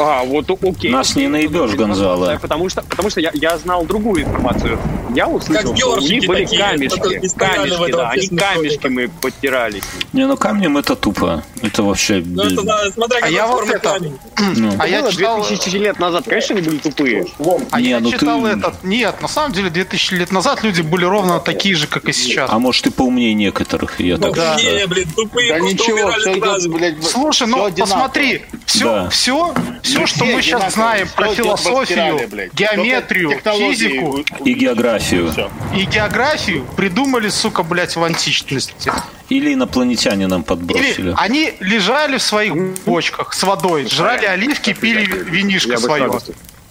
а, 0.00 0.24
вот 0.24 0.50
окей. 0.50 0.90
Нас 0.90 1.14
не 1.16 1.28
наебешь, 1.28 1.72
Гонзало. 1.72 2.38
Потому 2.40 2.68
что, 2.68 2.82
потому 2.82 3.10
что 3.10 3.20
я, 3.20 3.30
я 3.34 3.58
знал 3.58 3.84
другую 3.84 4.24
информацию. 4.24 4.78
Я 5.14 5.28
услышал, 5.28 5.76
что 5.76 5.94
у 5.94 6.00
них 6.00 6.26
были 6.26 6.44
такие, 6.44 6.60
камешки. 6.60 7.36
Камешки, 7.36 7.92
да, 7.92 8.10
они 8.10 8.28
камешками 8.28 9.10
подтирались. 9.20 9.82
Не, 10.12 10.26
ну 10.26 10.36
камнем 10.36 10.76
это 10.78 10.94
тупо. 10.94 11.44
Это 11.62 11.82
вообще... 11.82 12.22
Ну, 12.24 12.42
это, 12.42 12.62
да, 12.62 12.90
смотря, 12.92 13.20
а 13.22 13.28
я 13.28 13.46
вот 13.46 13.68
это... 13.68 13.98
Ну. 14.56 14.74
А 14.78 14.88
я 14.88 15.08
читал... 15.10 15.44
2000 15.46 15.76
лет 15.76 15.98
назад, 15.98 16.24
конечно, 16.26 16.56
они 16.56 16.66
были 16.66 16.78
тупые. 16.78 17.26
А 17.70 17.80
не, 17.80 17.90
я 17.90 18.00
ну 18.00 18.10
читал 18.10 18.42
ты... 18.42 18.48
этот... 18.48 18.82
Нет, 18.84 19.20
на 19.20 19.28
самом 19.28 19.52
деле 19.52 19.68
2000 19.68 20.14
лет 20.14 20.32
назад 20.32 20.62
люди 20.62 20.80
были 20.80 21.04
ровно 21.04 21.40
такие 21.40 21.74
же, 21.74 21.86
как 21.86 22.08
и 22.08 22.12
сейчас. 22.12 22.50
А 22.50 22.58
может, 22.58 22.84
ты 22.84 22.90
поумнее 22.90 23.34
некоторых, 23.34 24.00
я 24.00 24.16
так 24.16 24.34
да. 24.34 24.56
Не, 24.56 24.86
блин, 24.86 25.08
тупые, 25.14 25.52
да 25.52 25.60
ничего, 25.60 26.10
все, 26.12 26.68
блядь, 26.68 27.04
Слушай, 27.04 27.48
ну 27.48 27.70
посмотри, 27.72 28.42
все, 28.64 29.08
все, 29.10 29.54
все, 29.90 30.06
что 30.06 30.24
мы 30.24 30.42
сейчас 30.42 30.74
знаем 30.74 31.08
про 31.14 31.34
философию, 31.34 32.50
геометрию, 32.52 33.40
физику 33.42 34.24
и 34.44 34.52
географию. 34.54 35.32
И 35.76 35.84
географию 35.84 36.64
придумали, 36.76 37.28
сука, 37.28 37.62
блядь, 37.62 37.96
в 37.96 38.04
античности. 38.04 38.92
Или 39.28 39.54
инопланетяне 39.54 40.26
нам 40.26 40.42
подбросили. 40.42 41.10
Или 41.10 41.14
они 41.16 41.52
лежали 41.60 42.18
в 42.18 42.22
своих 42.22 42.54
бочках 42.84 43.32
с 43.32 43.42
водой, 43.42 43.86
жрали 43.88 44.26
оливки, 44.26 44.72
пили 44.72 45.04
винишко 45.04 45.76
свое. 45.76 46.20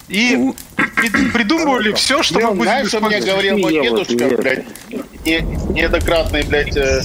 И 0.09 0.53
придумывали 1.33 1.93
все, 1.93 2.23
что 2.23 2.39
мы 2.39 2.47
будем 2.51 2.63
Знаешь, 2.63 2.87
что 2.87 2.99
мне 2.99 3.21
говорил 3.21 3.59
мой 3.59 3.73
дедушка, 3.73 4.35
блядь, 4.35 4.65
неоднократный, 5.23 6.43
блядь, 6.43 6.75
э, 6.75 7.01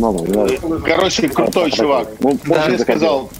вообще 0.00 0.58
э, 0.62 0.80
Короче, 0.84 1.28
крутой 1.28 1.70
чувак. 1.70 2.08
Он 2.22 2.38
мне 2.44 2.78
сказал, 2.78 3.30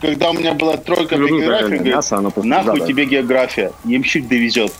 когда 0.00 0.30
у 0.30 0.34
меня 0.34 0.54
была 0.54 0.76
тройка 0.76 1.16
по 1.16 1.26
географии, 1.26 2.46
нахуй 2.46 2.80
тебе 2.86 3.06
география, 3.06 3.72
ямщик 3.84 4.28
довезет. 4.28 4.72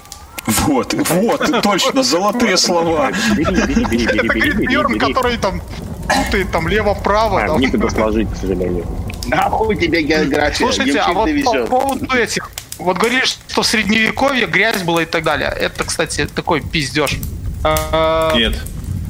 Вот, 0.46 0.94
вот, 0.94 1.62
точно, 1.62 2.02
золотые 2.02 2.56
слова. 2.56 3.10
Это 3.36 4.22
говорит 4.22 4.56
Бьерн, 4.58 4.98
который 4.98 5.38
там 5.38 5.60
путает 6.06 6.52
там 6.52 6.68
лево-право. 6.68 7.54
А, 7.54 7.58
некогда 7.58 7.90
сложить, 7.90 8.30
к 8.30 8.36
сожалению. 8.36 8.86
Нахуй 9.26 9.76
тебе 9.76 10.02
география. 10.02 10.56
Слушайте, 10.56 11.00
а 11.00 11.12
вот 11.12 11.28
по 11.42 11.66
поводу 11.66 12.14
этих... 12.14 12.50
Вот 12.78 12.98
говорили, 12.98 13.24
что 13.24 13.62
в 13.62 13.66
средневековье 13.66 14.46
грязь 14.46 14.82
была 14.82 15.02
и 15.02 15.06
так 15.06 15.24
далее. 15.24 15.48
Это, 15.48 15.82
кстати, 15.84 16.26
такой 16.26 16.60
пиздеж. 16.60 17.18
А, 17.64 18.36
Нет. 18.36 18.54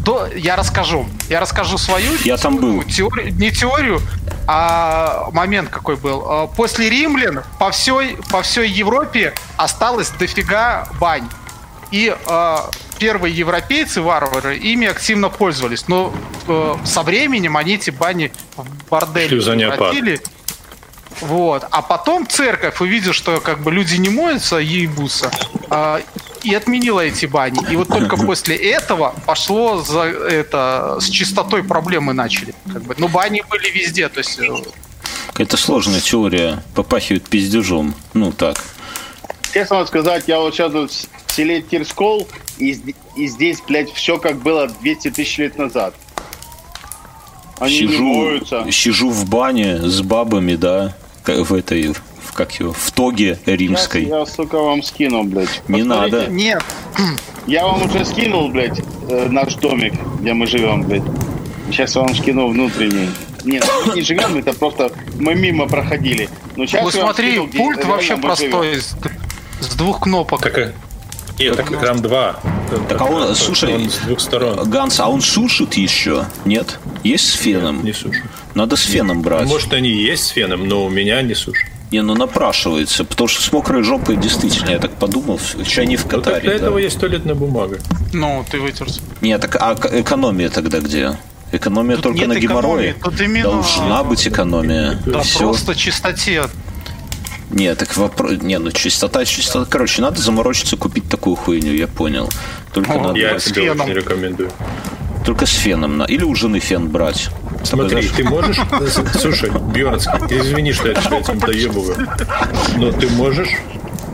То 0.06 0.28
я 0.36 0.54
расскажу. 0.54 1.04
Я 1.28 1.40
расскажу 1.40 1.78
свою. 1.78 2.12
Я 2.22 2.36
там 2.36 2.58
был. 2.58 2.84
Теорию, 2.84 3.34
не 3.34 3.50
теорию, 3.50 4.00
а 4.46 5.30
момент 5.32 5.68
какой 5.68 5.96
был. 5.96 6.22
А, 6.24 6.46
после 6.46 6.88
римлян 6.88 7.42
по 7.58 7.72
всей, 7.72 8.16
по 8.30 8.42
всей 8.42 8.70
Европе 8.70 9.34
осталось 9.56 10.10
дофига 10.10 10.88
бань. 11.00 11.28
И 11.90 12.14
э, 12.14 12.56
первые 13.00 13.36
европейцы, 13.36 14.00
варвары, 14.00 14.56
ими 14.56 14.86
активно 14.86 15.28
пользовались. 15.28 15.88
Но 15.88 16.14
э, 16.46 16.74
со 16.84 17.02
временем 17.02 17.56
они 17.56 17.74
эти 17.74 17.90
бани 17.90 18.30
в 18.56 18.64
бордель 18.88 19.28
превратили. 19.28 20.20
Вот. 21.20 21.64
А 21.68 21.82
потом 21.82 22.28
церковь 22.28 22.80
увидела, 22.80 23.12
что 23.12 23.40
как 23.40 23.58
бы 23.60 23.72
люди 23.72 23.96
не 23.96 24.10
моются, 24.10 24.58
ебутся, 24.58 25.32
э, 25.68 26.00
и 26.46 26.54
отменила 26.54 27.00
эти 27.00 27.26
бани. 27.26 27.58
И 27.70 27.76
вот 27.76 27.88
только 27.88 28.16
после 28.16 28.56
этого 28.56 29.14
пошло 29.26 29.82
за 29.82 30.02
это 30.02 30.98
с 31.00 31.08
чистотой 31.08 31.64
проблемы 31.64 32.12
начали. 32.12 32.54
Как 32.72 32.82
бы. 32.84 32.94
Но 32.98 33.08
бани 33.08 33.42
были 33.50 33.68
везде, 33.70 34.08
то 34.08 34.20
есть. 34.20 34.40
Это 35.36 35.56
сложная 35.56 36.00
теория, 36.00 36.62
попахивает 36.74 37.28
пиздежом. 37.28 37.94
Ну 38.14 38.32
так. 38.32 38.62
Честно 39.52 39.84
сказать, 39.86 40.24
я 40.28 40.38
вот 40.38 40.54
сейчас 40.54 40.72
вот 40.72 40.92
в 40.92 41.32
селе 41.32 41.62
Тирскол, 41.62 42.28
и, 42.58 42.94
и 43.16 43.26
здесь, 43.26 43.60
блядь, 43.66 43.92
все 43.92 44.18
как 44.18 44.38
было 44.38 44.68
200 44.68 45.10
тысяч 45.10 45.38
лет 45.38 45.58
назад. 45.58 45.94
Они 47.58 47.74
сижу, 47.74 48.04
не 48.04 48.16
моются. 48.18 48.66
Сижу 48.70 49.10
в 49.10 49.28
бане 49.28 49.78
с 49.78 50.00
бабами, 50.02 50.56
да, 50.56 50.94
в 51.26 51.52
этой 51.54 51.94
как 52.36 52.52
его, 52.60 52.72
в 52.72 52.90
тоге 52.92 53.38
римской. 53.46 54.04
Сейчас 54.04 54.28
я, 54.28 54.34
сука, 54.34 54.58
вам 54.58 54.82
скину, 54.82 55.24
блядь. 55.24 55.62
Не 55.68 55.80
Посмотрите. 55.82 56.16
надо. 56.16 56.30
Нет. 56.30 56.64
Я 57.46 57.66
вам 57.66 57.82
уже 57.82 58.04
скинул, 58.04 58.48
блядь, 58.48 58.80
э, 59.08 59.28
наш 59.28 59.54
домик, 59.54 59.94
где 60.20 60.32
мы 60.32 60.46
живем, 60.46 60.82
блядь. 60.82 61.02
Сейчас 61.70 61.96
я 61.96 62.02
вам 62.02 62.14
скину 62.14 62.48
внутренний. 62.48 63.08
Нет, 63.44 63.64
мы 63.86 63.94
не 63.94 64.02
живем, 64.02 64.36
это 64.36 64.52
просто 64.52 64.90
мы 65.18 65.34
мимо 65.34 65.68
проходили. 65.68 66.28
Но 66.56 66.66
сейчас 66.66 66.84
ну 66.84 66.90
смотри, 66.90 67.30
скинул, 67.30 67.48
пульт 67.48 67.84
вообще 67.84 68.16
простой, 68.16 68.80
с, 68.80 68.96
с 69.60 69.74
двух 69.76 70.00
кнопок. 70.00 70.40
Как, 70.40 70.74
нет, 71.38 71.56
так 71.56 71.80
там 71.80 72.00
два. 72.00 72.40
Так 72.88 73.00
а 73.00 73.04
он, 73.04 73.34
слушай, 73.34 73.74
он 73.74 73.90
с 73.90 73.98
двух 73.98 74.20
сторон. 74.20 74.68
Ганс, 74.68 74.98
а 75.00 75.08
он 75.08 75.20
сушит 75.20 75.74
еще? 75.74 76.24
Нет? 76.44 76.78
Есть 77.04 77.30
с 77.30 77.34
феном? 77.34 77.76
Нет, 77.76 77.84
не 77.84 77.92
сушит. 77.92 78.24
Надо 78.54 78.76
с 78.76 78.82
феном 78.82 79.22
брать. 79.22 79.46
Может, 79.46 79.72
они 79.74 79.90
и 79.90 80.02
есть 80.02 80.24
с 80.24 80.28
феном, 80.28 80.66
но 80.66 80.84
у 80.84 80.88
меня 80.88 81.20
не 81.22 81.34
сушит. 81.34 81.68
Не, 81.90 82.02
ну 82.02 82.14
напрашивается, 82.14 83.04
потому 83.04 83.28
что 83.28 83.42
с 83.42 83.52
мокрой 83.52 83.82
жопой 83.82 84.16
действительно, 84.16 84.70
я 84.70 84.78
так 84.78 84.92
подумал, 84.92 85.38
что 85.38 85.80
они 85.80 85.96
в 85.96 86.04
ну, 86.04 86.10
Катаре. 86.10 86.36
Ну, 86.36 86.40
для 86.42 86.50
да. 86.50 86.56
этого 86.56 86.78
есть 86.78 86.98
туалетная 86.98 87.34
бумага. 87.34 87.78
Ну, 88.12 88.44
ты 88.50 88.58
вытерся. 88.58 89.00
Нет, 89.20 89.40
так 89.40 89.56
а 89.60 89.76
экономия 89.92 90.48
тогда 90.48 90.80
где? 90.80 91.16
Экономия 91.52 91.96
тут 91.96 92.04
только 92.04 92.26
на 92.26 92.34
геморрое. 92.34 92.96
Тут 93.02 93.20
именно... 93.20 93.50
Должна 93.50 94.02
быть 94.02 94.26
экономия. 94.26 94.98
Да, 95.06 95.20
Все. 95.20 95.38
просто 95.38 95.76
чистоте. 95.76 96.44
Нет, 97.50 97.78
так 97.78 97.96
вопрос... 97.96 98.42
Не, 98.42 98.58
ну 98.58 98.72
чистота, 98.72 99.24
чистота. 99.24 99.66
Короче, 99.70 100.02
надо 100.02 100.20
заморочиться 100.20 100.76
купить 100.76 101.08
такую 101.08 101.36
хуйню, 101.36 101.72
я 101.72 101.86
понял. 101.86 102.28
Только 102.72 102.92
О, 102.92 103.00
надо... 103.00 103.18
Я 103.18 103.38
тебе 103.38 103.70
очень 103.70 103.92
рекомендую. 103.92 104.50
Только 105.26 105.44
с 105.44 105.52
феном. 105.52 106.04
И 106.04 106.16
или 106.16 106.24
у 106.24 106.34
жены 106.34 106.60
фен 106.60 106.88
брать. 106.88 107.28
Смотри, 107.62 108.08
ты 108.08 108.24
можешь... 108.24 108.58
Слушай, 109.20 109.50
Бьернский, 109.74 110.38
извини, 110.40 110.72
что 110.72 110.88
я 110.88 110.94
тебя 110.94 111.18
этим 111.18 111.38
доебываю. 111.38 112.08
Но 112.78 112.90
ты 112.92 113.08
можешь 113.08 113.50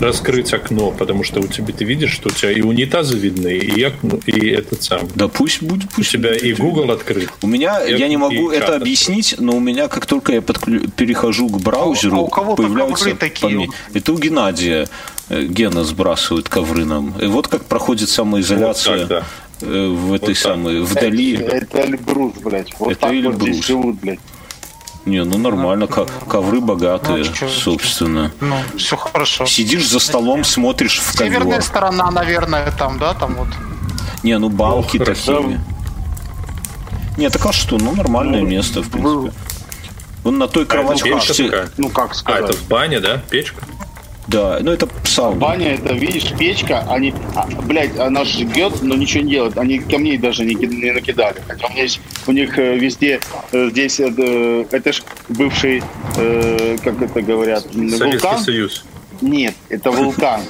раскрыть 0.01 0.53
окно, 0.53 0.91
потому 0.91 1.23
что 1.23 1.41
у 1.41 1.47
тебя 1.47 1.73
ты 1.73 1.85
видишь, 1.85 2.11
что 2.11 2.29
у 2.29 2.33
тебя 2.33 2.51
и 2.51 2.61
унитазы 2.61 3.17
видны, 3.17 3.57
и 3.57 3.83
окно, 3.85 4.19
и 4.27 4.49
этот 4.49 4.83
сам. 4.83 5.09
Да 5.15 5.29
пусть 5.29 5.63
будет, 5.63 5.91
пусть. 5.91 6.15
У 6.15 6.19
тебя 6.19 6.35
и 6.35 6.53
Google 6.55 6.91
открыт. 6.91 7.31
У 7.41 7.47
меня 7.47 7.79
и, 7.85 7.97
я 7.97 8.09
не 8.09 8.17
могу 8.17 8.51
это 8.51 8.75
объяснить, 8.75 9.37
но 9.39 9.57
у 9.57 9.61
меня 9.61 9.87
как 9.87 10.07
только 10.07 10.33
я 10.33 10.43
подклю... 10.43 10.89
перехожу 10.89 11.49
к 11.49 11.61
браузеру, 11.61 12.17
а 12.17 12.21
у 12.23 12.29
кого 12.29 12.57
появляются 12.57 13.15
такие? 13.15 13.49
Поме... 13.49 13.69
Это 13.95 14.13
у 14.13 14.19
Геннадия 14.19 14.89
э, 15.29 15.45
Гена 15.45 15.85
сбрасывает 15.85 16.49
ковры 16.49 16.85
нам. 16.85 17.15
И 17.21 17.27
вот 17.27 17.47
как 17.47 17.65
проходит 17.67 18.09
самоизоляция. 18.09 18.99
Вот 18.99 19.09
так, 19.09 19.09
да 19.09 19.25
в 19.63 20.13
этой 20.13 20.29
вот 20.29 20.39
самой, 20.39 20.81
вдали. 20.83 21.35
Это, 21.37 21.57
это 21.57 21.81
Эльбрус, 21.83 22.35
блядь. 22.43 22.75
Вот 22.79 22.93
это 22.93 23.01
так 23.01 23.13
Эльбрус. 23.13 23.35
вот 23.35 23.43
здесь 23.43 23.65
живут, 23.65 24.01
блядь. 24.01 24.21
Не, 25.05 25.25
ну 25.25 25.37
нормально, 25.37 25.89
ну, 25.91 26.07
ковры 26.29 26.61
богатые, 26.61 27.25
ну, 27.41 27.49
собственно. 27.49 28.31
Ну, 28.41 28.55
все 28.77 28.97
хорошо. 28.97 29.47
Сидишь 29.47 29.89
за 29.89 29.99
столом, 29.99 30.45
смотришь 30.45 31.01
в 31.01 31.17
ковер. 31.17 31.33
Северная 31.33 31.61
сторона, 31.61 32.11
наверное, 32.11 32.73
там, 32.79 32.99
да, 32.99 33.13
там 33.15 33.35
вот. 33.35 33.49
Не, 34.23 34.39
ну 34.39 34.49
балки 34.49 34.99
ну, 34.99 35.05
такие. 35.05 35.61
Не, 37.19 37.31
так 37.31 37.45
а 37.45 37.53
что, 37.53 37.79
ну 37.79 37.95
нормальное 37.95 38.43
ну, 38.43 38.47
место, 38.47 38.83
в 38.83 38.91
принципе. 38.91 39.33
Вон 40.23 40.39
на 40.39 40.47
той 40.47 40.67
кровати. 40.67 41.09
А 41.53 41.69
ну 41.79 41.91
как 41.91 42.15
сказать. 42.15 42.43
А 42.43 42.45
это 42.45 42.57
в 42.57 42.69
бане, 42.69 43.01
да? 43.01 43.21
Печка? 43.29 43.63
Да, 44.33 44.59
ну 44.63 44.73
это 44.73 44.89
сауна. 45.05 45.37
Баня, 45.37 45.75
это, 45.75 45.93
видишь, 45.93 46.33
печка, 46.39 46.87
они, 46.89 47.13
а, 47.35 47.47
блядь, 47.65 47.99
она 47.99 48.25
жгет, 48.25 48.83
но 48.83 48.95
ничего 48.95 49.25
не 49.25 49.31
делает. 49.31 49.59
Они 49.59 49.79
камней 49.79 50.17
даже 50.17 50.45
не, 50.45 50.55
не 50.55 50.91
накидали. 50.91 51.37
Хотя 51.47 51.67
у, 51.67 51.71
меня 51.71 51.83
есть, 51.83 52.01
у 52.27 52.33
них 52.33 52.59
э, 52.59 52.79
везде, 52.79 53.21
э, 53.53 53.69
здесь, 53.71 54.01
э, 54.01 54.65
это 54.71 54.93
ж 54.93 55.03
бывший, 55.29 55.83
э, 56.17 56.79
как 56.83 57.03
это 57.03 57.21
говорят, 57.21 57.65
Советский 57.65 58.05
вулкан. 58.05 58.39
Союз. 58.39 58.85
Нет, 59.21 59.55
это 59.69 59.91
вулкан 59.91 60.41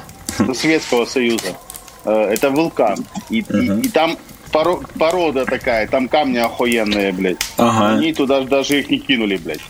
Советского 0.54 1.04
Союза. 1.04 1.56
Э, 2.04 2.28
это 2.32 2.50
вулкан. 2.50 3.04
И, 3.30 3.38
и, 3.40 3.80
и 3.82 3.88
там 3.88 4.16
порода 4.52 5.44
такая, 5.44 5.88
там 5.88 6.08
камни 6.08 6.38
охуенные, 6.38 7.12
блядь. 7.12 7.38
Ага. 7.56 7.96
Они 7.96 8.12
туда 8.12 8.42
даже 8.42 8.78
их 8.78 8.90
не 8.90 8.98
кинули, 8.98 9.36
блядь. 9.38 9.60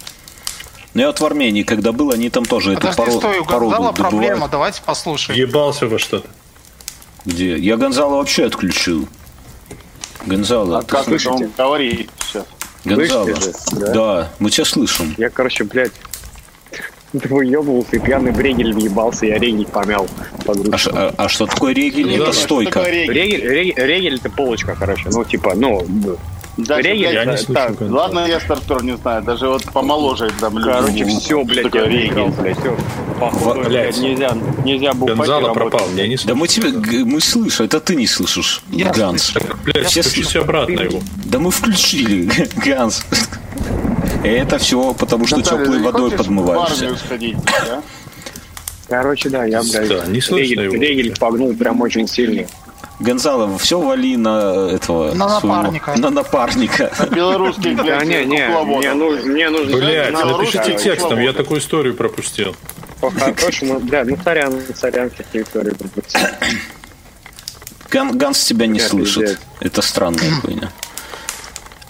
Ну, 0.94 1.01
я 1.01 1.06
вот 1.06 1.20
в 1.20 1.24
Армении, 1.24 1.62
когда 1.62 1.93
был, 1.93 2.10
они 2.10 2.28
там 2.28 2.44
тоже 2.44 2.74
Подожди, 2.74 3.02
эту 3.02 3.12
стой, 3.12 3.39
у 3.39 3.44
Гонзала 3.44 3.93
проблема, 3.93 4.48
давайте 4.48 4.82
послушаем. 4.82 5.39
Ебался 5.39 5.86
во 5.86 5.98
что-то. 5.98 6.28
Где? 7.24 7.56
Я 7.56 7.77
Гонзала 7.77 8.16
вообще 8.16 8.44
отключил. 8.44 9.09
Гонзала, 10.27 10.78
а 10.78 10.82
как 10.82 11.05
слышите? 11.05 11.31
он 11.31 11.52
говорит 11.56 12.10
сейчас? 12.20 12.47
Гонзала, 12.85 13.31
да? 13.73 13.93
да, 13.93 14.32
мы 14.39 14.51
тебя 14.51 14.64
слышим. 14.64 15.14
Я, 15.16 15.31
короче, 15.31 15.64
блядь, 15.64 15.93
выебывался 17.12 17.97
и 17.97 17.98
пьяный 17.98 18.32
в 18.32 18.40
регель 18.40 18.73
въебался, 18.73 19.27
я 19.27 19.39
регель 19.39 19.66
помял 19.66 20.06
а, 20.47 20.77
а, 20.93 21.14
а 21.16 21.28
что 21.28 21.47
такое 21.47 21.74
регель? 21.74 22.16
Ну, 22.16 22.24
это 22.24 22.32
стойка. 22.32 22.82
Регель? 22.82 23.12
Регель, 23.12 23.48
регель, 23.48 23.74
регель 23.77 24.14
это 24.16 24.31
полочка, 24.31 24.77
короче. 24.78 25.09
Ну, 25.10 25.24
типа, 25.24 25.55
ну, 25.55 25.86
даже, 26.56 26.82
Регель? 26.82 27.14
Я 27.14 27.24
не 27.24 27.36
слышу. 27.36 27.54
Так, 27.54 27.80
ладно, 27.80 28.26
я 28.26 28.40
стартер 28.40 28.84
не 28.84 28.96
знаю. 28.96 29.22
Даже 29.22 29.48
вот 29.48 29.64
помоложе 29.72 30.30
там 30.38 30.58
люди. 30.58 30.70
Короче, 30.70 31.04
все, 31.04 31.44
блядь, 31.44 31.74
я 31.74 31.84
Регель, 31.86 32.30
блядь, 32.30 32.58
все. 32.58 32.76
Походу, 33.18 33.62
блядь, 33.62 33.98
нельзя, 33.98 34.36
нельзя 34.64 34.92
бухать 34.92 35.16
Гонзало 35.16 35.54
пропал, 35.54 35.88
я 35.94 36.06
не 36.06 36.16
слышу. 36.16 36.28
Да 36.28 36.34
мы 36.34 36.48
тебя, 36.48 37.04
мы 37.04 37.20
слышим, 37.20 37.64
это 37.64 37.80
ты 37.80 37.94
не 37.94 38.06
слышишь, 38.06 38.62
я 38.70 38.90
Ганс. 38.92 39.30
Так, 39.32 39.62
блядь, 39.62 39.86
все 39.86 40.02
включите 40.02 40.40
обратно 40.40 40.80
его. 40.80 41.00
Да 41.24 41.38
мы 41.38 41.50
включили, 41.50 42.30
Ганс. 42.56 43.04
Это 44.22 44.58
все 44.58 44.94
потому, 44.94 45.26
что 45.26 45.38
Наталья, 45.38 45.64
теплой 45.64 45.82
водой 45.82 46.10
подмываешься. 46.12 46.96
Сходить, 46.96 47.36
да? 47.44 47.82
Короче, 48.88 49.30
да, 49.30 49.44
я, 49.46 49.62
блядь, 49.62 49.88
да, 49.88 50.06
не 50.06 50.20
слышно 50.20 50.42
регель, 50.42 50.64
его. 50.64 50.74
регель 50.74 51.16
погнул 51.16 51.54
прям 51.54 51.80
очень 51.80 52.06
сильно. 52.06 52.46
Гонзало, 53.02 53.58
все 53.58 53.80
вали 53.80 54.16
на 54.16 54.70
этого... 54.70 55.12
На 55.14 55.40
своего, 55.40 55.56
напарника. 55.56 55.94
На 55.96 56.10
напарника. 56.10 56.92
Белорусский, 57.10 57.74
блядь, 57.74 57.98
да, 57.98 58.04
не, 58.04 58.24
не, 58.24 58.48
мне 58.48 58.94
нужно... 58.94 59.28
Мне 59.28 59.50
нужно 59.50 59.76
блядь, 59.76 60.12
напишите 60.12 60.76
текстом, 60.76 61.18
я 61.20 61.32
такую 61.32 61.60
историю 61.60 61.94
пропустил. 61.94 62.54
По-хорошему, 63.00 63.80
блядь, 63.80 64.06
ну 64.06 64.16
сорян, 64.22 64.62
сорян, 64.76 65.10
такие 65.10 65.42
истории 65.42 65.74
пропустил. 65.74 66.20
Ган, 67.90 68.16
Ганс 68.16 68.44
тебя 68.44 68.66
не 68.66 68.78
слышит. 68.78 69.40
Это 69.60 69.82
странная 69.82 70.30
хуйня. 70.40 70.70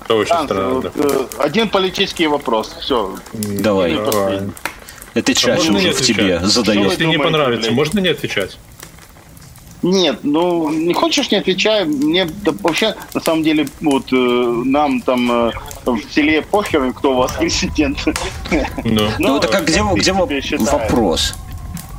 Это 0.04 0.14
очень 0.14 0.44
странно. 0.44 0.92
Э, 0.94 1.26
один 1.38 1.68
политический 1.68 2.26
вопрос. 2.26 2.74
Все. 2.80 3.16
Давай. 3.32 3.94
Давай. 3.94 4.40
Это 5.14 5.34
чаще 5.34 5.70
уже 5.70 5.92
в 5.92 6.00
тебе 6.00 6.40
задает. 6.40 6.90
Если 6.90 7.04
не 7.04 7.18
понравится, 7.18 7.70
можно 7.70 8.00
не 8.00 8.08
отвечать? 8.08 8.58
Нет, 9.82 10.20
ну 10.22 10.70
не 10.70 10.94
хочешь, 10.94 11.30
не 11.30 11.38
отвечай. 11.38 11.84
Мне 11.84 12.24
да, 12.24 12.52
вообще, 12.62 12.94
на 13.14 13.20
самом 13.20 13.42
деле, 13.42 13.66
вот 13.80 14.12
э, 14.12 14.62
нам 14.64 15.00
там 15.00 15.30
э, 15.30 15.52
в 15.84 16.00
селе 16.12 16.42
похер, 16.42 16.92
кто 16.92 17.12
у 17.12 17.16
вас 17.16 17.32
президент. 17.38 17.98
Ну, 18.84 19.08
ну 19.18 19.36
это 19.36 19.48
как 19.48 19.66
где, 19.66 19.82
где 19.94 20.12
вопрос? 20.12 21.34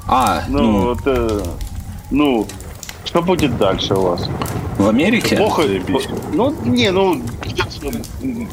А, 0.08 0.44
ну, 0.48 0.62
ну. 0.62 0.82
Вот, 0.82 1.00
э, 1.06 1.44
ну, 2.12 2.48
что 3.06 3.22
будет 3.22 3.58
дальше 3.58 3.94
у 3.96 4.02
вас? 4.02 4.30
В 4.78 4.88
Америке? 4.88 5.36
Плохо. 5.38 5.64
Ну, 6.34 6.56
не, 6.66 6.92
ну, 6.92 7.22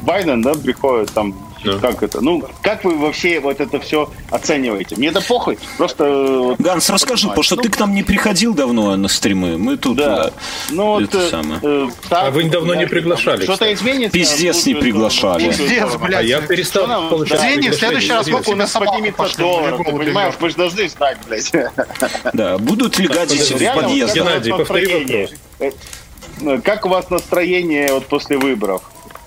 Байден, 0.03 0.41
да, 0.41 0.53
приходит 0.53 1.11
там 1.13 1.33
Ну. 1.63 1.79
Как 1.79 2.03
это? 2.03 2.21
Ну, 2.21 2.43
как 2.61 2.83
вы 2.83 2.97
вообще 2.97 3.39
вот 3.39 3.59
это 3.59 3.79
все 3.79 4.09
оцениваете? 4.29 4.95
Мне 4.95 5.09
это 5.09 5.21
похуй. 5.21 5.59
Просто... 5.77 6.55
Э, 6.59 6.61
Ганс, 6.61 6.89
расскажи, 6.89 7.27
потому 7.27 7.43
что 7.43 7.55
ну, 7.55 7.61
ты 7.61 7.69
к 7.69 7.79
нам 7.79 7.93
не 7.93 8.03
приходил 8.03 8.53
давно 8.53 8.95
на 8.95 9.07
стримы. 9.07 9.57
Мы 9.57 9.77
тут... 9.77 9.97
Да. 9.97 10.27
Э, 10.27 10.31
ну, 10.71 10.99
это 10.99 11.19
вот, 11.19 11.29
самое. 11.29 11.59
Э, 11.61 11.89
так, 12.09 12.27
а 12.27 12.31
вы 12.31 12.45
давно 12.45 12.73
не 12.75 12.87
приглашали. 12.87 13.43
Что-то 13.43 13.71
изменится? 13.73 14.17
Пиздец 14.17 14.65
не 14.65 14.75
приглашали. 14.75 15.47
Пиздец, 15.47 15.95
блядь. 15.97 16.21
А 16.21 16.23
я 16.23 16.41
перестал 16.41 16.87
да, 16.87 17.01
получать 17.01 17.39
Извини, 17.39 17.69
в 17.69 17.75
следующий 17.75 18.11
раз 18.11 18.27
у 18.27 18.55
нас 18.55 18.71
поднимется 18.71 19.37
доллар. 19.37 19.77
Ты 19.77 19.91
понимаешь, 19.91 20.35
мы 20.39 20.49
же 20.49 20.55
должны 20.55 20.89
знать, 20.89 21.17
блядь. 21.27 21.51
Да, 22.33 22.57
будут 22.57 22.97
ли 22.97 23.07
гадить 23.07 23.51
в 23.51 23.75
подъезд? 23.75 24.15
Геннадий, 24.15 24.51
повтори 24.51 25.27
вопрос. 25.59 25.73
Э, 26.41 26.59
как 26.63 26.85
у 26.85 26.89
вас 26.89 27.09
настроение 27.09 27.93
вот 27.93 28.07
после 28.07 28.37
выборов? 28.37 28.81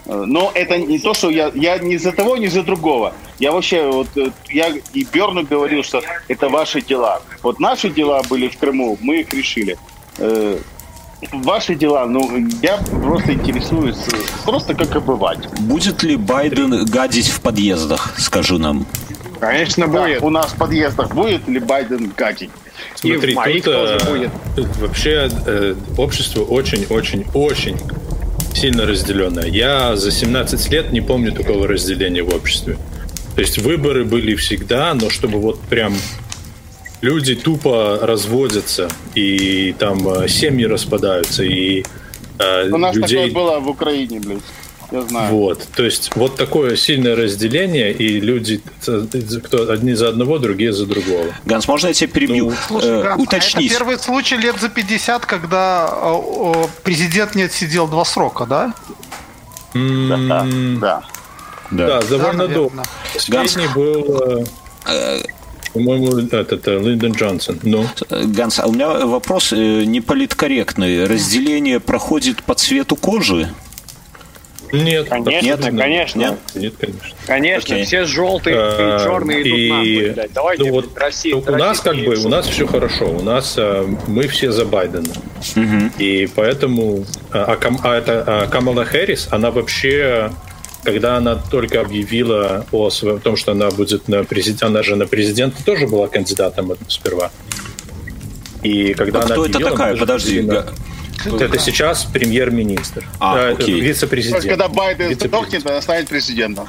Э, 0.06 0.24
но 0.26 0.50
это 0.54 0.78
не 0.78 0.98
то, 0.98 1.14
что 1.14 1.30
я, 1.30 1.50
я 1.54 1.78
ни 1.78 1.96
за 1.96 2.12
того, 2.12 2.36
ни 2.36 2.46
за 2.46 2.62
другого. 2.62 3.12
Я 3.38 3.52
вообще, 3.52 3.86
вот, 3.86 4.08
э, 4.16 4.30
я 4.48 4.68
и 4.92 5.04
Берну 5.12 5.44
говорил, 5.44 5.82
что 5.82 6.02
это 6.28 6.48
ваши 6.48 6.80
дела. 6.80 7.22
Вот 7.42 7.60
наши 7.60 7.90
дела 7.90 8.22
были 8.28 8.48
в 8.48 8.58
Крыму, 8.58 8.98
мы 9.00 9.20
их 9.20 9.32
решили. 9.32 9.78
Ваши 11.32 11.74
дела, 11.74 12.06
ну, 12.06 12.48
я 12.62 12.76
просто 12.76 13.32
интересуюсь, 13.32 13.96
просто 14.44 14.74
как 14.74 14.94
обыватель. 14.94 15.48
Будет 15.60 16.02
ли 16.02 16.16
Байден 16.16 16.84
гадить 16.84 17.28
в 17.28 17.40
подъездах, 17.40 18.14
скажи 18.18 18.58
нам? 18.58 18.86
Конечно, 19.40 19.86
будет. 19.86 20.20
Да, 20.20 20.26
у 20.26 20.30
нас 20.30 20.52
в 20.52 20.56
подъездах 20.56 21.14
будет 21.14 21.48
ли 21.48 21.58
Байден 21.60 22.12
гадить? 22.16 22.50
Смотри, 22.94 23.32
и 23.32 23.34
в 23.34 23.36
моих 23.36 23.64
тут, 23.64 23.74
тоже 23.74 24.00
будет. 24.10 24.30
Вообще 24.80 25.30
э, 25.46 25.74
общество 25.96 26.42
очень-очень-очень 26.42 27.78
сильно 28.54 28.86
разделенное. 28.86 29.46
Я 29.46 29.96
за 29.96 30.10
17 30.10 30.70
лет 30.70 30.92
не 30.92 31.00
помню 31.00 31.32
такого 31.32 31.66
разделения 31.66 32.22
в 32.22 32.34
обществе. 32.34 32.78
То 33.34 33.40
есть 33.40 33.58
выборы 33.58 34.04
были 34.04 34.34
всегда, 34.36 34.94
но 34.94 35.10
чтобы 35.10 35.38
вот 35.38 35.60
прям 35.60 35.94
люди 37.00 37.34
тупо 37.34 37.98
разводятся, 38.00 38.88
и 39.14 39.74
там 39.78 40.08
э, 40.08 40.28
семьи 40.28 40.64
распадаются, 40.64 41.42
и 41.42 41.84
э, 42.38 42.70
У 42.70 42.78
нас 42.78 42.94
людей... 42.94 43.28
такое 43.28 43.32
было 43.32 43.60
в 43.60 43.68
Украине, 43.68 44.20
блядь 44.20 44.42
я 44.94 45.02
знаю. 45.02 45.34
Вот, 45.34 45.66
то 45.74 45.84
есть 45.84 46.10
вот 46.14 46.36
такое 46.36 46.76
сильное 46.76 47.16
разделение, 47.16 47.92
и 47.92 48.20
люди 48.20 48.62
кто 49.44 49.70
одни 49.70 49.94
за 49.94 50.08
одного, 50.08 50.38
другие 50.38 50.72
за 50.72 50.86
другого. 50.86 51.26
Ганс, 51.44 51.68
можно 51.68 51.88
я 51.88 51.94
тебя 51.94 52.08
перебью? 52.08 52.50
Ну, 52.50 52.56
Слушай, 52.66 53.00
э, 53.00 53.02
Ганс, 53.02 53.22
уточнить. 53.22 53.70
А 53.70 53.74
это 53.74 53.78
первый 53.78 53.98
случай 53.98 54.36
лет 54.36 54.60
за 54.60 54.68
50, 54.68 55.26
когда 55.26 55.90
э, 55.92 56.64
президент 56.82 57.34
не 57.34 57.42
отсидел 57.44 57.88
два 57.88 58.04
срока, 58.04 58.46
да? 58.46 58.74
Mm-hmm. 59.74 60.78
Да, 60.78 61.02
да. 61.70 61.86
Да, 61.86 62.00
да 62.00 62.06
довольно 62.06 62.48
да, 62.48 62.54
долго. 62.54 62.82
Последний 63.14 63.68
был... 63.74 64.44
Э, 64.86 65.22
по-моему, 65.72 66.18
этот 66.18 66.66
Линдон 66.68 67.12
Джонсон. 67.12 67.58
Ну. 67.64 67.84
Ганс, 68.10 68.60
а 68.60 68.66
у 68.66 68.72
меня 68.72 68.90
вопрос 69.06 69.50
не 69.50 70.00
политкорректный. 70.00 71.04
Разделение 71.04 71.80
проходит 71.80 72.44
по 72.44 72.54
цвету 72.54 72.94
кожи? 72.94 73.52
Нет, 74.82 75.08
конечно, 75.08 75.46
нет, 75.46 75.60
конечно. 75.78 76.18
Нет, 76.18 76.38
нет 76.54 76.74
конечно. 76.78 77.16
Конечно, 77.26 77.74
okay. 77.74 77.84
все 77.84 78.04
желтые 78.04 78.56
а, 78.58 78.96
и 78.98 79.04
черные 79.04 79.42
и, 79.42 79.48
идут 79.48 80.16
нахуй, 80.16 80.28
Давайте, 80.34 80.64
ну, 80.64 80.70
вот, 80.72 80.98
Россия, 80.98 81.36
у 81.36 81.56
нас 81.56 81.80
как 81.80 81.96
бы, 81.96 82.16
у 82.16 82.28
нас 82.28 82.46
все 82.46 82.66
хорошо. 82.66 83.10
У 83.10 83.22
нас 83.22 83.54
а, 83.56 83.86
мы 84.06 84.26
все 84.28 84.50
за 84.50 84.64
Байдена. 84.64 85.12
Угу. 85.56 85.92
И 85.98 86.28
поэтому, 86.34 87.04
а, 87.30 87.58
а, 87.60 87.76
а 87.82 87.96
это 87.96 88.24
а 88.26 88.46
Камала 88.48 88.84
Хэрис, 88.84 89.28
она 89.30 89.50
вообще 89.50 90.30
когда 90.82 91.16
она 91.16 91.36
только 91.36 91.80
объявила 91.80 92.66
о, 92.70 92.88
о 92.88 93.18
том, 93.18 93.36
что 93.36 93.52
она 93.52 93.70
будет 93.70 94.06
на 94.06 94.22
президент, 94.22 94.62
она 94.64 94.82
же 94.82 94.96
на 94.96 95.06
президента 95.06 95.64
тоже 95.64 95.86
была 95.86 96.08
кандидатом 96.08 96.72
сперва. 96.88 97.30
И 98.62 98.92
когда 98.92 99.20
а 99.20 99.24
она 99.24 99.34
кто 99.34 99.46
это 99.46 99.58
такая? 99.60 99.96
Подожди. 99.96 100.42
На... 100.42 100.66
Это 101.24 101.58
сейчас 101.58 102.04
премьер-министр. 102.04 103.06
А, 103.20 103.50
э, 103.50 103.52
окей. 103.54 103.80
Вице-президент. 103.80 104.44
Когда 104.44 104.68
Байден 104.68 105.14
сдохнет, 105.14 105.66
она 105.66 105.80
станет 105.80 106.08
президентом. 106.08 106.68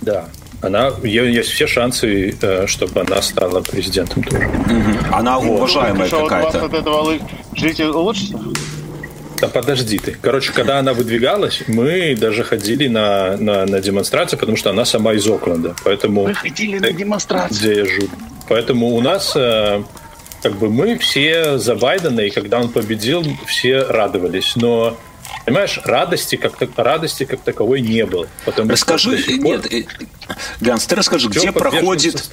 Да. 0.00 0.28
Она, 0.60 0.92
ее 1.04 1.32
есть 1.32 1.50
все 1.50 1.66
шансы, 1.66 2.36
э, 2.40 2.66
чтобы 2.66 3.00
она 3.00 3.22
стала 3.22 3.60
президентом 3.60 4.24
тоже. 4.24 4.48
Угу. 4.48 5.14
Она 5.14 5.38
уважаемая 5.38 6.08
вот. 6.08 6.28
какая-то. 6.28 6.64
от 6.64 6.74
этого 6.74 7.18
жить 7.54 7.80
улучшится? 7.80 8.38
Да 9.40 9.46
подожди 9.46 9.98
ты. 9.98 10.16
Короче, 10.20 10.52
когда 10.52 10.80
она 10.80 10.94
выдвигалась, 10.94 11.62
мы 11.68 12.16
даже 12.16 12.42
ходили 12.42 12.88
на, 12.88 13.36
на, 13.36 13.66
на 13.66 13.80
демонстрации, 13.80 14.36
потому 14.36 14.56
что 14.56 14.70
она 14.70 14.84
сама 14.84 15.12
из 15.12 15.28
Окленда. 15.28 15.76
Поэтому, 15.84 16.24
мы 16.26 16.34
ходили 16.34 16.78
на 16.78 16.92
демонстрации. 16.92 17.54
Где 17.54 17.80
я 17.80 17.86
живу. 17.86 18.08
Поэтому 18.48 18.88
у 18.88 19.00
нас 19.00 19.34
э, 19.36 19.82
как 20.42 20.56
бы 20.56 20.70
мы 20.70 20.98
все 20.98 21.58
за 21.58 21.74
Байдена, 21.74 22.20
и 22.20 22.30
когда 22.30 22.60
он 22.60 22.68
победил, 22.68 23.24
все 23.46 23.82
радовались. 23.82 24.56
Но 24.56 24.96
Понимаешь, 25.44 25.80
радости 25.84 26.36
как, 26.36 26.58
радости 26.76 27.24
как 27.24 27.40
таковой 27.40 27.80
не 27.80 28.04
было. 28.04 28.26
Потому 28.44 28.70
Расскажи, 28.70 29.18
что 29.18 29.32
нет, 29.32 29.72
э, 29.72 29.84
Ганс, 30.60 30.86
ты 30.86 30.94
расскажи, 30.94 31.28
где 31.28 31.52
проходит, 31.52 32.28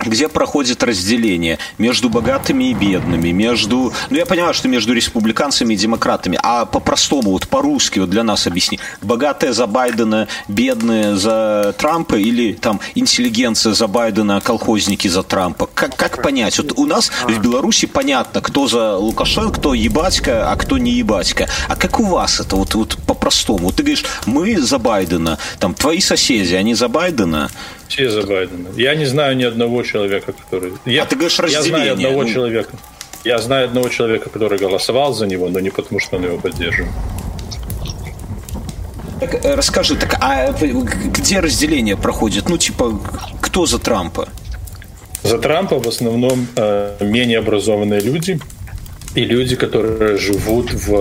где 0.00 0.28
проходит 0.28 0.82
разделение 0.82 1.58
между 1.78 2.08
богатыми 2.08 2.64
и 2.70 2.74
бедными, 2.74 3.30
между, 3.30 3.92
ну 4.10 4.16
я 4.16 4.26
понимаю, 4.26 4.54
что 4.54 4.68
между 4.68 4.92
республиканцами 4.92 5.74
и 5.74 5.76
демократами, 5.76 6.38
а 6.42 6.64
по-простому, 6.66 7.30
вот 7.30 7.48
по-русски, 7.48 8.00
вот 8.00 8.10
для 8.10 8.22
нас 8.22 8.46
объясни, 8.46 8.78
богатые 9.02 9.52
за 9.52 9.66
Байдена, 9.66 10.28
бедные 10.48 11.16
за 11.16 11.74
Трампа 11.78 12.16
или 12.16 12.52
там 12.52 12.80
интеллигенция 12.94 13.72
за 13.72 13.86
Байдена, 13.86 14.36
а 14.36 14.40
колхозники 14.40 15.08
за 15.08 15.22
Трампа? 15.22 15.68
Как, 15.72 15.96
как 15.96 16.22
понять? 16.22 16.58
Вот 16.58 16.72
у 16.76 16.86
нас 16.86 17.10
в 17.24 17.40
Беларуси 17.40 17.86
понятно, 17.86 18.40
кто 18.40 18.66
за 18.66 18.96
Лукашенко, 18.96 19.60
кто 19.60 19.74
ебатька, 19.74 20.50
а 20.50 20.56
кто 20.56 20.78
не 20.78 20.92
ебатька. 20.92 21.48
А 21.68 21.76
как 21.76 22.00
у 22.00 22.04
вас 22.04 22.40
это 22.40 22.56
вот, 22.56 22.74
вот 22.74 22.96
по-простому? 23.06 23.66
Вот 23.66 23.76
ты 23.76 23.82
говоришь, 23.82 24.04
мы 24.26 24.60
за 24.60 24.78
Байдена, 24.78 25.38
там 25.58 25.74
твои 25.74 26.00
соседи, 26.00 26.54
они 26.54 26.74
за 26.74 26.88
Байдена. 26.88 27.13
Все 27.88 28.10
за 28.10 28.22
Байдена. 28.22 28.68
Я 28.76 28.94
не 28.94 29.06
знаю 29.06 29.36
ни 29.36 29.44
одного 29.44 29.82
человека, 29.82 30.32
который... 30.32 30.72
Я, 30.84 31.02
а 31.02 31.06
ты 31.06 31.16
говоришь 31.16 31.38
разделение. 31.38 31.70
Я 31.70 31.76
знаю 31.76 31.92
одного 31.92 32.22
ну... 32.22 32.28
человека. 32.32 32.76
Я 33.24 33.38
знаю 33.38 33.66
одного 33.66 33.88
человека, 33.88 34.28
который 34.30 34.58
голосовал 34.58 35.14
за 35.14 35.26
него, 35.26 35.48
но 35.48 35.60
не 35.60 35.70
потому, 35.70 36.00
что 36.00 36.16
он 36.16 36.24
его 36.24 36.38
поддерживает. 36.38 36.92
Так, 39.20 39.44
э, 39.44 39.54
расскажи, 39.54 39.96
так 39.96 40.16
а 40.20 40.52
где 40.52 41.40
разделение 41.40 41.96
проходит? 41.96 42.48
Ну, 42.48 42.58
типа, 42.58 43.00
кто 43.40 43.66
за 43.66 43.78
Трампа? 43.78 44.28
За 45.22 45.38
Трампа 45.38 45.78
в 45.78 45.88
основном 45.88 46.46
э, 46.56 46.96
менее 47.00 47.38
образованные 47.38 48.00
люди, 48.00 48.38
и 49.14 49.24
люди, 49.24 49.56
которые 49.56 50.16
живут 50.18 50.72
в 50.72 51.00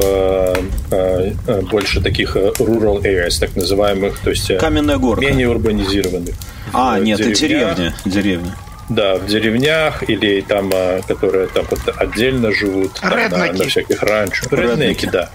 э, 0.92 1.34
э, 1.48 1.62
больше 1.62 2.02
таких 2.02 2.36
э, 2.36 2.52
rural 2.60 3.02
areas, 3.02 3.40
так 3.40 3.56
называемых, 3.56 4.20
то 4.20 4.30
есть 4.30 4.58
Каменная 4.58 4.98
горка. 4.98 5.26
менее 5.26 5.50
урбанизированных. 5.50 6.36
А, 6.74 7.00
нет, 7.00 7.20
это 7.20 7.34
деревня, 7.34 7.96
деревня. 8.06 8.56
Да, 8.90 9.16
в 9.16 9.28
деревнях 9.28 10.08
или 10.10 10.42
там, 10.42 10.72
которые 11.08 11.48
там 11.48 11.66
вот 11.70 11.80
отдельно 11.96 12.52
живут 12.52 12.94
там, 13.00 13.12
на, 13.12 13.54
на 13.54 13.66
всяких 13.66 14.04
ранчо. 14.04 14.46
Реднеки, 14.52 15.08
да. 15.12 15.30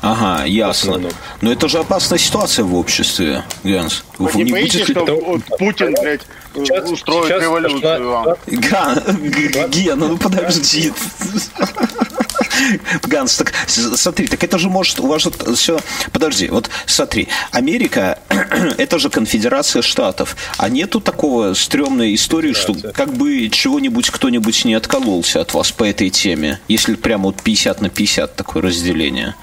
Ага, 0.00 0.44
ясно. 0.44 1.00
Но 1.40 1.52
это 1.52 1.68
же 1.68 1.78
опасная 1.78 2.18
ситуация 2.18 2.64
в 2.64 2.74
обществе, 2.74 3.44
Ганс. 3.64 4.04
Вы 4.18 4.30
не, 4.34 4.44
не 4.44 4.52
боитесь, 4.52 4.84
что 4.84 5.02
это... 5.02 5.56
Путин, 5.58 5.94
блядь, 6.00 6.22
сейчас, 6.54 6.90
устроит 6.90 7.28
сейчас 7.28 7.42
революцию? 7.42 8.36
Ген, 9.70 9.98
ну 9.98 10.16
подожди. 10.16 10.92
Ганс, 13.02 13.36
так 13.36 13.52
смотри, 13.66 14.26
так 14.26 14.42
это 14.42 14.58
же 14.58 14.68
может, 14.68 15.00
у 15.00 15.06
вас 15.06 15.22
же 15.22 15.30
все... 15.54 15.78
Подожди, 16.12 16.48
вот 16.48 16.70
смотри, 16.86 17.28
Америка– 17.52 18.18
это 18.78 18.98
же 18.98 19.10
конфедерация 19.10 19.82
штатов, 19.82 20.36
а 20.58 20.68
нету 20.68 21.00
такого 21.00 21.54
стрёмной 21.54 22.14
истории, 22.14 22.52
что 22.52 22.74
как 22.92 23.12
бы 23.14 23.48
чего-нибудь 23.50 24.10
кто-нибудь 24.10 24.64
не 24.64 24.74
откололся 24.74 25.40
от 25.40 25.54
вас 25.54 25.72
по 25.72 25.84
этой 25.84 26.10
теме, 26.10 26.60
если 26.68 26.94
прямо 26.94 27.24
вот 27.24 27.42
50 27.42 27.80
на 27.80 27.90
50 27.90 28.36
такое 28.36 28.62
разделение? 28.62 29.34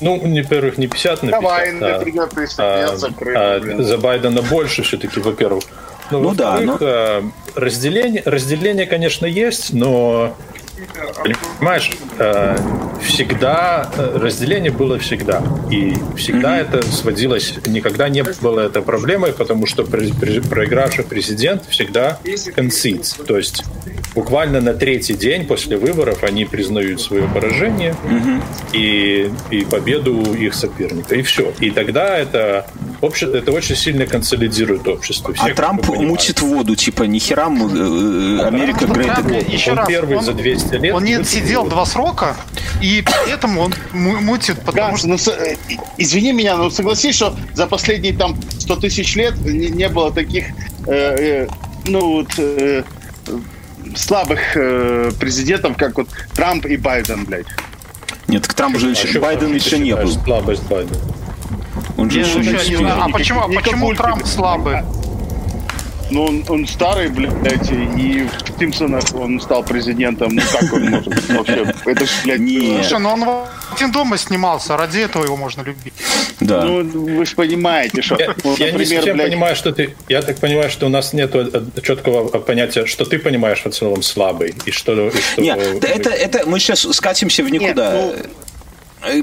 Ну, 0.00 0.18
во-первых, 0.18 0.78
не 0.78 0.88
50 0.88 1.22
на 1.22 1.30
50, 1.30 1.40
Давай, 1.40 1.70
а, 1.80 2.96
а, 2.96 3.60
а 3.78 3.82
за 3.82 3.98
Байдена 3.98 4.42
больше 4.42 4.82
все-таки, 4.82 5.20
во-первых. 5.20 5.64
Ну, 6.10 6.20
ну 6.20 6.34
да, 6.34 6.58
но... 6.60 6.76
Э, 6.80 7.22
разделение, 7.54 8.22
разделение, 8.26 8.86
конечно, 8.86 9.24
есть, 9.24 9.72
но 9.72 10.36
Понимаешь, 11.58 11.90
э, 12.18 12.56
всегда 13.02 13.90
э, 13.96 14.18
разделение 14.18 14.70
было 14.70 14.98
всегда. 14.98 15.42
И 15.70 15.94
всегда 16.16 16.58
mm-hmm. 16.58 16.78
это 16.78 16.86
сводилось, 16.86 17.54
никогда 17.66 18.08
не 18.08 18.22
было 18.22 18.60
это 18.60 18.82
проблемой, 18.82 19.32
потому 19.32 19.66
что 19.66 19.84
проигравший 19.84 21.04
президент 21.04 21.64
всегда 21.68 22.18
концидс. 22.54 23.14
То 23.14 23.36
есть 23.36 23.64
буквально 24.14 24.60
на 24.60 24.74
третий 24.74 25.14
день 25.14 25.46
после 25.46 25.76
выборов 25.76 26.24
они 26.24 26.44
признают 26.44 27.00
свое 27.00 27.28
поражение 27.28 27.94
mm-hmm. 28.04 28.42
и, 28.72 29.30
и 29.50 29.64
победу 29.64 30.34
их 30.34 30.54
соперника. 30.54 31.14
И 31.14 31.22
все. 31.22 31.52
И 31.60 31.70
тогда 31.70 32.18
это 32.18 32.66
общество, 33.02 33.36
это 33.36 33.52
очень 33.52 33.76
сильно 33.76 34.06
консолидирует 34.06 34.86
общество. 34.88 35.34
Все, 35.34 35.44
а 35.44 35.54
Трамп 35.54 35.88
мутит 35.88 36.40
воду, 36.40 36.76
типа, 36.76 37.04
нихера 37.04 37.48
э, 37.48 38.46
Америка 38.46 38.84
great 38.84 39.14
Трамп, 39.14 39.48
еще 39.48 39.72
он 39.72 39.78
раз, 39.78 39.88
первый 39.88 40.16
он, 40.16 40.24
за 40.24 40.32
200 40.32 40.71
лет. 40.78 40.94
Он 40.94 41.04
не 41.04 41.22
сидел 41.24 41.66
два 41.66 41.86
срока, 41.86 42.36
и 42.80 43.02
при 43.02 43.32
этом 43.32 43.58
он 43.58 43.74
мутит, 43.92 44.60
потому 44.62 44.96
что... 44.96 45.08
Ну, 45.08 45.16
извини 45.98 46.32
меня, 46.32 46.56
но 46.56 46.70
согласись, 46.70 47.16
что 47.16 47.34
за 47.54 47.66
последние 47.66 48.14
там 48.14 48.36
100 48.58 48.76
тысяч 48.76 49.14
лет 49.16 49.36
не, 49.44 49.68
не 49.68 49.88
было 49.88 50.12
таких, 50.12 50.46
э, 50.86 50.92
э, 50.92 51.48
ну, 51.86 52.16
вот, 52.16 52.28
э, 52.38 52.82
слабых 53.94 54.56
э, 54.56 55.12
президентов, 55.18 55.76
как 55.76 55.96
вот 55.96 56.08
Трамп 56.34 56.66
и 56.66 56.76
Байден, 56.76 57.24
блядь. 57.24 57.46
Нет, 58.28 58.46
к 58.46 58.54
Трампу 58.54 58.78
же 58.78 58.90
еще, 58.90 59.20
Байден 59.20 59.54
еще 59.54 59.78
не 59.78 59.94
был. 59.94 60.08
Слабость 60.08 60.62
Байдена. 60.64 60.98
Он 61.96 62.10
же 62.10 62.20
еще 62.20 62.40
не 62.40 62.54
успел. 62.54 62.86
А 62.86 63.08
почему, 63.08 63.40
а 63.40 63.48
почему 63.48 63.94
Трамп 63.94 64.26
слабый? 64.26 64.82
Ну, 66.12 66.24
он, 66.24 66.44
он 66.48 66.66
старый, 66.66 67.08
блядь, 67.08 67.70
и 67.70 68.26
в 68.26 68.58
Симпсонах 68.58 69.04
он 69.14 69.40
стал 69.40 69.64
президентом. 69.64 70.34
Ну, 70.34 70.42
как 70.52 70.72
он 70.72 70.90
может 70.90 71.28
вообще? 71.30 71.74
Это 71.86 72.04
же, 72.04 72.12
блядь... 72.24 72.40
Не. 72.40 72.82
Слушай, 72.82 73.00
ну 73.00 73.10
он 73.10 73.24
в 73.24 73.48
один 73.74 73.92
дома 73.92 74.18
снимался, 74.18 74.76
ради 74.76 75.00
этого 75.00 75.24
его 75.24 75.36
можно 75.36 75.62
любить. 75.62 75.94
Да. 76.40 76.64
Ну, 76.64 76.82
вы 76.82 77.24
же 77.24 77.34
понимаете, 77.34 78.02
что... 78.02 78.16
Я, 78.18 78.34
вот, 78.44 78.58
я 78.58 78.72
например, 78.72 79.04
не 79.04 79.12
блядь... 79.12 79.26
понимаю, 79.28 79.56
что 79.56 79.72
ты... 79.72 79.94
Я 80.08 80.22
так 80.22 80.38
понимаю, 80.38 80.70
что 80.70 80.86
у 80.86 80.90
нас 80.90 81.12
нет 81.12 81.34
четкого 81.82 82.28
понятия, 82.28 82.86
что 82.86 83.04
ты 83.04 83.18
понимаешь 83.18 83.62
в 83.64 83.70
целом 83.70 84.02
слабый, 84.02 84.54
и 84.66 84.70
что... 84.70 85.08
И 85.08 85.20
что... 85.20 85.40
Нет, 85.40 85.84
это, 85.84 86.10
это 86.10 86.46
мы 86.46 86.60
сейчас 86.60 86.80
скатимся 86.80 87.42
в 87.42 87.50
никуда. 87.50 87.92
Нет, 87.92 88.02
ну 88.02 88.12
Э, 88.12 88.24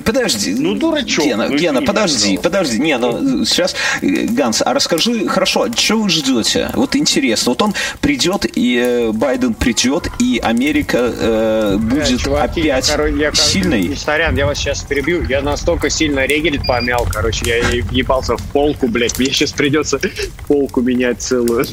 подожди. 0.03 0.55
Ну, 0.57 0.75
дурачок. 0.75 1.25
Гена, 1.25 1.47
ну, 1.49 1.57
Гена 1.57 1.81
подожди, 1.81 2.37
пожалуйста. 2.37 2.43
подожди. 2.43 2.79
Не, 2.79 2.97
ну, 2.97 3.45
сейчас, 3.45 3.75
э, 4.01 4.25
Ганс, 4.27 4.61
а 4.65 4.73
расскажи, 4.73 5.27
хорошо, 5.27 5.67
что 5.73 5.97
вы 5.97 6.09
ждете? 6.09 6.69
Вот 6.73 6.95
интересно. 6.95 7.51
Вот 7.51 7.61
он 7.61 7.73
придет, 8.01 8.45
и 8.55 8.77
э, 8.77 9.11
Байден 9.11 9.53
придет, 9.53 10.09
и 10.19 10.39
Америка 10.43 10.97
э, 11.01 11.77
будет 11.77 12.09
да, 12.09 12.17
чуваки, 12.17 12.69
опять 12.69 12.89
я, 12.89 13.07
я, 13.07 13.33
сильной. 13.33 13.95
Сорян, 13.95 14.35
я 14.35 14.45
вас 14.45 14.57
сейчас 14.57 14.83
перебью. 14.83 15.23
Я 15.27 15.41
настолько 15.41 15.89
сильно 15.89 16.25
регель 16.25 16.59
помял, 16.65 17.07
короче, 17.09 17.45
я 17.45 17.57
ебался 17.91 18.37
в 18.37 18.43
полку, 18.51 18.87
блядь. 18.87 19.17
Мне 19.17 19.31
сейчас 19.31 19.51
придется 19.51 19.99
полку 20.47 20.81
менять 20.81 21.21
целую. 21.21 21.65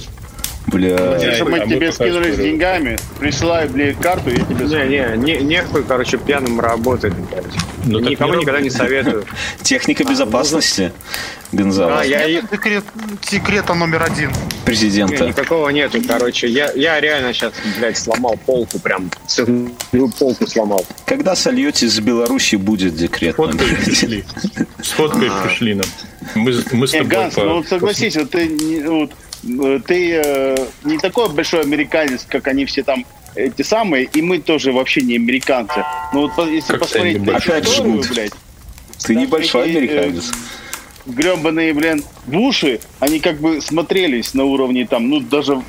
Бля. 0.66 1.16
Если 1.16 1.42
мы 1.42 1.58
а 1.58 1.66
тебе 1.66 1.92
скинули 1.92 2.32
с 2.32 2.36
деньгами, 2.36 2.98
присылай, 3.20 3.68
блядь, 3.68 3.98
карту, 3.98 4.30
я 4.30 4.38
тебе 4.38 4.66
Не, 4.66 5.16
не, 5.16 5.38
не, 5.38 5.44
нехуй, 5.44 5.84
короче, 5.84 6.18
пьяным 6.18 6.58
работать, 6.58 7.14
блядь. 7.14 7.44
Ну, 7.84 8.00
Никому 8.00 8.34
не 8.34 8.40
никогда 8.40 8.60
не 8.60 8.70
советую. 8.70 9.24
Техника 9.62 10.02
а, 10.04 10.10
безопасности. 10.10 10.92
Гонзало. 11.52 12.00
А, 12.00 12.04
я... 12.04 12.42
Секрет, 12.42 12.84
секрета 13.22 13.74
номер 13.74 14.02
один. 14.02 14.32
Президента. 14.64 15.22
Не, 15.22 15.28
никакого 15.28 15.68
нету, 15.68 16.02
короче. 16.06 16.48
Я, 16.48 16.72
я 16.72 17.00
реально 17.00 17.32
сейчас, 17.32 17.52
блядь, 17.78 17.96
сломал 17.96 18.36
полку 18.44 18.80
прям. 18.80 19.08
Всю 19.28 19.70
полку 20.18 20.46
сломал. 20.48 20.84
Когда 21.04 21.36
сольете 21.36 21.86
с 21.86 22.00
Беларуси 22.00 22.56
будет 22.56 22.96
декрет 22.96 23.38
номер 23.38 23.78
один? 23.86 24.24
Сфоткай 24.82 25.30
пришли 25.44 25.74
нам. 25.74 25.86
Мы, 26.34 26.54
мы 26.72 26.88
с 26.88 26.90
тобой 26.90 27.06
Ганс, 27.06 27.36
ну 27.36 27.54
вот 27.54 27.68
согласись, 27.68 28.16
вот 28.16 28.30
ты, 28.30 28.82
вот, 28.84 29.12
ты 29.86 30.20
э, 30.24 30.56
не 30.84 30.98
такой 30.98 31.28
большой 31.28 31.62
американец, 31.62 32.26
как 32.28 32.48
они 32.48 32.64
все 32.64 32.82
там 32.82 33.04
эти 33.34 33.62
самые, 33.62 34.04
и 34.04 34.22
мы 34.22 34.38
тоже 34.38 34.72
вообще 34.72 35.02
не 35.02 35.16
американцы. 35.16 35.84
Но 36.12 36.28
вот 36.28 36.48
если 36.48 36.72
как 36.72 36.80
посмотреть 36.80 37.22
на 37.22 37.38
историю, 37.38 38.04
блядь, 38.10 38.32
ты 38.98 39.14
небольшой 39.14 39.64
такие, 39.64 39.78
э, 39.78 39.98
американец. 40.00 40.30
Э, 40.30 41.10
гребаные, 41.10 41.72
блин, 41.72 42.04
буши, 42.26 42.80
они 42.98 43.20
как 43.20 43.38
бы 43.38 43.60
смотрелись 43.60 44.34
на 44.34 44.44
уровне 44.44 44.86
там, 44.86 45.08
ну 45.08 45.20
даже 45.20 45.62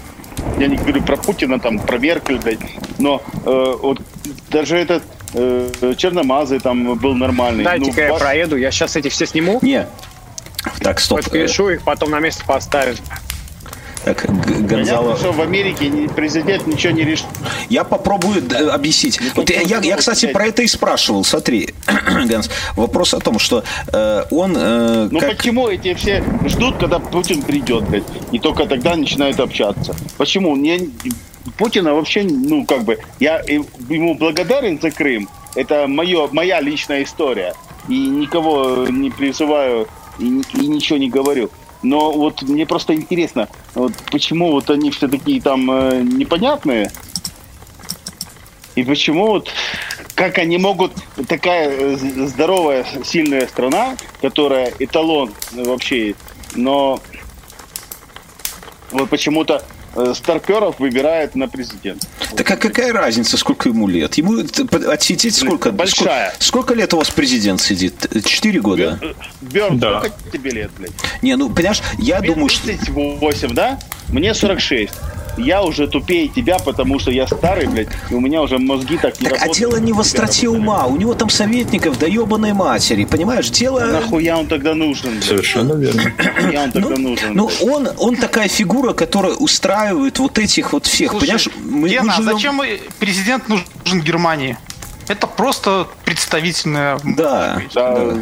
я 0.58 0.68
не 0.68 0.78
говорю 0.78 1.04
про 1.04 1.18
Путина, 1.18 1.60
там, 1.60 1.80
про 1.80 1.98
Меркель, 1.98 2.40
блядь, 2.40 2.60
но 2.98 3.22
э, 3.46 3.76
вот 3.82 4.02
даже 4.50 4.78
этот 4.78 5.04
э, 5.34 5.94
Черномазый 5.98 6.60
там 6.60 6.96
был 6.96 7.14
нормальный. 7.16 7.64
Дайте-ка 7.64 7.92
ну, 7.96 8.02
я 8.02 8.12
вас... 8.14 8.22
проеду, 8.22 8.56
я 8.56 8.72
сейчас 8.72 8.96
эти 8.96 9.10
все 9.10 9.26
сниму. 9.26 9.60
Не. 9.62 9.88
Так, 10.82 11.00
стоп. 11.00 11.24
Подпишу 11.24 11.70
их, 11.70 11.84
потом 11.84 12.12
на 12.12 12.20
место 12.20 12.44
поставим. 12.46 12.96
Гонзало... 14.14 15.14
Понятно, 15.14 15.18
что 15.18 15.32
в 15.32 15.42
Америке 15.42 16.10
президент 16.16 16.68
ничего 16.68 16.94
не 16.94 17.04
решит. 17.04 17.26
Я 17.70 17.84
попробую 17.84 18.44
объяснить. 18.74 19.20
Вот 19.36 19.50
я, 19.50 19.62
я, 19.62 19.80
я, 19.80 19.98
кстати, 19.98 20.28
про 20.28 20.48
это 20.48 20.64
и 20.64 20.68
спрашивал. 20.68 21.24
Смотри, 21.24 21.74
Ганс, 22.28 22.50
вопрос 22.76 23.14
о 23.14 23.20
том, 23.20 23.40
что 23.40 23.64
э, 23.92 24.24
он... 24.32 24.56
Э, 24.58 25.08
ну 25.12 25.20
как... 25.20 25.38
почему 25.38 25.68
эти 25.68 25.94
все 25.94 26.24
ждут, 26.46 26.78
когда 26.78 27.00
Путин 27.00 27.42
придет, 27.42 27.88
блядь, 27.90 28.04
и 28.32 28.40
только 28.40 28.66
тогда 28.66 28.96
начинают 28.96 29.40
общаться? 29.40 29.96
Почему? 30.18 30.56
Не, 30.56 30.90
Путина 31.58 31.94
вообще, 31.94 32.24
ну, 32.24 32.66
как 32.66 32.84
бы, 32.84 33.00
я 33.20 33.40
ему 33.40 34.16
благодарен 34.16 34.80
за 34.80 34.92
Крым. 34.92 35.30
Это 35.56 35.88
мое, 35.88 36.28
моя 36.32 36.62
личная 36.62 37.04
история. 37.04 37.54
И 37.88 37.98
никого 38.08 38.88
не 38.90 39.10
призываю 39.10 39.88
и, 40.20 40.26
и 40.26 40.68
ничего 40.68 41.00
не 41.00 41.10
говорю. 41.10 41.50
Но 41.84 42.12
вот 42.12 42.42
мне 42.42 42.66
просто 42.66 42.96
интересно, 42.96 43.48
вот 43.76 43.94
почему 44.12 44.52
вот 44.52 44.70
они 44.70 44.92
все 44.92 45.08
такие 45.08 45.42
там 45.42 45.70
э, 45.70 46.02
непонятные, 46.02 46.92
и 48.76 48.84
почему 48.84 49.28
вот 49.28 49.50
как 50.16 50.40
они 50.40 50.58
могут 50.58 50.92
такая 51.28 51.70
э, 51.70 51.96
здоровая, 51.96 52.86
сильная 53.04 53.48
страна, 53.48 53.96
которая 54.22 54.74
эталон 54.80 55.34
вообще, 55.54 56.16
но 56.56 57.00
вот 58.92 59.10
почему-то 59.10 59.64
Э, 59.64 59.77
старперов 60.14 60.80
выбирает 60.80 61.36
на 61.36 61.48
президент. 61.48 62.08
Так 62.36 62.50
а 62.52 62.58
какая 62.58 62.94
разница, 62.94 63.38
сколько 63.38 63.70
ему 63.70 63.88
лет? 63.88 64.16
Ему 64.16 64.40
отсидеть 64.90 65.36
сколько? 65.36 65.72
Большая. 65.72 66.30
Сколько, 66.32 66.44
сколько 66.44 66.74
лет 66.74 66.94
у 66.94 66.98
вас 66.98 67.10
президент 67.10 67.62
сидит? 67.62 68.08
Четыре 68.26 68.60
года? 68.60 69.00
Берн, 69.42 69.80
да. 69.80 70.00
сколько 70.00 70.32
тебе 70.32 70.52
лет, 70.52 70.72
блядь? 70.78 70.92
Не, 71.22 71.36
ну, 71.36 71.50
понимаешь, 71.50 71.82
я 71.98 72.20
Тебе 72.20 72.34
думаю, 72.34 72.50
38, 72.50 73.38
что... 73.38 73.54
да? 73.54 73.80
Мне 74.10 74.34
46 74.34 74.92
я 75.38 75.64
уже 75.64 75.88
тупее 75.88 76.28
тебя, 76.28 76.58
потому 76.60 77.00
что 77.00 77.12
я 77.12 77.28
старый, 77.28 77.68
блядь, 77.68 77.90
и 78.10 78.14
у 78.14 78.20
меня 78.20 78.42
уже 78.42 78.58
мозги 78.58 78.98
так 78.98 79.20
не 79.20 79.30
так, 79.30 79.40
работают. 79.40 79.56
А 79.56 79.60
дело 79.60 79.76
не 79.78 79.94
в 79.94 80.00
остроте 80.00 80.48
ума, 80.50 80.86
у 80.86 80.98
него 80.98 81.14
там 81.14 81.30
советников 81.30 81.98
да 82.00 82.08
ебаной 82.08 82.54
матери, 82.54 83.06
понимаешь, 83.06 83.50
дело... 83.50 83.80
Нахуя 83.80 84.38
он 84.38 84.48
тогда 84.48 84.74
нужен? 84.74 85.12
Блядь? 85.12 85.24
Совершенно 85.24 85.74
верно. 85.74 86.04
Нахуя 86.18 86.64
он 86.64 86.72
тогда 86.72 86.90
ну, 86.90 86.98
нужен? 86.98 87.34
Ну, 87.34 87.52
он, 87.62 87.90
он 87.98 88.16
такая 88.16 88.48
фигура, 88.48 88.94
которая 88.94 89.34
устраивает 89.34 90.20
вот 90.20 90.38
этих 90.40 90.74
вот 90.74 90.86
всех, 90.86 91.12
Слушай, 91.12 91.22
понимаешь? 91.22 91.50
Мы, 91.64 91.90
Гена, 91.90 92.04
мы 92.04 92.12
живем... 92.14 92.34
зачем 92.34 92.62
президент 93.00 93.48
нужен 93.48 94.02
Германии? 94.02 94.58
Это 95.08 95.28
просто 95.28 95.88
представительная... 96.04 97.00
Да. 97.04 97.62
да. 97.74 98.14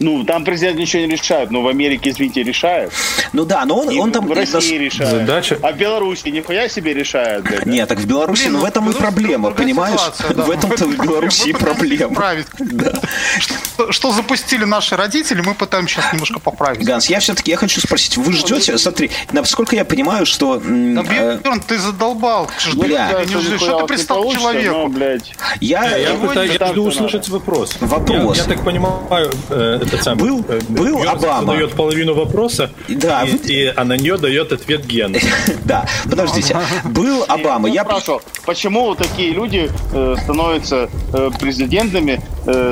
Да. 0.00 0.04
Ну, 0.04 0.24
там 0.24 0.44
президент 0.44 0.78
ничего 0.78 1.02
не 1.02 1.12
решает, 1.12 1.50
но 1.50 1.62
в 1.62 1.68
Америке, 1.68 2.10
извините, 2.10 2.42
решает. 2.42 2.92
Ну 3.32 3.44
да, 3.44 3.64
но 3.64 3.80
он, 3.80 3.90
и 3.90 3.98
он 3.98 4.12
там... 4.12 4.26
В 4.26 4.32
России 4.32 4.78
решает. 4.78 5.10
Задача... 5.10 5.58
А 5.62 5.72
в 5.72 5.76
Беларуси 5.76 6.28
нихуя 6.28 6.68
себе 6.68 6.94
решает. 6.94 7.44
Блядь, 7.44 7.66
Нет, 7.66 7.88
так 7.88 7.98
в 7.98 8.06
Беларуси, 8.06 8.42
Блин, 8.42 8.54
ну 8.54 8.60
в 8.60 8.64
этом 8.64 8.90
и 8.90 8.94
проблема, 8.94 9.50
понимаешь? 9.50 10.00
Да. 10.34 10.44
В 10.50 10.50
этом-то 10.50 10.86
в 10.86 10.98
Беларуси 11.06 11.50
и 11.50 11.52
проблема. 11.52 12.10
Да. 12.58 12.92
Что, 13.38 13.92
что 13.92 14.12
запустили 14.12 14.64
наши 14.64 14.96
родители, 14.96 15.42
мы 15.42 15.54
пытаемся 15.54 15.96
сейчас 15.96 16.12
немножко 16.12 16.38
поправить. 16.38 16.84
Ганс, 16.84 17.10
я 17.10 17.20
все-таки 17.20 17.50
я 17.50 17.56
хочу 17.56 17.80
спросить, 17.80 18.16
вы 18.16 18.32
ждете, 18.32 18.78
смотри, 18.78 19.10
насколько 19.32 19.76
я 19.76 19.84
понимаю, 19.84 20.26
что... 20.26 20.56
Да, 20.58 21.02
Бьерн, 21.02 21.60
ты 21.60 21.78
задолбал. 21.78 22.48
Бля. 22.74 23.24
Что 23.58 23.80
ты 23.80 23.86
пристал 23.86 24.28
к 24.28 24.34
человеку? 24.34 24.88
блядь. 24.88 25.32
Я, 25.60 25.96
я, 25.96 26.14
пытаюсь, 26.14 26.56
я 26.58 26.66
жду 26.68 26.84
услышать 26.84 27.28
вопрос. 27.28 27.76
Вопрос. 27.80 28.36
Я, 28.36 28.42
я 28.42 28.48
так 28.48 28.64
понимаю, 28.64 29.30
э, 29.50 29.80
этот 29.92 30.04
самый... 30.04 30.20
Был, 30.20 30.44
э, 30.48 30.60
был 30.68 30.98
Герц 30.98 31.08
Обама. 31.24 31.52
задает 31.52 31.72
половину 31.72 32.14
вопроса, 32.14 32.70
да. 32.88 33.24
и, 33.24 33.36
и, 33.36 33.72
а 33.74 33.84
на 33.84 33.96
нее 33.96 34.16
дает 34.16 34.52
ответ 34.52 34.86
Ген. 34.86 35.16
да, 35.64 35.86
подождите. 36.08 36.56
Был 36.84 37.24
Обама. 37.28 37.68
Я 37.68 37.84
спрашивал, 37.84 38.22
почему 38.46 38.94
такие 38.94 39.32
люди 39.32 39.70
э, 39.92 40.16
становятся 40.22 40.88
э, 41.12 41.30
президентами 41.38 42.22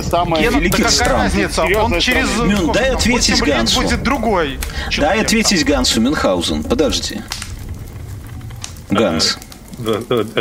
самой 0.03 0.43
великих 0.43 0.91
стран? 0.91 1.23
разница? 1.23 1.65
Он 1.65 1.99
через... 2.01 2.29
Мюн, 2.39 2.73
дай 2.73 2.91
ответить 2.91 3.41
Гансу. 3.43 3.83
будет 3.83 4.03
другой. 4.03 4.59
Дай 4.97 5.21
ответить 5.21 5.65
Гансу 5.65 6.01
Мюнхгаузен. 6.01 6.65
Подожди. 6.65 7.21
Ганс. 8.91 9.39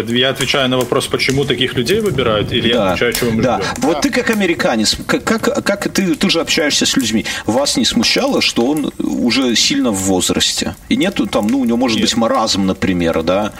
Я 0.07 0.29
отвечаю 0.29 0.69
на 0.69 0.77
вопрос, 0.77 1.07
почему 1.07 1.45
таких 1.45 1.75
людей 1.75 1.99
выбирают, 1.99 2.51
или 2.51 2.71
да, 2.71 2.77
я 2.77 2.87
отвечаю, 2.89 3.13
чего 3.13 3.31
мы 3.31 3.43
Да, 3.43 3.57
ждем? 3.61 3.83
вот 3.83 3.93
да. 3.95 4.01
ты 4.01 4.09
как 4.09 4.29
американец, 4.31 4.97
как, 5.05 5.23
как, 5.23 5.63
как 5.63 5.91
ты, 5.93 6.15
ты 6.15 6.29
же 6.29 6.41
общаешься 6.41 6.85
с 6.85 6.97
людьми, 6.97 7.25
вас 7.45 7.77
не 7.77 7.85
смущало, 7.85 8.41
что 8.41 8.65
он 8.65 8.91
уже 8.97 9.55
сильно 9.55 9.91
в 9.91 9.97
возрасте? 9.97 10.75
И 10.89 10.95
нету 10.95 11.27
там, 11.27 11.47
ну, 11.47 11.59
у 11.59 11.65
него 11.65 11.77
может 11.77 11.97
Нет. 11.97 12.07
быть 12.09 12.17
маразм, 12.17 12.65
например, 12.65 13.21
да, 13.23 13.51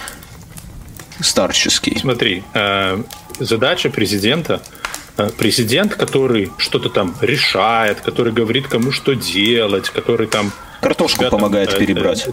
старческий? 1.19 1.97
Смотри, 1.99 2.43
э, 2.53 3.01
задача 3.39 3.89
президента 3.89 4.61
э, 5.17 5.29
президент, 5.37 5.95
который 5.95 6.51
что-то 6.57 6.89
там 6.89 7.15
решает, 7.21 8.01
который 8.01 8.33
говорит, 8.33 8.67
кому 8.67 8.91
что 8.91 9.13
делать, 9.13 9.89
который 9.89 10.27
там... 10.27 10.51
Картошку 10.81 11.21
ребятам, 11.21 11.39
помогает 11.39 11.69
это, 11.69 11.77
перебрать. 11.79 12.27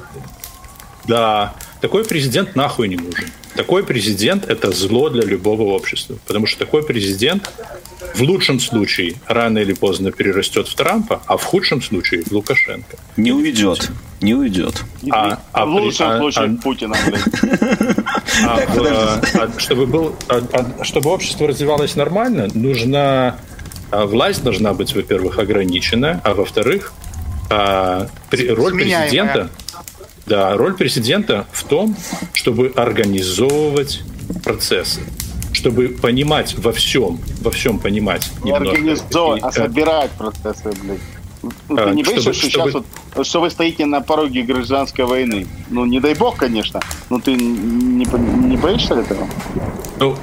Да, 1.06 1.54
такой 1.84 2.02
президент 2.02 2.56
нахуй 2.56 2.88
не 2.88 2.96
нужен. 2.96 3.26
Такой 3.54 3.84
президент– 3.84 4.46
это 4.48 4.72
зло 4.72 5.10
для 5.10 5.22
любого 5.22 5.64
общества. 5.64 6.16
Потому 6.26 6.46
что 6.46 6.58
такой 6.58 6.82
президент 6.82 7.50
в 8.14 8.22
лучшем 8.22 8.58
случае 8.58 9.16
рано 9.26 9.58
или 9.58 9.74
поздно 9.74 10.10
перерастет 10.10 10.66
в 10.66 10.74
Трампа, 10.74 11.20
а 11.26 11.36
в 11.36 11.44
худшем 11.44 11.82
случае 11.82 12.22
в 12.22 12.32
Лукашенко. 12.32 12.96
Не 13.18 13.32
уйдет. 13.32 13.90
Не 14.22 14.32
уйдет. 14.32 14.82
А, 15.10 15.42
а 15.52 15.66
в 15.66 15.74
лучшем 15.74 16.08
а, 16.08 16.18
случае 16.20 16.56
а, 16.58 16.62
Путина, 16.62 16.96
а, 18.46 18.60
а, 18.66 19.20
а, 19.34 19.60
чтобы, 19.60 19.84
был, 19.84 20.16
а, 20.30 20.42
а, 20.54 20.84
чтобы 20.84 21.10
общество 21.10 21.46
развивалось 21.46 21.96
нормально, 21.96 22.48
нужна 22.54 23.40
а, 23.90 24.06
власть 24.06 24.42
должна 24.42 24.72
быть, 24.72 24.94
во-первых, 24.94 25.38
ограничена, 25.38 26.22
а 26.24 26.32
во-вторых, 26.32 26.94
а, 27.50 28.08
при, 28.30 28.48
роль 28.48 28.72
президента 28.72 29.50
да, 30.26 30.56
роль 30.56 30.74
президента 30.74 31.46
в 31.52 31.64
том, 31.64 31.96
чтобы 32.32 32.72
организовывать 32.76 34.02
процессы, 34.42 35.00
чтобы 35.52 35.88
понимать 35.88 36.56
во 36.56 36.72
всем, 36.72 37.20
во 37.42 37.50
всем 37.50 37.78
понимать. 37.78 38.30
Не 38.42 38.52
организовывать, 38.52 39.42
а 39.42 39.52
собирать 39.52 40.10
процессы, 40.12 40.72
блядь. 40.82 41.00
Ну, 41.68 41.76
ты 41.76 41.90
не 41.90 42.02
боишься, 42.02 42.32
чтобы, 42.32 42.34
что 42.34 42.48
чтобы... 42.50 42.70
сейчас 42.70 42.84
вот, 43.14 43.26
что 43.26 43.40
вы 43.40 43.50
стоите 43.50 43.84
на 43.84 44.00
пороге 44.00 44.42
гражданской 44.42 45.04
войны? 45.04 45.46
Ну, 45.68 45.84
не 45.84 46.00
дай 46.00 46.14
бог, 46.14 46.36
конечно, 46.36 46.80
но 47.10 47.20
ты 47.20 47.34
не, 47.34 48.06
не 48.06 48.56
боишься 48.56 48.94
этого? 48.94 49.28
Ну, 49.98 50.16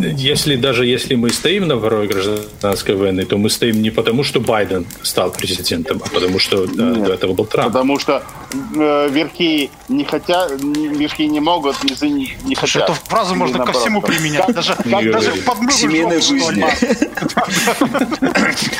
если 0.00 0.56
даже 0.56 0.86
если 0.86 1.14
мы 1.14 1.30
стоим 1.30 1.68
на 1.68 1.76
пороге 1.76 2.08
гражданской 2.08 2.94
войны, 2.94 3.24
то 3.24 3.38
мы 3.38 3.50
стоим 3.50 3.82
не 3.82 3.90
потому, 3.90 4.24
что 4.24 4.40
Байден 4.40 4.86
стал 5.02 5.30
президентом, 5.30 6.02
а 6.04 6.08
потому 6.08 6.38
что 6.38 6.66
Нет, 6.66 7.04
до 7.04 7.12
этого 7.12 7.32
был 7.34 7.46
Трамп. 7.46 7.72
Потому 7.72 7.98
что 7.98 8.22
э, 8.52 9.08
верхи 9.10 9.70
не 9.88 10.04
хотят, 10.04 10.52
верхи 10.60 11.22
не 11.22 11.40
могут, 11.40 11.82
низы 11.84 12.08
не, 12.08 12.36
не 12.44 12.54
хотят. 12.54 12.84
Эту 12.84 12.94
фразу 12.94 13.34
можно 13.34 13.64
ко 13.64 13.72
всему 13.72 14.02
применять. 14.02 14.46
Даже, 14.52 14.74
даже 14.84 15.32
под 15.42 15.72
Семейной 15.72 16.20
жизни. 16.20 16.64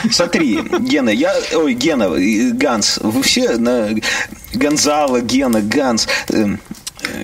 Смотри, 0.10 0.60
Гена, 0.80 1.10
я... 1.10 1.34
Ой, 1.54 1.74
Гена, 1.74 2.10
Ганс, 2.52 2.98
вы 3.02 3.22
все 3.22 3.56
на... 3.56 3.90
Гонзало, 4.52 5.20
Гена, 5.20 5.60
Ганс. 5.60 6.08
Эм, 6.28 6.60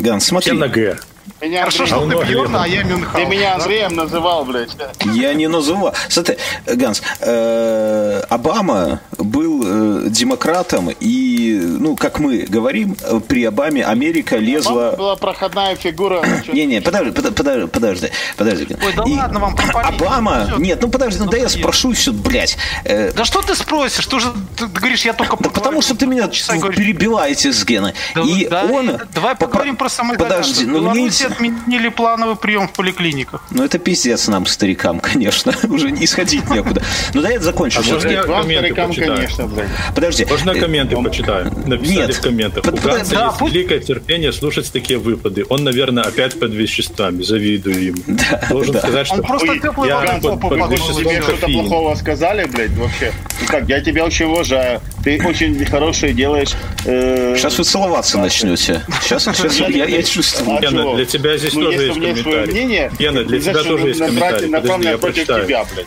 Ганс, 0.00 0.26
смотри. 0.26 0.52
Все 0.52 0.58
на 0.58 0.68
Г. 0.68 0.98
Меня 1.40 1.60
Хорошо, 1.60 1.86
что 1.86 2.06
ты 2.06 2.26
Бьерн, 2.26 2.56
а 2.56 2.68
я 2.68 2.82
Мюнхгаузен. 2.82 3.30
Ты 3.30 3.36
меня 3.36 3.54
Андреем 3.54 3.94
называл, 3.96 4.44
блядь. 4.44 4.76
Я 5.06 5.32
не 5.32 5.46
называл. 5.48 5.94
Смотри, 6.08 6.36
Ганс, 6.66 7.02
э, 7.20 8.22
Обама 8.28 9.00
был 9.16 9.62
э, 9.64 10.08
демократом, 10.10 10.90
и, 11.00 11.58
ну, 11.62 11.96
как 11.96 12.18
мы 12.18 12.40
говорим, 12.42 12.94
при 13.26 13.44
Обаме 13.44 13.84
Америка 13.84 14.36
лезла... 14.36 14.88
Обама 14.88 14.96
была 14.96 15.16
проходная 15.16 15.76
фигура. 15.76 16.22
Не-не, 16.52 16.82
подожди, 16.82 17.10
подожди, 17.12 17.66
подожди, 17.68 18.10
подожди. 18.36 18.76
Ой, 18.84 18.92
да 18.94 19.04
и 19.06 19.16
ладно 19.16 19.40
вам 19.40 19.56
Обама... 19.72 20.46
Все. 20.46 20.56
Нет, 20.58 20.82
ну 20.82 20.88
подожди, 20.88 21.18
ну, 21.20 21.24
ну 21.24 21.30
да 21.30 21.38
я 21.38 21.48
спрошу 21.48 21.92
все, 21.92 22.12
блядь. 22.12 22.58
Э, 22.84 23.12
да 23.12 23.24
что 23.24 23.40
ты 23.40 23.54
спросишь? 23.54 24.06
Ты 24.06 24.16
уже 24.16 24.32
ты 24.58 24.66
говоришь, 24.66 25.06
я 25.06 25.14
только... 25.14 25.38
Да 25.38 25.48
потому 25.48 25.80
что 25.80 25.96
ты 25.96 26.06
меня 26.06 26.28
перебиваете 26.28 27.52
с 27.52 27.64
Геной. 27.64 27.94
Да, 28.14 28.20
и 28.20 28.46
да, 28.46 28.64
он... 28.64 28.98
Давай 29.14 29.34
поговорим 29.34 29.76
про 29.76 29.88
самоизоляцию. 29.88 30.38
Подожди, 30.38 30.66
ну 30.66 30.90
мне 30.90 31.10
отменили 31.32 31.88
плановый 31.88 32.36
прием 32.36 32.68
в 32.68 32.72
поликлиниках. 32.72 33.42
Ну, 33.50 33.64
это 33.64 33.78
пиздец 33.78 34.28
нам, 34.28 34.46
старикам, 34.46 35.00
конечно. 35.12 35.54
Уже 35.68 35.90
не 35.90 36.06
сходить 36.06 36.48
некуда. 36.50 36.82
Ну, 37.14 37.22
да, 37.22 37.30
я 37.30 37.40
закончу. 37.40 37.80
А 37.80 37.92
можно 37.92 38.08
я 38.08 38.22
комменты 38.22 38.74
почитаю? 38.74 39.16
Конечно, 39.16 39.46
блядь. 39.46 39.68
Подожди. 39.94 40.24
Можно 40.24 40.50
я 40.50 40.60
комменты 40.60 40.96
почитаю? 40.96 41.52
Написали 41.66 42.06
Нет. 42.06 42.14
в 42.14 42.20
комментах. 42.20 42.64
Под, 42.64 42.74
У 42.74 42.88
Ганса 42.88 43.14
да, 43.14 43.26
есть 43.26 43.38
пусть... 43.38 43.54
великое 43.54 43.80
терпение 43.80 44.32
слушать 44.32 44.70
такие 44.72 44.98
выпады. 44.98 45.44
Он, 45.48 45.64
наверное, 45.64 46.04
опять 46.04 46.38
под 46.38 46.52
веществами. 46.52 47.22
Завидую 47.22 47.84
ему. 47.84 48.02
Да, 48.06 48.46
Должен 48.48 48.74
да. 48.74 48.80
сказать, 48.80 49.06
что... 49.06 49.16
Он 49.16 49.22
просто 49.22 49.58
теплый 49.58 49.88
я 49.88 50.18
под, 50.20 50.40
под 50.40 50.70
веществом 50.70 51.04
Тебе 51.04 51.22
что-то 51.22 51.46
плохого 51.46 51.94
сказали, 51.94 52.46
блядь, 52.46 52.72
вообще? 52.72 53.12
Ну 53.40 53.46
как, 53.46 53.68
я 53.68 53.80
тебя 53.80 54.04
очень 54.04 54.26
уважаю. 54.26 54.80
Ты 55.02 55.20
очень 55.24 55.64
хорошее 55.64 56.12
делаешь. 56.12 56.50
Э... 56.84 57.34
Сейчас 57.36 57.58
вы 57.58 57.64
целоваться 57.64 58.18
начнете. 58.18 58.82
Сейчас, 59.02 59.24
сейчас 59.24 59.58
я, 59.68 59.86
я 59.86 60.02
чувствую. 60.02 60.58
А 60.58 60.96
для 60.96 61.04
тебя 61.04 61.19
здесь 61.38 61.54
ну, 61.54 61.64
тоже 61.64 61.82
есть 61.82 61.94
комментарий. 61.94 62.52
Мнение, 62.52 62.92
Гена, 62.98 63.24
для 63.24 63.40
тебя 63.40 63.62
тоже 63.62 63.88
есть 63.88 64.00
комментарий. 64.00 64.50
Подожди, 64.50 64.88
я 64.88 64.98
прочитаю. 64.98 65.46
Тебя, 65.46 65.66
блядь. 65.72 65.86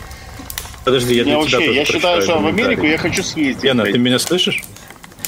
Подожди, 0.84 1.14
я 1.14 1.24
для 1.24 1.32
тебя 1.42 1.58
тоже 1.58 1.72
Я 1.72 1.84
считаю, 1.84 2.22
что 2.22 2.38
в 2.38 2.46
Америку 2.46 2.84
я 2.84 2.98
хочу 2.98 3.22
съездить. 3.22 3.62
Гена, 3.62 3.84
ты 3.84 3.98
меня 3.98 4.18
слышишь? 4.18 4.62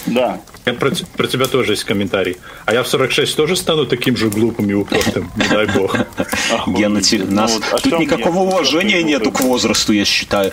Да. 0.07 0.41
Я 0.67 0.75
про, 0.75 0.91
про 1.17 1.29
тебя 1.29 1.47
тоже 1.47 1.75
есть 1.75 1.85
комментарий. 1.85 2.39
А 2.65 2.75
я 2.75 2.83
в 2.83 2.89
46 2.89 3.37
тоже 3.37 3.55
стану 3.55 3.87
таким 3.87 4.17
же 4.17 4.31
глупым 4.31 4.69
и 4.69 4.75
упертым, 4.75 5.31
не 5.37 5.47
дай 5.47 5.67
бог. 5.67 5.97
Гена, 6.67 7.01
нас 7.29 7.61
ну 7.61 7.79
тут 7.79 8.01
никакого 8.01 8.39
уважения 8.39 9.05
нету 9.05 9.31
к 9.31 9.41
возрасту, 9.43 9.93
я 9.93 10.05
считаю. 10.05 10.51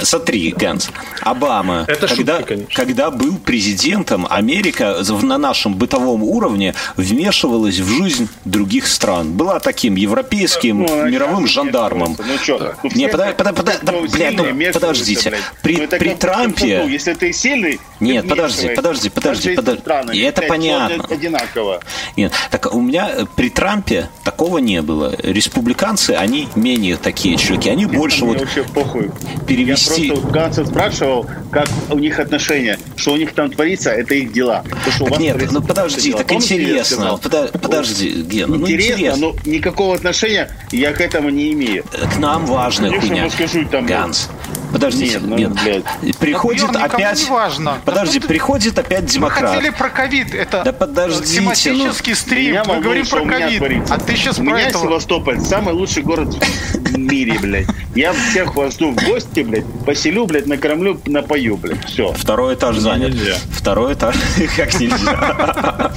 Смотри, 0.00 0.54
Ганс, 0.56 0.88
Обама, 1.20 1.86
когда, 1.86 2.42
когда 2.72 3.10
был 3.10 3.36
президентом, 3.36 4.26
Америка 4.30 5.02
на 5.20 5.36
нашем 5.36 5.74
бытовом 5.74 6.22
уровне 6.22 6.74
вмешивалась 6.96 7.76
в 7.76 7.86
жизнь 7.86 8.30
других 8.46 8.86
стран. 8.86 9.32
Была 9.34 9.60
таким 9.60 9.96
европейским 9.96 10.84
ну, 10.84 11.06
мировым 11.06 11.46
жандармом. 11.46 12.16
Ну 12.18 12.38
что, 12.38 12.76
не, 12.94 13.08
блядь, 13.08 13.38
ну, 13.38 14.72
подождите. 14.72 15.34
При, 15.62 15.86
при 15.86 16.14
Трампе... 16.14 16.86
Если 16.88 17.12
ты 17.12 17.30
сильный... 17.34 17.78
Нет, 18.00 18.26
подожди, 18.26 18.70
подожди, 18.74 19.10
подожди, 19.20 19.54
подожди. 19.54 19.80
Страны, 19.80 20.12
и 20.12 20.20
это 20.20 20.42
понятно. 20.42 21.04
Одинаково. 21.08 21.80
Нет, 22.16 22.32
так 22.50 22.74
у 22.74 22.80
меня 22.80 23.10
э, 23.12 23.24
при 23.36 23.50
Трампе 23.50 24.08
такого 24.24 24.58
не 24.58 24.82
было. 24.82 25.14
Республиканцы, 25.22 26.12
они 26.12 26.48
менее 26.54 26.96
такие 26.96 27.36
чуваки. 27.36 27.70
Они 27.70 27.84
Нет, 27.84 27.94
больше 27.94 28.24
вот 28.24 28.40
вообще 28.40 28.64
похуй. 28.64 29.10
перевести... 29.46 30.06
Я 30.06 30.12
просто 30.14 30.30
Ганса 30.30 30.66
спрашивал, 30.66 31.26
как 31.50 31.68
у 31.90 31.98
них 31.98 32.18
отношения. 32.18 32.78
Что 32.96 33.12
у 33.12 33.16
них 33.16 33.32
там 33.34 33.50
творится, 33.50 33.90
это 33.90 34.14
их 34.14 34.32
дела. 34.32 34.64
То, 34.84 34.90
что 34.90 35.04
так 35.06 35.18
нет, 35.18 35.50
ну 35.50 35.62
подожди, 35.62 36.12
так 36.12 36.30
интересно. 36.32 37.18
Подожди, 37.18 37.58
подожди, 37.58 38.22
Гена, 38.22 38.56
ну 38.56 38.62
интересно, 38.62 38.92
интересно. 38.92 39.20
но 39.20 39.36
никакого 39.50 39.94
отношения 39.94 40.50
я 40.72 40.92
к 40.92 41.00
этому 41.00 41.30
не 41.30 41.52
имею. 41.52 41.84
К 41.84 42.18
нам 42.18 42.46
важная 42.46 42.90
Конечно, 42.90 43.08
хуйня. 43.08 43.30
Скажу, 43.30 43.64
там, 43.66 43.86
Ганс. 43.86 44.28
Подождите, 44.72 45.14
нет, 45.14 45.22
ну, 45.22 45.36
нет. 45.36 45.52
Блядь. 45.52 46.18
Приходит 46.18 46.72
так, 46.72 46.94
опять... 46.94 47.26
Важно. 47.28 47.78
Подожди, 47.84 48.18
да 48.18 48.28
приходит 48.28 48.78
опять 48.78 49.07
демократ. 49.08 49.42
Мы 49.42 49.48
хотели 49.48 49.70
про 49.70 49.90
ковид. 49.90 50.34
Это 50.34 50.62
да 50.64 50.72
подождите, 50.72 51.40
тематический 51.40 52.12
ну... 52.12 52.16
стрим. 52.16 52.50
Меня 52.50 52.64
Мы 52.64 52.80
говорим 52.80 53.06
про 53.06 53.24
ковид. 53.24 53.90
А 53.90 53.98
ты 53.98 54.16
сейчас 54.16 54.38
У 54.38 54.44
про 54.44 54.52
меня 54.52 54.68
этого... 54.68 54.84
Севастополь 54.84 55.40
самый 55.40 55.74
лучший 55.74 56.02
город 56.02 56.34
в 56.74 56.98
мире, 56.98 57.38
блядь. 57.38 57.66
Я 57.94 58.12
всех 58.12 58.54
вас 58.54 58.74
жду 58.74 58.92
в 58.92 59.04
гости, 59.04 59.40
блядь. 59.40 59.64
Поселю, 59.84 60.26
блядь, 60.26 60.46
накормлю, 60.46 61.00
напою, 61.06 61.56
блядь. 61.56 61.84
Все. 61.84 62.12
Второй 62.12 62.54
этаж 62.54 62.76
занят. 62.78 63.12
Нельзя. 63.12 63.36
Второй 63.50 63.94
этаж. 63.94 64.14
Как 64.56 64.78
нельзя? 64.78 65.90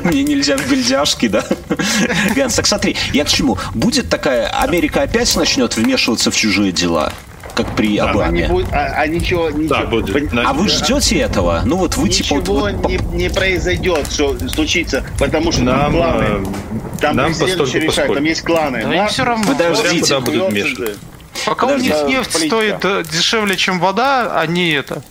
Мне 0.04 0.22
нельзя 0.22 0.56
в 0.56 0.70
бельдяшки, 0.70 1.28
да? 1.28 1.44
Ганс, 2.34 2.54
так 2.54 2.66
смотри, 2.66 2.96
я 3.12 3.24
к 3.24 3.28
чему? 3.28 3.58
Будет 3.74 4.08
такая... 4.08 4.48
Америка 4.48 5.02
опять 5.02 5.34
начнет 5.36 5.76
вмешиваться 5.76 6.30
в 6.30 6.36
чужие 6.36 6.72
дела? 6.72 7.12
Как 7.54 7.74
при 7.76 7.96
да, 7.96 8.10
Обаме. 8.10 8.48
Будет, 8.48 8.72
а, 8.72 8.94
а 8.96 9.06
ничего, 9.06 9.50
ничего. 9.50 9.74
Да, 9.74 9.86
будет. 9.86 10.32
А 10.44 10.52
вы 10.52 10.68
ждете 10.68 11.18
этого? 11.18 11.62
Ну 11.64 11.76
вот 11.76 11.96
вы 11.96 12.08
ничего 12.08 12.40
типа 12.40 12.52
вот, 12.52 12.72
вот, 12.72 12.88
не, 12.88 12.98
не 13.16 13.30
произойдет, 13.30 14.10
что 14.10 14.38
случится, 14.48 15.04
потому 15.18 15.52
что 15.52 15.62
нам, 15.62 15.92
кланы. 15.92 16.24
Э, 16.24 16.44
там 17.00 17.16
нам 17.16 17.34
президент 17.34 17.68
еще 17.68 17.80
решает, 17.80 18.14
там 18.14 18.24
есть 18.24 18.42
кланы. 18.42 18.84
Да, 18.84 19.06
все 19.08 19.24
равно. 19.24 19.44
Подождите. 19.46 20.00
Куда 20.00 20.20
будут 20.20 20.50
вмешиваться? 20.50 20.98
Пока 21.46 21.66
Подожди. 21.66 21.92
у 21.92 21.94
них 21.94 22.18
нефть 22.18 22.32
Политика. 22.32 22.56
стоит 22.56 22.84
э, 22.84 23.04
дешевле, 23.10 23.56
чем 23.56 23.80
вода, 23.80 24.38
а 24.40 24.46
не 24.46 24.72
это. 24.72 25.02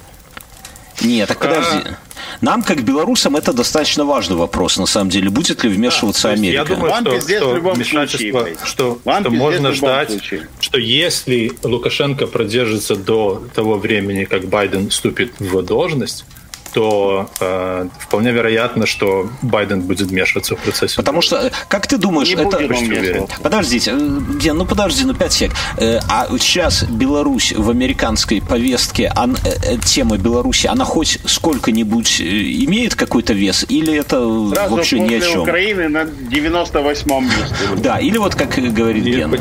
Нет, 1.01 1.27
так 1.27 1.39
подожди. 1.39 1.81
А... 1.85 1.97
Нам, 2.41 2.63
как 2.63 2.83
белорусам, 2.83 3.35
это 3.35 3.53
достаточно 3.53 4.05
важный 4.05 4.35
вопрос, 4.35 4.77
на 4.77 4.85
самом 4.85 5.09
деле. 5.09 5.29
Будет 5.29 5.63
ли 5.63 5.69
вмешиваться 5.69 6.29
да, 6.29 6.33
Америка? 6.33 6.57
Я 6.57 6.65
думаю, 6.65 6.91
Вам 6.91 7.05
что, 7.05 7.19
что 7.21 7.73
вмешательство, 7.73 8.39
случае, 8.39 8.57
что, 8.65 8.99
что 9.03 9.29
можно 9.29 9.71
ждать, 9.73 10.09
случае. 10.09 10.47
что 10.59 10.77
если 10.77 11.51
Лукашенко 11.63 12.27
продержится 12.27 12.95
до 12.95 13.43
того 13.53 13.77
времени, 13.77 14.23
как 14.23 14.47
Байден 14.47 14.89
вступит 14.89 15.33
в 15.39 15.61
должность, 15.63 16.25
то 16.73 17.29
э, 17.39 17.87
вполне 17.99 18.31
вероятно, 18.31 18.85
что 18.85 19.29
Байден 19.41 19.81
будет 19.81 20.07
вмешиваться 20.07 20.55
в 20.55 20.59
процесс. 20.59 20.95
Потому 20.95 21.21
что, 21.21 21.37
э, 21.37 21.51
как 21.67 21.87
ты 21.87 21.97
думаешь, 21.97 22.29
не 22.29 22.35
это... 22.35 23.27
Подождите, 23.41 23.93
Ген, 24.39 24.57
ну 24.57 24.65
подожди, 24.65 25.05
ну 25.05 25.13
пять 25.13 25.33
сек. 25.33 25.51
Э, 25.77 25.99
а 26.09 26.27
сейчас 26.39 26.83
Беларусь 26.83 27.53
в 27.53 27.69
американской 27.69 28.41
повестке, 28.41 29.11
он, 29.15 29.35
э, 29.43 29.77
тема 29.83 30.17
Беларуси, 30.17 30.67
она 30.67 30.85
хоть 30.85 31.19
сколько-нибудь 31.25 32.21
имеет 32.21 32.95
какой-то 32.95 33.33
вес, 33.33 33.65
или 33.69 33.95
это 33.95 34.17
Сразу 34.53 34.75
вообще 34.75 34.99
ни 34.99 35.15
о 35.15 35.21
чем? 35.21 35.41
Украины 35.41 35.89
на 35.89 36.03
98-м 36.03 37.23
месте. 37.25 37.55
Да, 37.77 37.97
или 37.99 38.17
вот 38.17 38.35
как 38.35 38.49
говорит 38.49 39.03
Ген. 39.03 39.39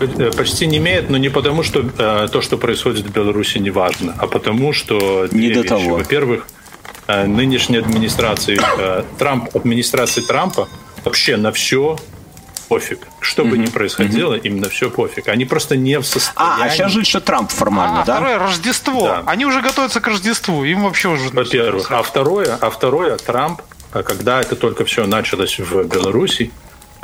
Э, 0.00 0.30
почти 0.36 0.66
не 0.66 0.78
имеет, 0.78 1.10
но 1.10 1.16
не 1.16 1.28
потому, 1.28 1.62
что 1.62 1.80
э, 1.80 2.28
то, 2.30 2.40
что 2.40 2.56
происходит 2.58 3.06
в 3.06 3.12
Беларуси, 3.12 3.58
не 3.58 3.70
важно, 3.70 4.14
а 4.18 4.26
потому, 4.26 4.72
что 4.72 5.28
не 5.30 5.48
до 5.50 5.60
вещи. 5.60 5.68
того. 5.68 5.96
Во-первых, 5.96 6.46
э, 7.06 7.26
нынешняя 7.26 7.80
администрация 7.82 8.58
э, 8.78 9.04
Трамп, 9.18 9.54
администрации 9.54 10.20
Трампа 10.20 10.68
вообще 11.04 11.36
на 11.36 11.52
все 11.52 11.98
пофиг. 12.68 13.06
Что 13.20 13.44
бы 13.44 13.58
ни 13.58 13.66
происходило, 13.66 14.34
им 14.34 14.60
на 14.60 14.68
все 14.68 14.90
пофиг. 14.90 15.28
Они 15.28 15.44
просто 15.44 15.76
не 15.76 15.98
в 16.00 16.06
состоянии... 16.06 16.62
А, 16.62 16.64
а 16.64 16.70
сейчас 16.70 16.92
же 16.92 17.00
еще 17.00 17.20
Трамп 17.20 17.50
формально, 17.50 18.02
А, 18.02 18.04
да? 18.04 18.16
второе, 18.16 18.38
Рождество. 18.38 19.06
Да. 19.06 19.22
Они 19.26 19.44
уже 19.44 19.60
готовятся 19.60 20.00
к 20.00 20.06
Рождеству. 20.06 20.64
Им 20.64 20.84
вообще 20.84 21.08
уже... 21.08 21.28
Во-первых. 21.28 21.90
А 21.92 22.02
второе, 22.02 22.58
а 22.60 22.70
второе, 22.70 23.16
Трамп, 23.18 23.60
а 23.92 24.02
когда 24.02 24.40
это 24.40 24.56
только 24.56 24.84
все 24.84 25.06
началось 25.06 25.58
в 25.58 25.84
Беларуси, 25.84 26.50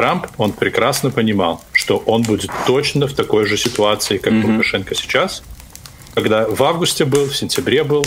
Трамп, 0.01 0.29
он 0.39 0.53
прекрасно 0.53 1.11
понимал, 1.11 1.63
что 1.75 1.99
он 1.99 2.23
будет 2.23 2.51
точно 2.67 3.07
в 3.07 3.13
такой 3.13 3.45
же 3.45 3.59
ситуации, 3.59 4.17
как 4.17 4.33
Лукашенко 4.33 4.95
сейчас, 4.95 5.43
когда 6.15 6.47
в 6.47 6.63
августе 6.63 7.05
был, 7.05 7.27
в 7.27 7.37
сентябре 7.37 7.85
был, 7.85 8.07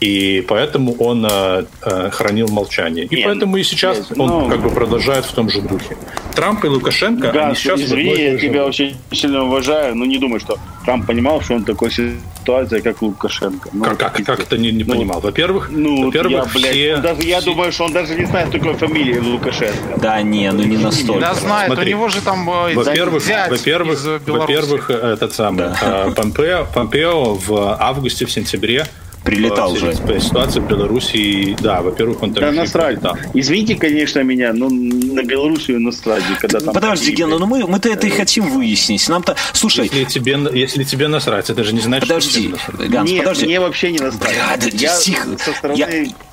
и 0.00 0.40
поэтому 0.48 0.94
он 0.98 1.26
э, 1.30 1.64
э, 1.82 2.10
хранил 2.10 2.48
молчание. 2.48 3.04
И 3.04 3.16
Нет, 3.16 3.24
поэтому 3.26 3.56
и 3.58 3.62
сейчас 3.62 3.98
нет, 3.98 4.18
он 4.18 4.28
ну- 4.28 4.48
как 4.48 4.60
бы 4.62 4.70
продолжает 4.70 5.26
в 5.26 5.32
том 5.32 5.50
же 5.50 5.60
духе. 5.60 5.96
Трамп 6.34 6.64
и 6.64 6.68
Лукашенко, 6.68 7.28
они 7.30 7.38
Газ, 7.38 7.58
сейчас 7.58 7.80
извини, 7.80 8.14
я 8.16 8.38
тебя 8.38 8.64
очень 8.64 8.96
сильно 9.12 9.44
уважаю, 9.44 9.94
но 9.94 10.06
не 10.06 10.16
думаю, 10.18 10.40
что 10.40 10.56
Трамп 10.86 11.06
понимал, 11.06 11.42
что 11.42 11.54
он 11.54 11.64
такой 11.64 11.90
ситуации, 11.90 12.80
как 12.80 13.02
Лукашенко. 13.02 13.68
Ну, 13.74 13.84
Как, 13.84 13.98
как, 13.98 14.24
как 14.24 14.40
это 14.40 14.56
не, 14.56 14.72
не 14.72 14.84
Ну, 14.84 14.94
понимал? 14.94 15.20
Во-первых, 15.20 15.68
Ну, 15.70 16.06
во-первых, 16.06 16.32
я, 16.32 16.60
блядь, 16.60 16.72
все, 16.72 16.96
даже, 16.96 17.22
я 17.22 17.40
все- 17.40 17.50
думаю, 17.50 17.70
что 17.72 17.84
он 17.84 17.92
даже 17.92 18.14
не 18.14 18.24
знает 18.24 18.50
такой 18.50 18.74
фамилии 18.74 19.18
Лукашенко. 19.18 19.98
Да, 20.00 20.22
не, 20.22 20.50
ну 20.50 20.62
не 20.62 20.78
настолько. 20.78 21.20
Да, 21.20 21.34
знает. 21.34 21.66
Смотри. 21.66 21.92
У 21.92 21.96
него 21.98 22.08
же 22.08 22.22
там 22.22 22.48
э, 22.48 22.74
Во-первых, 22.74 23.22
во-первых, 23.50 24.20
во-первых, 24.26 24.90
этот 24.90 25.34
самый 25.34 25.66
э, 25.82 26.10
Помпео, 26.16 26.66
Помпео 26.72 27.34
в 27.34 27.76
августе, 27.78 28.24
в 28.24 28.32
сентябре 28.32 28.86
Прилетал 29.24 29.76
же. 29.76 29.94
Ситуация 30.20 30.62
в 30.62 30.68
Беларуси, 30.68 31.56
да, 31.60 31.82
во-первых, 31.82 32.22
он 32.22 32.32
там 32.32 32.42
Да 32.44 32.52
насрать. 32.52 33.00
прилетал. 33.00 33.16
Извините, 33.34 33.74
конечно, 33.74 34.20
меня, 34.20 34.52
но 34.52 34.68
на 34.68 35.22
Белоруссию 35.22 35.80
насрать, 35.80 36.22
когда 36.40 36.60
там... 36.60 36.72
Подожди, 36.74 37.12
Гена, 37.12 37.38
ну 37.38 37.46
мы, 37.46 37.66
мы-то 37.66 37.88
это 37.90 38.06
и 38.06 38.10
хотим 38.10 38.48
выяснить. 38.50 39.06
Нам-то... 39.08 39.36
Слушай, 39.52 39.84
Если 39.92 40.04
тебе, 40.04 40.38
если 40.54 40.84
тебе 40.84 41.08
насрать, 41.08 41.50
это 41.50 41.62
же 41.64 41.74
не 41.74 41.80
значит, 41.80 42.06
что 42.06 42.14
подожди, 42.14 42.42
тебе 42.44 42.48
насрать. 42.52 42.90
Ганс, 42.90 43.10
Нет, 43.10 43.18
подожди. 43.24 43.44
мне 43.46 43.60
вообще 43.60 43.92
не 43.92 43.98
насрать. 43.98 44.32
Бля, 44.32 44.56
да 44.56 44.66
я 44.72 44.96
тихо. 44.98 45.28
со 45.38 45.52
стороны 45.52 45.78
Я- 45.78 45.88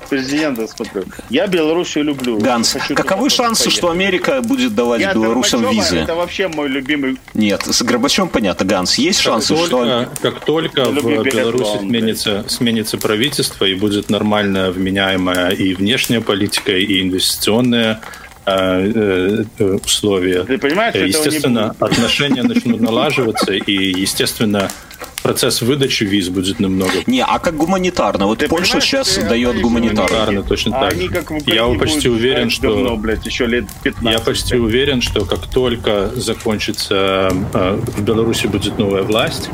президента 0.08 0.66
смотрю. 0.66 1.04
Я 1.30 1.46
Белоруссию 1.46 2.04
люблю. 2.04 2.38
Ганс, 2.38 2.72
Хочу 2.72 2.94
каковы 2.94 3.30
шансы, 3.30 3.64
поехать. 3.64 3.78
что 3.78 3.90
Америка 3.90 4.40
будет 4.42 4.74
давать 4.74 5.00
Я 5.00 5.14
белорусам 5.14 5.62
Горбачева, 5.62 5.84
визы? 5.84 5.96
Это 5.98 6.14
вообще 6.14 6.48
мой 6.48 6.68
любимый... 6.68 7.16
Нет, 7.34 7.62
с 7.66 7.82
Горбачевым 7.82 8.28
понятно, 8.28 8.66
Ганс. 8.66 8.96
Есть 8.96 9.22
Как 9.22 9.34
шансы, 9.34 9.56
что... 9.56 9.68
только, 9.68 10.08
как 10.20 10.44
только 10.44 10.84
в 10.86 11.22
Беларуси 11.22 11.78
сменится, 11.78 12.44
сменится 12.48 12.98
правительство 12.98 13.64
и 13.64 13.74
будет 13.74 14.10
нормальная, 14.10 14.70
вменяемая 14.70 15.50
и 15.50 15.74
внешняя 15.74 16.20
политика, 16.20 16.72
и 16.72 17.02
инвестиционная 17.02 18.00
условия. 19.84 20.44
Ты 20.44 20.58
понимаешь, 20.58 20.94
Э, 20.94 20.98
этого 20.98 21.04
не 21.06 21.10
Естественно, 21.26 21.74
будет? 21.78 21.82
отношения 21.92 22.42
начнут 22.42 22.80
налаживаться, 22.80 23.52
и, 23.52 23.72
естественно, 24.00 24.70
процесс 25.22 25.62
выдачи 25.62 26.04
виз 26.04 26.28
будет 26.28 26.60
намного 26.60 26.92
Не, 27.06 27.24
а 27.24 27.38
как 27.38 27.56
гуманитарно? 27.56 28.26
Вот 28.26 28.38
Ты 28.38 28.48
Польша 28.48 28.80
сейчас 28.80 29.08
ты 29.14 29.28
дает 29.28 29.60
гуманитарно. 29.60 30.06
гуманитарно 30.08 30.42
точно 30.42 30.76
А 30.78 30.80
так. 30.84 30.92
они 30.94 31.08
же. 31.08 31.14
как 31.14 31.30
Я 31.46 31.66
почти 31.68 32.08
уверен, 32.08 32.50
что 32.50 32.68
давно, 32.74 32.96
блядь, 32.96 33.26
еще 33.26 33.46
лет 33.46 33.64
15. 33.82 34.18
я 34.18 34.24
почти 34.24 34.56
уверен, 34.56 35.02
что 35.02 35.24
как 35.24 35.46
только 35.48 36.10
закончится 36.14 37.30
э, 37.52 37.80
в 37.96 38.02
Беларуси 38.02 38.46
будет 38.46 38.78
новая 38.78 39.02
власть, 39.02 39.48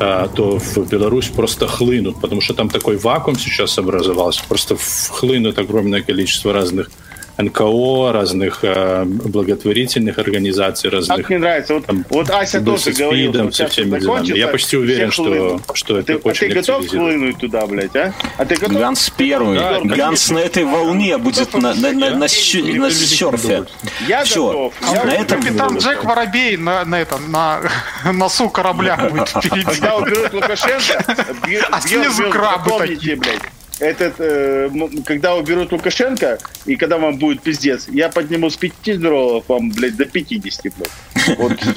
э, 0.00 0.28
то 0.34 0.58
в 0.58 0.88
Беларусь 0.88 1.28
просто 1.28 1.66
хлынут, 1.66 2.20
потому 2.20 2.40
что 2.40 2.54
там 2.54 2.68
такой 2.68 2.96
вакуум 2.96 3.38
сейчас 3.38 3.76
образовался, 3.78 4.42
просто 4.48 4.76
хлынут 5.10 5.58
огромное 5.58 6.02
количество 6.02 6.52
разных 6.52 6.90
НКО, 7.38 8.12
разных 8.12 8.60
э, 8.62 9.04
благотворительных 9.06 10.18
организаций, 10.18 10.90
разных 10.90 11.16
Как 11.16 11.28
мне 11.30 11.38
нравится. 11.38 11.74
Вот, 11.74 11.86
там, 11.86 12.04
вот 12.10 12.30
Ася 12.30 12.60
тоже 12.60 12.92
говорила, 12.92 13.32
СПИДом, 13.32 13.52
что 13.52 13.64
со 13.64 13.68
всеми 13.70 13.98
закончится, 13.98 14.34
Я 14.38 14.48
почти 14.48 14.76
уверен, 14.76 15.10
что, 15.10 15.24
хлынут. 15.24 15.62
что 15.74 15.98
это 15.98 16.06
Ты, 16.06 16.12
а 16.14 16.28
очень 16.28 16.48
ты 16.48 16.54
готов 16.54 16.88
хлынуть 16.88 17.38
туда, 17.38 17.66
блядь, 17.66 17.96
а? 17.96 18.12
А 18.36 18.44
ты 18.44 18.56
готов? 18.56 18.78
Ганс 18.78 19.10
первый. 19.16 19.58
Да, 19.58 19.80
Ганс 19.82 20.30
на 20.30 20.38
этой 20.38 20.64
волне 20.64 21.18
будет 21.18 21.52
на, 21.54 21.74
на, 21.74 21.92
на, 21.92 22.10
на, 22.10 22.28
щ- 22.28 22.62
на 22.78 22.90
серфе. 22.90 23.64
Я 24.06 24.24
Все. 24.24 24.46
готов. 24.46 24.74
На 24.80 25.12
Я- 25.12 25.20
этом... 25.22 25.40
Капитан 25.42 25.78
Джек 25.78 26.04
Воробей 26.04 26.56
на, 26.56 26.84
на, 26.84 27.00
этом, 27.00 27.30
на 27.30 27.60
носу 28.12 28.50
корабля 28.50 28.96
будет 29.10 29.28
впереди. 29.28 29.64
Когда 29.64 29.96
уберут 29.96 30.32
Лукашенко, 30.34 31.04
бьет, 31.46 31.66
А 31.70 31.80
снизу 31.80 32.30
крабы 32.30 32.70
помните, 32.70 33.16
блядь. 33.16 33.40
Этот, 33.78 34.14
э, 34.18 34.70
когда 35.04 35.34
уберут 35.34 35.72
Лукашенко, 35.72 36.38
и 36.66 36.76
когда 36.76 36.98
вам 36.98 37.16
будет 37.18 37.42
пиздец, 37.42 37.88
я 37.88 38.08
подниму 38.08 38.48
с 38.50 38.56
5 38.56 39.00
долларов 39.00 39.44
вам, 39.48 39.70
блядь, 39.70 39.96
до 39.96 40.04
50, 40.04 40.72
блядь. 40.76 41.38
Вот. 41.38 41.52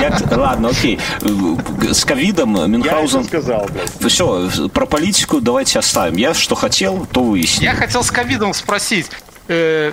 Я- 0.00 0.18
ладно, 0.36 0.68
окей. 0.68 0.98
С 1.92 2.04
ковидом 2.04 2.56
Я 2.56 2.66
Мюнхгаузен... 2.66 3.24
сказал, 3.24 3.68
блядь. 3.72 4.12
Все, 4.12 4.48
про 4.72 4.86
политику 4.86 5.40
давайте 5.40 5.78
оставим. 5.78 6.16
Я 6.16 6.34
что 6.34 6.54
хотел, 6.54 7.06
то 7.12 7.22
выяснил. 7.22 7.64
Я 7.64 7.74
хотел 7.74 8.02
с 8.04 8.10
ковидом 8.10 8.54
спросить, 8.54 9.10
э, 9.48 9.92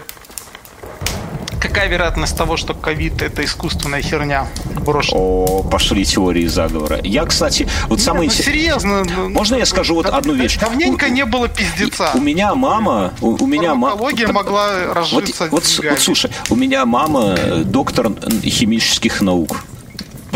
какая 1.59 1.87
вероятность 1.87 2.37
того, 2.37 2.57
что 2.57 2.73
ковид 2.73 3.21
это 3.21 3.43
искусственная 3.43 4.01
херня 4.01 4.47
брошена? 4.85 5.17
О, 5.19 5.63
пошли 5.63 6.05
теории 6.05 6.45
заговора. 6.47 6.99
Я, 7.03 7.25
кстати, 7.25 7.67
вот 7.87 8.01
самое 8.01 8.27
Ну, 8.27 8.33
интересное... 8.33 8.53
серьезно. 8.53 9.03
ну, 9.03 9.29
Можно 9.29 9.55
я 9.55 9.65
скажу 9.65 9.95
вот 9.95 10.05
да- 10.07 10.17
одну 10.17 10.33
вещь? 10.33 10.57
Давненько 10.57 11.09
не 11.09 11.25
было 11.25 11.47
пиздеца. 11.47 12.11
У 12.13 12.19
меня 12.19 12.53
мама... 12.55 13.13
У, 13.21 13.43
у 13.43 13.47
меня 13.47 13.75
мама... 13.75 13.95
Могла 14.31 14.69
Вот, 14.87 14.95
разжиться 14.95 15.47
вот, 15.51 15.63
деньгами. 15.63 15.89
вот 15.91 15.99
слушай, 15.99 16.31
у 16.49 16.55
меня 16.55 16.85
мама 16.85 17.35
э, 17.37 17.63
доктор 17.65 18.11
химических 18.43 19.21
наук 19.21 19.63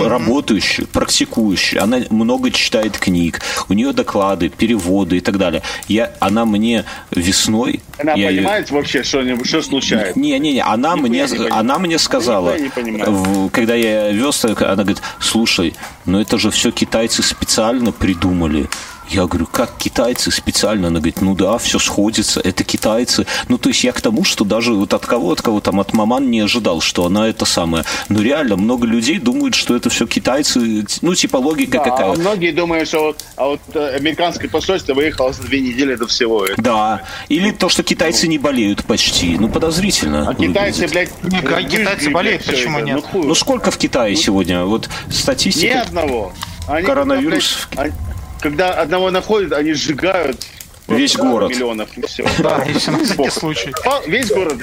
работающая, 0.07 0.85
практикующая, 0.85 1.81
она 1.81 1.99
много 2.09 2.51
читает 2.51 2.97
книг, 2.97 3.41
у 3.67 3.73
нее 3.73 3.91
доклады, 3.93 4.49
переводы 4.49 5.17
и 5.17 5.19
так 5.19 5.37
далее. 5.37 5.61
Я, 5.87 6.13
она 6.19 6.45
мне 6.45 6.85
весной... 7.11 7.81
Она 7.97 8.13
я 8.13 8.27
понимает 8.29 8.71
вообще, 8.71 9.03
что, 9.03 9.23
что 9.43 9.61
случается? 9.61 10.17
не, 10.19 10.37
не, 10.39 10.53
не, 10.53 10.61
она 10.63 10.95
Нихуя 10.95 11.09
мне, 11.09 11.25
не 11.27 11.47
она 11.49 11.79
мне 11.79 11.97
сказала, 11.99 12.55
в- 12.75 13.49
когда 13.49 13.75
я 13.75 14.11
вез, 14.11 14.45
она 14.45 14.55
говорит, 14.75 15.01
слушай, 15.19 15.73
ну 16.05 16.19
это 16.19 16.37
же 16.37 16.51
все 16.51 16.71
китайцы 16.71 17.21
специально 17.23 17.91
придумали. 17.91 18.69
Я 19.09 19.25
говорю, 19.25 19.47
как 19.47 19.75
китайцы 19.77 20.29
специально? 20.31 20.87
Она 20.87 20.99
говорит, 20.99 21.21
ну 21.21 21.33
да, 21.35 21.57
все 21.57 21.79
сходится, 21.79 22.39
это 22.41 22.63
китайцы. 22.63 23.25
Ну, 23.47 23.57
то 23.57 23.69
есть 23.69 23.83
я 23.83 23.91
к 23.91 24.01
тому, 24.01 24.23
что 24.23 24.45
даже 24.45 24.73
вот 24.73 24.93
от 24.93 25.05
кого, 25.05 25.31
от 25.31 25.41
кого 25.41 25.61
там, 25.61 25.79
от 25.79 25.93
маман 25.93 26.29
не 26.29 26.41
ожидал, 26.41 26.79
что 26.81 27.05
она 27.05 27.27
это 27.27 27.45
самое. 27.45 27.85
Но 28.09 28.21
реально, 28.21 28.55
много 28.55 28.85
людей 28.85 29.17
думают, 29.19 29.55
что 29.55 29.75
это 29.75 29.89
все 29.89 30.05
китайцы, 30.05 30.85
ну, 31.01 31.15
типа 31.15 31.37
логика 31.37 31.79
Да, 31.79 31.83
какая. 31.85 32.11
а 32.11 32.15
многие 32.15 32.51
думают, 32.51 32.87
что 32.87 32.99
вот, 33.05 33.25
а 33.35 33.45
вот 33.47 33.61
э, 33.73 33.95
американское 33.95 34.49
посольство 34.49 34.93
выехало 34.93 35.33
за 35.33 35.41
две 35.43 35.59
недели 35.61 35.95
до 35.95 36.05
всего 36.07 36.45
этого. 36.45 36.61
Да. 36.61 37.01
Или 37.29 37.51
то, 37.51 37.67
что 37.69 37.81
китайцы 37.83 38.27
не 38.27 38.37
болеют 38.37 38.83
почти. 38.85 39.37
Ну, 39.39 39.49
подозрительно. 39.49 40.29
А 40.29 40.35
китайцы, 40.35 40.81
выглядит. 40.87 41.11
блядь, 41.23 41.43
Не, 41.63 41.69
китайцы 41.69 42.09
болеют, 42.11 42.45
почему 42.45 42.77
это. 42.77 42.85
нет? 42.85 43.03
Ну. 43.13 43.23
Ну, 43.23 43.35
сколько 43.35 43.71
в 43.71 43.77
Китае 43.77 44.15
сегодня? 44.15 44.65
Вот 44.65 44.87
Ни 45.07 45.13
статистика. 45.13 45.81
одного. 45.81 46.31
Они, 46.67 46.85
Коронавирус. 46.85 47.67
когда, 47.71 47.83
блядь, 47.83 47.93
они- 47.95 48.08
когда 48.39 48.73
одного 48.73 49.11
находят, 49.11 49.53
они 49.53 49.73
сжигают 49.73 50.45
Весь 50.87 51.15
город. 51.15 51.51
миллионов 51.51 51.89
и 51.97 52.01
все. 52.05 52.25
Да, 52.39 52.63
еще 52.63 52.91
на 52.91 53.03
всякий 53.03 53.29
случай. 53.29 53.71
Весь 54.07 54.29
город. 54.31 54.57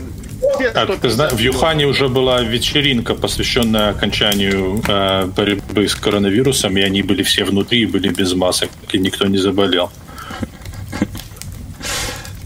Так, 0.58 0.88
ты 1.00 1.10
150 1.10 1.12
знаешь, 1.12 1.32
в 1.32 1.38
Юхане 1.38 1.86
уже 1.86 2.08
была 2.08 2.42
вечеринка, 2.42 3.14
посвященная 3.14 3.90
окончанию 3.90 4.82
э, 4.86 5.26
борьбы 5.26 5.88
с 5.88 5.94
коронавирусом, 5.94 6.76
и 6.76 6.82
они 6.82 7.02
были 7.02 7.22
все 7.22 7.44
внутри 7.44 7.82
и 7.82 7.86
были 7.86 8.08
без 8.08 8.34
масок, 8.34 8.70
и 8.92 8.98
никто 8.98 9.26
не 9.26 9.38
заболел. 9.38 9.90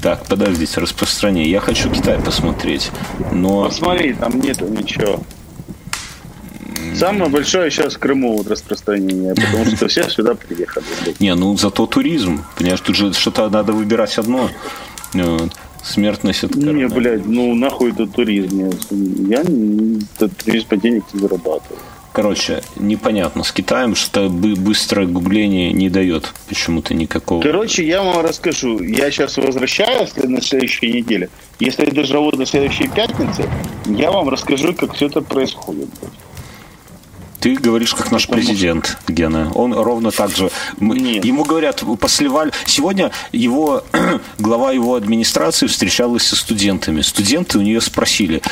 Так, 0.03 0.25
подождите, 0.27 0.81
распространение. 0.81 1.51
Я 1.51 1.61
хочу 1.61 1.91
Китай 1.91 2.19
посмотреть. 2.19 2.91
Но 3.33 3.65
Посмотри, 3.67 4.15
там 4.15 4.41
нету 4.41 4.67
ничего. 4.67 5.23
Самое 6.95 7.31
большое 7.31 7.71
сейчас 7.71 7.95
в 7.95 7.99
Крыму 7.99 8.37
вот 8.37 8.49
распространение, 8.49 9.35
потому 9.35 9.65
что 9.65 9.89
все 9.89 10.09
сюда 10.09 10.35
приехали. 10.35 10.85
Не, 11.19 11.35
ну 11.35 11.57
зато 11.57 11.87
туризм. 11.87 12.45
Понимаешь, 12.57 12.81
тут 12.81 12.97
же 12.97 13.13
что-то 13.13 13.49
надо 13.49 13.73
выбирать 13.73 14.19
одно. 14.19 14.51
Вот. 15.13 15.51
Смертность 15.83 16.45
от 16.45 16.55
Не, 16.55 16.89
блядь, 16.89 17.27
ну 17.27 17.55
нахуй 17.55 17.93
это 17.93 18.07
туризм. 18.07 18.71
Я, 19.29 19.43
туризм 20.45 20.69
по 20.69 20.77
денег 20.77 21.05
не 21.13 21.21
зарабатываю. 21.21 21.81
Короче, 22.13 22.63
непонятно 22.77 23.45
с 23.45 23.53
Китаем, 23.53 23.95
что 23.95 24.29
быстрое 24.29 25.07
гугление 25.07 25.73
не 25.73 25.89
дает 25.89 26.33
почему-то 26.49 26.93
никакого. 26.93 27.41
Короче, 27.41 27.87
я 27.87 28.03
вам 28.03 28.25
расскажу. 28.25 28.83
Я 28.83 29.11
сейчас 29.13 29.37
возвращаюсь 29.37 30.11
на 30.17 30.43
следующей 30.43 30.93
неделе. 30.93 31.31
Если 31.61 31.87
я 31.87 31.93
доживу 31.93 32.33
до 32.33 32.45
следующей 32.47 32.89
пятницы, 32.89 33.49
я 33.87 34.11
вам 34.11 34.29
расскажу, 34.29 34.75
как 34.75 34.95
все 34.95 35.07
это 35.07 35.23
происходит. 35.23 35.89
Ты 37.41 37.55
говоришь, 37.55 37.95
как 37.95 38.13
наш 38.13 38.29
президент, 38.29 38.99
Гена. 39.09 39.51
Он 39.55 39.73
ровно 39.73 40.11
так 40.11 40.37
же. 40.37 40.51
Нет. 40.79 41.25
Ему 41.25 41.45
говорят, 41.45 41.83
посливали. 41.99 42.53
Сегодня 42.67 43.11
его 43.33 43.83
глава 44.39 44.73
его 44.73 44.95
администрации 44.95 45.67
встречалась 45.67 46.25
со 46.25 46.37
студентами. 46.37 47.01
Студенты 47.01 47.59
у 47.59 47.63
нее 47.63 47.81
спросили, 47.81 48.43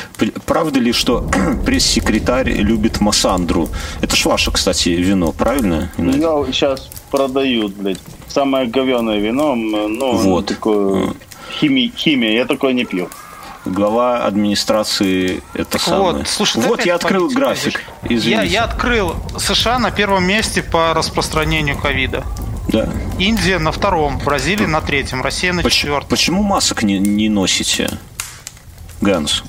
правда 0.47 0.81
ли, 0.81 0.93
что 0.93 1.29
пресс-секретарь 1.67 2.51
любит 2.53 3.01
Массандру? 3.01 3.69
Это 4.01 4.17
ж 4.17 4.25
ваше, 4.25 4.51
кстати, 4.51 4.89
вино, 4.89 5.33
правильно? 5.33 5.93
Я 5.99 6.45
сейчас 6.51 6.89
продают, 7.11 7.75
блядь. 7.75 8.01
Самое 8.29 8.67
говеное 8.69 9.19
вино. 9.19 9.55
Ну, 9.55 10.17
вот. 10.17 10.47
такое... 10.47 11.13
Химия, 11.61 11.91
химия, 11.97 12.33
я 12.33 12.45
такое 12.45 12.73
не 12.73 12.85
пью 12.85 13.09
глава 13.65 14.25
администрации 14.25 15.43
это 15.55 15.73
так 15.73 15.83
самое. 15.83 16.19
Вот, 16.19 16.29
слушай, 16.29 16.63
вот 16.63 16.85
я 16.85 16.95
открыл 16.95 17.29
график. 17.29 17.83
Я, 18.09 18.43
я 18.43 18.65
открыл 18.65 19.17
США 19.39 19.79
на 19.79 19.91
первом 19.91 20.25
месте 20.25 20.63
по 20.63 20.95
распространению 20.95 21.79
ковида. 21.79 22.25
Да. 22.69 22.89
Индия 23.19 23.59
на 23.59 23.73
втором, 23.73 24.19
Бразилия 24.19 24.67
на 24.67 24.81
третьем, 24.81 25.23
Россия 25.23 25.53
на 25.53 25.69
четвертом. 25.69 26.09
Почему 26.09 26.43
масок 26.43 26.83
не, 26.83 26.99
не 26.99 27.29
носите, 27.29 27.91
Ганс? 29.01 29.43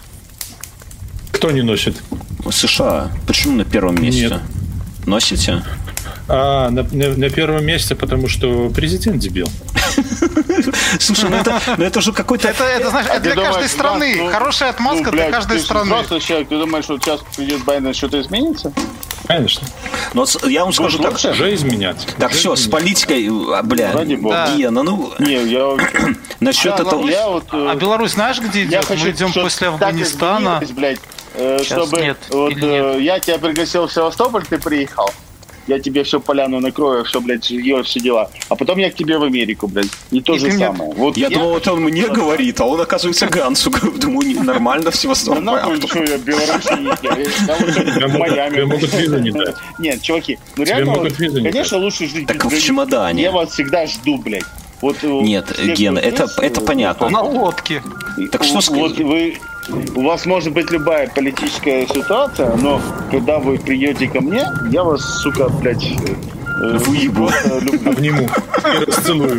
Кто 1.32 1.52
не 1.52 1.62
носит? 1.62 2.02
США. 2.50 3.12
Почему 3.28 3.56
на 3.56 3.66
первом 3.66 4.02
месте? 4.02 4.30
Нет. 4.30 4.42
Носите? 5.06 5.64
А, 6.32 6.70
на, 6.70 6.84
на, 6.84 7.18
на 7.18 7.30
первом 7.32 7.66
месте, 7.66 7.96
потому 7.96 8.28
что 8.28 8.70
президент 8.70 9.18
дебил. 9.18 9.48
Слушай, 11.00 11.30
ну 11.32 11.38
это, 11.38 11.60
ну 11.76 11.84
это 11.84 12.02
же 12.02 12.14
какой-то... 12.14 12.50
Это, 12.50 12.64
это, 12.66 12.92
знаешь, 12.92 13.08
это 13.10 13.20
для 13.22 13.36
каждой 13.36 13.68
страны. 13.68 14.16
Ну, 14.16 14.30
Хорошая 14.30 14.70
отмазка 14.70 15.06
ну, 15.06 15.12
для 15.12 15.32
каждой 15.32 15.60
страны. 15.60 15.90
Просто 15.90 16.20
человек, 16.20 16.50
ты 16.50 16.60
думаешь, 16.60 16.84
что 16.84 17.00
сейчас 17.00 17.22
придет 17.36 17.64
Байден, 17.64 17.96
что-то 17.96 18.22
изменится? 18.22 18.72
Конечно. 19.26 19.68
Но 20.14 20.26
я 20.44 20.66
вам 20.66 20.74
скажу 20.74 21.00
так. 21.00 21.16
Уже 21.16 21.56
изменять. 21.56 22.08
Так, 22.20 22.32
все, 22.32 22.56
с 22.56 22.68
политикой, 22.68 23.28
а, 23.28 23.64
бля. 23.64 23.94
Ради 23.94 24.14
бога. 24.14 24.50
Гена, 24.56 24.84
ну... 24.84 25.12
Не, 25.18 25.44
я... 25.46 25.78
Насчет 26.40 26.80
этого... 26.80 27.10
А 27.52 27.76
Беларусь 27.76 28.12
знаешь, 28.12 28.40
где 28.40 28.66
идет? 28.66 28.88
Мы 28.88 29.10
идем 29.10 29.34
после 29.34 29.70
Афганистана. 29.70 30.62
блядь, 30.76 31.00
э, 31.34 31.64
чтобы... 31.64 32.16
Вот 32.30 32.54
э, 32.62 32.98
я 33.02 33.20
тебя 33.20 33.40
пригласил 33.40 33.88
в 33.88 33.92
Севастополь, 33.92 34.46
ты 34.48 34.60
приехал 34.60 35.12
я 35.70 35.80
тебе 35.80 36.04
все 36.04 36.20
поляну 36.20 36.60
накрою, 36.60 37.04
все, 37.04 37.22
блядь, 37.22 37.50
ее 37.50 37.84
все 37.84 38.00
дела. 38.00 38.30
А 38.50 38.56
потом 38.56 38.80
я 38.80 38.90
к 38.90 38.96
тебе 38.96 39.18
в 39.18 39.24
Америку, 39.24 39.68
блядь. 39.68 39.88
И 40.12 40.20
то 40.20 40.34
и 40.34 40.40
же 40.40 40.52
самое. 40.52 40.92
Вот 40.94 41.16
я, 41.16 41.28
я 41.28 41.38
думал, 41.38 41.52
вот 41.52 41.68
он 41.68 41.82
мне 41.82 42.08
говорит, 42.08 42.60
а 42.60 42.66
он, 42.66 42.82
оказывается, 42.82 43.28
Гансу. 43.28 43.72
Думаю, 44.00 44.44
нормально 44.44 44.90
всего 44.92 45.14
Да 45.36 45.42
нахуй, 45.42 45.80
что 45.82 46.04
я 46.04 46.18
Беларусь 46.18 46.66
в 46.66 48.18
Майами. 48.18 48.64
могут 48.64 48.94
визу 48.94 49.20
не 49.20 49.32
дать. 49.32 49.56
Нет, 49.78 50.02
чуваки, 50.02 50.40
ну 50.58 50.64
реально, 50.64 51.10
конечно, 51.44 51.78
лучше 51.78 52.08
жить 52.08 52.28
Так 52.28 52.44
в 52.44 52.60
чемодане. 52.62 53.24
Я 53.24 53.32
вас 53.32 53.52
всегда 53.52 53.86
жду, 53.86 54.18
блядь. 54.18 54.44
Вот, 54.82 54.98
э, 55.04 55.08
Нет, 55.08 55.60
Гена, 55.76 56.00
это, 56.00 56.28
это 56.42 56.62
понятно. 56.62 57.10
На 57.10 57.22
лодке. 57.22 57.84
Так 58.32 58.44
что 58.44 58.60
вот 58.72 58.98
вы 58.98 59.38
у 59.96 60.02
вас 60.02 60.26
может 60.26 60.54
быть 60.54 60.72
любая 60.72 61.10
политическая 61.10 61.86
ситуация, 61.88 62.56
но 62.58 62.82
когда 63.12 63.40
вы 63.40 63.58
придете 63.58 64.08
ко 64.08 64.22
мне, 64.22 64.46
я 64.72 64.84
вас, 64.84 65.02
сука, 65.22 65.50
блядь, 65.50 65.86
э, 66.62 66.78
Выебу. 66.78 67.30
Обниму 67.86 68.24
и 68.82 68.86
расцелую. 68.86 69.36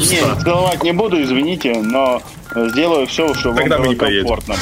Нет, 0.00 0.42
целовать 0.42 0.82
не 0.82 0.92
буду, 0.92 1.22
извините, 1.22 1.80
но 1.82 2.22
сделаю 2.70 3.06
все, 3.06 3.34
чтобы 3.34 3.58
Тогда 3.60 3.78
вам 3.78 3.94
было 3.94 3.94
комфортно. 3.94 4.54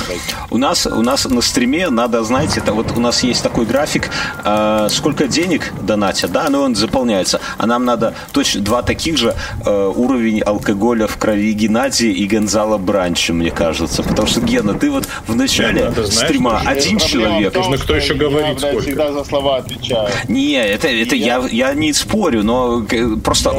У 0.50 0.58
нас, 0.58 0.86
у 0.86 1.02
нас 1.02 1.24
на 1.24 1.40
стриме 1.40 1.88
надо, 1.90 2.22
знаете, 2.24 2.60
это 2.60 2.72
вот 2.72 2.96
у 2.96 3.00
нас 3.00 3.22
есть 3.22 3.42
такой 3.42 3.64
график, 3.66 4.10
э, 4.44 4.88
сколько 4.90 5.26
денег 5.26 5.72
донатят, 5.82 6.32
да, 6.32 6.48
но 6.50 6.62
он 6.62 6.74
заполняется. 6.74 7.40
А 7.58 7.66
нам 7.66 7.84
надо 7.84 8.14
точно 8.32 8.60
два 8.62 8.82
таких 8.82 9.18
же 9.18 9.34
э, 9.64 9.92
уровень 9.94 10.40
алкоголя 10.40 11.06
в 11.06 11.16
крови 11.16 11.52
Геннадия 11.52 12.10
и 12.10 12.26
Гонзала 12.26 12.78
Бранча, 12.78 13.32
мне 13.32 13.50
кажется. 13.50 14.02
Потому 14.02 14.28
что, 14.28 14.40
Гена, 14.40 14.74
ты 14.74 14.90
вот 14.90 15.06
в 15.26 15.34
начале 15.34 15.92
стрима 16.06 16.60
знаешь, 16.62 16.84
один 16.84 16.98
человек. 16.98 17.52
Том, 17.52 17.64
Нужно 17.64 17.78
кто 17.84 17.94
еще 17.96 18.14
говорит 18.14 18.60
я, 18.60 18.68
сколько. 18.68 18.82
всегда 18.82 19.12
за 19.12 19.24
слова 19.24 19.56
отвечаю. 19.56 20.08
Не, 20.28 20.54
это, 20.54 20.88
это 20.88 21.14
я, 21.14 21.38
я, 21.50 21.68
я 21.68 21.74
не 21.74 21.92
спорю, 21.92 22.42
но 22.42 22.84
просто 23.22 23.54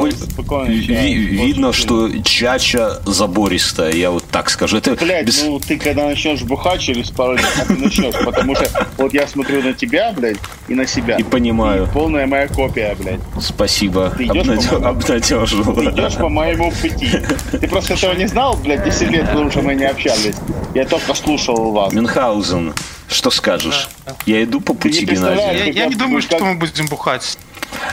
ви, 0.66 1.14
видно, 1.14 1.72
что 1.72 2.10
чача 2.22 3.00
забористая. 3.06 3.92
Я 3.92 4.10
вот 4.10 4.25
так 4.30 4.50
скажу. 4.50 4.78
Это 4.78 4.94
блядь, 4.96 5.26
без... 5.26 5.42
ну 5.42 5.58
ты 5.58 5.78
когда 5.78 6.06
начнешь 6.06 6.42
бухать 6.42 6.80
через 6.80 7.10
пару 7.10 7.36
лет, 7.36 7.46
ты 7.66 7.74
начнешь, 7.74 8.14
потому 8.24 8.54
что 8.54 8.86
вот 8.98 9.14
я 9.14 9.26
смотрю 9.26 9.62
на 9.62 9.72
тебя, 9.72 10.12
блядь, 10.12 10.36
и 10.68 10.74
на 10.74 10.86
себя. 10.86 11.16
И 11.16 11.22
понимаю. 11.22 11.84
И 11.84 11.92
полная 11.92 12.26
моя 12.26 12.48
копия, 12.48 12.94
блядь. 12.98 13.20
Спасибо. 13.40 14.12
Ты 14.16 14.24
идешь 14.24 14.42
Обнадё... 14.46 14.80
по 14.80 14.88
Обнадежил. 14.90 15.74
Ты 15.74 15.84
идешь 15.86 16.14
по 16.14 16.28
моему 16.28 16.70
пути. 16.70 17.10
Ты 17.52 17.68
просто 17.68 17.94
этого 17.94 18.14
не 18.14 18.26
знал, 18.26 18.56
блядь, 18.56 18.84
10 18.84 19.10
лет, 19.10 19.26
потому 19.28 19.50
что 19.50 19.62
мы 19.62 19.74
не 19.74 19.84
общались. 19.84 20.36
Я 20.74 20.84
только 20.84 21.14
слушал 21.14 21.72
вас. 21.72 21.92
Мюнхгаузен, 21.92 22.74
что 23.08 23.30
скажешь? 23.30 23.88
Да. 24.04 24.16
Я 24.26 24.42
иду 24.44 24.60
по 24.60 24.74
пути 24.74 25.04
Геннадия. 25.04 25.52
Я, 25.52 25.64
я 25.64 25.86
не 25.86 25.94
думаю, 25.94 26.22
как... 26.22 26.38
что 26.38 26.44
мы 26.44 26.54
будем 26.54 26.86
бухать. 26.86 27.38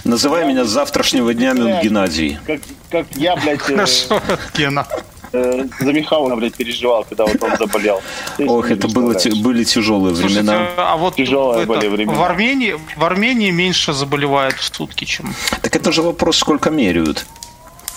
Называй 0.03 0.45
меня 0.45 0.65
с 0.65 0.69
завтрашнего 0.69 1.33
дня 1.33 1.53
Мюн 1.53 1.81
Геннадий. 1.81 2.37
Как, 2.45 2.59
как 2.89 3.07
я, 3.15 3.35
блядь... 3.35 3.59
Э, 3.61 3.75
Хорошо, 3.75 4.21
Гена. 4.55 4.87
Э, 5.33 5.65
за 5.79 5.93
Михайловна, 5.93 6.35
блядь, 6.35 6.53
переживал, 6.53 7.03
когда 7.03 7.25
вот 7.25 7.41
он 7.41 7.57
заболел. 7.57 8.01
Ох, 8.39 8.69
это 8.69 8.87
было, 8.87 9.15
были 9.41 9.63
тяжелые 9.63 10.13
времена. 10.13 10.67
а 10.77 10.95
вот 10.95 11.15
Тяжелые 11.15 11.65
были 11.65 11.87
времена. 11.87 12.17
В 12.17 12.23
Армении, 12.23 12.75
в 12.95 13.03
Армении 13.03 13.51
меньше 13.51 13.93
заболевают 13.93 14.55
в 14.55 14.75
сутки, 14.75 15.05
чем... 15.05 15.33
Так 15.61 15.75
это 15.75 15.91
же 15.91 16.03
вопрос, 16.03 16.37
сколько 16.37 16.69
меряют. 16.69 17.25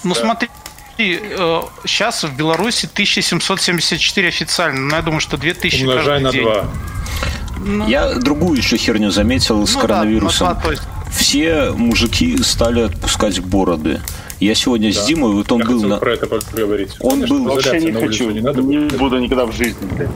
Ну 0.02 0.14
да. 0.14 0.20
смотри, 0.20 0.48
сейчас 0.96 2.24
в 2.24 2.34
Беларуси 2.34 2.88
1774 2.90 4.28
официально, 4.28 4.80
но 4.80 4.96
я 4.96 5.02
думаю, 5.02 5.20
что 5.20 5.36
2000 5.36 5.82
Умножай 5.82 6.20
на 6.20 6.32
день. 6.32 6.42
2. 6.42 6.64
Ну, 7.58 7.88
я 7.88 8.14
другую 8.14 8.58
еще 8.58 8.76
херню 8.76 9.10
заметил 9.10 9.58
ну, 9.58 9.66
с 9.66 9.74
коронавирусом. 9.74 10.48
Да, 10.48 10.54
2, 10.54 10.70
есть... 10.70 10.82
Все 11.10 11.72
мужики 11.72 12.42
стали 12.42 12.80
отпускать 12.80 13.40
бороды. 13.40 14.00
Я 14.40 14.54
сегодня 14.54 14.92
да. 14.92 15.00
с 15.00 15.06
Димой, 15.06 15.32
вот 15.32 15.50
он 15.50 15.60
Я 15.60 15.66
был 15.66 15.82
на... 15.82 15.96
про 15.96 16.12
это 16.12 16.26
поговорить. 16.26 16.90
Он 17.00 17.12
Конечно, 17.12 17.36
был... 17.36 17.44
Вообще 17.54 17.80
не 17.80 17.92
хочу, 17.92 18.30
не, 18.30 18.40
надо 18.40 18.62
не 18.62 18.78
буду 18.96 19.18
никогда 19.18 19.46
в 19.46 19.52
жизни, 19.52 19.86
блядь. 19.96 20.10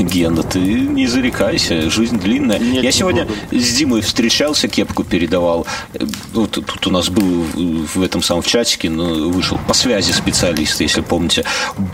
Гена, 0.12 0.42
ты 0.42 0.58
не 0.60 1.06
зарекайся, 1.06 1.90
жизнь 1.90 2.18
длинная. 2.18 2.58
Нет, 2.58 2.82
Я 2.82 2.92
сегодня 2.92 3.26
буду. 3.26 3.62
с 3.62 3.74
Димой 3.74 4.00
встречался, 4.00 4.68
кепку 4.68 5.04
передавал. 5.04 5.66
Вот 6.32 6.52
тут 6.52 6.86
у 6.86 6.90
нас 6.90 7.10
был 7.10 7.44
в 7.94 8.02
этом 8.02 8.22
самом 8.22 8.42
чатике, 8.42 8.88
но 8.88 9.28
вышел 9.28 9.58
по 9.68 9.74
связи 9.74 10.12
специалист, 10.12 10.80
если 10.80 11.02
помните. 11.02 11.44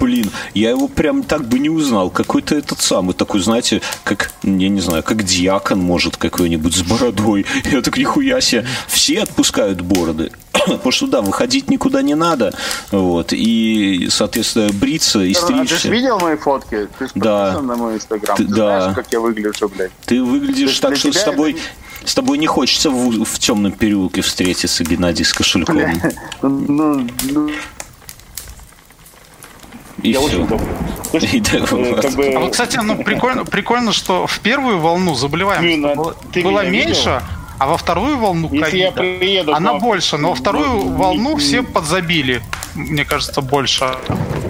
Блин, 0.01 0.31
я 0.55 0.71
его 0.71 0.87
прям 0.87 1.25
так 1.25 1.49
бы 1.49 1.59
не 1.59 1.69
узнал. 1.69 2.11
Какой-то 2.11 2.55
этот 2.55 2.81
самый, 2.81 3.15
такой, 3.15 3.41
знаете, 3.41 3.81
как, 4.05 4.33
я 4.45 4.69
не 4.69 4.81
знаю, 4.81 5.03
как 5.03 5.25
диакон, 5.25 5.81
может, 5.81 6.17
какой-нибудь 6.17 6.75
с 6.75 6.83
бородой. 6.83 7.45
Я 7.71 7.83
так 7.83 7.97
нихуя 7.99 8.41
себе. 8.41 8.67
Все 8.87 9.23
отпускают 9.23 9.81
бороды. 9.81 10.31
Потому 10.53 10.93
что, 10.93 11.07
да, 11.07 11.23
выходить 11.23 11.71
никуда 11.71 12.03
не 12.03 12.15
надо. 12.15 12.55
Вот. 12.91 13.33
И, 13.33 14.09
соответственно, 14.11 14.73
бриться 14.73 15.21
и 15.21 15.35
стричься. 15.35 15.77
А 15.77 15.79
ты 15.79 15.83
же 15.83 15.91
видел 15.91 16.19
мои 16.21 16.37
фотки? 16.37 16.89
Ты 16.99 17.07
же 17.07 17.13
да. 17.15 17.61
на 17.61 17.77
мой 17.77 17.95
инстаграм. 17.95 18.37
Ты, 18.37 18.45
да. 18.45 18.55
знаешь, 18.55 18.95
как 18.95 19.07
я 19.13 19.21
выгляжу, 19.21 19.69
блядь? 19.69 19.93
Ты 20.05 20.23
выглядишь 20.23 20.79
так, 20.79 20.97
что 20.97 21.13
с 21.13 21.23
тобой... 21.23 21.57
С 22.05 22.17
тобой 22.17 22.39
не 22.39 22.49
хочется 22.49 22.91
в, 22.91 23.25
в 23.25 23.39
темном 23.39 23.71
переулке 23.71 24.23
встретиться, 24.23 24.83
Геннадий, 24.83 25.25
с 25.25 25.33
кошельком. 25.33 25.77
Бля, 25.77 25.95
ну, 26.43 27.07
ну, 27.31 27.51
и 30.03 30.11
я 30.11 30.21
все. 30.21 30.47
Э, 31.13 32.35
а 32.35 32.39
вот, 32.39 32.53
кстати, 32.53 32.79
ну 32.79 33.05
прикольно, 33.05 33.45
прикольно, 33.45 33.93
что 33.93 34.27
в 34.27 34.41
первую 34.41 34.81
волну 34.81 35.15
заболеваемость 35.15 35.95
было, 35.95 36.17
было 36.43 36.67
меньше, 36.67 37.23
а 37.63 37.67
во 37.67 37.77
вторую 37.77 38.19
волну 38.19 38.49
Если 38.51 38.79
я 38.79 38.91
приеду, 38.91 39.55
она 39.55 39.75
больше, 39.75 40.17
но 40.17 40.31
во 40.31 40.35
вторую 40.35 40.89
волну 40.97 41.37
все 41.37 41.63
подзабили, 41.63 42.43
мне 42.75 43.05
кажется, 43.05 43.41
больше 43.41 43.95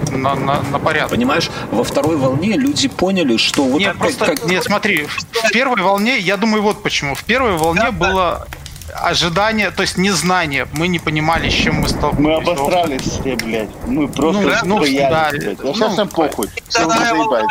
на, 0.09 0.33
на, 0.33 0.63
на 0.63 0.79
порядок. 0.79 1.11
Понимаешь, 1.11 1.51
во 1.69 1.83
второй 1.83 2.17
волне 2.17 2.57
люди 2.57 2.87
поняли, 2.87 3.37
что 3.37 3.65
вот 3.65 3.79
нет, 3.79 3.95
просто, 3.99 4.25
как... 4.25 4.45
нет, 4.45 4.63
смотри, 4.63 5.05
в 5.31 5.51
первой 5.51 5.83
волне, 5.83 6.17
я 6.17 6.37
думаю, 6.37 6.63
вот 6.63 6.81
почему. 6.81 7.13
В 7.13 7.23
первой 7.23 7.51
волне 7.51 7.91
было 7.91 8.47
ожидание, 8.95 9.69
то 9.69 9.83
есть 9.83 9.95
незнание. 9.97 10.67
Мы 10.73 10.87
не 10.87 10.97
понимали, 10.97 11.49
с 11.49 11.53
чем 11.53 11.81
мы 11.81 11.89
столкнулись. 11.89 12.47
Мы 12.47 12.51
обосрались 12.51 13.01
все, 13.01 13.35
блядь. 13.35 13.69
Мы 13.85 14.07
просто 14.07 14.65
ну, 14.65 14.79
боялись, 14.79 15.09
да, 15.09 15.29
блядь. 15.29 15.63
Ну, 15.63 15.73
сейчас 15.75 15.97
нам 15.97 16.09
похуй. 16.09 16.47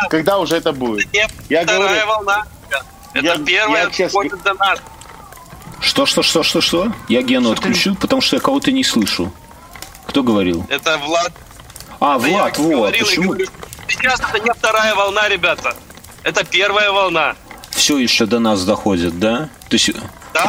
Когда 0.09 0.39
уже 0.39 0.57
это 0.57 0.73
будет? 0.73 1.07
Я 1.13 1.63
вторая 1.63 1.65
говорю, 1.65 2.07
волна. 2.07 2.45
Это 3.13 3.25
я, 3.25 3.37
первая 3.37 3.85
я, 3.85 3.91
сейчас... 3.91 4.11
до 4.11 4.53
нас. 4.55 4.79
Что, 5.83 6.05
что, 6.05 6.23
что, 6.23 6.43
что, 6.43 6.61
что? 6.61 6.91
Я 7.09 7.21
Гену 7.21 7.53
что 7.53 7.61
отключил, 7.61 7.95
ты... 7.95 8.01
потому 8.01 8.21
что 8.21 8.37
я 8.37 8.39
кого-то 8.41 8.71
не 8.71 8.83
слышу. 8.83 9.31
Кто 10.07 10.23
говорил? 10.23 10.65
Это 10.69 10.97
Влад. 10.97 11.33
А, 11.99 12.17
это 12.17 12.27
Влад, 12.27 12.57
вот. 12.57 12.97
Почему? 12.97 13.29
Говорю, 13.31 13.47
сейчас 13.89 14.19
это 14.21 14.39
не 14.39 14.51
вторая 14.53 14.95
волна, 14.95 15.27
ребята. 15.27 15.75
Это 16.23 16.45
первая 16.45 16.89
волна. 16.91 17.35
Все 17.71 17.97
еще 17.97 18.25
до 18.25 18.39
нас 18.39 18.63
доходит, 18.63 19.19
да? 19.19 19.49
То 19.67 19.73
есть... 19.73 19.91
Да. 20.33 20.45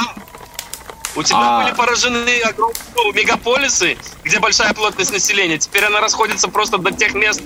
У 1.16 1.23
тебя 1.23 1.39
а... 1.39 1.62
были 1.62 1.74
поражены 1.74 2.40
огромные 2.40 3.12
мегаполисы, 3.12 3.98
где 4.23 4.39
большая 4.39 4.73
плотность 4.73 5.12
населения. 5.12 5.59
Теперь 5.59 5.85
она 5.85 6.01
расходится 6.01 6.48
просто 6.48 6.78
до 6.78 6.93
тех 6.93 7.15
мест, 7.15 7.43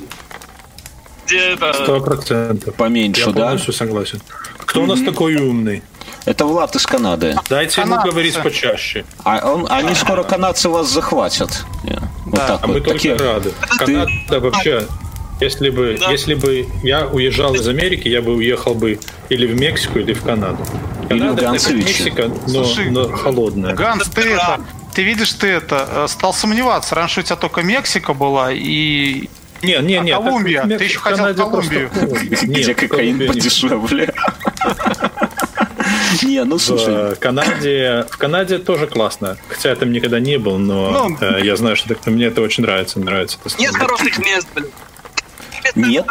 где 1.29 1.39
это... 1.53 1.73
Сто 1.75 2.01
процентов. 2.01 2.75
Поменьше, 2.75 3.21
Я 3.21 3.33
да? 3.33 3.43
полностью 3.43 3.73
согласен. 3.75 4.21
Кто 4.57 4.81
mm-hmm. 4.81 4.85
у 4.85 4.87
нас 4.87 5.01
такой 5.03 5.37
умный? 5.37 5.83
Это 6.25 6.45
Влад 6.45 6.75
из 6.75 6.87
Канады. 6.87 7.37
Дайте 7.49 7.77
Канадцы. 7.77 8.01
ему 8.01 8.13
говорить 8.13 8.43
почаще. 8.43 9.05
А 9.25 9.53
он, 9.53 9.67
они 9.71 9.95
скоро 9.95 10.25
канадцы 10.25 10.69
вас 10.69 10.91
захватят. 10.91 11.65
Вот 12.27 12.35
да. 12.35 12.47
так 12.47 12.61
а 12.63 12.67
вот. 12.67 12.75
мы 12.75 12.81
Такие... 12.81 13.15
только 13.15 13.33
рады. 13.33 13.53
Канада 13.79 14.11
Ты... 14.29 14.41
вообще 14.41 14.87
если 15.41 15.71
бы, 15.71 15.97
да. 16.01 16.11
если 16.11 16.35
бы 16.35 16.67
я 16.83 17.07
уезжал 17.07 17.55
из 17.55 17.67
Америки, 17.69 18.09
я 18.09 18.23
бы 18.23 18.35
уехал 18.35 18.75
бы 18.75 18.99
или 19.29 19.47
в 19.47 19.59
Мексику, 19.59 20.01
или 20.01 20.13
в 20.13 20.23
Канаду. 20.23 20.59
Канада 21.09 21.43
или 21.43 21.57
это 21.57 21.75
Мексика, 21.75 22.31
но, 22.49 22.65
Слушай, 22.65 22.91
но 22.91 23.09
холодная. 23.09 23.75
Ганс, 23.75 24.09
ты 24.09 24.33
это, 24.33 24.61
ты 24.95 25.05
видишь, 25.05 25.33
ты 25.33 25.47
это 25.47 25.89
э, 25.89 26.07
стал 26.09 26.35
сомневаться. 26.35 26.95
Раньше 26.97 27.21
у 27.21 27.23
тебя 27.23 27.37
только 27.37 27.63
Мексика 27.63 28.15
была 28.15 28.53
и 28.53 29.29
не, 29.63 29.79
не, 29.81 29.97
а 29.97 30.03
не. 30.03 30.13
Колумбия. 30.13 30.65
Ты 30.65 30.85
еще 30.85 30.99
хотел 30.99 31.33
в 31.33 31.37
Колумбию. 31.37 31.91
Где 32.43 32.75
кокаин 32.75 33.27
подешевле. 33.27 34.13
Не, 36.23 36.45
ну 36.45 36.59
слушай. 36.59 37.15
В 37.15 37.19
Канаде, 37.19 38.07
в 38.11 38.17
Канаде 38.17 38.59
тоже 38.59 38.87
классно. 38.87 39.37
Хотя 39.49 39.71
я 39.71 39.77
там 39.77 39.93
никогда 39.93 40.21
не 40.21 40.39
был, 40.39 40.59
но 40.59 40.91
ну, 40.91 41.19
э, 41.21 41.45
я 41.45 41.57
знаю, 41.57 41.77
что 41.77 41.95
мне 42.07 42.27
это 42.27 42.41
очень 42.41 42.65
нравится. 42.65 42.99
нравится 42.99 43.39
Нет 43.59 43.75
хороших 43.75 44.19
мест, 44.19 44.47
блин. 44.55 44.71
Нет. 45.75 46.07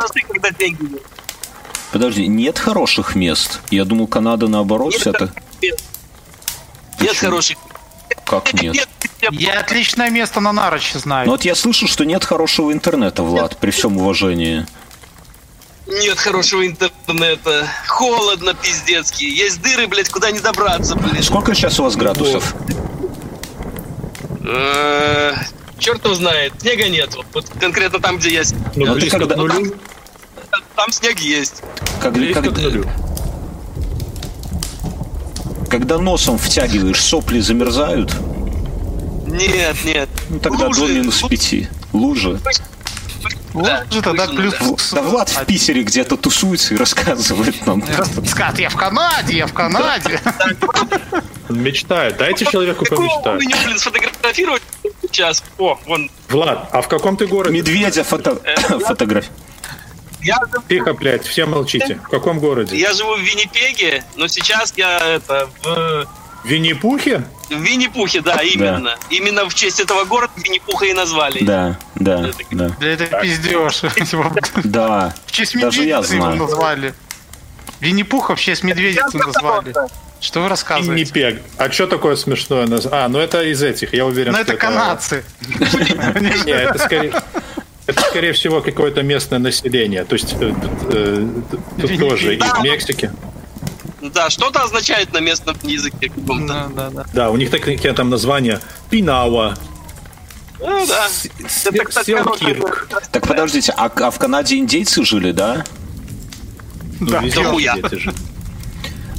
Подожди, 1.92 2.28
нет 2.28 2.60
хороших 2.60 3.16
мест. 3.16 3.60
Я 3.70 3.86
думал, 3.86 4.08
Канада 4.08 4.48
наоборот 4.48 4.94
нет. 5.06 5.32
Нет, 5.62 5.84
нет 7.00 7.18
хороших. 7.18 7.58
Как 8.26 8.54
нет? 8.54 8.88
Я 9.32 9.60
отличное 9.60 10.10
место 10.10 10.40
на 10.40 10.52
Нарочи 10.52 10.98
знаю. 10.98 11.26
Ну 11.26 11.32
вот 11.32 11.44
я 11.44 11.56
слышу, 11.56 11.88
что 11.88 12.06
нет 12.06 12.24
хорошего 12.24 12.72
интернета, 12.72 13.24
Влад, 13.24 13.58
при 13.58 13.72
всем 13.72 13.98
уважении. 13.98 14.66
Нет 15.88 16.20
хорошего 16.20 16.66
интернета. 16.68 17.68
Холодно, 17.88 18.54
пиздецки. 18.54 19.24
Есть 19.24 19.62
дыры, 19.62 19.88
блядь, 19.88 20.10
куда 20.10 20.32
не 20.32 20.40
добраться, 20.40 20.96
блядь. 20.96 21.24
Сколько 21.24 21.56
сейчас 21.56 21.80
у 21.80 21.84
вас 21.84 21.96
градусов? 21.96 22.54
Э, 24.46 25.34
черт 25.80 26.04
его 26.04 26.14
знает. 26.14 26.54
Снега 26.60 26.90
нет. 26.90 27.16
Вот 27.34 27.50
конкретно 27.60 28.00
там, 28.00 28.18
где 28.18 28.32
есть. 28.34 28.56
Ну, 28.76 28.94
близко 28.94 29.26
к 29.26 29.36
нулю? 29.36 29.76
Там 30.76 30.92
снег 30.92 31.20
есть. 31.20 31.64
Как, 32.02 32.14
близко 32.14 32.44
как... 32.44 32.54
к 32.54 32.58
нулю. 32.58 32.86
Когда 35.70 35.98
носом 35.98 36.38
втягиваешь, 36.38 37.02
сопли 37.02 37.40
замерзают? 37.40 38.14
Нет, 39.28 39.76
нет. 39.84 40.10
Ну 40.30 40.40
тогда 40.40 40.68
Лужи. 40.68 40.88
до 40.88 40.94
минус 40.94 41.22
пяти. 41.30 41.68
Лужи. 41.94 42.40
Лужи 43.54 44.02
тогда 44.04 44.28
плюс... 44.28 44.56
Да 44.92 45.02
Влад 45.02 45.30
в 45.30 45.46
Питере 45.46 45.84
где-то 45.84 46.18
тусуется 46.18 46.74
и 46.74 46.78
рассказывает 46.78 47.66
нам. 47.66 47.84
Скат, 48.26 48.60
я 48.60 48.70
в 48.70 48.76
Канаде, 48.76 49.38
я 49.38 49.48
в 49.48 49.54
Канаде. 49.54 50.20
Мечтает. 51.50 52.18
Дайте 52.18 52.46
человеку 52.46 52.86
помечтать. 52.86 53.40
Меня, 53.40 53.58
блин, 53.66 53.80
сфотографировать 53.80 54.62
сейчас. 55.02 55.44
О, 55.58 55.80
вон. 55.86 56.10
Влад, 56.30 56.70
а 56.72 56.82
в 56.82 56.88
каком 56.88 57.18
ты 57.18 57.28
городе? 57.28 57.56
Медведя 57.58 58.04
фото... 58.04 58.40
Э, 58.44 58.80
фотограф. 58.80 59.26
Я... 60.22 60.38
Тихо, 60.68 60.94
блядь, 60.94 61.26
все 61.26 61.46
молчите. 61.46 62.00
В 62.04 62.10
каком 62.10 62.40
городе? 62.40 62.78
Я 62.78 62.94
живу 62.94 63.16
в 63.16 63.22
Виннипеге, 63.22 64.04
но 64.16 64.28
сейчас 64.28 64.74
я 64.76 65.00
это 65.00 65.50
в... 65.64 66.08
Винни-Пухе? 66.44 67.24
В 67.50 67.62
Винни-Пухе, 67.62 68.22
да, 68.22 68.42
именно. 68.42 68.82
Да. 68.82 68.98
Именно 69.10 69.50
в 69.50 69.54
честь 69.54 69.80
этого 69.80 70.04
города 70.06 70.34
Винни-Пуха 70.38 70.86
и 70.86 70.94
назвали. 70.94 71.44
Да, 71.44 71.78
да, 71.96 72.28
это, 72.28 72.38
да. 72.52 72.76
Да 72.80 72.88
это 72.88 73.06
пиздеж. 73.22 73.82
Да, 74.64 75.14
В 75.26 75.32
честь 75.32 75.56
медведицы 75.56 76.16
его 76.16 76.30
назвали. 76.36 76.94
Винни-Пуха 77.80 78.36
в 78.36 78.40
честь 78.40 78.64
медведицы 78.64 79.18
назвали. 79.18 79.74
Что 80.20 80.42
вы 80.42 80.50
рассказываете? 80.50 81.14
Виннипег. 81.14 81.42
А 81.58 81.72
что 81.72 81.88
такое 81.88 82.16
смешное? 82.16 82.68
А, 82.92 83.08
ну 83.08 83.20
это 83.20 83.44
из 83.44 83.62
этих, 83.62 83.94
я 83.94 84.06
уверен. 84.06 84.32
Ну 84.32 84.40
это 84.40 84.58
канадцы. 84.58 85.24
Не, 86.46 86.52
это 86.52 86.78
скорее... 86.80 87.14
Это, 87.86 88.02
скорее 88.02 88.34
всего, 88.34 88.62
какое-то 88.62 89.02
местное 89.02 89.40
население. 89.40 90.04
То 90.04 90.16
есть 90.16 90.36
э, 90.42 90.54
э, 90.92 91.26
тут 91.80 92.00
тоже 92.00 92.36
из 92.36 92.62
Мексики. 92.62 93.12
Да, 94.02 94.30
что-то 94.30 94.64
означает 94.64 95.12
на 95.14 95.20
местном 95.20 95.58
языке 95.64 96.12
Да, 96.16 96.70
да, 96.74 96.90
да. 96.90 97.06
Да, 97.14 97.30
у 97.32 97.38
них 97.38 97.50
такие 97.50 97.94
там 97.94 98.10
названия 98.10 98.62
Пинауа. 98.90 99.56
Ну 100.60 100.86
да. 100.88 101.08
Селкирк. 101.10 102.88
Так 103.12 103.28
подождите, 103.28 103.74
а, 103.76 103.86
а 103.86 104.12
в 104.12 104.18
Канаде 104.18 104.58
индейцы 104.58 105.04
жили, 105.04 105.32
да? 105.32 105.64
Да, 107.00 107.22
ну, 107.22 107.60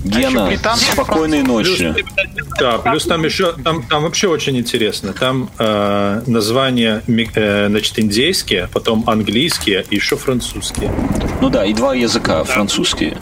Гена, 0.04 0.50
а 0.64 0.76
спокойной 0.76 1.42
ночи. 1.42 1.92
Плюс, 1.92 2.46
да, 2.58 2.78
плюс 2.78 3.04
там 3.04 3.24
еще, 3.24 3.52
там, 3.52 3.82
там 3.82 4.02
вообще 4.04 4.28
очень 4.28 4.56
интересно. 4.56 5.12
Там 5.12 5.50
э, 5.58 6.22
названия, 6.26 7.02
э, 7.06 7.66
значит, 7.68 7.98
индейские, 7.98 8.68
потом 8.72 9.04
английские 9.08 9.84
и 9.90 9.96
еще 9.96 10.16
французские. 10.16 10.92
Ну 11.40 11.50
да, 11.50 11.64
и 11.64 11.74
два 11.74 11.94
языка, 11.94 12.44
французские. 12.44 13.16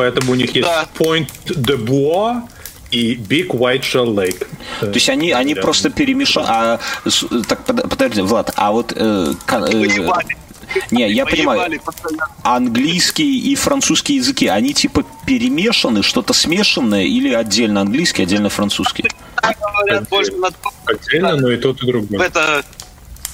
Поэтому 0.00 0.32
у 0.32 0.34
них 0.34 0.54
есть 0.54 0.66
да. 0.66 0.86
Point 0.98 1.28
de 1.46 1.76
Bois 1.76 2.40
и 2.90 3.16
Big 3.16 3.48
White 3.48 3.82
Shell 3.82 4.14
Lake. 4.14 4.46
То 4.80 4.86
есть 4.86 5.10
они, 5.10 5.30
они 5.30 5.54
просто 5.54 5.90
перемешали. 5.90 6.46
А, 6.48 6.80
так, 7.46 7.66
подожди, 7.66 8.22
Влад, 8.22 8.50
а 8.56 8.72
вот... 8.72 8.94
Э, 8.96 9.34
э, 9.46 9.98
не, 10.90 11.12
я 11.12 11.26
понимаю. 11.26 11.80
Английский 12.42 13.52
и 13.52 13.54
французский 13.56 14.14
языки, 14.14 14.46
они 14.46 14.72
типа 14.72 15.04
перемешаны, 15.26 16.02
что-то 16.02 16.32
смешанное 16.32 17.04
или 17.04 17.34
отдельно 17.34 17.82
английский, 17.82 18.22
отдельно 18.22 18.48
французский? 18.48 19.04
Отдельно, 20.86 21.36
но 21.36 21.50
и 21.50 21.58
тот, 21.58 21.82
и 21.82 21.86
другой. 21.86 22.26
Это 22.26 22.64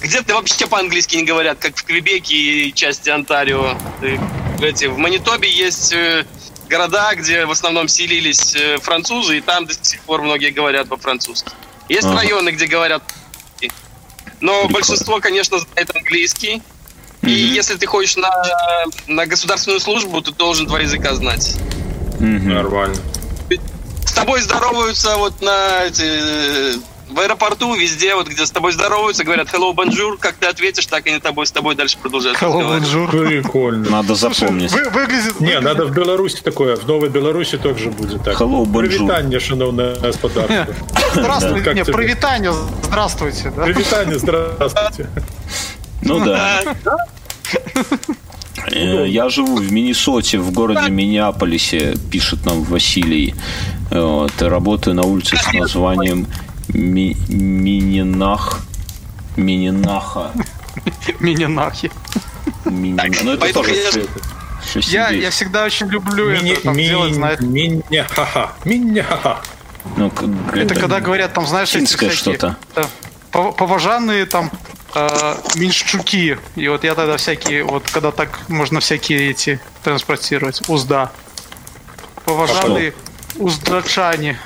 где-то 0.00 0.34
вообще 0.34 0.66
по-английски 0.66 1.16
не 1.16 1.24
говорят, 1.24 1.58
как 1.58 1.76
в 1.76 1.84
Квебеке 1.84 2.34
и 2.34 2.74
части 2.74 3.08
Онтарио. 3.08 3.76
Эти, 4.60 4.86
в 4.86 4.98
Манитобе 4.98 5.50
есть 5.50 5.92
э, 5.92 6.24
города, 6.68 7.14
где 7.14 7.46
в 7.46 7.50
основном 7.50 7.88
селились 7.88 8.54
э, 8.54 8.78
французы, 8.78 9.38
и 9.38 9.40
там 9.40 9.66
до 9.66 9.74
сих 9.74 10.00
пор 10.02 10.22
многие 10.22 10.50
говорят 10.50 10.88
по-французски. 10.88 11.50
Есть 11.88 12.06
ага. 12.06 12.16
районы, 12.16 12.50
где 12.50 12.66
говорят 12.66 13.02
но 14.40 14.52
Прикольно. 14.52 14.72
большинство, 14.74 15.20
конечно, 15.20 15.58
знает 15.58 15.94
английский. 15.94 16.62
И 17.22 17.30
если 17.30 17.74
ты 17.74 17.86
ходишь 17.86 18.16
на, 18.16 18.30
на 19.06 19.26
государственную 19.26 19.80
службу, 19.80 20.20
ты 20.20 20.32
должен 20.32 20.66
два 20.66 20.80
языка 20.80 21.14
знать. 21.14 21.56
Нормально. 22.20 22.96
С 24.04 24.12
тобой 24.12 24.40
здороваются 24.42 25.16
вот 25.16 25.40
на 25.40 25.84
эти, 25.84 26.78
в 27.16 27.20
аэропорту, 27.20 27.74
везде, 27.74 28.14
вот 28.14 28.28
где 28.28 28.44
с 28.44 28.50
тобой 28.50 28.72
здороваются, 28.72 29.24
говорят 29.24 29.48
hello, 29.48 29.74
bonjour, 29.74 30.18
как 30.18 30.34
ты 30.34 30.46
ответишь, 30.46 30.84
так 30.84 31.06
они 31.06 31.18
тобой, 31.18 31.46
с 31.46 31.50
тобой 31.50 31.74
дальше 31.74 31.96
продолжают 31.96 32.38
hello, 32.38 32.78
bonjour. 32.78 33.26
Прикольно. 33.26 33.90
Надо 33.90 34.14
запомнить. 34.14 34.70
Вы, 34.70 34.90
выглядит, 34.90 35.40
Не, 35.40 35.58
надо 35.60 35.86
в 35.86 35.92
Беларуси 35.92 36.42
такое, 36.42 36.76
в 36.76 36.86
Новой 36.86 37.08
Беларуси 37.08 37.56
тоже 37.56 37.90
будет 37.90 38.22
так. 38.22 38.38
Hello, 38.38 38.64
bonjour. 38.64 38.80
Привитание, 38.80 39.40
шановное 39.40 39.96
господарство. 39.96 40.66
Здравствуйте, 41.14 41.74
не, 41.74 41.84
привитание, 41.84 42.52
здравствуйте. 42.82 43.50
Привитание, 43.64 44.18
здравствуйте. 44.18 45.08
Ну 46.02 46.22
да. 46.22 46.62
Э, 48.70 49.06
я 49.08 49.28
живу 49.30 49.56
в 49.56 49.72
Миннесоте, 49.72 50.38
в 50.38 50.52
городе 50.52 50.90
Миннеаполисе, 50.90 51.96
пишет 52.10 52.44
нам 52.44 52.62
Василий. 52.64 53.34
Вот, 53.90 54.32
работаю 54.42 54.94
на 54.96 55.02
улице 55.02 55.36
с 55.36 55.52
названием 55.52 56.26
Ми- 56.68 57.16
Мининах. 57.28 58.60
Мининаха. 59.36 60.32
Мининахи. 61.20 61.90
Мининахи. 62.64 63.20
Ну, 63.24 63.32
это 63.32 63.52
тоже 63.52 63.74
я, 64.74 65.10
я 65.10 65.30
всегда 65.30 65.64
очень 65.64 65.86
люблю 65.88 66.30
Мини, 66.30 66.52
это 66.52 66.62
там, 66.62 66.76
ми, 66.76 66.88
делать, 66.88 67.14
знаешь. 67.14 67.40
Миняха. 67.40 68.52
Миняха. 68.64 69.40
Ну, 69.96 70.12
это 70.52 70.74
когда 70.74 71.00
говорят, 71.00 71.32
там, 71.32 71.46
знаешь, 71.46 71.74
эти 71.74 71.84
всякие, 71.84 72.10
что-то. 72.10 72.56
поважанные 73.30 74.26
там 74.26 74.50
э, 74.94 75.36
меньшчуки. 75.54 76.38
И 76.56 76.68
вот 76.68 76.84
я 76.84 76.94
тогда 76.94 77.16
всякие, 77.16 77.62
вот 77.62 77.84
когда 77.90 78.10
так 78.10 78.40
можно 78.48 78.80
всякие 78.80 79.30
эти 79.30 79.60
транспортировать, 79.84 80.68
узда. 80.68 81.12
Поважанные. 82.24 82.94
Уздрачане. 83.38 84.38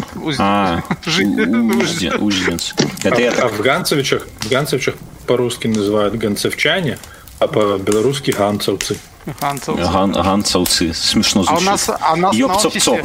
Узденцы. 2.18 2.74
Это 3.02 3.20
я... 3.20 3.32
А 3.32 3.48
в 3.48 3.60
Ганцевичах, 3.60 4.26
в 4.40 4.48
Ганцевичах 4.48 4.94
по-русски 5.26 5.68
называют 5.68 6.14
ганцевчане, 6.16 6.98
а 7.38 7.46
по-белорусски 7.46 8.32
ганцевцы. 8.32 8.98
Ганцевцы. 9.40 9.82
Ган, 9.82 10.12
ганцевцы. 10.12 10.92
Смешно 10.92 11.42
звучит. 11.42 11.68
А 11.68 11.70
у 11.70 11.72
нас, 11.72 11.88
а 11.88 12.12
у 12.12 12.16
нас 12.16 12.36
на 12.36 12.56
офисе... 12.56 13.04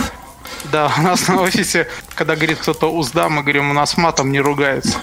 Да, 0.71 0.91
у 0.97 1.01
нас 1.01 1.27
на 1.27 1.41
офисе, 1.41 1.87
когда 2.15 2.35
говорит 2.35 2.59
кто-то 2.59 2.91
узда, 2.91 3.29
мы 3.29 3.41
говорим, 3.41 3.69
у 3.71 3.73
нас 3.73 3.97
матом 3.97 4.31
не 4.31 4.39
ругается. 4.39 4.97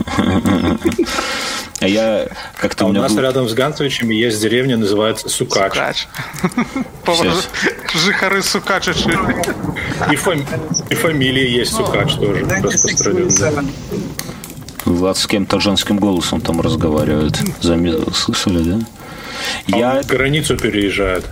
А 1.80 1.88
я 1.88 2.28
как-то 2.60 2.84
а 2.84 2.88
у, 2.88 2.92
нас 2.92 3.12
был... 3.12 3.22
рядом 3.22 3.48
с 3.48 3.54
Ганцевичами 3.54 4.14
есть 4.14 4.40
деревня, 4.40 4.76
называется 4.76 5.28
Сукач. 5.28 5.72
Сукач. 5.72 6.06
Жихары 7.92 8.42
Сукачи. 8.42 8.90
И, 10.12 10.16
фами... 10.16 10.46
и 10.90 10.94
фамилия 10.94 11.50
есть 11.50 11.74
Сукач 11.74 12.14
тоже 12.14 12.44
распространенная. 12.44 13.64
Влад 14.84 15.16
с 15.16 15.26
кем-то 15.26 15.58
женским 15.58 15.98
голосом 15.98 16.40
там 16.40 16.60
разговаривает. 16.60 17.36
Зам... 17.60 17.84
Слышали, 18.14 18.62
да? 18.62 18.78
А 19.72 19.76
я... 19.76 20.02
границу 20.02 20.56
переезжает. 20.56 21.24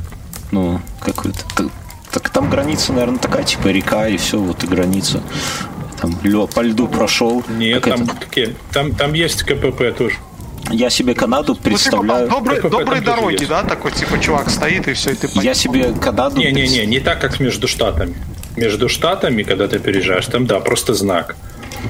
Ну, 0.51 0.81
какой-то... 1.01 1.71
Так 2.13 2.31
там 2.31 2.51
граница, 2.51 2.93
наверное, 2.93 3.19
такая, 3.19 3.45
типа 3.45 3.69
река, 3.69 4.09
и 4.09 4.17
все, 4.17 4.39
вот 4.39 4.65
и 4.65 4.67
граница. 4.67 5.23
Там 6.01 6.19
лё, 6.23 6.47
по 6.47 6.61
льду 6.61 6.89
прошел. 6.89 7.45
Нет, 7.49 7.83
там, 7.83 8.07
такие, 8.07 8.55
там, 8.73 8.95
там 8.95 9.13
есть 9.13 9.43
КПП 9.43 9.97
тоже. 9.97 10.17
Я 10.71 10.91
себе 10.91 11.15
Канаду 11.15 11.55
представляю... 11.57 12.29
Ну, 12.29 12.55
типа, 12.55 12.69
добрые 12.69 13.03
дороги, 13.03 13.45
да? 13.45 13.63
Такой, 13.63 13.93
типа, 13.93 14.19
чувак 14.19 14.51
стоит 14.51 14.89
и 14.89 14.93
все, 14.93 15.11
и 15.11 15.15
ты 15.15 15.29
Я 15.35 15.55
себе 15.55 15.93
Канаду... 15.93 16.37
Не-не-не, 16.37 16.87
не 16.87 17.01
так, 17.01 17.21
как 17.21 17.41
между 17.41 17.67
штатами. 17.67 18.15
Между 18.57 18.89
штатами, 18.89 19.43
когда 19.43 19.69
ты 19.69 19.79
переезжаешь, 19.79 20.27
там, 20.27 20.47
да, 20.47 20.61
просто 20.61 20.95
знак. 20.95 21.37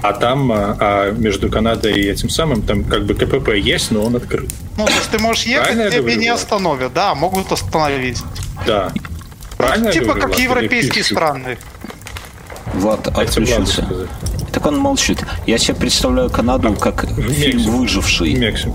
А 0.03 0.13
там, 0.13 0.51
а, 0.53 0.77
а 0.79 1.11
между 1.11 1.51
Канадой 1.51 2.01
и 2.01 2.09
этим 2.09 2.31
самым, 2.31 2.63
там 2.63 2.85
как 2.85 3.05
бы 3.05 3.15
КПП 3.15 3.51
есть, 3.57 3.91
но 3.91 4.05
он 4.05 4.17
открыт. 4.17 4.49
Ну, 4.77 4.87
то 4.87 4.93
есть 4.93 5.11
ты 5.11 5.19
можешь 5.19 5.45
ехать, 5.45 5.93
тебе 5.93 6.17
не 6.17 6.29
остановят, 6.29 6.93
да, 6.93 7.15
могут 7.15 7.53
остановить. 7.53 8.23
Да. 8.67 8.93
Правильно 9.61 9.93
Типа 9.93 10.15
как 10.15 10.39
европейские 10.39 11.05
страны. 11.05 11.59
Влад 12.75 13.07
отключился. 13.09 13.87
Так 14.53 14.67
он 14.67 14.79
молчит. 14.79 15.19
Я 15.47 15.59
себе 15.59 15.75
представляю 15.75 16.31
Канаду 16.31 16.75
как 16.75 17.05
в 17.05 17.33
фильм 17.33 17.63
«Выживший». 17.63 18.35
Мексика. 18.35 18.75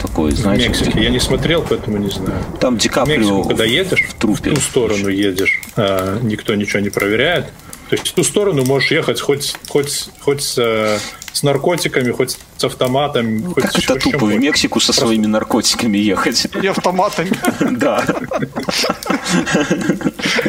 Такой, 0.00 0.32
знаете. 0.32 0.68
Мексика. 0.68 0.98
Я 0.98 1.10
не 1.10 1.20
смотрел, 1.20 1.64
поэтому 1.68 1.98
не 1.98 2.10
знаю. 2.10 2.42
Там 2.60 2.76
Ди 2.78 2.88
Каприо 2.88 3.18
Мексику, 3.18 3.44
когда 3.48 3.64
едешь, 3.64 4.02
в 4.08 4.14
трупе. 4.14 4.50
в 4.50 4.54
ту 4.54 4.60
сторону 4.60 5.08
едешь, 5.08 5.60
а, 5.76 6.18
никто 6.22 6.54
ничего 6.54 6.80
не 6.80 6.90
проверяет. 6.90 7.46
То 7.88 7.96
есть 7.96 8.08
в 8.08 8.12
ту 8.12 8.24
сторону 8.24 8.64
можешь 8.64 8.90
ехать 8.90 9.20
хоть, 9.20 9.54
хоть, 9.68 10.08
хоть 10.20 10.42
с, 10.42 11.00
с 11.36 11.42
наркотиками, 11.42 12.12
хоть 12.12 12.38
с 12.56 12.64
автоматом. 12.64 13.40
Ну, 13.40 13.52
хоть 13.52 13.64
как 13.64 13.78
это 13.78 13.94
тупо 13.96 14.24
в 14.24 14.38
Мексику 14.38 14.80
со 14.80 14.94
своими 14.94 15.26
наркотиками 15.26 15.98
ехать? 15.98 16.46
И 16.62 16.66
автоматами. 16.66 17.30
Да. 17.76 18.02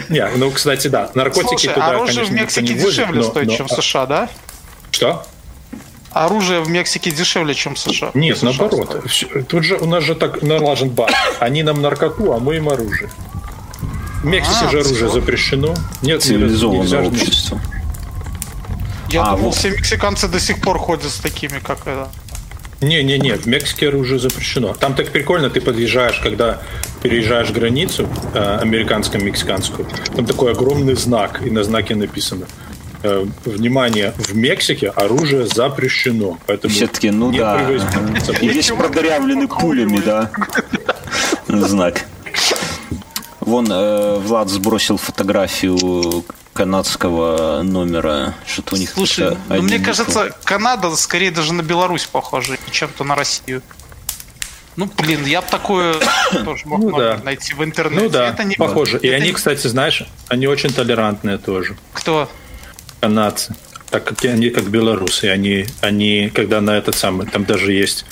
Не, 0.10 0.30
ну, 0.38 0.50
кстати, 0.52 0.88
да, 0.88 1.12
наркотики 1.14 1.68
туда, 1.68 1.88
оружие 1.88 2.26
в 2.26 2.32
Мексике 2.32 2.74
дешевле 2.74 3.24
стоит, 3.24 3.52
чем 3.52 3.68
в 3.68 3.72
США, 3.72 4.06
да? 4.06 4.30
Что? 4.92 5.26
Оружие 6.12 6.62
в 6.62 6.70
Мексике 6.70 7.12
дешевле, 7.12 7.54
чем 7.54 7.76
в 7.76 7.80
США. 7.80 8.12
Нет, 8.14 8.42
наоборот. 8.42 9.04
Тут 9.50 9.64
же 9.64 9.76
у 9.76 9.86
нас 9.88 10.06
же 10.06 10.16
так 10.16 10.42
налажен 10.42 10.90
бар. 10.90 11.12
Они 11.40 11.64
нам 11.64 11.82
наркоту, 11.82 12.32
а 12.32 12.40
мы 12.40 12.56
им 12.56 12.70
оружие. 12.70 13.10
В 14.22 14.26
Мексике 14.26 14.66
а, 14.68 14.70
же 14.70 14.80
оружие 14.80 15.10
все. 15.10 15.10
запрещено. 15.10 15.76
Нет, 16.02 16.24
цивилизованное 16.24 17.08
общество. 17.08 17.60
Я 19.10 19.24
а, 19.24 19.32
думал, 19.32 19.46
вот. 19.46 19.56
все 19.56 19.70
мексиканцы 19.72 20.28
до 20.28 20.40
сих 20.40 20.62
пор 20.62 20.78
ходят 20.78 21.10
с 21.10 21.20
такими, 21.20 21.60
как 21.60 21.82
это. 21.82 22.10
Не-не-не, 22.82 23.38
в 23.38 23.48
Мексике 23.48 23.88
оружие 23.88 24.20
запрещено. 24.20 24.74
Там 24.74 24.94
так 24.94 25.10
прикольно, 25.10 25.50
ты 25.50 25.62
подъезжаешь, 25.62 26.20
когда 26.20 26.62
переезжаешь 27.02 27.50
границу 27.50 28.08
э, 28.36 28.60
американско-мексиканскую, 28.62 29.88
там 30.16 30.26
такой 30.26 30.52
огромный 30.52 30.96
знак, 30.96 31.42
и 31.44 31.50
на 31.50 31.64
знаке 31.64 31.96
написано 31.96 32.46
э, 33.02 33.26
внимание, 33.46 34.14
в 34.18 34.36
Мексике 34.36 34.90
оружие 34.90 35.48
запрещено. 35.48 36.38
Поэтому 36.46 36.72
Все-таки, 36.72 37.10
ну 37.10 37.32
да. 37.32 37.68
И 38.42 38.52
здесь 38.52 38.70
продырявлены 38.70 39.48
пулями, 39.48 40.00
да. 40.06 40.30
Знак. 41.48 42.06
Вон 43.40 43.68
э, 43.72 44.20
Влад 44.20 44.50
сбросил 44.50 44.98
фотографию 44.98 46.24
канадского 46.58 47.62
номера. 47.62 48.34
Что-то 48.48 48.76
у 48.76 48.78
них 48.80 48.90
Слушай, 48.90 49.38
ну, 49.48 49.62
мне 49.62 49.78
кажется, 49.78 50.36
Канада 50.44 50.96
скорее 50.96 51.30
даже 51.30 51.54
на 51.54 51.62
Беларусь 51.62 52.08
похожа, 52.08 52.58
чем-то 52.72 53.04
на 53.04 53.14
Россию. 53.14 53.62
Ну, 54.76 54.90
блин, 54.98 55.24
я 55.26 55.42
бы 55.42 55.48
такое 55.52 55.96
тоже 56.46 56.64
мог 56.66 56.82
ну, 56.82 56.98
да. 56.98 57.20
найти 57.24 57.54
в 57.54 57.64
интернете. 57.64 58.06
Ну 58.06 58.10
да, 58.10 58.30
это 58.30 58.44
не 58.44 58.56
похоже. 58.56 58.98
Это... 58.98 59.06
И 59.06 59.10
они, 59.12 59.34
кстати, 59.34 59.68
знаешь, 59.68 60.04
они 60.30 60.48
очень 60.48 60.74
толерантные 60.74 61.38
тоже. 61.38 61.78
Кто? 61.94 62.28
Канадцы. 63.02 63.56
Так 63.92 64.06
как 64.06 64.26
они 64.26 64.50
как 64.50 64.68
белорусы. 64.68 65.26
Они, 65.26 65.68
они 65.82 66.32
когда 66.34 66.60
на 66.60 66.72
этот 66.72 66.96
самый, 66.96 67.28
там 67.28 67.46
даже 67.46 67.72
есть 67.72 68.06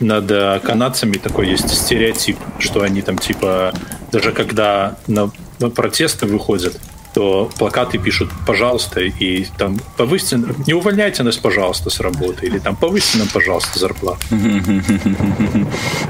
над 0.00 0.28
э, 0.32 0.60
канадцами 0.64 1.14
такой 1.18 1.48
есть 1.48 1.70
стереотип, 1.70 2.38
что 2.58 2.82
они 2.82 3.02
там 3.02 3.18
типа 3.18 3.72
даже 4.10 4.32
когда 4.32 4.96
на, 5.06 5.30
на 5.60 5.70
протесты 5.70 6.26
выходят, 6.26 6.76
то 7.14 7.48
плакаты 7.58 7.98
пишут 7.98 8.30
«пожалуйста» 8.46 9.00
и 9.00 9.46
там 9.56 9.78
«повысьте, 9.96 10.40
не 10.66 10.74
увольняйте 10.74 11.22
нас, 11.22 11.36
пожалуйста, 11.36 11.88
с 11.88 12.00
работы» 12.00 12.46
или 12.46 12.58
там 12.58 12.74
«повысьте 12.76 13.18
нам, 13.18 13.28
пожалуйста, 13.28 13.78
зарплату». 13.78 14.20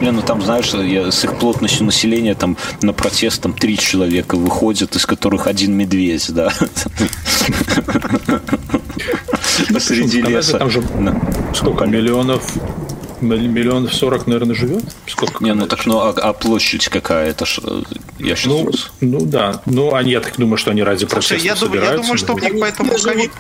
Не, 0.01 0.11
ну 0.11 0.23
там, 0.23 0.43
знаешь, 0.43 0.73
с 0.73 1.25
их 1.25 1.39
плотностью 1.39 1.85
населения 1.85 2.35
там 2.35 2.57
на 2.83 2.93
протест 2.93 3.43
там 3.43 3.53
три 3.53 3.77
человека 3.79 4.37
выходят, 4.37 4.97
из 4.97 5.05
которых 5.07 5.47
один 5.47 5.77
медведь, 5.77 6.33
да. 6.33 6.53
Посреди 9.73 10.23
леса. 10.23 10.59
Там 10.59 10.71
же 10.71 10.83
сколько 11.55 11.85
миллионов 11.85 12.51
миллионов 13.23 13.95
сорок, 13.95 14.27
наверное, 14.27 14.55
живет? 14.55 14.85
Сколько? 15.07 15.43
Не, 15.45 15.55
ну 15.55 15.67
так, 15.67 15.87
ну 15.87 15.99
а, 15.99 16.11
а 16.11 16.33
площадь 16.33 16.89
какая? 16.89 17.31
Это 17.31 17.47
ж, 17.47 17.61
я 18.19 18.37
сейчас 18.37 18.47
ну, 18.47 18.71
ну 19.01 19.21
да, 19.25 19.63
ну 19.67 19.95
они, 19.95 20.13
я 20.13 20.21
так 20.21 20.37
думаю, 20.37 20.57
что 20.57 20.71
они 20.71 20.83
ради 20.83 21.07
процесса 21.07 21.45
я, 21.45 21.55
думаю, 21.55 21.83
я 21.83 21.97
думаю, 21.97 22.19
что 22.19 22.35
у 22.35 22.39
них 22.39 22.53
поэтому 22.61 22.93
ковид... 22.97 23.31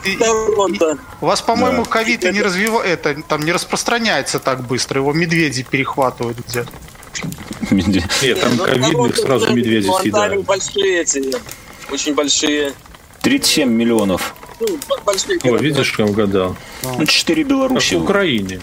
У 1.20 1.26
вас, 1.26 1.42
по-моему, 1.42 1.84
ковид 1.84 2.20
да. 2.20 2.32
не 2.32 2.42
развива... 2.42 2.82
это 2.82 3.16
там 3.26 3.44
не 3.44 3.52
распространяется 3.52 4.38
так 4.38 4.66
быстро, 4.66 5.00
его 5.00 5.12
медведи 5.12 5.66
перехватывают 5.68 6.38
где-то. 6.48 6.70
Нет, 7.70 8.40
там 8.40 8.56
ну, 8.56 8.64
ковидных 8.64 9.16
сразу 9.16 9.54
медведи 9.54 9.88
съедают. 10.00 10.44
большие 10.44 11.00
эти, 11.00 11.22
очень 11.90 12.14
большие. 12.14 12.72
37 13.22 13.70
миллионов. 13.70 14.34
Ну, 14.60 14.66
О, 15.44 15.56
видишь, 15.56 15.94
я 15.98 16.04
угадал. 16.04 16.56
Ну, 16.82 17.06
4 17.06 17.44
Беларуси. 17.44 17.94
в 17.94 18.04
Украине 18.04 18.60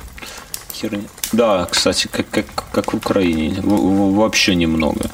херня. 0.82 1.08
Да, 1.32 1.68
кстати, 1.70 2.08
как, 2.08 2.30
как, 2.30 2.45
как 2.72 2.94
в 2.94 2.98
Украине. 2.98 3.62
В, 3.62 4.16
вообще 4.16 4.56
немного. 4.56 5.10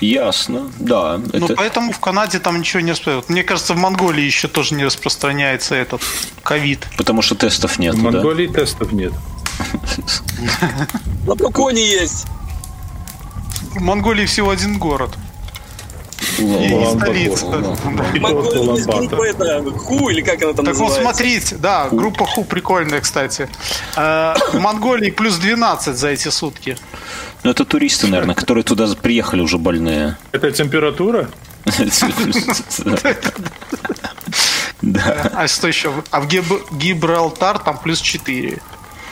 Ясно, 0.00 0.70
да. 0.78 1.18
Ну, 1.32 1.44
это... 1.46 1.54
поэтому 1.54 1.92
в 1.92 2.00
Канаде 2.00 2.38
там 2.38 2.58
ничего 2.58 2.80
не 2.80 2.92
распространяется. 2.92 3.32
Мне 3.32 3.42
кажется, 3.44 3.74
в 3.74 3.76
Монголии 3.76 4.24
еще 4.24 4.48
тоже 4.48 4.74
не 4.74 4.84
распространяется 4.84 5.74
этот 5.74 6.02
ковид. 6.42 6.86
Потому 6.96 7.22
что 7.22 7.34
тестов 7.34 7.78
нет. 7.78 7.94
В 7.94 8.02
Монголии 8.02 8.46
да? 8.46 8.60
тестов 8.60 8.92
нет. 8.92 9.12
На 11.26 11.36
Пуконе 11.36 11.86
есть. 11.86 12.26
В 13.74 13.80
Монголии 13.80 14.24
всего 14.24 14.50
один 14.50 14.78
город. 14.78 15.10
И 16.38 16.86
столица. 16.96 17.46
Группа 17.46 19.22
это 19.24 19.62
Ху 19.78 20.08
или 20.10 20.20
как 20.22 20.42
она 20.42 20.52
там 20.52 20.64
так 20.64 20.74
называется? 20.74 20.76
Так 20.76 20.78
вот 20.78 20.92
смотрите, 21.00 21.56
да, 21.56 21.88
группа 21.90 22.26
Ху 22.26 22.44
прикольная, 22.44 23.00
кстати. 23.00 23.48
Э, 23.96 24.34
в 24.52 24.58
Монголии 24.58 25.10
плюс 25.10 25.36
12 25.36 25.96
за 25.96 26.08
эти 26.08 26.28
сутки. 26.28 26.76
Ну 27.42 27.50
это 27.50 27.64
туристы, 27.64 28.06
наверное, 28.06 28.34
которые 28.34 28.64
туда 28.64 28.86
приехали 29.00 29.40
уже 29.40 29.58
больные. 29.58 30.16
Это 30.32 30.50
температура? 30.52 31.28
Да. 34.82 35.30
А 35.34 35.46
что 35.46 35.68
еще? 35.68 35.92
А 36.10 36.20
в 36.20 36.26
Гибралтар 36.26 37.58
там 37.58 37.78
плюс 37.78 38.00
4. 38.00 38.58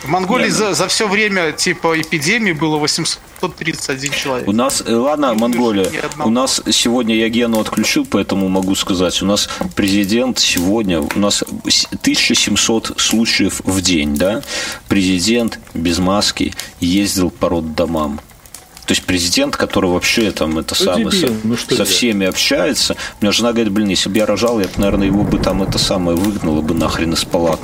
В 0.03 0.09
Монголии 0.09 0.49
за, 0.49 0.75
за 0.75 0.89
все 0.89 1.09
время 1.09 1.53
типа 1.53 2.01
эпидемии 2.01 2.53
было 2.53 2.77
831 3.41 4.13
человек. 4.13 4.49
У 4.49 4.53
нас, 4.53 4.83
э, 4.85 4.95
ладно, 4.95 5.35
Монголия, 5.35 5.91
у 6.25 6.31
нас 6.31 6.63
сегодня 6.71 7.15
я 7.17 7.29
Гену 7.29 7.61
отключил, 7.61 8.07
поэтому 8.07 8.49
могу 8.49 8.75
сказать, 8.75 9.23
у 9.23 9.27
нас 9.27 9.49
президент 9.75 10.39
сегодня, 10.39 11.01
у 11.01 11.19
нас 11.19 11.43
1700 12.03 13.01
случаев 13.01 13.61
в 13.65 13.81
день, 13.81 14.17
да, 14.17 14.43
президент 14.89 15.59
без 15.75 15.99
маски 15.99 16.55
ездил 16.81 17.31
по 17.31 17.49
роддомам. 17.49 18.21
То 18.89 18.93
есть 18.93 19.05
президент, 19.05 19.55
который 19.55 19.91
вообще 19.91 20.31
там 20.31 20.59
это 20.59 20.75
самое 20.75 21.05
ну, 21.05 21.11
со, 21.11 21.27
ну, 21.45 21.57
со 21.59 21.85
всеми 21.85 22.27
общается. 22.27 22.97
У 23.21 23.25
меня 23.25 23.33
жена 23.33 23.53
говорит, 23.53 23.71
блин, 23.71 23.89
если 23.89 24.09
бы 24.09 24.17
я 24.17 24.25
рожал, 24.25 24.61
я 24.61 24.65
бы, 24.65 24.73
наверное, 24.79 25.09
его 25.09 25.25
бы 25.25 25.39
там 25.39 25.63
это 25.63 25.79
самое 25.79 26.17
выгнала 26.17 26.63
бы 26.63 26.73
нахрен 26.73 27.13
из 27.13 27.23
палаты. 27.23 27.59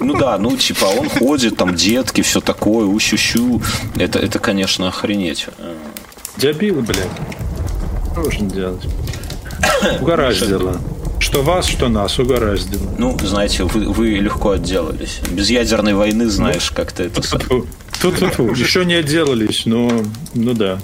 Ну, 0.00 0.12
ну 0.12 0.18
да, 0.18 0.38
ну 0.38 0.56
типа 0.56 0.86
он 0.86 1.08
ходит, 1.08 1.56
там 1.56 1.76
детки, 1.76 2.22
все 2.22 2.40
такое, 2.40 2.84
ущу-щу. 2.84 3.62
Это, 3.94 4.18
это, 4.18 4.40
конечно, 4.40 4.88
охренеть. 4.88 5.46
Дебил, 6.36 6.82
блядь. 6.82 7.06
Что 8.10 8.22
нужно 8.22 8.50
делать? 8.50 8.82
Угораздило. 10.00 10.80
Что 11.20 11.42
вас, 11.42 11.66
что 11.66 11.88
нас 11.88 12.18
угораздило. 12.18 12.90
Ну, 12.98 13.16
знаете, 13.22 13.62
вы, 13.62 13.88
вы 13.92 14.08
легко 14.16 14.50
отделались. 14.50 15.20
Без 15.30 15.48
ядерной 15.48 15.94
войны 15.94 16.28
знаешь, 16.28 16.70
ну, 16.70 16.76
как-то 16.76 17.04
это... 17.04 17.22
Тут-тут-тут. 18.00 18.56
Еще 18.56 18.84
не 18.84 18.94
отделались, 18.94 19.66
но... 19.66 20.04
Ну 20.34 20.54
да. 20.54 20.78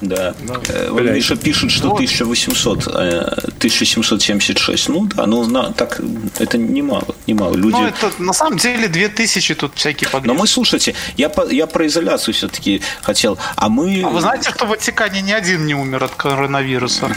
Да. 0.00 0.34
Э, 0.68 0.90
вот 0.90 1.02
Миша 1.02 1.36
пишет, 1.36 1.70
что 1.70 1.92
1800, 1.92 2.86
1776. 2.86 4.88
Э, 4.88 4.92
ну 4.92 5.06
да, 5.06 5.26
ну 5.26 5.46
на, 5.46 5.72
так 5.72 6.00
это 6.38 6.56
немало, 6.56 7.16
немало. 7.26 7.56
Люди... 7.56 7.76
Ну 7.76 7.86
это 7.86 8.12
на 8.18 8.32
самом 8.32 8.58
деле 8.58 8.88
2000 8.88 9.54
тут 9.54 9.72
всякие 9.74 10.08
погрешности. 10.08 10.28
Но 10.28 10.34
мы, 10.34 10.46
слушайте, 10.46 10.94
я, 11.16 11.28
по, 11.28 11.50
я 11.50 11.66
про 11.66 11.86
изоляцию 11.86 12.34
все-таки 12.34 12.80
хотел, 13.02 13.38
а 13.56 13.68
мы... 13.68 14.02
А 14.04 14.08
вы 14.08 14.20
знаете, 14.20 14.50
что 14.50 14.66
в 14.66 14.68
Ватикане 14.68 15.20
ни 15.20 15.32
один 15.32 15.66
не 15.66 15.74
умер 15.74 16.04
от 16.04 16.14
коронавируса? 16.14 17.10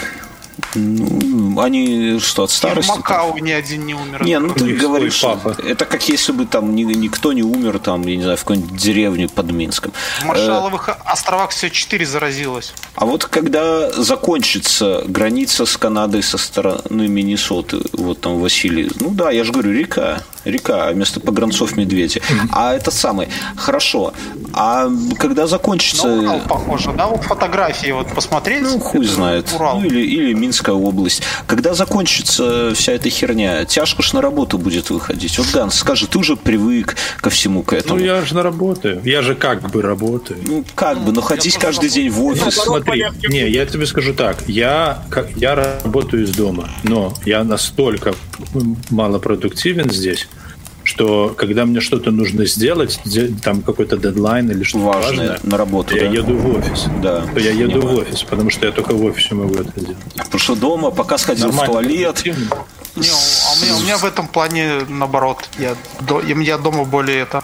Ну, 0.75 1.59
они 1.59 2.19
что, 2.19 2.43
от 2.43 2.51
старости? 2.51 2.89
И 2.89 2.93
в 2.93 2.97
Макао 2.97 3.37
ни 3.39 3.51
один 3.51 3.85
не 3.85 3.93
умер. 3.93 4.23
Не, 4.23 4.39
ну 4.39 4.53
ты 4.53 4.73
говоришь, 4.75 5.21
папа. 5.21 5.55
это 5.63 5.85
как 5.85 6.07
если 6.07 6.31
бы 6.31 6.45
там 6.45 6.75
никто 6.75 7.33
не 7.33 7.43
умер, 7.43 7.79
там, 7.79 8.01
я 8.03 8.15
не 8.15 8.23
знаю, 8.23 8.37
в 8.37 8.41
какой-нибудь 8.41 8.75
деревне 8.75 9.27
под 9.27 9.51
Минском. 9.51 9.91
В 10.21 10.25
Маршаловых 10.25 10.89
э, 10.89 10.95
островах 11.05 11.51
все 11.51 11.69
четыре 11.69 12.05
заразилось. 12.05 12.73
А 12.95 13.05
вот 13.05 13.25
когда 13.25 13.91
закончится 13.91 15.03
граница 15.07 15.65
с 15.65 15.77
Канадой 15.77 16.23
со 16.23 16.37
стороны 16.37 17.07
Миннесоты, 17.07 17.79
вот 17.93 18.21
там 18.21 18.39
Василий, 18.39 18.89
ну 18.99 19.09
да, 19.11 19.31
я 19.31 19.43
же 19.43 19.51
говорю, 19.51 19.71
река, 19.73 20.23
река, 20.45 20.87
а 20.87 20.91
вместо 20.91 21.19
погранцов 21.19 21.77
медведи. 21.77 22.21
А 22.51 22.73
это 22.73 22.91
самый, 22.91 23.29
хорошо, 23.55 24.13
а 24.53 24.89
когда 25.17 25.47
закончится... 25.47 26.07
Ну, 26.07 26.23
Урал 26.23 26.41
похоже, 26.47 26.91
да, 26.93 27.07
вот 27.07 27.23
фотографии 27.23 27.91
вот 27.91 28.07
посмотреть. 28.13 28.61
Ну, 28.63 28.79
хуй 28.79 29.05
знает. 29.05 29.51
Урал. 29.55 29.79
Ну, 29.79 29.85
или, 29.85 30.01
или 30.01 30.33
Минская 30.33 30.75
область. 30.75 31.23
Когда 31.47 31.73
закончится 31.73 32.73
вся 32.75 32.93
эта 32.93 33.09
херня, 33.09 33.65
тяжко 33.65 34.03
ж 34.03 34.13
на 34.13 34.21
работу 34.21 34.57
будет 34.57 34.89
выходить. 34.89 35.37
Вот, 35.37 35.47
Ганс, 35.53 35.75
скажи, 35.75 36.07
ты 36.07 36.17
уже 36.19 36.35
привык 36.35 36.95
ко 37.21 37.29
всему 37.29 37.63
к 37.63 37.73
этому. 37.73 37.99
Ну, 37.99 38.05
я 38.05 38.21
же 38.21 38.35
на 38.35 38.43
работаю. 38.43 39.01
Я 39.03 39.21
же 39.21 39.35
как 39.35 39.69
бы 39.69 39.81
работаю. 39.81 40.39
Ну, 40.43 40.63
как 40.75 40.99
бы, 40.99 41.11
но 41.11 41.21
ходить 41.21 41.57
каждый 41.57 41.89
день 41.89 42.09
в 42.09 42.23
офис. 42.23 42.55
Смотри, 42.55 43.05
не, 43.27 43.49
я 43.49 43.65
тебе 43.65 43.85
скажу 43.85 44.13
так. 44.13 44.37
Я, 44.47 45.03
я 45.35 45.55
работаю 45.83 46.23
из 46.23 46.31
дома, 46.31 46.69
но 46.83 47.13
я 47.25 47.43
настолько 47.43 48.13
малопродуктивен 48.89 49.89
здесь, 49.89 50.27
что 50.91 51.33
когда 51.37 51.65
мне 51.65 51.79
что-то 51.79 52.11
нужно 52.11 52.45
сделать, 52.45 52.99
там 53.43 53.61
какой-то 53.61 53.97
дедлайн 53.97 54.51
или 54.51 54.63
что-то 54.63 54.85
важное, 54.85 55.29
важное 55.29 55.39
на 55.43 55.57
работу, 55.57 55.95
я 55.95 56.01
да? 56.01 56.07
еду 56.09 56.37
в 56.37 56.57
офис. 56.57 56.85
Да. 57.01 57.25
То 57.33 57.39
я 57.39 57.51
еду 57.51 57.81
в 57.81 57.95
офис, 57.95 58.23
потому 58.23 58.49
что 58.49 58.65
я 58.65 58.71
только 58.73 58.93
в 58.93 59.03
офисе 59.05 59.35
могу 59.35 59.55
это 59.55 59.79
делать. 59.79 59.97
Потому 60.15 60.39
что 60.39 60.55
дома, 60.55 60.91
пока 60.91 61.17
сходил 61.17 61.47
Нормально. 61.47 61.71
в 61.71 61.73
туалет. 61.73 62.25
Не, 62.25 62.31
а 63.09 63.53
у, 63.53 63.61
меня, 63.61 63.75
у 63.77 63.79
меня 63.81 63.97
в 63.97 64.03
этом 64.05 64.27
плане 64.27 64.81
наоборот. 64.89 65.49
Я, 65.57 65.75
я 66.41 66.57
дома 66.57 66.83
более 66.83 67.21
это 67.21 67.41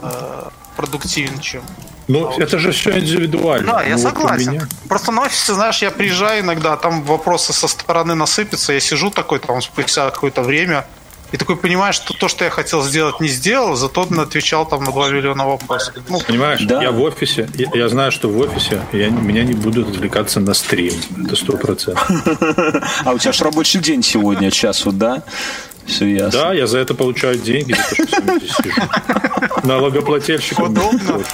э, 0.00 0.48
продуктивен, 0.76 1.38
чем 1.40 1.62
ну, 2.08 2.28
а 2.28 2.42
это 2.42 2.58
же 2.58 2.72
все 2.72 2.98
индивидуально. 2.98 3.72
Да, 3.72 3.82
я 3.82 3.96
ну, 3.96 4.02
согласен. 4.02 4.52
Меня... 4.52 4.68
Просто 4.88 5.12
на 5.12 5.22
офисе, 5.22 5.54
знаешь, 5.54 5.82
я 5.82 5.90
приезжаю 5.90 6.42
иногда, 6.42 6.76
там 6.76 7.02
вопросы 7.02 7.52
со 7.52 7.68
стороны 7.68 8.14
насыпятся, 8.14 8.72
я 8.72 8.80
сижу 8.80 9.10
такой 9.10 9.38
там 9.38 9.62
спустя 9.62 10.10
какое-то 10.10 10.42
время, 10.42 10.86
и 11.32 11.36
такой 11.36 11.56
понимаешь, 11.56 11.94
что 11.94 12.14
то, 12.14 12.28
что 12.28 12.44
я 12.44 12.50
хотел 12.50 12.82
сделать, 12.82 13.20
не 13.20 13.28
сделал, 13.28 13.74
зато 13.74 14.02
он 14.02 14.20
отвечал 14.20 14.66
там 14.66 14.84
на 14.84 14.92
2 14.92 15.10
миллиона 15.10 15.46
вопросов. 15.46 15.94
Ну, 16.08 16.20
Понимаешь, 16.20 16.60
да. 16.62 16.82
я 16.82 16.90
в 16.90 17.00
офисе, 17.00 17.48
я, 17.54 17.70
я 17.74 17.88
знаю, 17.88 18.12
что 18.12 18.28
в 18.28 18.38
офисе 18.38 18.82
я, 18.92 19.08
меня 19.08 19.42
не 19.42 19.54
будут 19.54 19.88
отвлекаться 19.88 20.40
на 20.40 20.54
стрим. 20.54 20.94
Это 21.24 21.36
сто 21.36 21.56
процентов. 21.56 22.10
А 23.04 23.12
у 23.12 23.18
тебя 23.18 23.32
же 23.32 23.44
рабочий 23.44 23.80
день 23.80 24.02
сегодня, 24.02 24.50
час 24.50 24.84
вот, 24.84 24.98
да? 24.98 25.22
Все 25.86 26.06
ясно. 26.06 26.40
Да, 26.40 26.52
я 26.52 26.66
за 26.66 26.78
это 26.78 26.94
получаю 26.94 27.36
деньги, 27.36 27.74
за 27.74 27.96
то, 27.96 28.06
что 28.06 28.22
здесь 28.38 28.56
сижу. 28.56 28.82
Налогоплательщикам. 29.64 30.70
Удобно. 30.70 31.24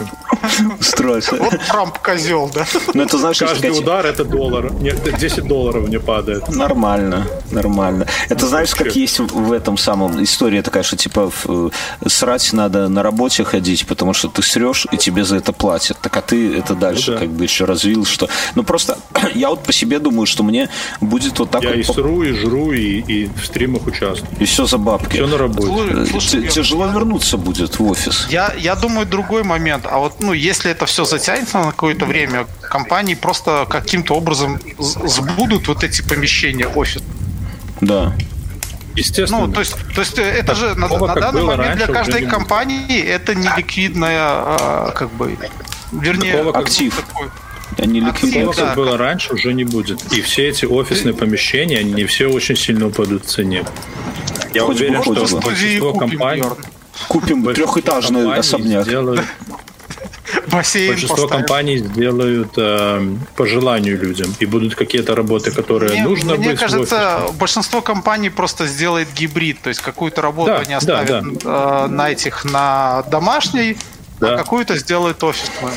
Стройся. 0.80 1.36
Вот 1.36 1.54
Трамп 1.68 1.98
козел, 1.98 2.50
да? 2.54 2.66
Ну, 2.94 3.02
это, 3.02 3.18
знаешь, 3.18 3.38
Каждый 3.38 3.58
сказать... 3.58 3.80
удар 3.80 4.06
это 4.06 4.24
доллар. 4.24 4.72
Нет, 4.72 4.96
10 5.18 5.46
долларов 5.46 5.88
мне 5.88 5.98
падает. 5.98 6.48
Нормально, 6.48 7.26
нормально. 7.50 8.06
Это 8.28 8.46
знаешь, 8.46 8.74
как 8.74 8.94
есть 8.94 9.18
в 9.18 9.52
этом 9.52 9.76
самом 9.76 10.22
история 10.22 10.62
такая, 10.62 10.82
что 10.82 10.96
типа 10.96 11.30
э, 11.46 11.70
срать 12.06 12.52
надо 12.52 12.88
на 12.88 13.02
работе 13.02 13.44
ходить, 13.44 13.86
потому 13.86 14.14
что 14.14 14.28
ты 14.28 14.42
срешь, 14.42 14.86
и 14.92 14.96
тебе 14.96 15.24
за 15.24 15.36
это 15.36 15.52
платят. 15.52 15.98
Так 16.00 16.16
а 16.16 16.22
ты 16.22 16.58
это 16.58 16.74
дальше 16.74 17.12
ну, 17.12 17.16
да. 17.16 17.22
как 17.22 17.30
бы 17.30 17.44
еще 17.44 17.64
развил, 17.64 18.04
что... 18.04 18.28
Ну 18.54 18.62
просто 18.62 18.98
я 19.34 19.50
вот 19.50 19.62
по 19.64 19.72
себе 19.72 19.98
думаю, 19.98 20.26
что 20.26 20.42
мне 20.42 20.68
будет 21.00 21.38
вот 21.38 21.50
так 21.50 21.62
я 21.62 21.70
вот... 21.70 21.76
Я 21.76 21.80
и 21.80 21.84
сру, 21.84 22.22
и 22.22 22.32
жру, 22.32 22.72
и, 22.72 23.00
и 23.00 23.26
в 23.26 23.44
стримах 23.44 23.86
участвую. 23.86 24.37
И 24.40 24.44
все 24.44 24.66
за 24.66 24.78
бабки. 24.78 25.14
Все 25.14 25.26
на 25.26 25.38
работе. 25.38 26.06
Слушай, 26.06 26.48
Тяжело 26.48 26.86
я... 26.86 26.92
вернуться 26.92 27.36
будет 27.36 27.78
в 27.78 27.84
офис. 27.84 28.26
Я, 28.30 28.52
я 28.56 28.74
думаю, 28.76 29.06
другой 29.06 29.42
момент. 29.42 29.84
А 29.90 29.98
вот, 29.98 30.20
ну, 30.20 30.32
если 30.32 30.70
это 30.70 30.86
все 30.86 31.04
затянется 31.04 31.58
на 31.58 31.66
какое-то 31.66 32.06
время, 32.06 32.46
компании 32.60 33.14
просто 33.14 33.66
каким-то 33.68 34.14
образом 34.14 34.60
сбудут 34.78 35.68
вот 35.68 35.82
эти 35.82 36.02
помещения 36.02 36.68
офис. 36.68 37.02
Да. 37.80 38.14
Естественно. 38.94 39.46
Ну, 39.46 39.52
то 39.52 39.60
есть, 39.60 39.76
то 39.94 40.00
есть 40.00 40.18
это 40.18 40.54
же 40.54 40.74
на, 40.74 40.88
на 40.88 41.14
данный 41.14 41.42
момент 41.42 41.68
раньше, 41.68 41.86
для 41.86 41.94
каждой 41.94 42.26
компании 42.26 43.00
это 43.00 43.34
не 43.34 43.48
ликвидная, 43.56 44.18
а, 44.18 44.92
как 44.94 45.10
бы, 45.12 45.38
вернее, 45.92 46.38
Такого 46.38 46.58
актив. 46.58 46.94
Такой, 46.96 47.30
они 47.78 48.00
ликвидируют. 48.00 48.56
Как 48.56 48.76
было 48.76 48.96
раньше, 48.96 49.34
уже 49.34 49.52
не 49.54 49.64
будет. 49.64 50.00
И 50.12 50.20
все 50.20 50.48
эти 50.48 50.64
офисные 50.64 51.14
помещения, 51.14 51.78
они 51.78 52.04
все 52.04 52.26
очень 52.26 52.56
сильно 52.56 52.88
упадут 52.88 53.24
в 53.24 53.28
цене. 53.28 53.64
Я 54.54 54.62
Хоть 54.62 54.76
уверен, 54.76 55.02
что 55.02 55.40
большинство 55.40 55.92
компаний... 55.94 56.42
Купим 57.06 57.44
трехэтажный 57.54 58.34
особняк. 58.34 58.84
Сделают, 58.84 59.24
Бассейн 60.50 60.88
Большинство 60.88 61.16
поставим. 61.16 61.46
компаний 61.46 61.78
сделают 61.78 62.52
э, 62.56 63.16
по 63.36 63.46
желанию 63.46 63.98
людям, 63.98 64.34
и 64.38 64.46
будут 64.46 64.74
какие-то 64.74 65.14
работы, 65.14 65.50
которые 65.50 65.92
мне, 65.92 66.02
нужно 66.02 66.34
мне 66.34 66.36
быть. 66.36 66.46
Мне 66.46 66.56
кажется, 66.56 67.28
большинство 67.38 67.80
компаний 67.80 68.30
просто 68.30 68.66
сделает 68.66 69.08
гибрид, 69.14 69.60
то 69.60 69.68
есть 69.68 69.80
какую-то 69.80 70.20
работу 70.22 70.50
да, 70.50 70.58
они 70.58 70.74
оставят 70.74 71.06
да, 71.06 71.22
да. 71.22 71.84
Э, 71.84 71.88
на 71.88 72.10
этих 72.10 72.44
на 72.44 73.02
домашней, 73.10 73.76
а 74.20 74.20
да. 74.20 74.34
а 74.34 74.38
какую-то 74.38 74.76
сделают 74.76 75.22
офисную. 75.22 75.74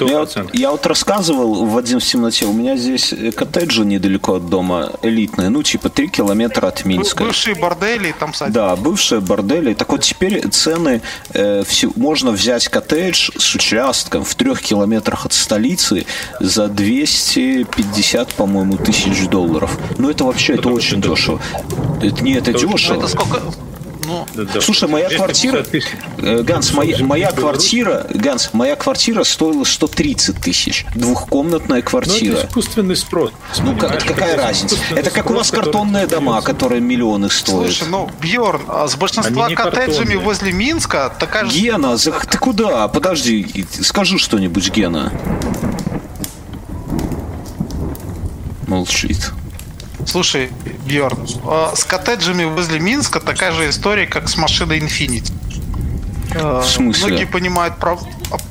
Я 0.00 0.18
вот, 0.20 0.36
я 0.52 0.70
вот 0.70 0.86
рассказывал 0.86 1.64
в 1.66 1.76
один 1.76 2.00
в 2.00 2.04
темноте, 2.04 2.46
у 2.46 2.52
меня 2.52 2.76
здесь 2.76 3.14
коттеджи 3.34 3.84
недалеко 3.84 4.34
от 4.34 4.48
дома, 4.48 4.92
элитные, 5.02 5.48
ну, 5.48 5.62
типа 5.62 5.88
3 5.88 6.08
километра 6.08 6.66
от 6.68 6.84
Минска. 6.84 7.24
Бывшие 7.24 7.54
бордели 7.54 8.14
там 8.18 8.34
садятся. 8.34 8.60
Да, 8.60 8.76
бывшие 8.76 9.20
бордели. 9.20 9.74
Так 9.74 9.90
вот 9.90 10.02
теперь 10.02 10.48
цены, 10.48 11.02
э, 11.32 11.62
все, 11.66 11.90
можно 11.96 12.30
взять 12.30 12.68
коттедж 12.68 13.30
с 13.36 13.54
участком 13.54 14.24
в 14.24 14.34
трех 14.34 14.60
километрах 14.60 15.26
от 15.26 15.32
столицы 15.32 16.06
за 16.40 16.68
250, 16.68 18.34
по-моему, 18.34 18.76
тысяч 18.76 19.28
долларов. 19.28 19.78
Ну, 19.98 20.10
это 20.10 20.24
вообще, 20.24 20.54
это, 20.54 20.62
это 20.62 20.70
очень 20.70 21.00
дешево. 21.00 21.40
Это, 22.02 22.22
не, 22.22 22.32
это, 22.34 22.50
это 22.50 22.66
дешево. 22.66 22.98
Это 22.98 23.08
сколько? 23.08 23.40
Ну, 24.08 24.26
да, 24.34 24.60
Слушай, 24.62 24.88
моя 24.88 25.10
квартира, 25.10 25.64
э, 26.18 26.42
Ганс, 26.42 26.72
моя, 26.72 27.04
моя 27.04 27.30
квартира, 27.30 28.06
Ганс, 28.08 28.50
моя 28.54 28.74
квартира 28.74 29.22
стоила 29.22 29.64
130 29.64 30.36
тысяч. 30.40 30.86
Двухкомнатная 30.94 31.82
квартира. 31.82 32.32
Ну, 32.32 32.38
это 32.38 32.48
искусственный 32.48 32.96
спрос. 32.96 33.32
Ну, 33.62 33.76
как, 33.76 34.02
какая 34.02 34.38
разница? 34.38 34.76
Это 34.96 35.10
как 35.10 35.30
у 35.30 35.34
вас 35.34 35.50
картонные 35.50 36.06
дома, 36.06 36.40
которые 36.40 36.80
миллионы 36.80 37.28
стоят. 37.28 37.74
Слушай, 37.74 37.90
ну, 37.90 38.10
Бьорн, 38.22 38.62
а 38.68 38.88
с 38.88 38.96
большинства 38.96 39.50
коттеджами 39.50 40.14
возле 40.14 40.52
Минска 40.52 41.12
такая 41.18 41.44
же... 41.44 41.58
Гена, 41.58 41.98
ты 41.98 42.38
куда? 42.38 42.88
Подожди, 42.88 43.66
скажи 43.82 44.18
что-нибудь, 44.18 44.70
Гена. 44.70 45.12
Молчит. 48.66 49.32
Слушай, 50.06 50.50
Бьорн, 50.88 51.26
а 51.44 51.74
с 51.76 51.84
коттеджами 51.84 52.44
возле 52.44 52.80
Минска 52.80 53.20
такая 53.20 53.52
же 53.52 53.68
история, 53.68 54.06
как 54.06 54.28
с 54.28 54.36
машиной 54.36 54.78
Infiniti. 54.78 55.32
В 56.34 56.64
смысле? 56.64 57.06
Многие 57.06 57.24
понимают, 57.26 57.76
прав... 57.78 58.00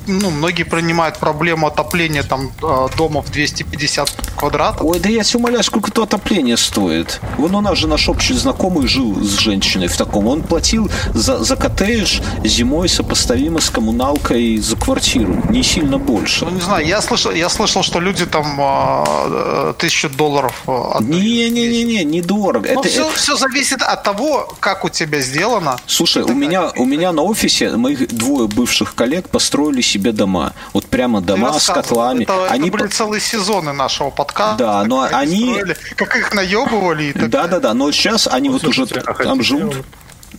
ну, 0.06 0.30
многие 0.30 0.64
принимают 0.64 1.18
проблему 1.18 1.66
отопления 1.66 2.22
там 2.22 2.50
дома 2.96 3.22
в 3.22 3.30
250 3.30 4.10
квадратов. 4.36 4.84
Ой, 4.84 4.98
да 4.98 5.08
я 5.08 5.22
тебя 5.22 5.40
умоляю, 5.40 5.62
сколько 5.62 5.90
то 5.90 6.02
отопление 6.02 6.56
стоит. 6.56 7.20
Вон 7.36 7.54
у 7.54 7.60
нас 7.60 7.78
же 7.78 7.86
наш 7.86 8.08
общий 8.08 8.34
знакомый 8.34 8.86
жил 8.88 9.20
с 9.22 9.38
женщиной 9.38 9.88
в 9.88 9.96
таком. 9.96 10.26
Он 10.26 10.42
платил 10.42 10.90
за, 11.14 11.42
за 11.44 11.56
коттедж 11.56 12.20
зимой 12.44 12.88
сопоставимо 12.88 13.60
с 13.60 13.70
коммуналкой 13.70 14.58
за 14.58 14.76
квартиру. 14.76 15.42
Не 15.50 15.62
сильно 15.62 15.98
больше. 15.98 16.44
Ну, 16.44 16.52
не 16.52 16.60
знаю, 16.60 16.86
я 16.86 17.00
слышал, 17.00 17.32
я 17.32 17.48
слышал, 17.48 17.82
что 17.82 18.00
люди 18.00 18.26
там 18.26 18.58
э, 18.60 19.74
тысячу 19.78 20.08
долларов 20.08 20.62
Не-не-не, 21.00 22.04
недорого. 22.04 22.68
Но 22.72 22.80
это, 22.80 22.88
все, 22.88 23.02
это... 23.02 23.16
все 23.16 23.36
зависит 23.36 23.82
от 23.82 24.02
того, 24.02 24.54
как 24.60 24.84
у 24.84 24.88
тебя 24.88 25.20
сделано. 25.20 25.78
Слушай, 25.86 26.22
у 26.22 26.34
меня, 26.34 26.70
у 26.76 26.84
меня 26.84 27.12
на 27.12 27.22
офисе 27.22 27.76
моих 27.76 28.08
двое 28.08 28.48
бывших 28.48 28.94
коллег 28.94 29.28
построили 29.28 29.67
себе 29.82 30.12
дома. 30.12 30.52
Вот 30.72 30.86
прямо 30.86 31.20
дома 31.20 31.58
с 31.58 31.66
котлами. 31.66 32.24
Это, 32.24 32.46
они 32.50 32.68
это 32.68 32.78
были 32.78 32.88
целые 32.88 33.20
сезоны 33.20 33.72
нашего 33.72 34.10
подкаста. 34.10 34.56
Да, 34.58 34.84
но 34.84 35.02
как 35.02 35.12
они... 35.14 35.54
Строили, 35.54 35.76
как 35.96 36.16
их 36.16 36.34
наебывали. 36.34 37.12
Да, 37.12 37.46
да, 37.46 37.60
да. 37.60 37.74
Но 37.74 37.90
сейчас 37.92 38.26
они 38.26 38.48
вот 38.48 38.64
уже 38.64 38.82
а 38.82 39.14
там 39.14 39.42
живут. 39.42 39.76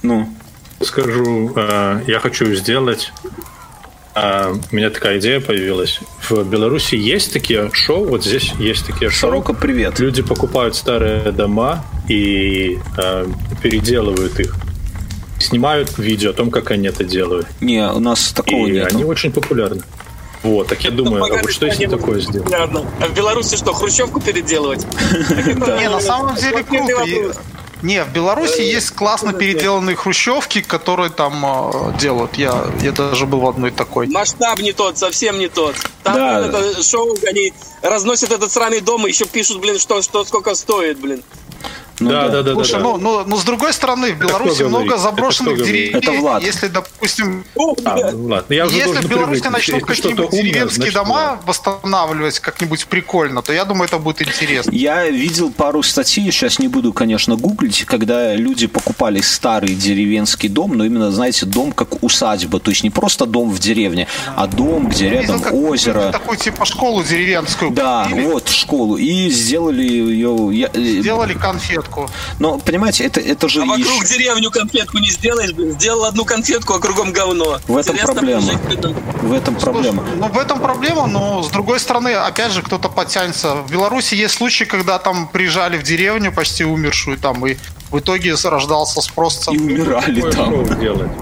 Ну. 0.02 0.34
Скажу, 0.82 1.52
э, 1.56 2.04
я 2.08 2.20
хочу 2.20 2.54
сделать 2.56 3.12
а 4.16 4.52
у 4.72 4.76
меня 4.76 4.90
такая 4.90 5.20
идея 5.20 5.40
появилась. 5.40 6.00
В 6.28 6.44
Беларуси 6.44 6.96
есть 6.96 7.32
такие 7.32 7.70
шоу, 7.72 8.06
вот 8.06 8.26
здесь 8.26 8.52
есть 8.60 8.86
такие 8.86 9.10
шоу. 9.10 9.30
Сорока, 9.30 9.54
привет. 9.54 10.00
Люди 10.00 10.22
покупают 10.22 10.76
старые 10.76 11.32
дома 11.32 11.86
и 12.08 12.80
э, 12.98 13.28
переделывают 13.62 14.40
их 14.40 14.56
снимают 15.50 15.98
видео 15.98 16.32
о 16.32 16.34
том, 16.34 16.52
как 16.52 16.72
они 16.72 16.88
это 16.88 17.04
делают. 17.04 17.48
Не, 17.60 17.92
у 17.92 18.00
нас 18.00 18.32
такого 18.32 18.68
и 18.68 18.72
нет. 18.72 18.94
они 18.94 19.04
очень 19.04 19.32
популярны. 19.32 19.82
Вот, 20.42 20.68
так 20.68 20.82
я 20.86 20.92
думаю, 20.92 21.24
а 21.24 21.42
вот 21.42 21.52
что 21.52 21.66
если 21.66 21.86
такое 21.88 22.22
сделать? 22.22 22.52
А 22.54 22.68
в 23.08 23.14
Беларуси 23.14 23.58
что, 23.58 23.74
хрущевку 23.74 24.22
переделывать? 24.22 24.86
Не, 25.12 25.90
на 25.90 26.00
самом 26.00 26.36
деле 26.36 26.64
круто. 26.64 27.34
Не, 27.82 28.04
в 28.04 28.12
Беларуси 28.12 28.62
есть 28.62 28.92
классно 28.92 29.32
переделанные 29.32 29.96
хрущевки, 29.96 30.62
которые 30.62 31.10
там 31.10 31.46
э, 31.46 31.98
делают. 31.98 32.36
Я, 32.36 32.66
я 32.82 32.92
даже 32.92 33.26
был 33.26 33.40
в 33.40 33.48
одной 33.48 33.72
такой. 33.72 34.08
Масштаб 34.08 34.60
не 34.60 34.74
тот, 34.74 34.98
совсем 34.98 35.40
не 35.40 35.48
тот. 35.48 35.76
Там 36.04 36.16
да. 36.16 36.48
это 36.48 36.84
шоу, 36.84 37.16
они 37.26 37.54
разносят 37.82 38.32
этот 38.32 38.52
сраный 38.52 38.82
дом 38.82 39.08
и 39.08 39.12
еще 39.12 39.26
пишут, 39.26 39.62
блин, 39.62 39.80
что, 39.80 40.02
что 40.02 40.26
сколько 40.26 40.56
стоит, 40.56 41.00
блин. 41.00 41.24
Ну, 42.00 42.10
да, 42.10 42.30
да, 42.30 42.44
да. 42.44 42.54
Слушай, 42.54 42.74
да, 42.74 42.80
ну, 42.80 42.98
ну, 42.98 43.24
ну, 43.26 43.38
с 43.38 43.44
другой 43.44 43.74
стороны, 43.74 44.14
в 44.14 44.20
Беларуси 44.20 44.64
много 44.64 44.98
заброшенных 44.98 45.58
деревень. 45.58 45.98
Это 45.98 46.12
Влад. 46.12 46.44
Если, 46.44 46.68
допустим, 46.68 47.44
а, 47.86 48.12
Влад, 48.12 48.46
я 48.50 48.66
если 48.66 49.02
в 49.02 49.10
Беларуси 49.10 49.48
начнут 49.48 49.86
какие-нибудь 49.86 50.32
деревенские 50.32 50.92
дома 50.92 51.40
да. 51.40 51.40
восстанавливать 51.46 52.40
как-нибудь 52.40 52.88
прикольно, 52.88 53.42
то 53.42 53.54
я 53.54 53.66
думаю, 53.66 53.88
это 53.88 53.98
будет 53.98 54.22
интересно. 54.22 54.72
Я 54.72 55.10
видел 55.10 55.52
пару 55.52 55.84
статей, 55.84 56.32
сейчас 56.32 56.60
не 56.60 56.68
буду, 56.68 56.94
конечно, 56.94 57.36
гуглить, 57.36 57.86
когда 57.86 58.36
люди 58.36 58.68
покупали 58.68 59.22
старый 59.22 59.76
деревенский 59.76 60.50
дом, 60.50 60.78
но 60.78 60.86
именно, 60.86 61.12
знаете, 61.12 61.46
дом 61.46 61.72
как 61.72 62.04
усадьба, 62.04 62.60
то 62.60 62.72
есть 62.72 62.84
не 62.84 62.90
просто 62.90 63.26
дом 63.26 63.50
в 63.50 63.60
деревне, 63.60 64.08
а 64.36 64.48
дом, 64.48 64.90
где 64.90 65.10
рядом 65.10 65.38
видел, 65.38 65.70
озеро. 65.70 66.12
Такую 66.12 66.38
типа 66.38 66.66
школу 66.66 67.04
деревенскую. 67.04 67.72
Да, 67.72 68.06
купили. 68.10 68.26
вот 68.26 68.50
школу. 68.50 68.98
И 68.98 69.30
сделали 69.30 69.84
ее... 69.84 70.70
Э, 70.74 70.80
сделали 71.02 71.34
конфетку 71.34 71.89
конфетку. 71.90 72.10
Но, 72.40 72.58
понимаете, 72.58 73.06
это, 73.06 73.20
это 73.20 73.50
же... 73.50 73.62
А 73.62 73.66
вокруг 73.66 74.04
еще... 74.04 74.18
деревню 74.18 74.52
конфетку 74.52 74.98
не 75.00 75.10
сделаешь, 75.10 75.50
Сделал 75.50 76.06
одну 76.06 76.26
конфетку, 76.26 76.74
а 76.74 76.80
кругом 76.80 77.12
говно. 77.12 77.60
В 77.68 77.78
этом 77.78 77.96
Интересно 77.96 78.14
проблема. 78.14 78.52
В 79.22 79.34
этом 79.34 79.56
проблема. 79.56 80.06
ну, 80.16 80.28
в 80.28 80.38
этом 80.38 80.60
проблема, 80.60 81.08
но 81.08 81.44
с 81.44 81.50
другой 81.50 81.80
стороны, 81.80 82.10
опять 82.10 82.52
же, 82.52 82.62
кто-то 82.62 82.90
подтянется. 82.90 83.56
В 83.56 83.72
Беларуси 83.72 84.16
есть 84.16 84.36
случаи, 84.36 84.64
когда 84.64 85.00
там 85.00 85.28
приезжали 85.28 85.78
в 85.78 85.84
деревню 85.84 86.32
почти 86.32 86.64
умершую, 86.64 87.18
там 87.18 87.46
и 87.46 87.58
в 87.92 88.00
итоге 88.00 88.36
рождался 88.44 89.02
спрос. 89.02 89.48
И 89.52 89.58
умирали 89.58 90.22
вот 90.22 90.36
там. 90.36 90.54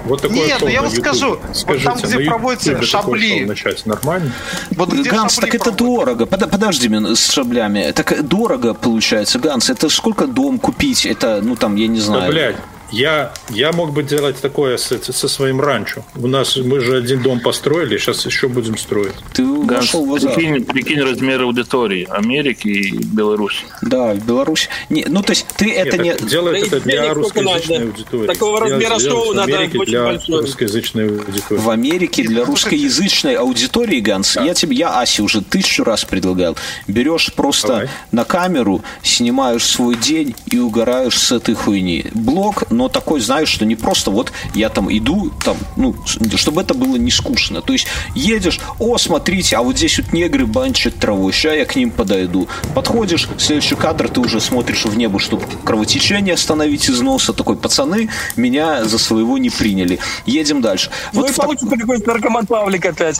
Вот 0.06 0.22
такое 0.22 0.38
Нет, 0.38 0.57
ну 0.61 0.68
я 0.68 0.81
вам 0.81 0.91
скажу, 0.91 1.39
Скажите, 1.53 1.89
вот 1.89 2.02
там, 2.02 2.10
где 2.10 2.26
проводится 2.26 2.81
шабли. 2.81 3.45
Начать 3.45 3.85
нормально? 3.85 4.31
Вот 4.72 4.91
где 4.91 5.10
Ганс, 5.10 5.35
так 5.35 5.53
это 5.53 5.72
проводят? 5.72 5.77
дорого. 5.77 6.26
Подожди 6.26 6.88
меня 6.89 7.15
с 7.15 7.31
шаблями. 7.31 7.91
Так 7.91 8.27
дорого 8.27 8.73
получается, 8.73 9.39
Ганс. 9.39 9.69
Это 9.69 9.89
сколько 9.89 10.27
дом 10.27 10.60
купить? 10.60 11.06
Это, 11.06 11.41
ну 11.41 11.56
там, 11.56 11.76
я 11.76 11.88
не 11.88 11.99
знаю. 11.99 12.23
Да, 12.23 12.27
блядь. 12.30 12.56
Я, 12.91 13.34
я 13.49 13.72
мог 13.72 13.91
бы 13.91 14.03
делать 14.03 14.39
такое 14.39 14.77
со, 14.77 14.99
со 15.11 15.27
своим 15.27 15.59
ранчо. 15.59 16.03
У 16.15 16.27
нас 16.27 16.55
мы 16.57 16.80
же 16.80 16.97
один 16.97 17.22
дом 17.22 17.39
построили, 17.39 17.97
сейчас 17.97 18.26
еще 18.26 18.47
будем 18.47 18.77
строить. 18.77 19.15
Ты 19.34 19.45
вошел 19.45 20.05
в 20.05 20.19
прикинь, 20.19 20.64
прикинь 20.64 21.01
размеры 21.01 21.43
аудитории 21.43 22.07
Америки 22.09 22.68
и 22.68 22.97
Беларуси. 22.97 23.65
Да, 23.81 24.14
в 24.14 24.26
Беларуси. 24.26 24.69
Не, 24.89 25.05
ну, 25.07 25.22
то 25.22 25.31
есть 25.31 25.45
ты 25.57 25.65
Нет, 25.65 25.88
это 25.88 25.97
не... 25.97 26.15
Делают 26.15 26.68
это 26.68 26.80
для 26.80 27.14
русскоязычной 27.14 27.84
аудитории. 27.84 28.27
Такого 28.27 28.59
размера 28.61 28.99
шоу 28.99 29.34
надо 29.34 29.59
очень 29.59 29.85
для 29.85 30.03
большое. 30.03 30.41
русскоязычной 30.41 31.07
аудитории. 31.07 31.59
В 31.59 31.69
Америке 31.69 32.23
для 32.23 32.45
русскоязычной 32.45 33.35
аудитории, 33.35 33.99
Ганс, 33.99 34.35
да. 34.35 34.43
я 34.43 34.53
тебе, 34.53 34.76
я 34.77 34.99
Асе 34.99 35.23
уже 35.23 35.41
тысячу 35.41 35.84
раз 35.84 36.05
предлагал. 36.05 36.55
Берешь 36.88 37.34
просто 37.34 37.68
Давай. 37.68 37.89
на 38.11 38.23
камеру, 38.23 38.84
снимаешь 39.03 39.65
свой 39.65 39.95
день 39.95 40.35
и 40.51 40.57
угораешь 40.59 41.18
с 41.18 41.31
этой 41.31 41.55
хуйни. 41.55 42.05
Блог 42.14 42.69
но 42.77 42.89
такой, 42.89 43.19
знаешь, 43.19 43.49
что 43.49 43.65
не 43.65 43.75
просто 43.75 44.11
вот 44.11 44.31
я 44.53 44.69
там 44.69 44.95
иду, 44.95 45.31
там, 45.43 45.57
ну, 45.75 45.95
чтобы 46.35 46.61
это 46.61 46.73
было 46.73 46.95
не 46.95 47.11
скучно. 47.11 47.61
То 47.61 47.73
есть 47.73 47.87
едешь, 48.13 48.59
о, 48.77 48.97
смотрите, 48.97 49.57
а 49.57 49.61
вот 49.63 49.77
здесь 49.77 49.97
вот 49.97 50.13
негры 50.13 50.45
банчат 50.45 50.95
траву, 50.95 51.31
сейчас 51.31 51.55
я 51.55 51.65
к 51.65 51.75
ним 51.75 51.91
подойду. 51.91 52.47
Подходишь, 52.75 53.27
следующий 53.37 53.75
кадр, 53.75 54.09
ты 54.09 54.19
уже 54.19 54.39
смотришь 54.39 54.85
в 54.85 54.95
небо, 54.95 55.19
чтобы 55.19 55.43
кровотечение 55.63 56.35
остановить 56.35 56.87
из 56.87 57.01
носа. 57.01 57.33
Такой, 57.33 57.57
пацаны, 57.57 58.09
меня 58.35 58.85
за 58.85 58.99
своего 58.99 59.37
не 59.37 59.49
приняли. 59.49 59.99
Едем 60.25 60.61
дальше. 60.61 60.91
Ну 61.13 61.21
вот 61.21 61.31
и 61.31 61.33
получится 61.33 61.67
так... 61.67 61.79
какой-то 61.79 62.07
наркоман 62.07 62.45
Павлик 62.45 62.85
опять. 62.85 63.19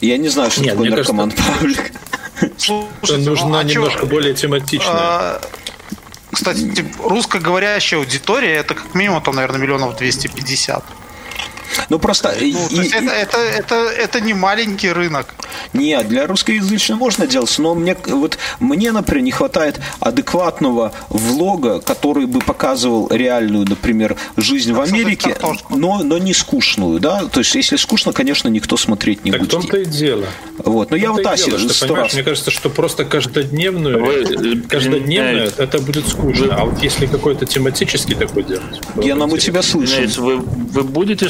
Я 0.00 0.18
не 0.18 0.28
знаю, 0.28 0.50
что 0.50 0.62
Нет, 0.62 0.72
такое 0.72 0.90
наркоман 0.90 1.30
кажется... 1.30 1.52
Павлик. 1.58 1.92
Слушайте, 2.56 3.28
нужна 3.30 3.60
а 3.60 3.64
немножко 3.64 4.00
чё? 4.00 4.06
более 4.06 4.34
тематичная. 4.34 4.92
А, 4.92 5.40
кстати, 6.30 6.84
русскоговорящая 7.02 8.00
аудитория 8.00 8.54
это 8.54 8.74
как 8.74 8.94
минимум, 8.94 9.22
там, 9.22 9.34
наверное, 9.34 9.60
миллионов 9.60 9.96
250. 9.96 10.84
Ну 11.88 11.98
просто... 11.98 12.34
Ну, 12.40 12.46
и, 12.46 12.52
то 12.52 12.82
есть 12.82 12.94
это, 12.94 13.10
это, 13.10 13.38
это, 13.38 13.74
это 13.74 14.20
не 14.20 14.34
маленький 14.34 14.90
рынок. 14.90 15.34
Нет, 15.72 16.08
для 16.08 16.26
русскоязычного 16.26 16.98
можно 16.98 17.26
делать, 17.26 17.54
но 17.58 17.74
мне, 17.74 17.96
вот, 18.06 18.38
мне, 18.58 18.92
например, 18.92 19.24
не 19.24 19.30
хватает 19.30 19.80
адекватного 20.00 20.92
влога, 21.08 21.80
который 21.80 22.26
бы 22.26 22.40
показывал 22.40 23.08
реальную, 23.10 23.66
например, 23.68 24.16
жизнь 24.36 24.74
как 24.74 24.78
в 24.78 24.92
Америке, 24.92 25.36
но, 25.70 26.02
но 26.02 26.18
не 26.18 26.34
скучную, 26.34 27.00
да? 27.00 27.26
То 27.26 27.40
есть, 27.40 27.54
если 27.54 27.76
скучно, 27.76 28.12
конечно, 28.12 28.48
никто 28.48 28.76
смотреть 28.76 29.24
не 29.24 29.32
так 29.32 29.40
будет. 29.40 29.50
Так 29.50 29.60
в 29.60 29.62
том-то 29.62 29.78
и 29.78 29.84
дело. 29.84 30.26
Вот, 30.58 30.90
но 30.90 30.96
я 30.96 31.12
вот 31.12 31.24
Аси 31.26 31.50
сто 31.68 31.94
раз... 31.94 32.14
Мне 32.14 32.22
кажется, 32.22 32.50
что 32.50 32.70
просто 32.70 33.04
каждодневную, 33.04 34.04
Вы, 34.04 34.62
каждодневную 34.62 35.52
это 35.56 35.78
будет 35.78 36.08
скучно. 36.08 36.46
Вы, 36.46 36.52
а 36.52 36.64
вот 36.64 36.82
если 36.82 37.06
какой-то 37.06 37.46
тематический 37.46 38.14
такой 38.14 38.42
делать... 38.42 38.80
Гена, 38.96 39.26
мы 39.26 39.38
тебя 39.38 39.62
слышим. 39.62 40.06
Вы, 40.22 40.36
вы 40.38 40.82
будете 40.82 41.20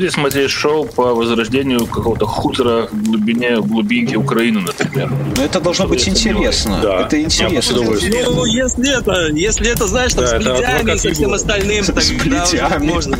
будете 0.00 0.10
смотреть 0.10 0.50
шоу 0.50 0.84
по 0.84 1.14
возрождению 1.14 1.86
какого-то 1.86 2.26
хутора 2.26 2.88
в 2.90 3.02
глубине 3.02 3.49
глубинки 3.56 4.14
Украины, 4.16 4.60
например. 4.60 5.10
Но 5.36 5.44
это 5.44 5.60
должно 5.60 5.86
быть 5.86 6.08
интересно. 6.08 6.80
Да. 6.82 7.00
Это 7.02 7.20
интересно. 7.20 7.82
Ну, 7.82 8.44
если 8.44 8.98
это, 8.98 9.28
если 9.32 9.70
это, 9.70 9.86
знаешь, 9.86 10.14
там, 10.14 10.24
да, 10.24 10.40
с 10.40 10.44
бледями 10.44 10.94
и 10.94 10.98
со 10.98 11.12
всем 11.12 11.32
остальным, 11.32 11.84
тогда 11.84 12.46
с 12.46 12.78
можно. 12.80 13.18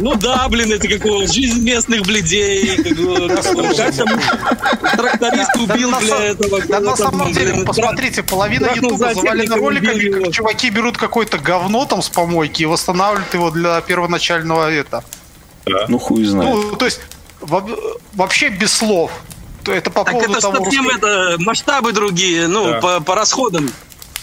Ну 0.00 0.14
да, 0.14 0.48
блин, 0.48 0.72
это 0.72 0.86
какого 0.86 1.26
жизнь 1.26 1.64
местных 1.64 2.02
бледей, 2.02 2.76
как 2.76 3.96
там 3.96 4.20
тракторист 4.96 5.56
убил 5.56 5.90
для 6.00 6.24
этого. 6.26 6.60
Да 6.68 6.80
на 6.80 6.96
самом 6.96 7.32
деле, 7.32 7.64
посмотрите, 7.64 8.22
половина 8.22 8.68
ютуба 8.74 9.14
завалена 9.14 9.56
роликами, 9.56 10.22
как 10.22 10.32
чуваки 10.32 10.70
берут 10.70 10.96
какое-то 10.96 11.38
говно 11.38 11.84
там 11.84 12.02
с 12.02 12.08
помойки 12.08 12.62
и 12.62 12.66
восстанавливают 12.66 13.34
его 13.34 13.50
для 13.50 13.80
первоначального 13.80 14.70
это. 14.70 15.02
Ну 15.88 15.98
хуй 15.98 16.24
знает. 16.24 16.54
Ну, 16.54 16.76
то 16.76 16.84
есть 16.84 17.00
вообще 17.40 18.48
без 18.48 18.72
слов. 18.72 19.10
Это 19.66 19.90
по 19.90 20.04
так 20.04 20.14
поводу 20.14 20.32
это 20.32 20.40
того, 20.40 20.64
совсем 20.64 20.84
русского... 20.86 21.34
это 21.34 21.42
масштабы 21.42 21.92
другие, 21.92 22.48
ну, 22.48 22.64
да. 22.64 22.80
по, 22.80 23.00
по 23.00 23.14
расходам. 23.14 23.70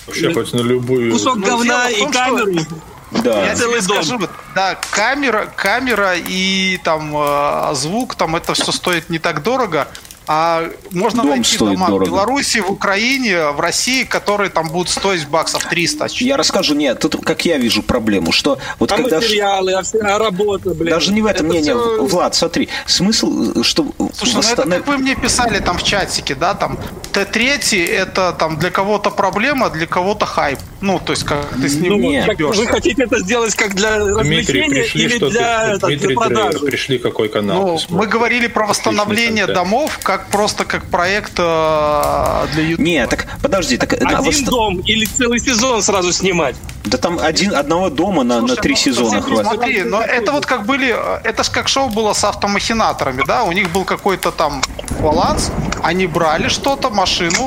Вообще 0.08 0.34
хоть 0.34 0.54
на 0.54 0.62
любую... 0.62 1.12
Кусок 1.12 1.36
ну, 1.38 1.46
говна 1.46 1.90
и 1.90 2.12
камеру. 2.12 2.66
Да. 3.12 3.46
Я 3.46 3.56
целый 3.56 3.82
дом. 3.82 4.04
Скажу, 4.04 4.28
да, 4.54 4.80
камера, 4.92 5.52
камера 5.56 6.16
и 6.16 6.80
там 6.84 7.16
э, 7.16 7.76
звук, 7.76 8.16
там 8.16 8.36
это 8.36 8.54
все 8.54 8.72
стоит 8.72 9.10
не 9.10 9.20
так 9.20 9.44
дорого. 9.44 9.88
А 10.28 10.70
можно 10.92 11.22
Дом 11.22 11.32
найти 11.32 11.58
дома 11.58 11.88
дорого. 11.88 12.04
в 12.04 12.12
Беларуси, 12.12 12.60
в 12.60 12.72
Украине, 12.72 13.52
в 13.52 13.60
России, 13.60 14.04
которые 14.04 14.50
там 14.50 14.70
будут 14.70 14.90
стоить 14.90 15.28
баксов 15.28 15.66
300. 15.66 16.08
Я 16.20 16.38
расскажу, 16.38 16.74
нет, 16.76 17.00
тут 17.00 17.24
как 17.24 17.46
я 17.46 17.58
вижу 17.58 17.84
проблему, 17.84 18.32
что 18.32 18.58
вот 18.80 18.92
а 18.92 18.98
когда... 18.98 19.18
материалы, 19.18 19.74
а, 19.74 19.84
а 20.02 20.20
работа, 20.20 20.74
блин. 20.74 20.90
Даже 20.90 21.14
не 21.14 21.22
в 21.22 21.26
этом, 21.26 21.50
не, 21.50 21.62
все... 21.62 21.74
не, 21.74 22.08
Влад, 22.08 22.36
смотри, 22.36 22.70
смысл, 22.86 23.62
что... 23.64 23.92
Слушай, 24.14 24.36
восстанов... 24.36 24.66
ну 24.66 24.76
это 24.76 24.84
как 24.84 24.88
вы 24.88 24.98
мне 24.98 25.16
писали 25.16 25.60
там 25.60 25.78
в 25.78 25.84
чатике, 25.84 26.36
да, 26.36 26.54
там, 26.54 26.78
Т3 27.14 27.86
это 27.86 28.36
там 28.38 28.58
для 28.58 28.70
кого-то 28.70 29.12
проблема, 29.12 29.70
для 29.70 29.88
кого-то 29.88 30.26
хайп. 30.26 30.60
Ну, 30.82 31.00
то 31.00 31.14
есть, 31.14 31.24
как 31.24 31.50
ты 31.62 31.68
с 31.68 31.76
ним 31.76 31.94
ну, 31.94 31.98
не 31.98 32.26
Вы 32.38 32.68
хотите 32.68 33.04
это 33.04 33.20
сделать 33.20 33.56
как 33.56 33.74
для 33.74 33.98
развлечения 33.98 34.86
или 34.94 35.18
для, 35.18 35.78
Дмитрий, 35.78 36.08
для 36.08 36.16
продажи? 36.16 36.60
Пришли 36.60 36.98
какой 37.00 37.30
канал? 37.30 37.80
Ну, 37.90 37.98
мы 37.98 38.08
говорили 38.08 38.48
про 38.48 38.68
восстановление 38.68 39.48
домов, 39.48 40.00
как 40.04 40.15
как 40.18 40.28
просто 40.28 40.64
как 40.64 40.86
проект 40.86 41.34
э, 41.38 42.48
для 42.54 42.64
YouTube. 42.64 42.86
Не, 42.86 43.06
так 43.08 43.28
подожди, 43.42 43.78
так 43.78 43.94
один 43.94 44.22
восст... 44.22 44.46
дом 44.46 44.80
или 44.80 45.06
целый 45.06 45.40
сезон 45.40 45.82
сразу 45.82 46.14
снимать? 46.14 46.56
Да 46.86 46.98
там 46.98 47.20
один 47.20 47.54
одного 47.54 47.90
дома 47.90 48.24
на, 48.24 48.40
Слушай, 48.40 48.56
на 48.56 48.62
три 48.62 48.72
ну, 48.72 48.78
сезона 48.78 49.22
хватит. 49.22 49.48
Смотри, 49.48 49.84
но 49.84 50.02
это 50.02 50.32
вот 50.32 50.46
как 50.46 50.66
были, 50.66 50.96
это 51.24 51.44
ж 51.44 51.50
как 51.50 51.68
шоу 51.68 51.90
было 51.90 52.14
с 52.14 52.24
автомахинаторами, 52.24 53.24
да, 53.28 53.44
у 53.44 53.52
них 53.52 53.72
был 53.74 53.84
какой-то 53.84 54.32
там 54.32 54.62
баланс, 55.02 55.52
они 55.84 56.08
брали 56.08 56.48
что-то, 56.48 56.90
машину, 56.90 57.46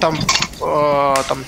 там, 0.00 0.18
э, 0.60 1.14
там 1.28 1.38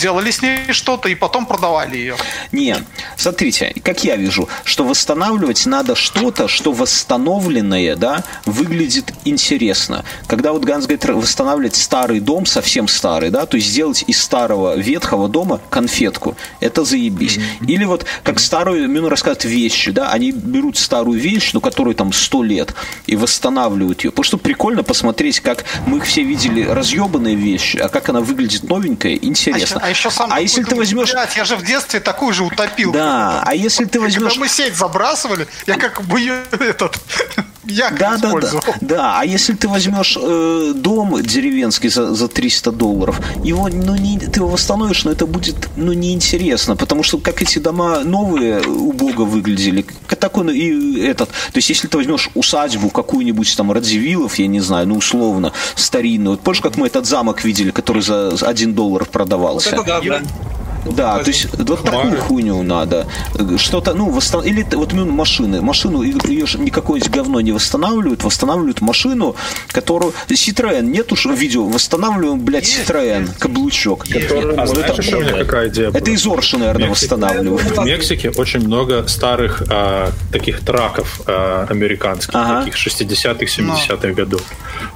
делали 0.00 0.30
с 0.30 0.42
ней 0.42 0.72
что-то 0.72 1.08
и 1.08 1.14
потом 1.14 1.46
продавали 1.46 1.96
ее. 1.96 2.16
Не, 2.52 2.76
смотрите, 3.16 3.74
как 3.82 4.04
я 4.04 4.16
вижу, 4.16 4.48
что 4.64 4.84
восстанавливать 4.84 5.66
надо 5.66 5.94
что-то, 5.94 6.48
что 6.48 6.72
восстановленное, 6.72 7.96
да, 7.96 8.24
выглядит 8.44 9.12
интересно. 9.24 10.04
Когда 10.26 10.52
вот 10.52 10.64
Ганс 10.64 10.86
говорит 10.86 11.04
восстанавливать 11.04 11.76
старый 11.76 12.20
дом, 12.20 12.46
совсем 12.46 12.88
старый, 12.88 13.30
да, 13.30 13.46
то 13.46 13.56
есть 13.56 13.68
сделать 13.68 14.04
из 14.06 14.20
старого 14.20 14.76
ветхого 14.76 15.28
дома 15.28 15.60
конфетку, 15.70 16.36
это 16.60 16.84
заебись. 16.84 17.36
Mm-hmm. 17.36 17.66
Или 17.66 17.84
вот 17.84 18.06
как 18.22 18.38
старую, 18.38 18.88
Мину 18.88 19.08
рассказывает 19.08 19.44
вещи, 19.44 19.90
да, 19.90 20.12
они 20.12 20.32
берут 20.32 20.76
старую 20.76 21.18
вещь, 21.18 21.50
ну, 21.52 21.60
которой 21.60 21.94
там 21.94 22.12
сто 22.12 22.42
лет, 22.42 22.74
и 23.06 23.16
восстанавливают 23.16 24.04
ее. 24.04 24.10
Потому 24.10 24.24
что 24.24 24.38
прикольно 24.38 24.82
посмотреть, 24.82 25.40
как 25.40 25.64
мы 25.86 25.98
их 25.98 26.04
все 26.04 26.22
видели 26.22 26.62
разъебанные 26.62 27.34
вещи, 27.34 27.78
а 27.78 27.88
как 27.88 28.08
она 28.08 28.20
выглядит 28.20 28.64
новенькая, 28.64 29.14
интересно. 29.14 29.80
А 29.86 29.90
еще 29.90 30.10
сам... 30.10 30.32
А 30.32 30.40
если 30.40 30.64
ты 30.64 30.74
возьмешь... 30.74 31.12
Блядь, 31.12 31.36
я 31.36 31.44
же 31.44 31.54
в 31.54 31.62
детстве 31.64 32.00
такую 32.00 32.34
же 32.34 32.42
утопил. 32.42 32.90
Да, 32.90 33.40
а 33.46 33.54
если 33.54 33.84
ты 33.84 34.00
возьмешь... 34.00 34.30
Когда 34.30 34.40
мы 34.40 34.48
сеть 34.48 34.74
забрасывали, 34.74 35.46
я 35.66 35.78
как 35.78 36.02
бы 36.02 36.20
этот 36.26 36.98
я 37.68 37.90
да, 37.90 38.16
да, 38.16 38.32
да, 38.32 38.60
да. 38.80 39.20
А 39.20 39.24
если 39.24 39.54
ты 39.54 39.68
возьмешь 39.68 40.16
э, 40.20 40.72
дом 40.74 41.22
деревенский 41.22 41.88
за, 41.88 42.14
за 42.14 42.28
300 42.28 42.72
долларов, 42.72 43.20
его, 43.42 43.68
ну, 43.68 43.96
не, 43.96 44.18
ты 44.18 44.40
его 44.40 44.48
восстановишь, 44.48 45.04
но 45.04 45.12
это 45.12 45.26
будет, 45.26 45.68
ну, 45.76 45.92
неинтересно, 45.92 46.76
потому 46.76 47.02
что 47.02 47.18
как 47.18 47.42
эти 47.42 47.58
дома 47.58 48.00
новые 48.00 48.60
убого 48.62 49.24
выглядели, 49.24 49.84
такой, 50.18 50.44
ну, 50.44 50.50
и 50.50 51.00
этот, 51.00 51.28
то 51.28 51.56
есть 51.56 51.68
если 51.68 51.88
ты 51.88 51.96
возьмешь 51.96 52.30
усадьбу 52.34 52.90
какую-нибудь 52.90 53.56
там 53.56 53.72
Радзивиллов, 53.72 54.34
я 54.38 54.46
не 54.46 54.60
знаю, 54.60 54.88
ну, 54.88 54.96
условно, 54.96 55.52
старинную, 55.74 56.32
вот 56.32 56.40
помнишь, 56.40 56.60
как 56.60 56.76
мы 56.76 56.86
этот 56.86 57.06
замок 57.06 57.44
видели, 57.44 57.70
который 57.70 58.02
за 58.02 58.30
1 58.30 58.74
доллар 58.74 59.04
продавался? 59.04 59.76
Вот 59.76 59.86
это 59.86 60.00
да, 60.02 60.18
да, 60.18 60.22
то 60.94 61.22
есть 61.26 61.46
вот 61.52 61.82
такую 61.82 62.18
хуйню 62.18 62.62
надо. 62.62 63.06
Что-то, 63.58 63.94
ну, 63.94 64.10
восстан... 64.10 64.44
или 64.44 64.66
вот 64.72 64.92
ну, 64.92 65.06
машины. 65.06 65.60
Машину, 65.60 66.02
ее 66.02 66.46
же 66.46 66.58
никакое 66.58 67.00
говно 67.00 67.40
не 67.40 67.52
восстанавливают, 67.52 68.24
восстанавливают 68.24 68.80
машину, 68.80 69.36
которую... 69.68 70.12
Citroen, 70.28 70.82
нет 70.82 71.12
уж 71.12 71.26
видео, 71.26 71.64
восстанавливаем, 71.64 72.40
блядь, 72.40 72.64
Citroen, 72.64 73.28
каблучок. 73.38 74.04
Который... 74.04 74.54
А 74.56 74.66
знаешь, 74.66 74.90
это... 74.90 75.02
что 75.02 75.18
у 75.18 75.20
меня 75.20 75.32
какая 75.32 75.68
идея 75.68 75.90
Это 75.92 76.10
из 76.10 76.26
Орши, 76.26 76.58
наверное, 76.58 76.90
восстанавливают. 76.90 77.76
В 77.76 77.84
Мексике 77.84 78.30
очень 78.30 78.60
много 78.60 79.06
старых 79.08 79.62
а, 79.68 80.10
таких 80.32 80.60
траков 80.60 81.20
а, 81.26 81.66
американских, 81.68 82.34
ага. 82.34 82.60
таких 82.60 82.76
60-х, 82.76 83.44
70-х 83.44 84.12
годов. 84.12 84.42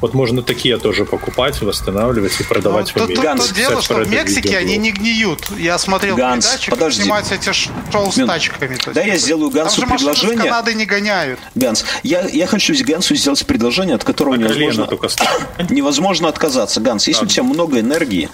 Вот 0.00 0.14
можно 0.14 0.42
такие 0.42 0.78
тоже 0.78 1.04
покупать, 1.04 1.60
восстанавливать 1.60 2.40
и 2.40 2.44
продавать 2.44 2.92
ну, 2.94 3.02
в 3.02 3.04
Америке. 3.04 3.22
То, 3.22 3.36
то, 3.36 3.48
то 3.48 3.54
дело, 3.54 3.82
что 3.82 3.94
в 3.94 4.10
Мексике 4.10 4.58
они 4.58 4.76
не 4.76 4.92
гниют. 4.92 5.40
Я 5.58 5.78
смотрел 5.81 6.16
Ганс, 6.16 6.47
передачи, 6.47 6.70
подожди. 6.70 7.02
снимаются 7.02 7.35
эти 7.35 7.52
шоу 7.52 8.12
с 8.12 8.16
Мин... 8.16 8.27
тачками. 8.27 8.77
То 8.77 8.93
да, 8.93 9.02
я 9.02 9.16
сделаю 9.16 9.51
Гансу 9.51 9.81
Там 9.81 9.90
же 9.90 9.97
предложение. 9.97 10.39
С 10.39 10.43
Канады 10.43 10.74
не 10.74 10.86
гоняют. 10.86 11.40
Ганс, 11.55 11.85
я, 12.02 12.20
я 12.23 12.47
хочу 12.47 12.74
Гансу 12.85 13.15
сделать 13.15 13.44
предложение, 13.47 13.94
от 13.94 14.05
которого 14.05 14.35
невозможно, 14.35 14.89
невозможно 15.70 16.28
отказаться. 16.28 16.81
Ганс, 16.81 17.09
если 17.09 17.23
да. 17.23 17.27
у 17.27 17.28
тебя 17.28 17.43
много 17.44 17.81
энергии, 17.81 18.28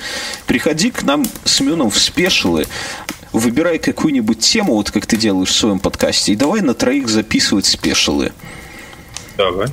приходи 0.46 0.90
к 0.90 1.02
нам 1.02 1.26
с 1.44 1.60
Мюном 1.60 1.90
в 1.90 1.98
спешилы, 1.98 2.66
выбирай 3.32 3.78
какую-нибудь 3.78 4.40
тему, 4.40 4.74
вот 4.74 4.90
как 4.90 5.06
ты 5.06 5.16
делаешь 5.16 5.50
в 5.50 5.56
своем 5.56 5.78
подкасте, 5.78 6.32
и 6.32 6.36
давай 6.36 6.60
на 6.60 6.74
троих 6.74 7.08
записывать 7.08 7.66
спешилы. 7.66 8.32
Давай 9.36 9.68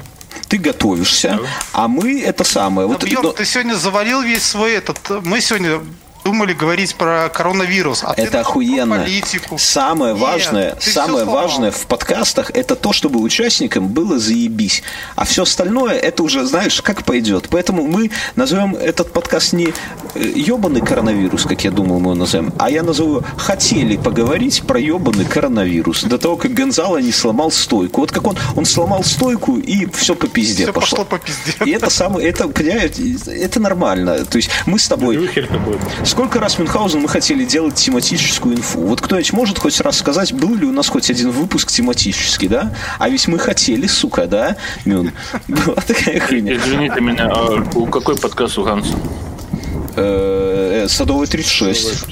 ты 0.53 0.59
готовишься, 0.59 1.39
да. 1.41 1.49
а 1.71 1.87
мы 1.87 2.21
это 2.21 2.43
самое. 2.43 2.87
Вот, 2.87 3.03
Бьерн, 3.03 3.23
но... 3.23 3.31
ты 3.31 3.43
сегодня 3.43 3.73
завалил 3.73 4.21
весь 4.21 4.43
свой 4.43 4.73
этот. 4.73 4.99
Мы 5.25 5.41
сегодня 5.41 5.81
думали 6.23 6.53
говорить 6.53 6.95
про 6.95 7.29
коронавирус. 7.29 8.03
А 8.03 8.13
это 8.15 8.39
охуенно. 8.39 8.99
Политику. 8.99 9.57
Самое 9.57 10.13
Нет, 10.13 10.21
важное, 10.21 10.77
самое 10.79 11.25
важное 11.25 11.71
в 11.71 11.85
подкастах 11.85 12.51
это 12.53 12.75
то, 12.75 12.93
чтобы 12.93 13.19
участникам 13.19 13.87
было 13.87 14.19
заебись. 14.19 14.83
А 15.15 15.25
все 15.25 15.43
остальное 15.43 15.93
это 15.93 16.23
уже, 16.23 16.45
знаешь, 16.45 16.81
как 16.81 17.03
пойдет. 17.03 17.47
Поэтому 17.49 17.85
мы 17.85 18.11
назовем 18.35 18.75
этот 18.75 19.11
подкаст 19.11 19.53
не 19.53 19.73
ебаный 20.15 20.81
э, 20.81 20.85
коронавирус, 20.85 21.43
как 21.43 21.63
я 21.63 21.71
думал, 21.71 21.99
мы 21.99 22.11
его 22.11 22.15
назовем, 22.15 22.53
а 22.59 22.69
я 22.69 22.83
назову 22.83 23.23
хотели 23.37 23.97
поговорить 23.97 24.63
про 24.63 24.79
ебаный 24.79 25.25
коронавирус. 25.25 26.03
До 26.03 26.17
того, 26.17 26.37
как 26.37 26.53
Гонзало 26.53 26.97
не 26.97 27.11
сломал 27.11 27.51
стойку. 27.51 28.01
Вот 28.01 28.11
как 28.11 28.27
он, 28.27 28.37
он 28.55 28.65
сломал 28.65 29.03
стойку 29.03 29.57
и 29.57 29.87
все 29.87 30.15
по 30.15 30.27
пизде 30.27 30.63
все 30.63 30.73
пошло. 30.73 30.99
пошло 30.99 31.05
по 31.05 31.19
пизде. 31.19 31.53
И 31.65 31.71
это 31.71 31.89
самое, 31.89 32.27
это, 32.29 32.47
понимаете, 32.47 33.15
это 33.27 33.59
нормально. 33.59 34.25
То 34.25 34.37
есть 34.37 34.49
мы 34.65 34.79
с 34.79 34.87
тобой... 34.87 35.29
Сколько 36.13 36.39
раз 36.39 36.59
Мюнхгаузен 36.59 37.01
мы 37.01 37.09
хотели 37.09 37.43
делать 37.43 37.73
тематическую 37.73 38.55
инфу? 38.55 38.81
Вот 38.81 39.01
кто-нибудь 39.01 39.33
может 39.33 39.57
хоть 39.57 39.81
раз 39.81 39.97
сказать, 39.97 40.31
был 40.31 40.53
ли 40.53 40.63
у 40.63 40.71
нас 40.71 40.87
хоть 40.87 41.09
один 41.09 41.31
выпуск 41.31 41.71
тематический, 41.71 42.47
да? 42.47 42.71
А 42.99 43.09
ведь 43.09 43.27
мы 43.27 43.39
хотели, 43.39 43.87
сука, 43.87 44.27
да, 44.27 44.55
Мюн? 44.85 45.11
Была 45.47 45.73
такая 45.73 46.19
хуйня. 46.19 46.55
Извините 46.55 47.01
меня, 47.01 47.31
а 47.33 47.63
какой 47.91 48.15
подкаст 48.15 48.59
у 48.59 48.63
Ганса? 48.63 48.93
Э, 49.95 50.85
Садовый 50.87 51.25
36. 51.25 52.05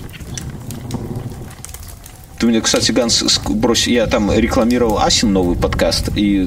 Ты 2.41 2.47
мне, 2.47 2.59
кстати, 2.59 2.91
Ганс, 2.91 3.39
брось, 3.47 3.85
я 3.85 4.07
там 4.07 4.33
рекламировал 4.33 4.97
Асин 4.97 5.31
новый 5.31 5.55
подкаст, 5.55 6.09
и 6.15 6.43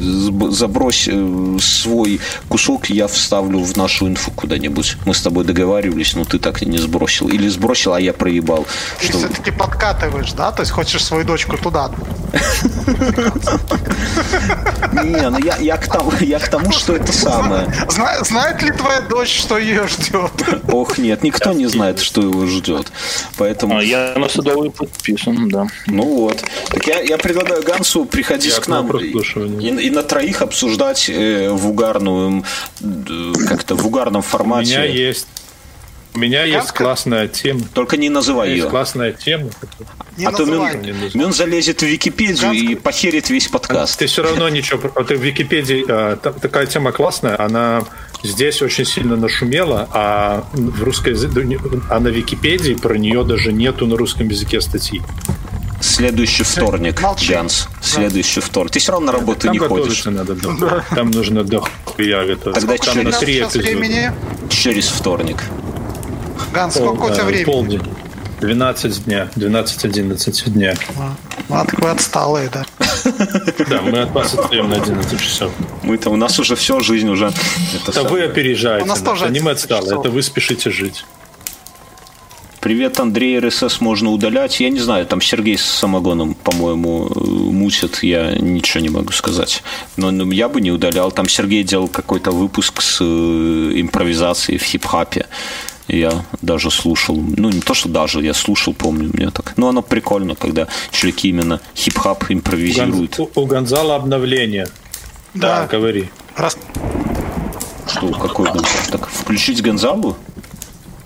забрось 0.50 1.08
э, 1.08 1.56
свой 1.60 2.20
кусок, 2.48 2.90
я 2.90 3.06
вставлю 3.06 3.60
в 3.60 3.76
нашу 3.76 4.08
инфу 4.08 4.32
куда-нибудь. 4.32 4.96
Мы 5.06 5.14
с 5.14 5.22
тобой 5.22 5.44
договаривались, 5.44 6.16
но 6.16 6.24
ты 6.24 6.40
так 6.40 6.62
и 6.62 6.66
не 6.66 6.78
сбросил. 6.78 7.28
Или 7.28 7.46
сбросил, 7.46 7.94
а 7.94 8.00
я 8.00 8.12
проебал. 8.12 8.66
Ты 8.98 9.06
что... 9.06 9.18
все-таки 9.18 9.52
подкатываешь, 9.52 10.32
да? 10.32 10.50
То 10.50 10.62
есть 10.62 10.72
хочешь 10.72 11.04
свою 11.04 11.24
дочку 11.24 11.56
туда 11.58 11.88
не, 15.04 15.30
ну 15.30 15.38
я, 15.38 15.76
к 15.76 15.86
тому, 15.86 16.12
я 16.20 16.38
к 16.38 16.48
тому, 16.48 16.72
что 16.72 16.96
это 16.96 17.12
самое. 17.12 17.66
Зна, 17.88 18.24
знает 18.24 18.62
ли 18.62 18.72
твоя 18.72 19.00
дочь, 19.02 19.40
что 19.40 19.58
ее 19.58 19.86
ждет? 19.86 20.32
Ох, 20.68 20.98
нет, 20.98 21.22
никто 21.22 21.52
не 21.52 21.66
знает, 21.66 22.00
что 22.00 22.22
его 22.22 22.46
ждет. 22.46 22.90
Поэтому... 23.36 23.78
А 23.78 23.82
я 23.82 24.14
на 24.16 24.28
садовый 24.28 24.70
подписан, 24.70 25.48
да. 25.48 25.66
Ну 25.86 26.05
вот. 26.05 26.43
Так 26.69 26.86
я, 26.86 27.01
я 27.01 27.19
предлагаю 27.19 27.62
Гансу 27.62 28.05
приходить 28.05 28.55
я 28.55 28.61
к 28.61 28.69
нам 28.69 28.90
и, 28.97 29.06
и, 29.06 29.86
и 29.86 29.90
на 29.90 30.02
троих 30.02 30.43
обсуждать 30.43 31.09
э, 31.09 31.51
в 31.51 31.69
угарную, 31.69 32.44
э, 32.81 33.32
как-то 33.48 33.74
в 33.74 33.86
угарном 33.86 34.23
формате. 34.23 34.77
У 34.77 34.81
меня 34.81 34.85
есть 34.85 35.27
у 36.15 36.19
меня 36.20 36.44
есть 36.44 36.70
классная 36.70 37.27
тема. 37.27 37.62
Только 37.73 37.97
не 37.97 38.09
называй 38.09 38.51
ее. 38.51 38.56
Есть 38.59 38.69
классная 38.69 39.12
тема. 39.12 39.51
Не 40.16 40.27
а 40.27 40.32
то 40.32 40.44
Мюн, 40.44 40.69
Мюн 41.12 41.32
залезет 41.32 41.81
в 41.81 41.86
Википедию 41.86 42.51
Ганска. 42.51 42.65
и 42.65 42.74
похерит 42.77 43.31
весь 43.31 43.48
подкаст. 43.48 43.98
Ты 43.98 44.06
все 44.06 44.23
равно 44.23 44.48
ничего. 44.48 44.89
Ты 45.02 45.16
в 45.16 45.20
Википедии 45.20 45.85
а, 45.89 46.16
такая 46.16 46.66
тема 46.66 46.93
классная, 46.93 47.40
она 47.40 47.82
здесь 48.23 48.62
очень 48.62 48.85
сильно 48.85 49.16
нашумела, 49.16 49.89
а 49.93 50.44
в 50.52 50.85
русской 50.85 51.15
а 51.90 51.98
на 51.98 52.09
Википедии 52.09 52.74
про 52.74 52.97
нее 52.97 53.24
даже 53.24 53.52
нету 53.52 53.86
на 53.86 53.97
русском 53.97 54.28
языке 54.28 54.61
статьи. 54.61 55.02
Следующий 55.85 56.44
вторник, 56.44 57.02
Молчи. 57.02 57.35
Ганс. 57.35 57.69
Следующий 57.82 58.40
да. 58.40 58.47
вторник. 58.47 58.73
Ты 58.73 58.78
все 58.78 58.93
равно 58.93 59.09
на 59.09 59.12
работу 59.12 59.40
Там 59.40 59.52
не 59.52 59.59
ходишь. 59.59 60.05
Надо, 60.06 60.35
да. 60.35 60.85
Там 60.94 61.11
нужно 61.11 61.44
дохуя. 61.44 62.23
Это, 62.23 62.52
Тогда 62.52 62.78
через, 62.78 63.52
через 64.48 64.89
вторник. 64.89 65.44
Ганс, 66.52 66.74
сколько 66.74 67.02
Пол, 67.02 67.11
у 67.11 67.15
тебя 67.15 67.24
времени? 67.24 67.44
Полдень. 67.44 67.82
12 68.40 69.05
дня, 69.05 69.28
12-11 69.36 70.51
дня. 70.51 70.74
А, 70.98 71.15
ну, 71.48 71.66
вы 71.78 71.90
отсталые, 71.90 72.51
да. 72.51 72.65
Да, 73.69 73.82
мы 73.82 74.01
от 74.01 74.11
вас 74.12 74.35
отстаем 74.35 74.70
на 74.70 74.77
11 74.77 75.20
часов. 75.20 75.52
Мы-то, 75.82 76.11
у 76.11 76.16
нас 76.16 76.39
уже 76.39 76.56
все, 76.56 76.81
жизнь 76.81 77.09
уже... 77.09 77.27
Это, 77.27 77.90
это 77.90 78.02
вы 78.05 78.23
опережаете. 78.23 78.85
У 78.85 78.89
нас 78.89 79.01
тоже 79.01 79.27
аниме 79.27 79.52
отстало, 79.52 80.01
это 80.01 80.11
вы 80.11 80.23
спешите 80.23 80.70
жить. 80.70 81.05
Привет, 82.65 82.99
Андрей, 82.99 83.39
РСС 83.41 83.82
можно 83.82 84.11
удалять. 84.11 84.59
Я 84.59 84.70
не 84.70 84.81
знаю, 84.81 85.05
там 85.05 85.20
Сергей 85.20 85.59
с 85.59 85.65
самогоном, 85.66 86.32
по-моему, 86.32 87.11
мутит, 87.15 88.03
я 88.03 88.32
ничего 88.39 88.81
не 88.82 88.89
могу 88.89 89.12
сказать. 89.12 89.62
Но 89.99 90.11
ну, 90.11 90.31
я 90.31 90.49
бы 90.49 90.62
не 90.62 90.70
удалял. 90.70 91.12
Там 91.12 91.28
Сергей 91.28 91.62
делал 91.62 91.89
какой-то 91.89 92.31
выпуск 92.31 92.81
с 92.81 93.03
э, 93.03 93.05
импровизацией 93.05 94.59
в 94.59 94.62
хип-хопе. 94.62 95.26
Я 95.89 96.24
даже 96.41 96.70
слушал, 96.70 97.16
ну 97.16 97.51
не 97.51 97.61
то, 97.61 97.74
что 97.74 97.91
даже, 97.91 98.23
я 98.23 98.32
слушал, 98.32 98.73
помню, 98.73 99.11
мне 99.12 99.28
так. 99.28 99.53
Но 99.59 99.69
оно 99.69 99.82
прикольно, 99.82 100.35
когда 100.35 100.66
чуваки 100.91 101.28
именно 101.28 101.61
хип-хоп 101.76 102.24
импровизируют. 102.31 103.20
У, 103.20 103.31
у 103.35 103.45
Гонзала 103.45 103.97
обновление. 103.97 104.69
Да, 105.35 105.61
да 105.61 105.66
говори. 105.66 106.09
Раз... 106.35 106.57
Что, 107.86 108.09
какой 108.12 108.47
Гонзал? 108.47 108.65
Так, 108.91 109.11
включить 109.11 109.61
Гонзалу? 109.61 110.16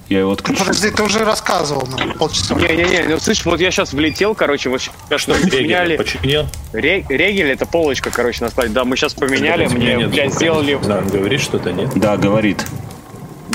Я 0.09 0.21
его 0.21 0.33
отключил. 0.33 0.65
Подожди, 0.65 0.91
ты 0.91 1.03
уже 1.03 1.25
рассказывал 1.25 1.87
нам 1.87 2.15
полчаса. 2.15 2.55
Не-не-не, 2.55 3.09
ну 3.09 3.19
слышь, 3.19 3.45
вот 3.45 3.61
я 3.61 3.71
сейчас 3.71 3.93
влетел, 3.93 4.35
короче, 4.35 4.71
вот 4.71 4.81
сейчас 4.81 5.21
что 5.21 5.35
поменяли. 5.35 5.97
Починил? 5.97 6.47
Ре- 6.73 7.05
регель 7.09 7.51
это 7.51 7.67
полочка, 7.67 8.11
короче, 8.11 8.43
на 8.43 8.51
столе. 8.51 8.71
Да, 8.71 8.85
мы 8.85 8.97
сейчас 8.97 9.13
поменяли, 9.13 9.67
это 9.67 9.75
мне, 9.75 9.97
нет, 9.97 10.11
блядь, 10.11 10.35
сделали... 10.35 10.79
Да, 10.83 11.03
говорит 11.03 11.41
что-то, 11.41 11.73
нет? 11.73 11.91
Да, 11.95 12.17
говорит. 12.17 12.65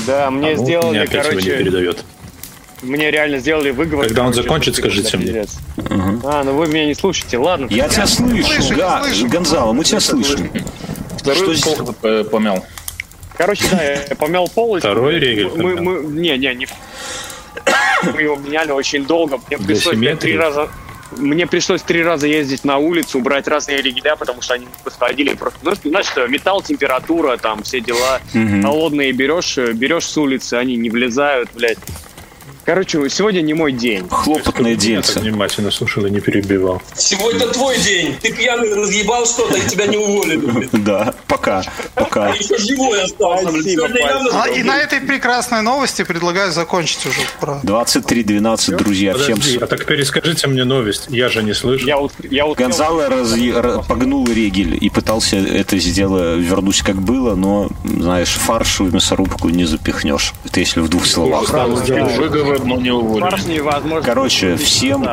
Да, 0.06 0.30
мне 0.30 0.52
а, 0.52 0.56
ну, 0.56 0.64
сделали, 0.64 0.98
мне 0.98 1.06
короче... 1.08 1.36
не 1.36 1.42
передает. 1.42 2.04
Мне 2.82 3.10
реально 3.10 3.38
сделали 3.38 3.70
выговор. 3.70 4.06
Когда 4.06 4.24
он 4.24 4.34
закончит, 4.34 4.76
скажите 4.76 5.16
мне. 5.16 5.46
Угу. 5.76 6.20
А, 6.24 6.44
ну 6.44 6.52
вы 6.52 6.68
меня 6.68 6.86
не 6.86 6.94
слушаете, 6.94 7.38
ладно. 7.38 7.66
Я 7.70 7.88
тебя 7.88 8.06
слышу, 8.06 8.62
слышу 8.62 8.76
да, 8.76 9.02
Гонзало, 9.24 9.72
мы 9.72 9.84
тебя 9.84 10.00
слышим. 10.00 10.50
Второй 11.18 11.56
что 11.56 11.94
помял. 12.30 12.64
Короче, 13.36 13.64
да, 13.70 13.82
я 13.82 14.16
помял 14.16 14.48
полочку. 14.48 14.88
Второй 14.88 15.18
регель. 15.18 15.50
Мы, 15.54 15.76
мы, 15.76 16.04
не, 16.04 16.36
не, 16.38 16.54
не. 16.54 16.68
Мы 18.12 18.22
его 18.22 18.36
меняли 18.36 18.70
очень 18.70 19.04
долго. 19.06 19.40
Мне 19.48 19.58
пришлось 19.58 20.18
три 20.18 20.36
раза 20.36 20.68
мне 21.16 21.46
пришлось 21.46 21.82
три 21.82 22.02
раза 22.02 22.26
ездить 22.26 22.64
на 22.64 22.78
улицу, 22.78 23.20
брать 23.20 23.46
разные 23.48 23.80
регеля, 23.80 24.16
потому 24.16 24.42
что 24.42 24.54
они 24.54 24.66
подходили 24.82 25.34
просто. 25.34 25.58
Ну, 25.62 25.72
знаешь, 25.74 26.06
что 26.06 26.26
металл, 26.26 26.62
температура, 26.62 27.36
там 27.36 27.62
все 27.62 27.80
дела. 27.80 28.20
Угу. 28.34 28.62
Холодные 28.62 29.12
берешь, 29.12 29.56
берешь 29.56 30.06
с 30.06 30.16
улицы, 30.16 30.54
они 30.54 30.76
не 30.76 30.90
влезают, 30.90 31.50
блядь. 31.54 31.78
Короче, 32.64 33.10
сегодня 33.10 33.42
не 33.42 33.52
мой 33.52 33.72
день. 33.72 34.08
Хлопотное 34.08 34.74
дельце. 34.74 35.20
внимательно 35.20 35.70
слушал 35.70 36.06
и 36.06 36.10
не 36.10 36.20
перебивал. 36.20 36.80
Сегодня 36.96 37.46
твой 37.48 37.78
день. 37.78 38.16
Ты 38.22 38.32
пьяный 38.32 38.72
разъебал 38.72 39.26
что-то, 39.26 39.58
и 39.58 39.68
тебя 39.68 39.86
не 39.86 39.96
уволили. 39.96 40.68
Да, 40.84 41.14
пока. 41.26 41.62
Пока. 41.94 42.32
А 42.32 42.36
еще 42.36 42.58
живой 42.58 43.02
остался. 43.02 43.48
А, 44.32 44.48
и 44.48 44.62
на 44.62 44.78
этой 44.78 45.00
прекрасной 45.00 45.62
новости 45.62 46.04
предлагаю 46.04 46.52
закончить 46.52 47.06
уже. 47.06 47.20
23.12, 47.40 48.76
друзья. 48.76 49.14
Всем... 49.14 49.38
а 49.60 49.66
так 49.66 49.84
перескажите 49.86 50.46
мне 50.46 50.64
новость. 50.64 51.06
Я 51.08 51.28
же 51.28 51.42
не 51.42 51.54
слышу. 51.54 51.86
Я, 51.86 51.98
я 52.30 52.46
Гонзало 52.54 53.82
погнул 53.88 54.26
регель 54.26 54.78
и 54.80 54.90
пытался 54.90 55.36
это 55.36 55.78
сделать, 55.78 56.40
вернуть 56.40 56.82
как 56.82 56.96
было, 56.96 57.34
но, 57.34 57.70
знаешь, 57.84 58.34
фаршу 58.34 58.84
в 58.84 58.94
мясорубку 58.94 59.48
не 59.48 59.64
запихнешь. 59.64 60.32
Это 60.44 60.60
если 60.60 60.80
в 60.80 60.88
двух 60.88 61.06
словах. 61.06 61.48
Выговор 62.16 62.53
но 62.58 62.76
не 62.76 62.90
уволили. 62.90 63.20
Короче, 64.04 64.56
всем, 64.56 65.06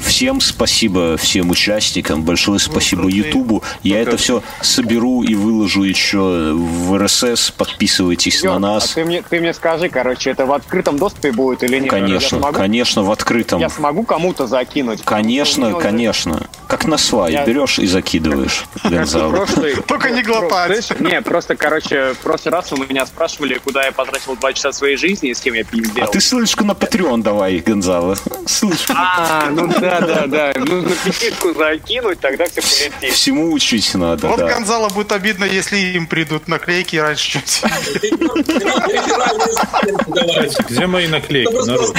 всем 0.00 0.40
спасибо 0.40 1.16
всем 1.16 1.50
участникам, 1.50 2.22
большое 2.22 2.58
спасибо 2.58 3.08
Ютубу. 3.08 3.62
Я 3.82 4.00
это 4.00 4.16
все 4.16 4.42
соберу 4.60 5.22
и 5.22 5.34
выложу 5.34 5.82
еще 5.82 6.52
в 6.54 6.98
РСС. 6.98 7.50
Подписывайтесь 7.50 8.42
на 8.42 8.58
нас. 8.58 8.92
А 8.92 8.94
ты 8.94 9.04
мне, 9.04 9.22
ты 9.22 9.40
мне 9.40 9.52
скажи, 9.54 9.88
короче, 9.88 10.30
это 10.30 10.46
в 10.46 10.52
открытом 10.52 10.98
доступе 10.98 11.32
будет 11.32 11.62
или 11.62 11.78
нет? 11.78 11.90
Конечно, 11.90 12.40
конечно, 12.52 13.02
в 13.02 13.10
открытом. 13.10 13.60
Я 13.60 13.68
смогу 13.68 14.04
кому-то 14.04 14.46
закинуть? 14.46 15.02
Конечно, 15.02 15.74
конечно. 15.74 16.46
Как 16.68 16.86
на 16.86 16.96
свай, 16.96 17.32
я... 17.32 17.44
берешь 17.44 17.78
и 17.78 17.86
закидываешь. 17.86 18.64
Только 19.86 20.10
не 20.10 20.22
глотать. 20.22 21.00
Не, 21.00 21.20
просто, 21.20 21.56
короче, 21.56 22.14
в 22.14 22.18
прошлый 22.18 22.52
раз 22.52 22.70
вы 22.72 22.86
меня 22.86 23.04
спрашивали, 23.06 23.58
куда 23.62 23.84
я 23.84 23.92
потратил 23.92 24.36
два 24.36 24.52
часа 24.52 24.72
своей 24.72 24.96
жизни 24.96 25.30
и 25.30 25.34
с 25.34 25.40
кем 25.40 25.54
я 25.54 25.64
пиздел. 25.64 26.04
А 26.04 26.06
ты 26.06 26.20
ссылочку 26.20 26.64
на 26.64 26.72
Patreon 26.72 27.22
давай, 27.22 27.58
Гонзало. 27.58 28.16
Слышь. 28.46 28.86
А, 28.88 29.48
ну 29.50 29.68
да, 29.82 30.00
да, 30.00 30.26
да. 30.26 30.52
Нужно 30.58 30.92
писитку 31.04 31.52
закинуть, 31.54 32.20
тогда 32.20 32.44
все 32.46 32.60
полетит. 32.60 33.14
Всему 33.14 33.52
учить 33.52 33.94
надо, 33.94 34.28
Вот 34.28 34.38
да. 34.38 34.48
Гонзало 34.48 34.88
будет 34.88 35.12
обидно, 35.12 35.44
если 35.44 35.78
им 35.78 36.06
придут 36.06 36.48
наклейки 36.48 36.96
раньше, 36.96 37.42
чем 37.42 37.42
Где 40.68 40.86
мои 40.86 41.08
наклейки, 41.08 41.66
народ? 41.66 41.96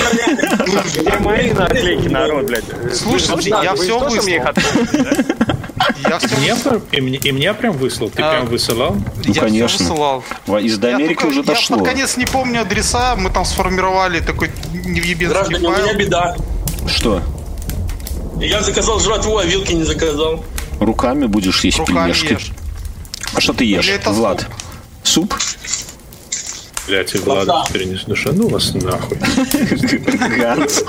Где 0.95 1.17
мои 1.19 1.51
наклейки, 1.51 2.07
народ, 2.07 2.45
блядь? 2.45 2.63
Слушай, 2.93 3.49
я 3.63 3.75
все 3.75 3.99
выслал. 3.99 4.53
Я 6.07 6.17
и, 6.17 6.39
мне, 6.39 6.55
и, 6.91 7.01
мне, 7.01 7.17
и 7.17 7.31
мне 7.31 7.53
прям 7.53 7.73
выслал? 7.73 8.09
Ты 8.09 8.21
а, 8.21 8.31
прям 8.31 8.45
высылал? 8.45 8.95
Ну, 8.95 9.33
я 9.33 9.41
конечно. 9.41 9.79
высылал. 9.79 10.23
Из 10.61 10.77
до 10.77 10.95
Америки 10.95 11.15
только, 11.15 11.25
уже 11.25 11.43
дошло. 11.43 11.75
Я 11.75 11.83
под 11.83 11.91
конец 11.91 12.17
не 12.17 12.25
помню 12.25 12.61
адреса. 12.61 13.15
Мы 13.17 13.29
там 13.29 13.43
сформировали 13.43 14.19
такой 14.19 14.51
невъебенский 14.73 15.27
Граждане, 15.27 15.67
файл. 15.67 15.83
у 15.83 15.87
меня 15.87 15.93
беда. 15.93 16.35
Что? 16.87 17.21
Я 18.39 18.61
заказал 18.61 18.99
жратву, 18.99 19.37
а 19.37 19.45
вилки 19.45 19.73
не 19.73 19.83
заказал. 19.83 20.43
Руками 20.79 21.27
будешь 21.27 21.63
есть 21.63 21.79
Руками 21.79 21.97
пельмешки. 21.97 22.33
Ешь. 22.33 22.51
А 23.33 23.41
что 23.41 23.53
ты 23.53 23.65
ешь, 23.65 23.89
Влад? 24.05 24.47
Суп? 25.03 25.33
суп? 25.33 25.63
Блять, 26.87 27.15
и 27.15 27.17
Влад 27.19 27.71
перенес 27.71 28.03
душа. 28.03 28.31
Ну 28.33 28.49
вас 28.49 28.73
нахуй. 28.73 29.17
Ганс. 30.37 30.83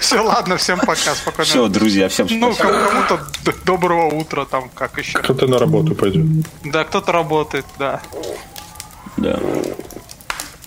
Все, 0.00 0.20
ладно, 0.20 0.56
всем 0.56 0.78
пока, 0.78 1.14
спокойно. 1.14 1.44
Все, 1.44 1.68
друзья, 1.68 2.08
всем 2.08 2.26
Ну, 2.30 2.54
кому-то 2.54 3.20
доброго 3.64 4.06
утра, 4.14 4.44
там, 4.44 4.70
как 4.74 4.98
еще. 4.98 5.18
Кто-то 5.18 5.46
на 5.46 5.58
работу 5.58 5.94
пойдет. 5.94 6.24
Да, 6.64 6.84
кто-то 6.84 7.12
работает, 7.12 7.66
да. 7.78 8.00
Да. 9.16 9.38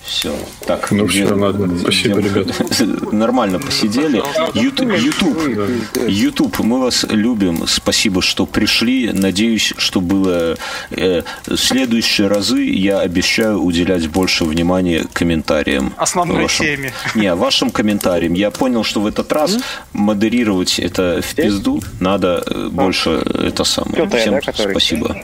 Все. 0.06 0.32
Так, 0.66 0.92
ну 0.92 1.06
все, 1.08 1.26
ладно. 1.26 1.76
Спасибо, 1.78 2.20
ребят. 2.20 2.48
Нормально 3.12 3.58
посидели. 3.58 4.22
YouTube, 4.54 4.96
YouTube, 4.96 6.08
YouTube, 6.08 6.58
мы 6.60 6.80
вас 6.80 7.04
любим. 7.10 7.66
Спасибо, 7.66 8.22
что 8.22 8.46
пришли. 8.46 9.10
Надеюсь, 9.12 9.74
что 9.76 10.00
было 10.00 10.56
э, 10.90 11.22
в 11.46 11.56
следующие 11.56 12.28
разы. 12.28 12.62
Я 12.62 13.00
обещаю 13.00 13.58
уделять 13.58 14.08
больше 14.08 14.44
внимания 14.44 15.06
комментариям. 15.12 15.92
Основной 15.96 16.42
вашим, 16.42 16.66
теме. 16.66 16.92
Не, 17.16 17.34
вашим 17.34 17.70
комментариям. 17.70 18.34
Я 18.34 18.52
понял, 18.52 18.84
что 18.84 19.00
в 19.00 19.06
этот 19.06 19.32
раз 19.32 19.58
модерировать 19.92 20.78
это 20.78 21.20
в 21.20 21.34
пизду 21.34 21.82
надо 21.98 22.44
э, 22.46 22.68
больше 22.68 23.10
это 23.10 23.64
самое. 23.64 24.08
Всем 24.08 24.40
спасибо. 24.42 25.16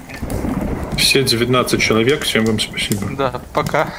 Все 0.97 1.23
19 1.23 1.81
человек, 1.81 2.25
всем 2.25 2.45
вам 2.45 2.61
спасибо. 2.61 3.09
Да, 3.17 3.41
пока. 3.53 3.95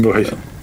Morre. 0.00 0.57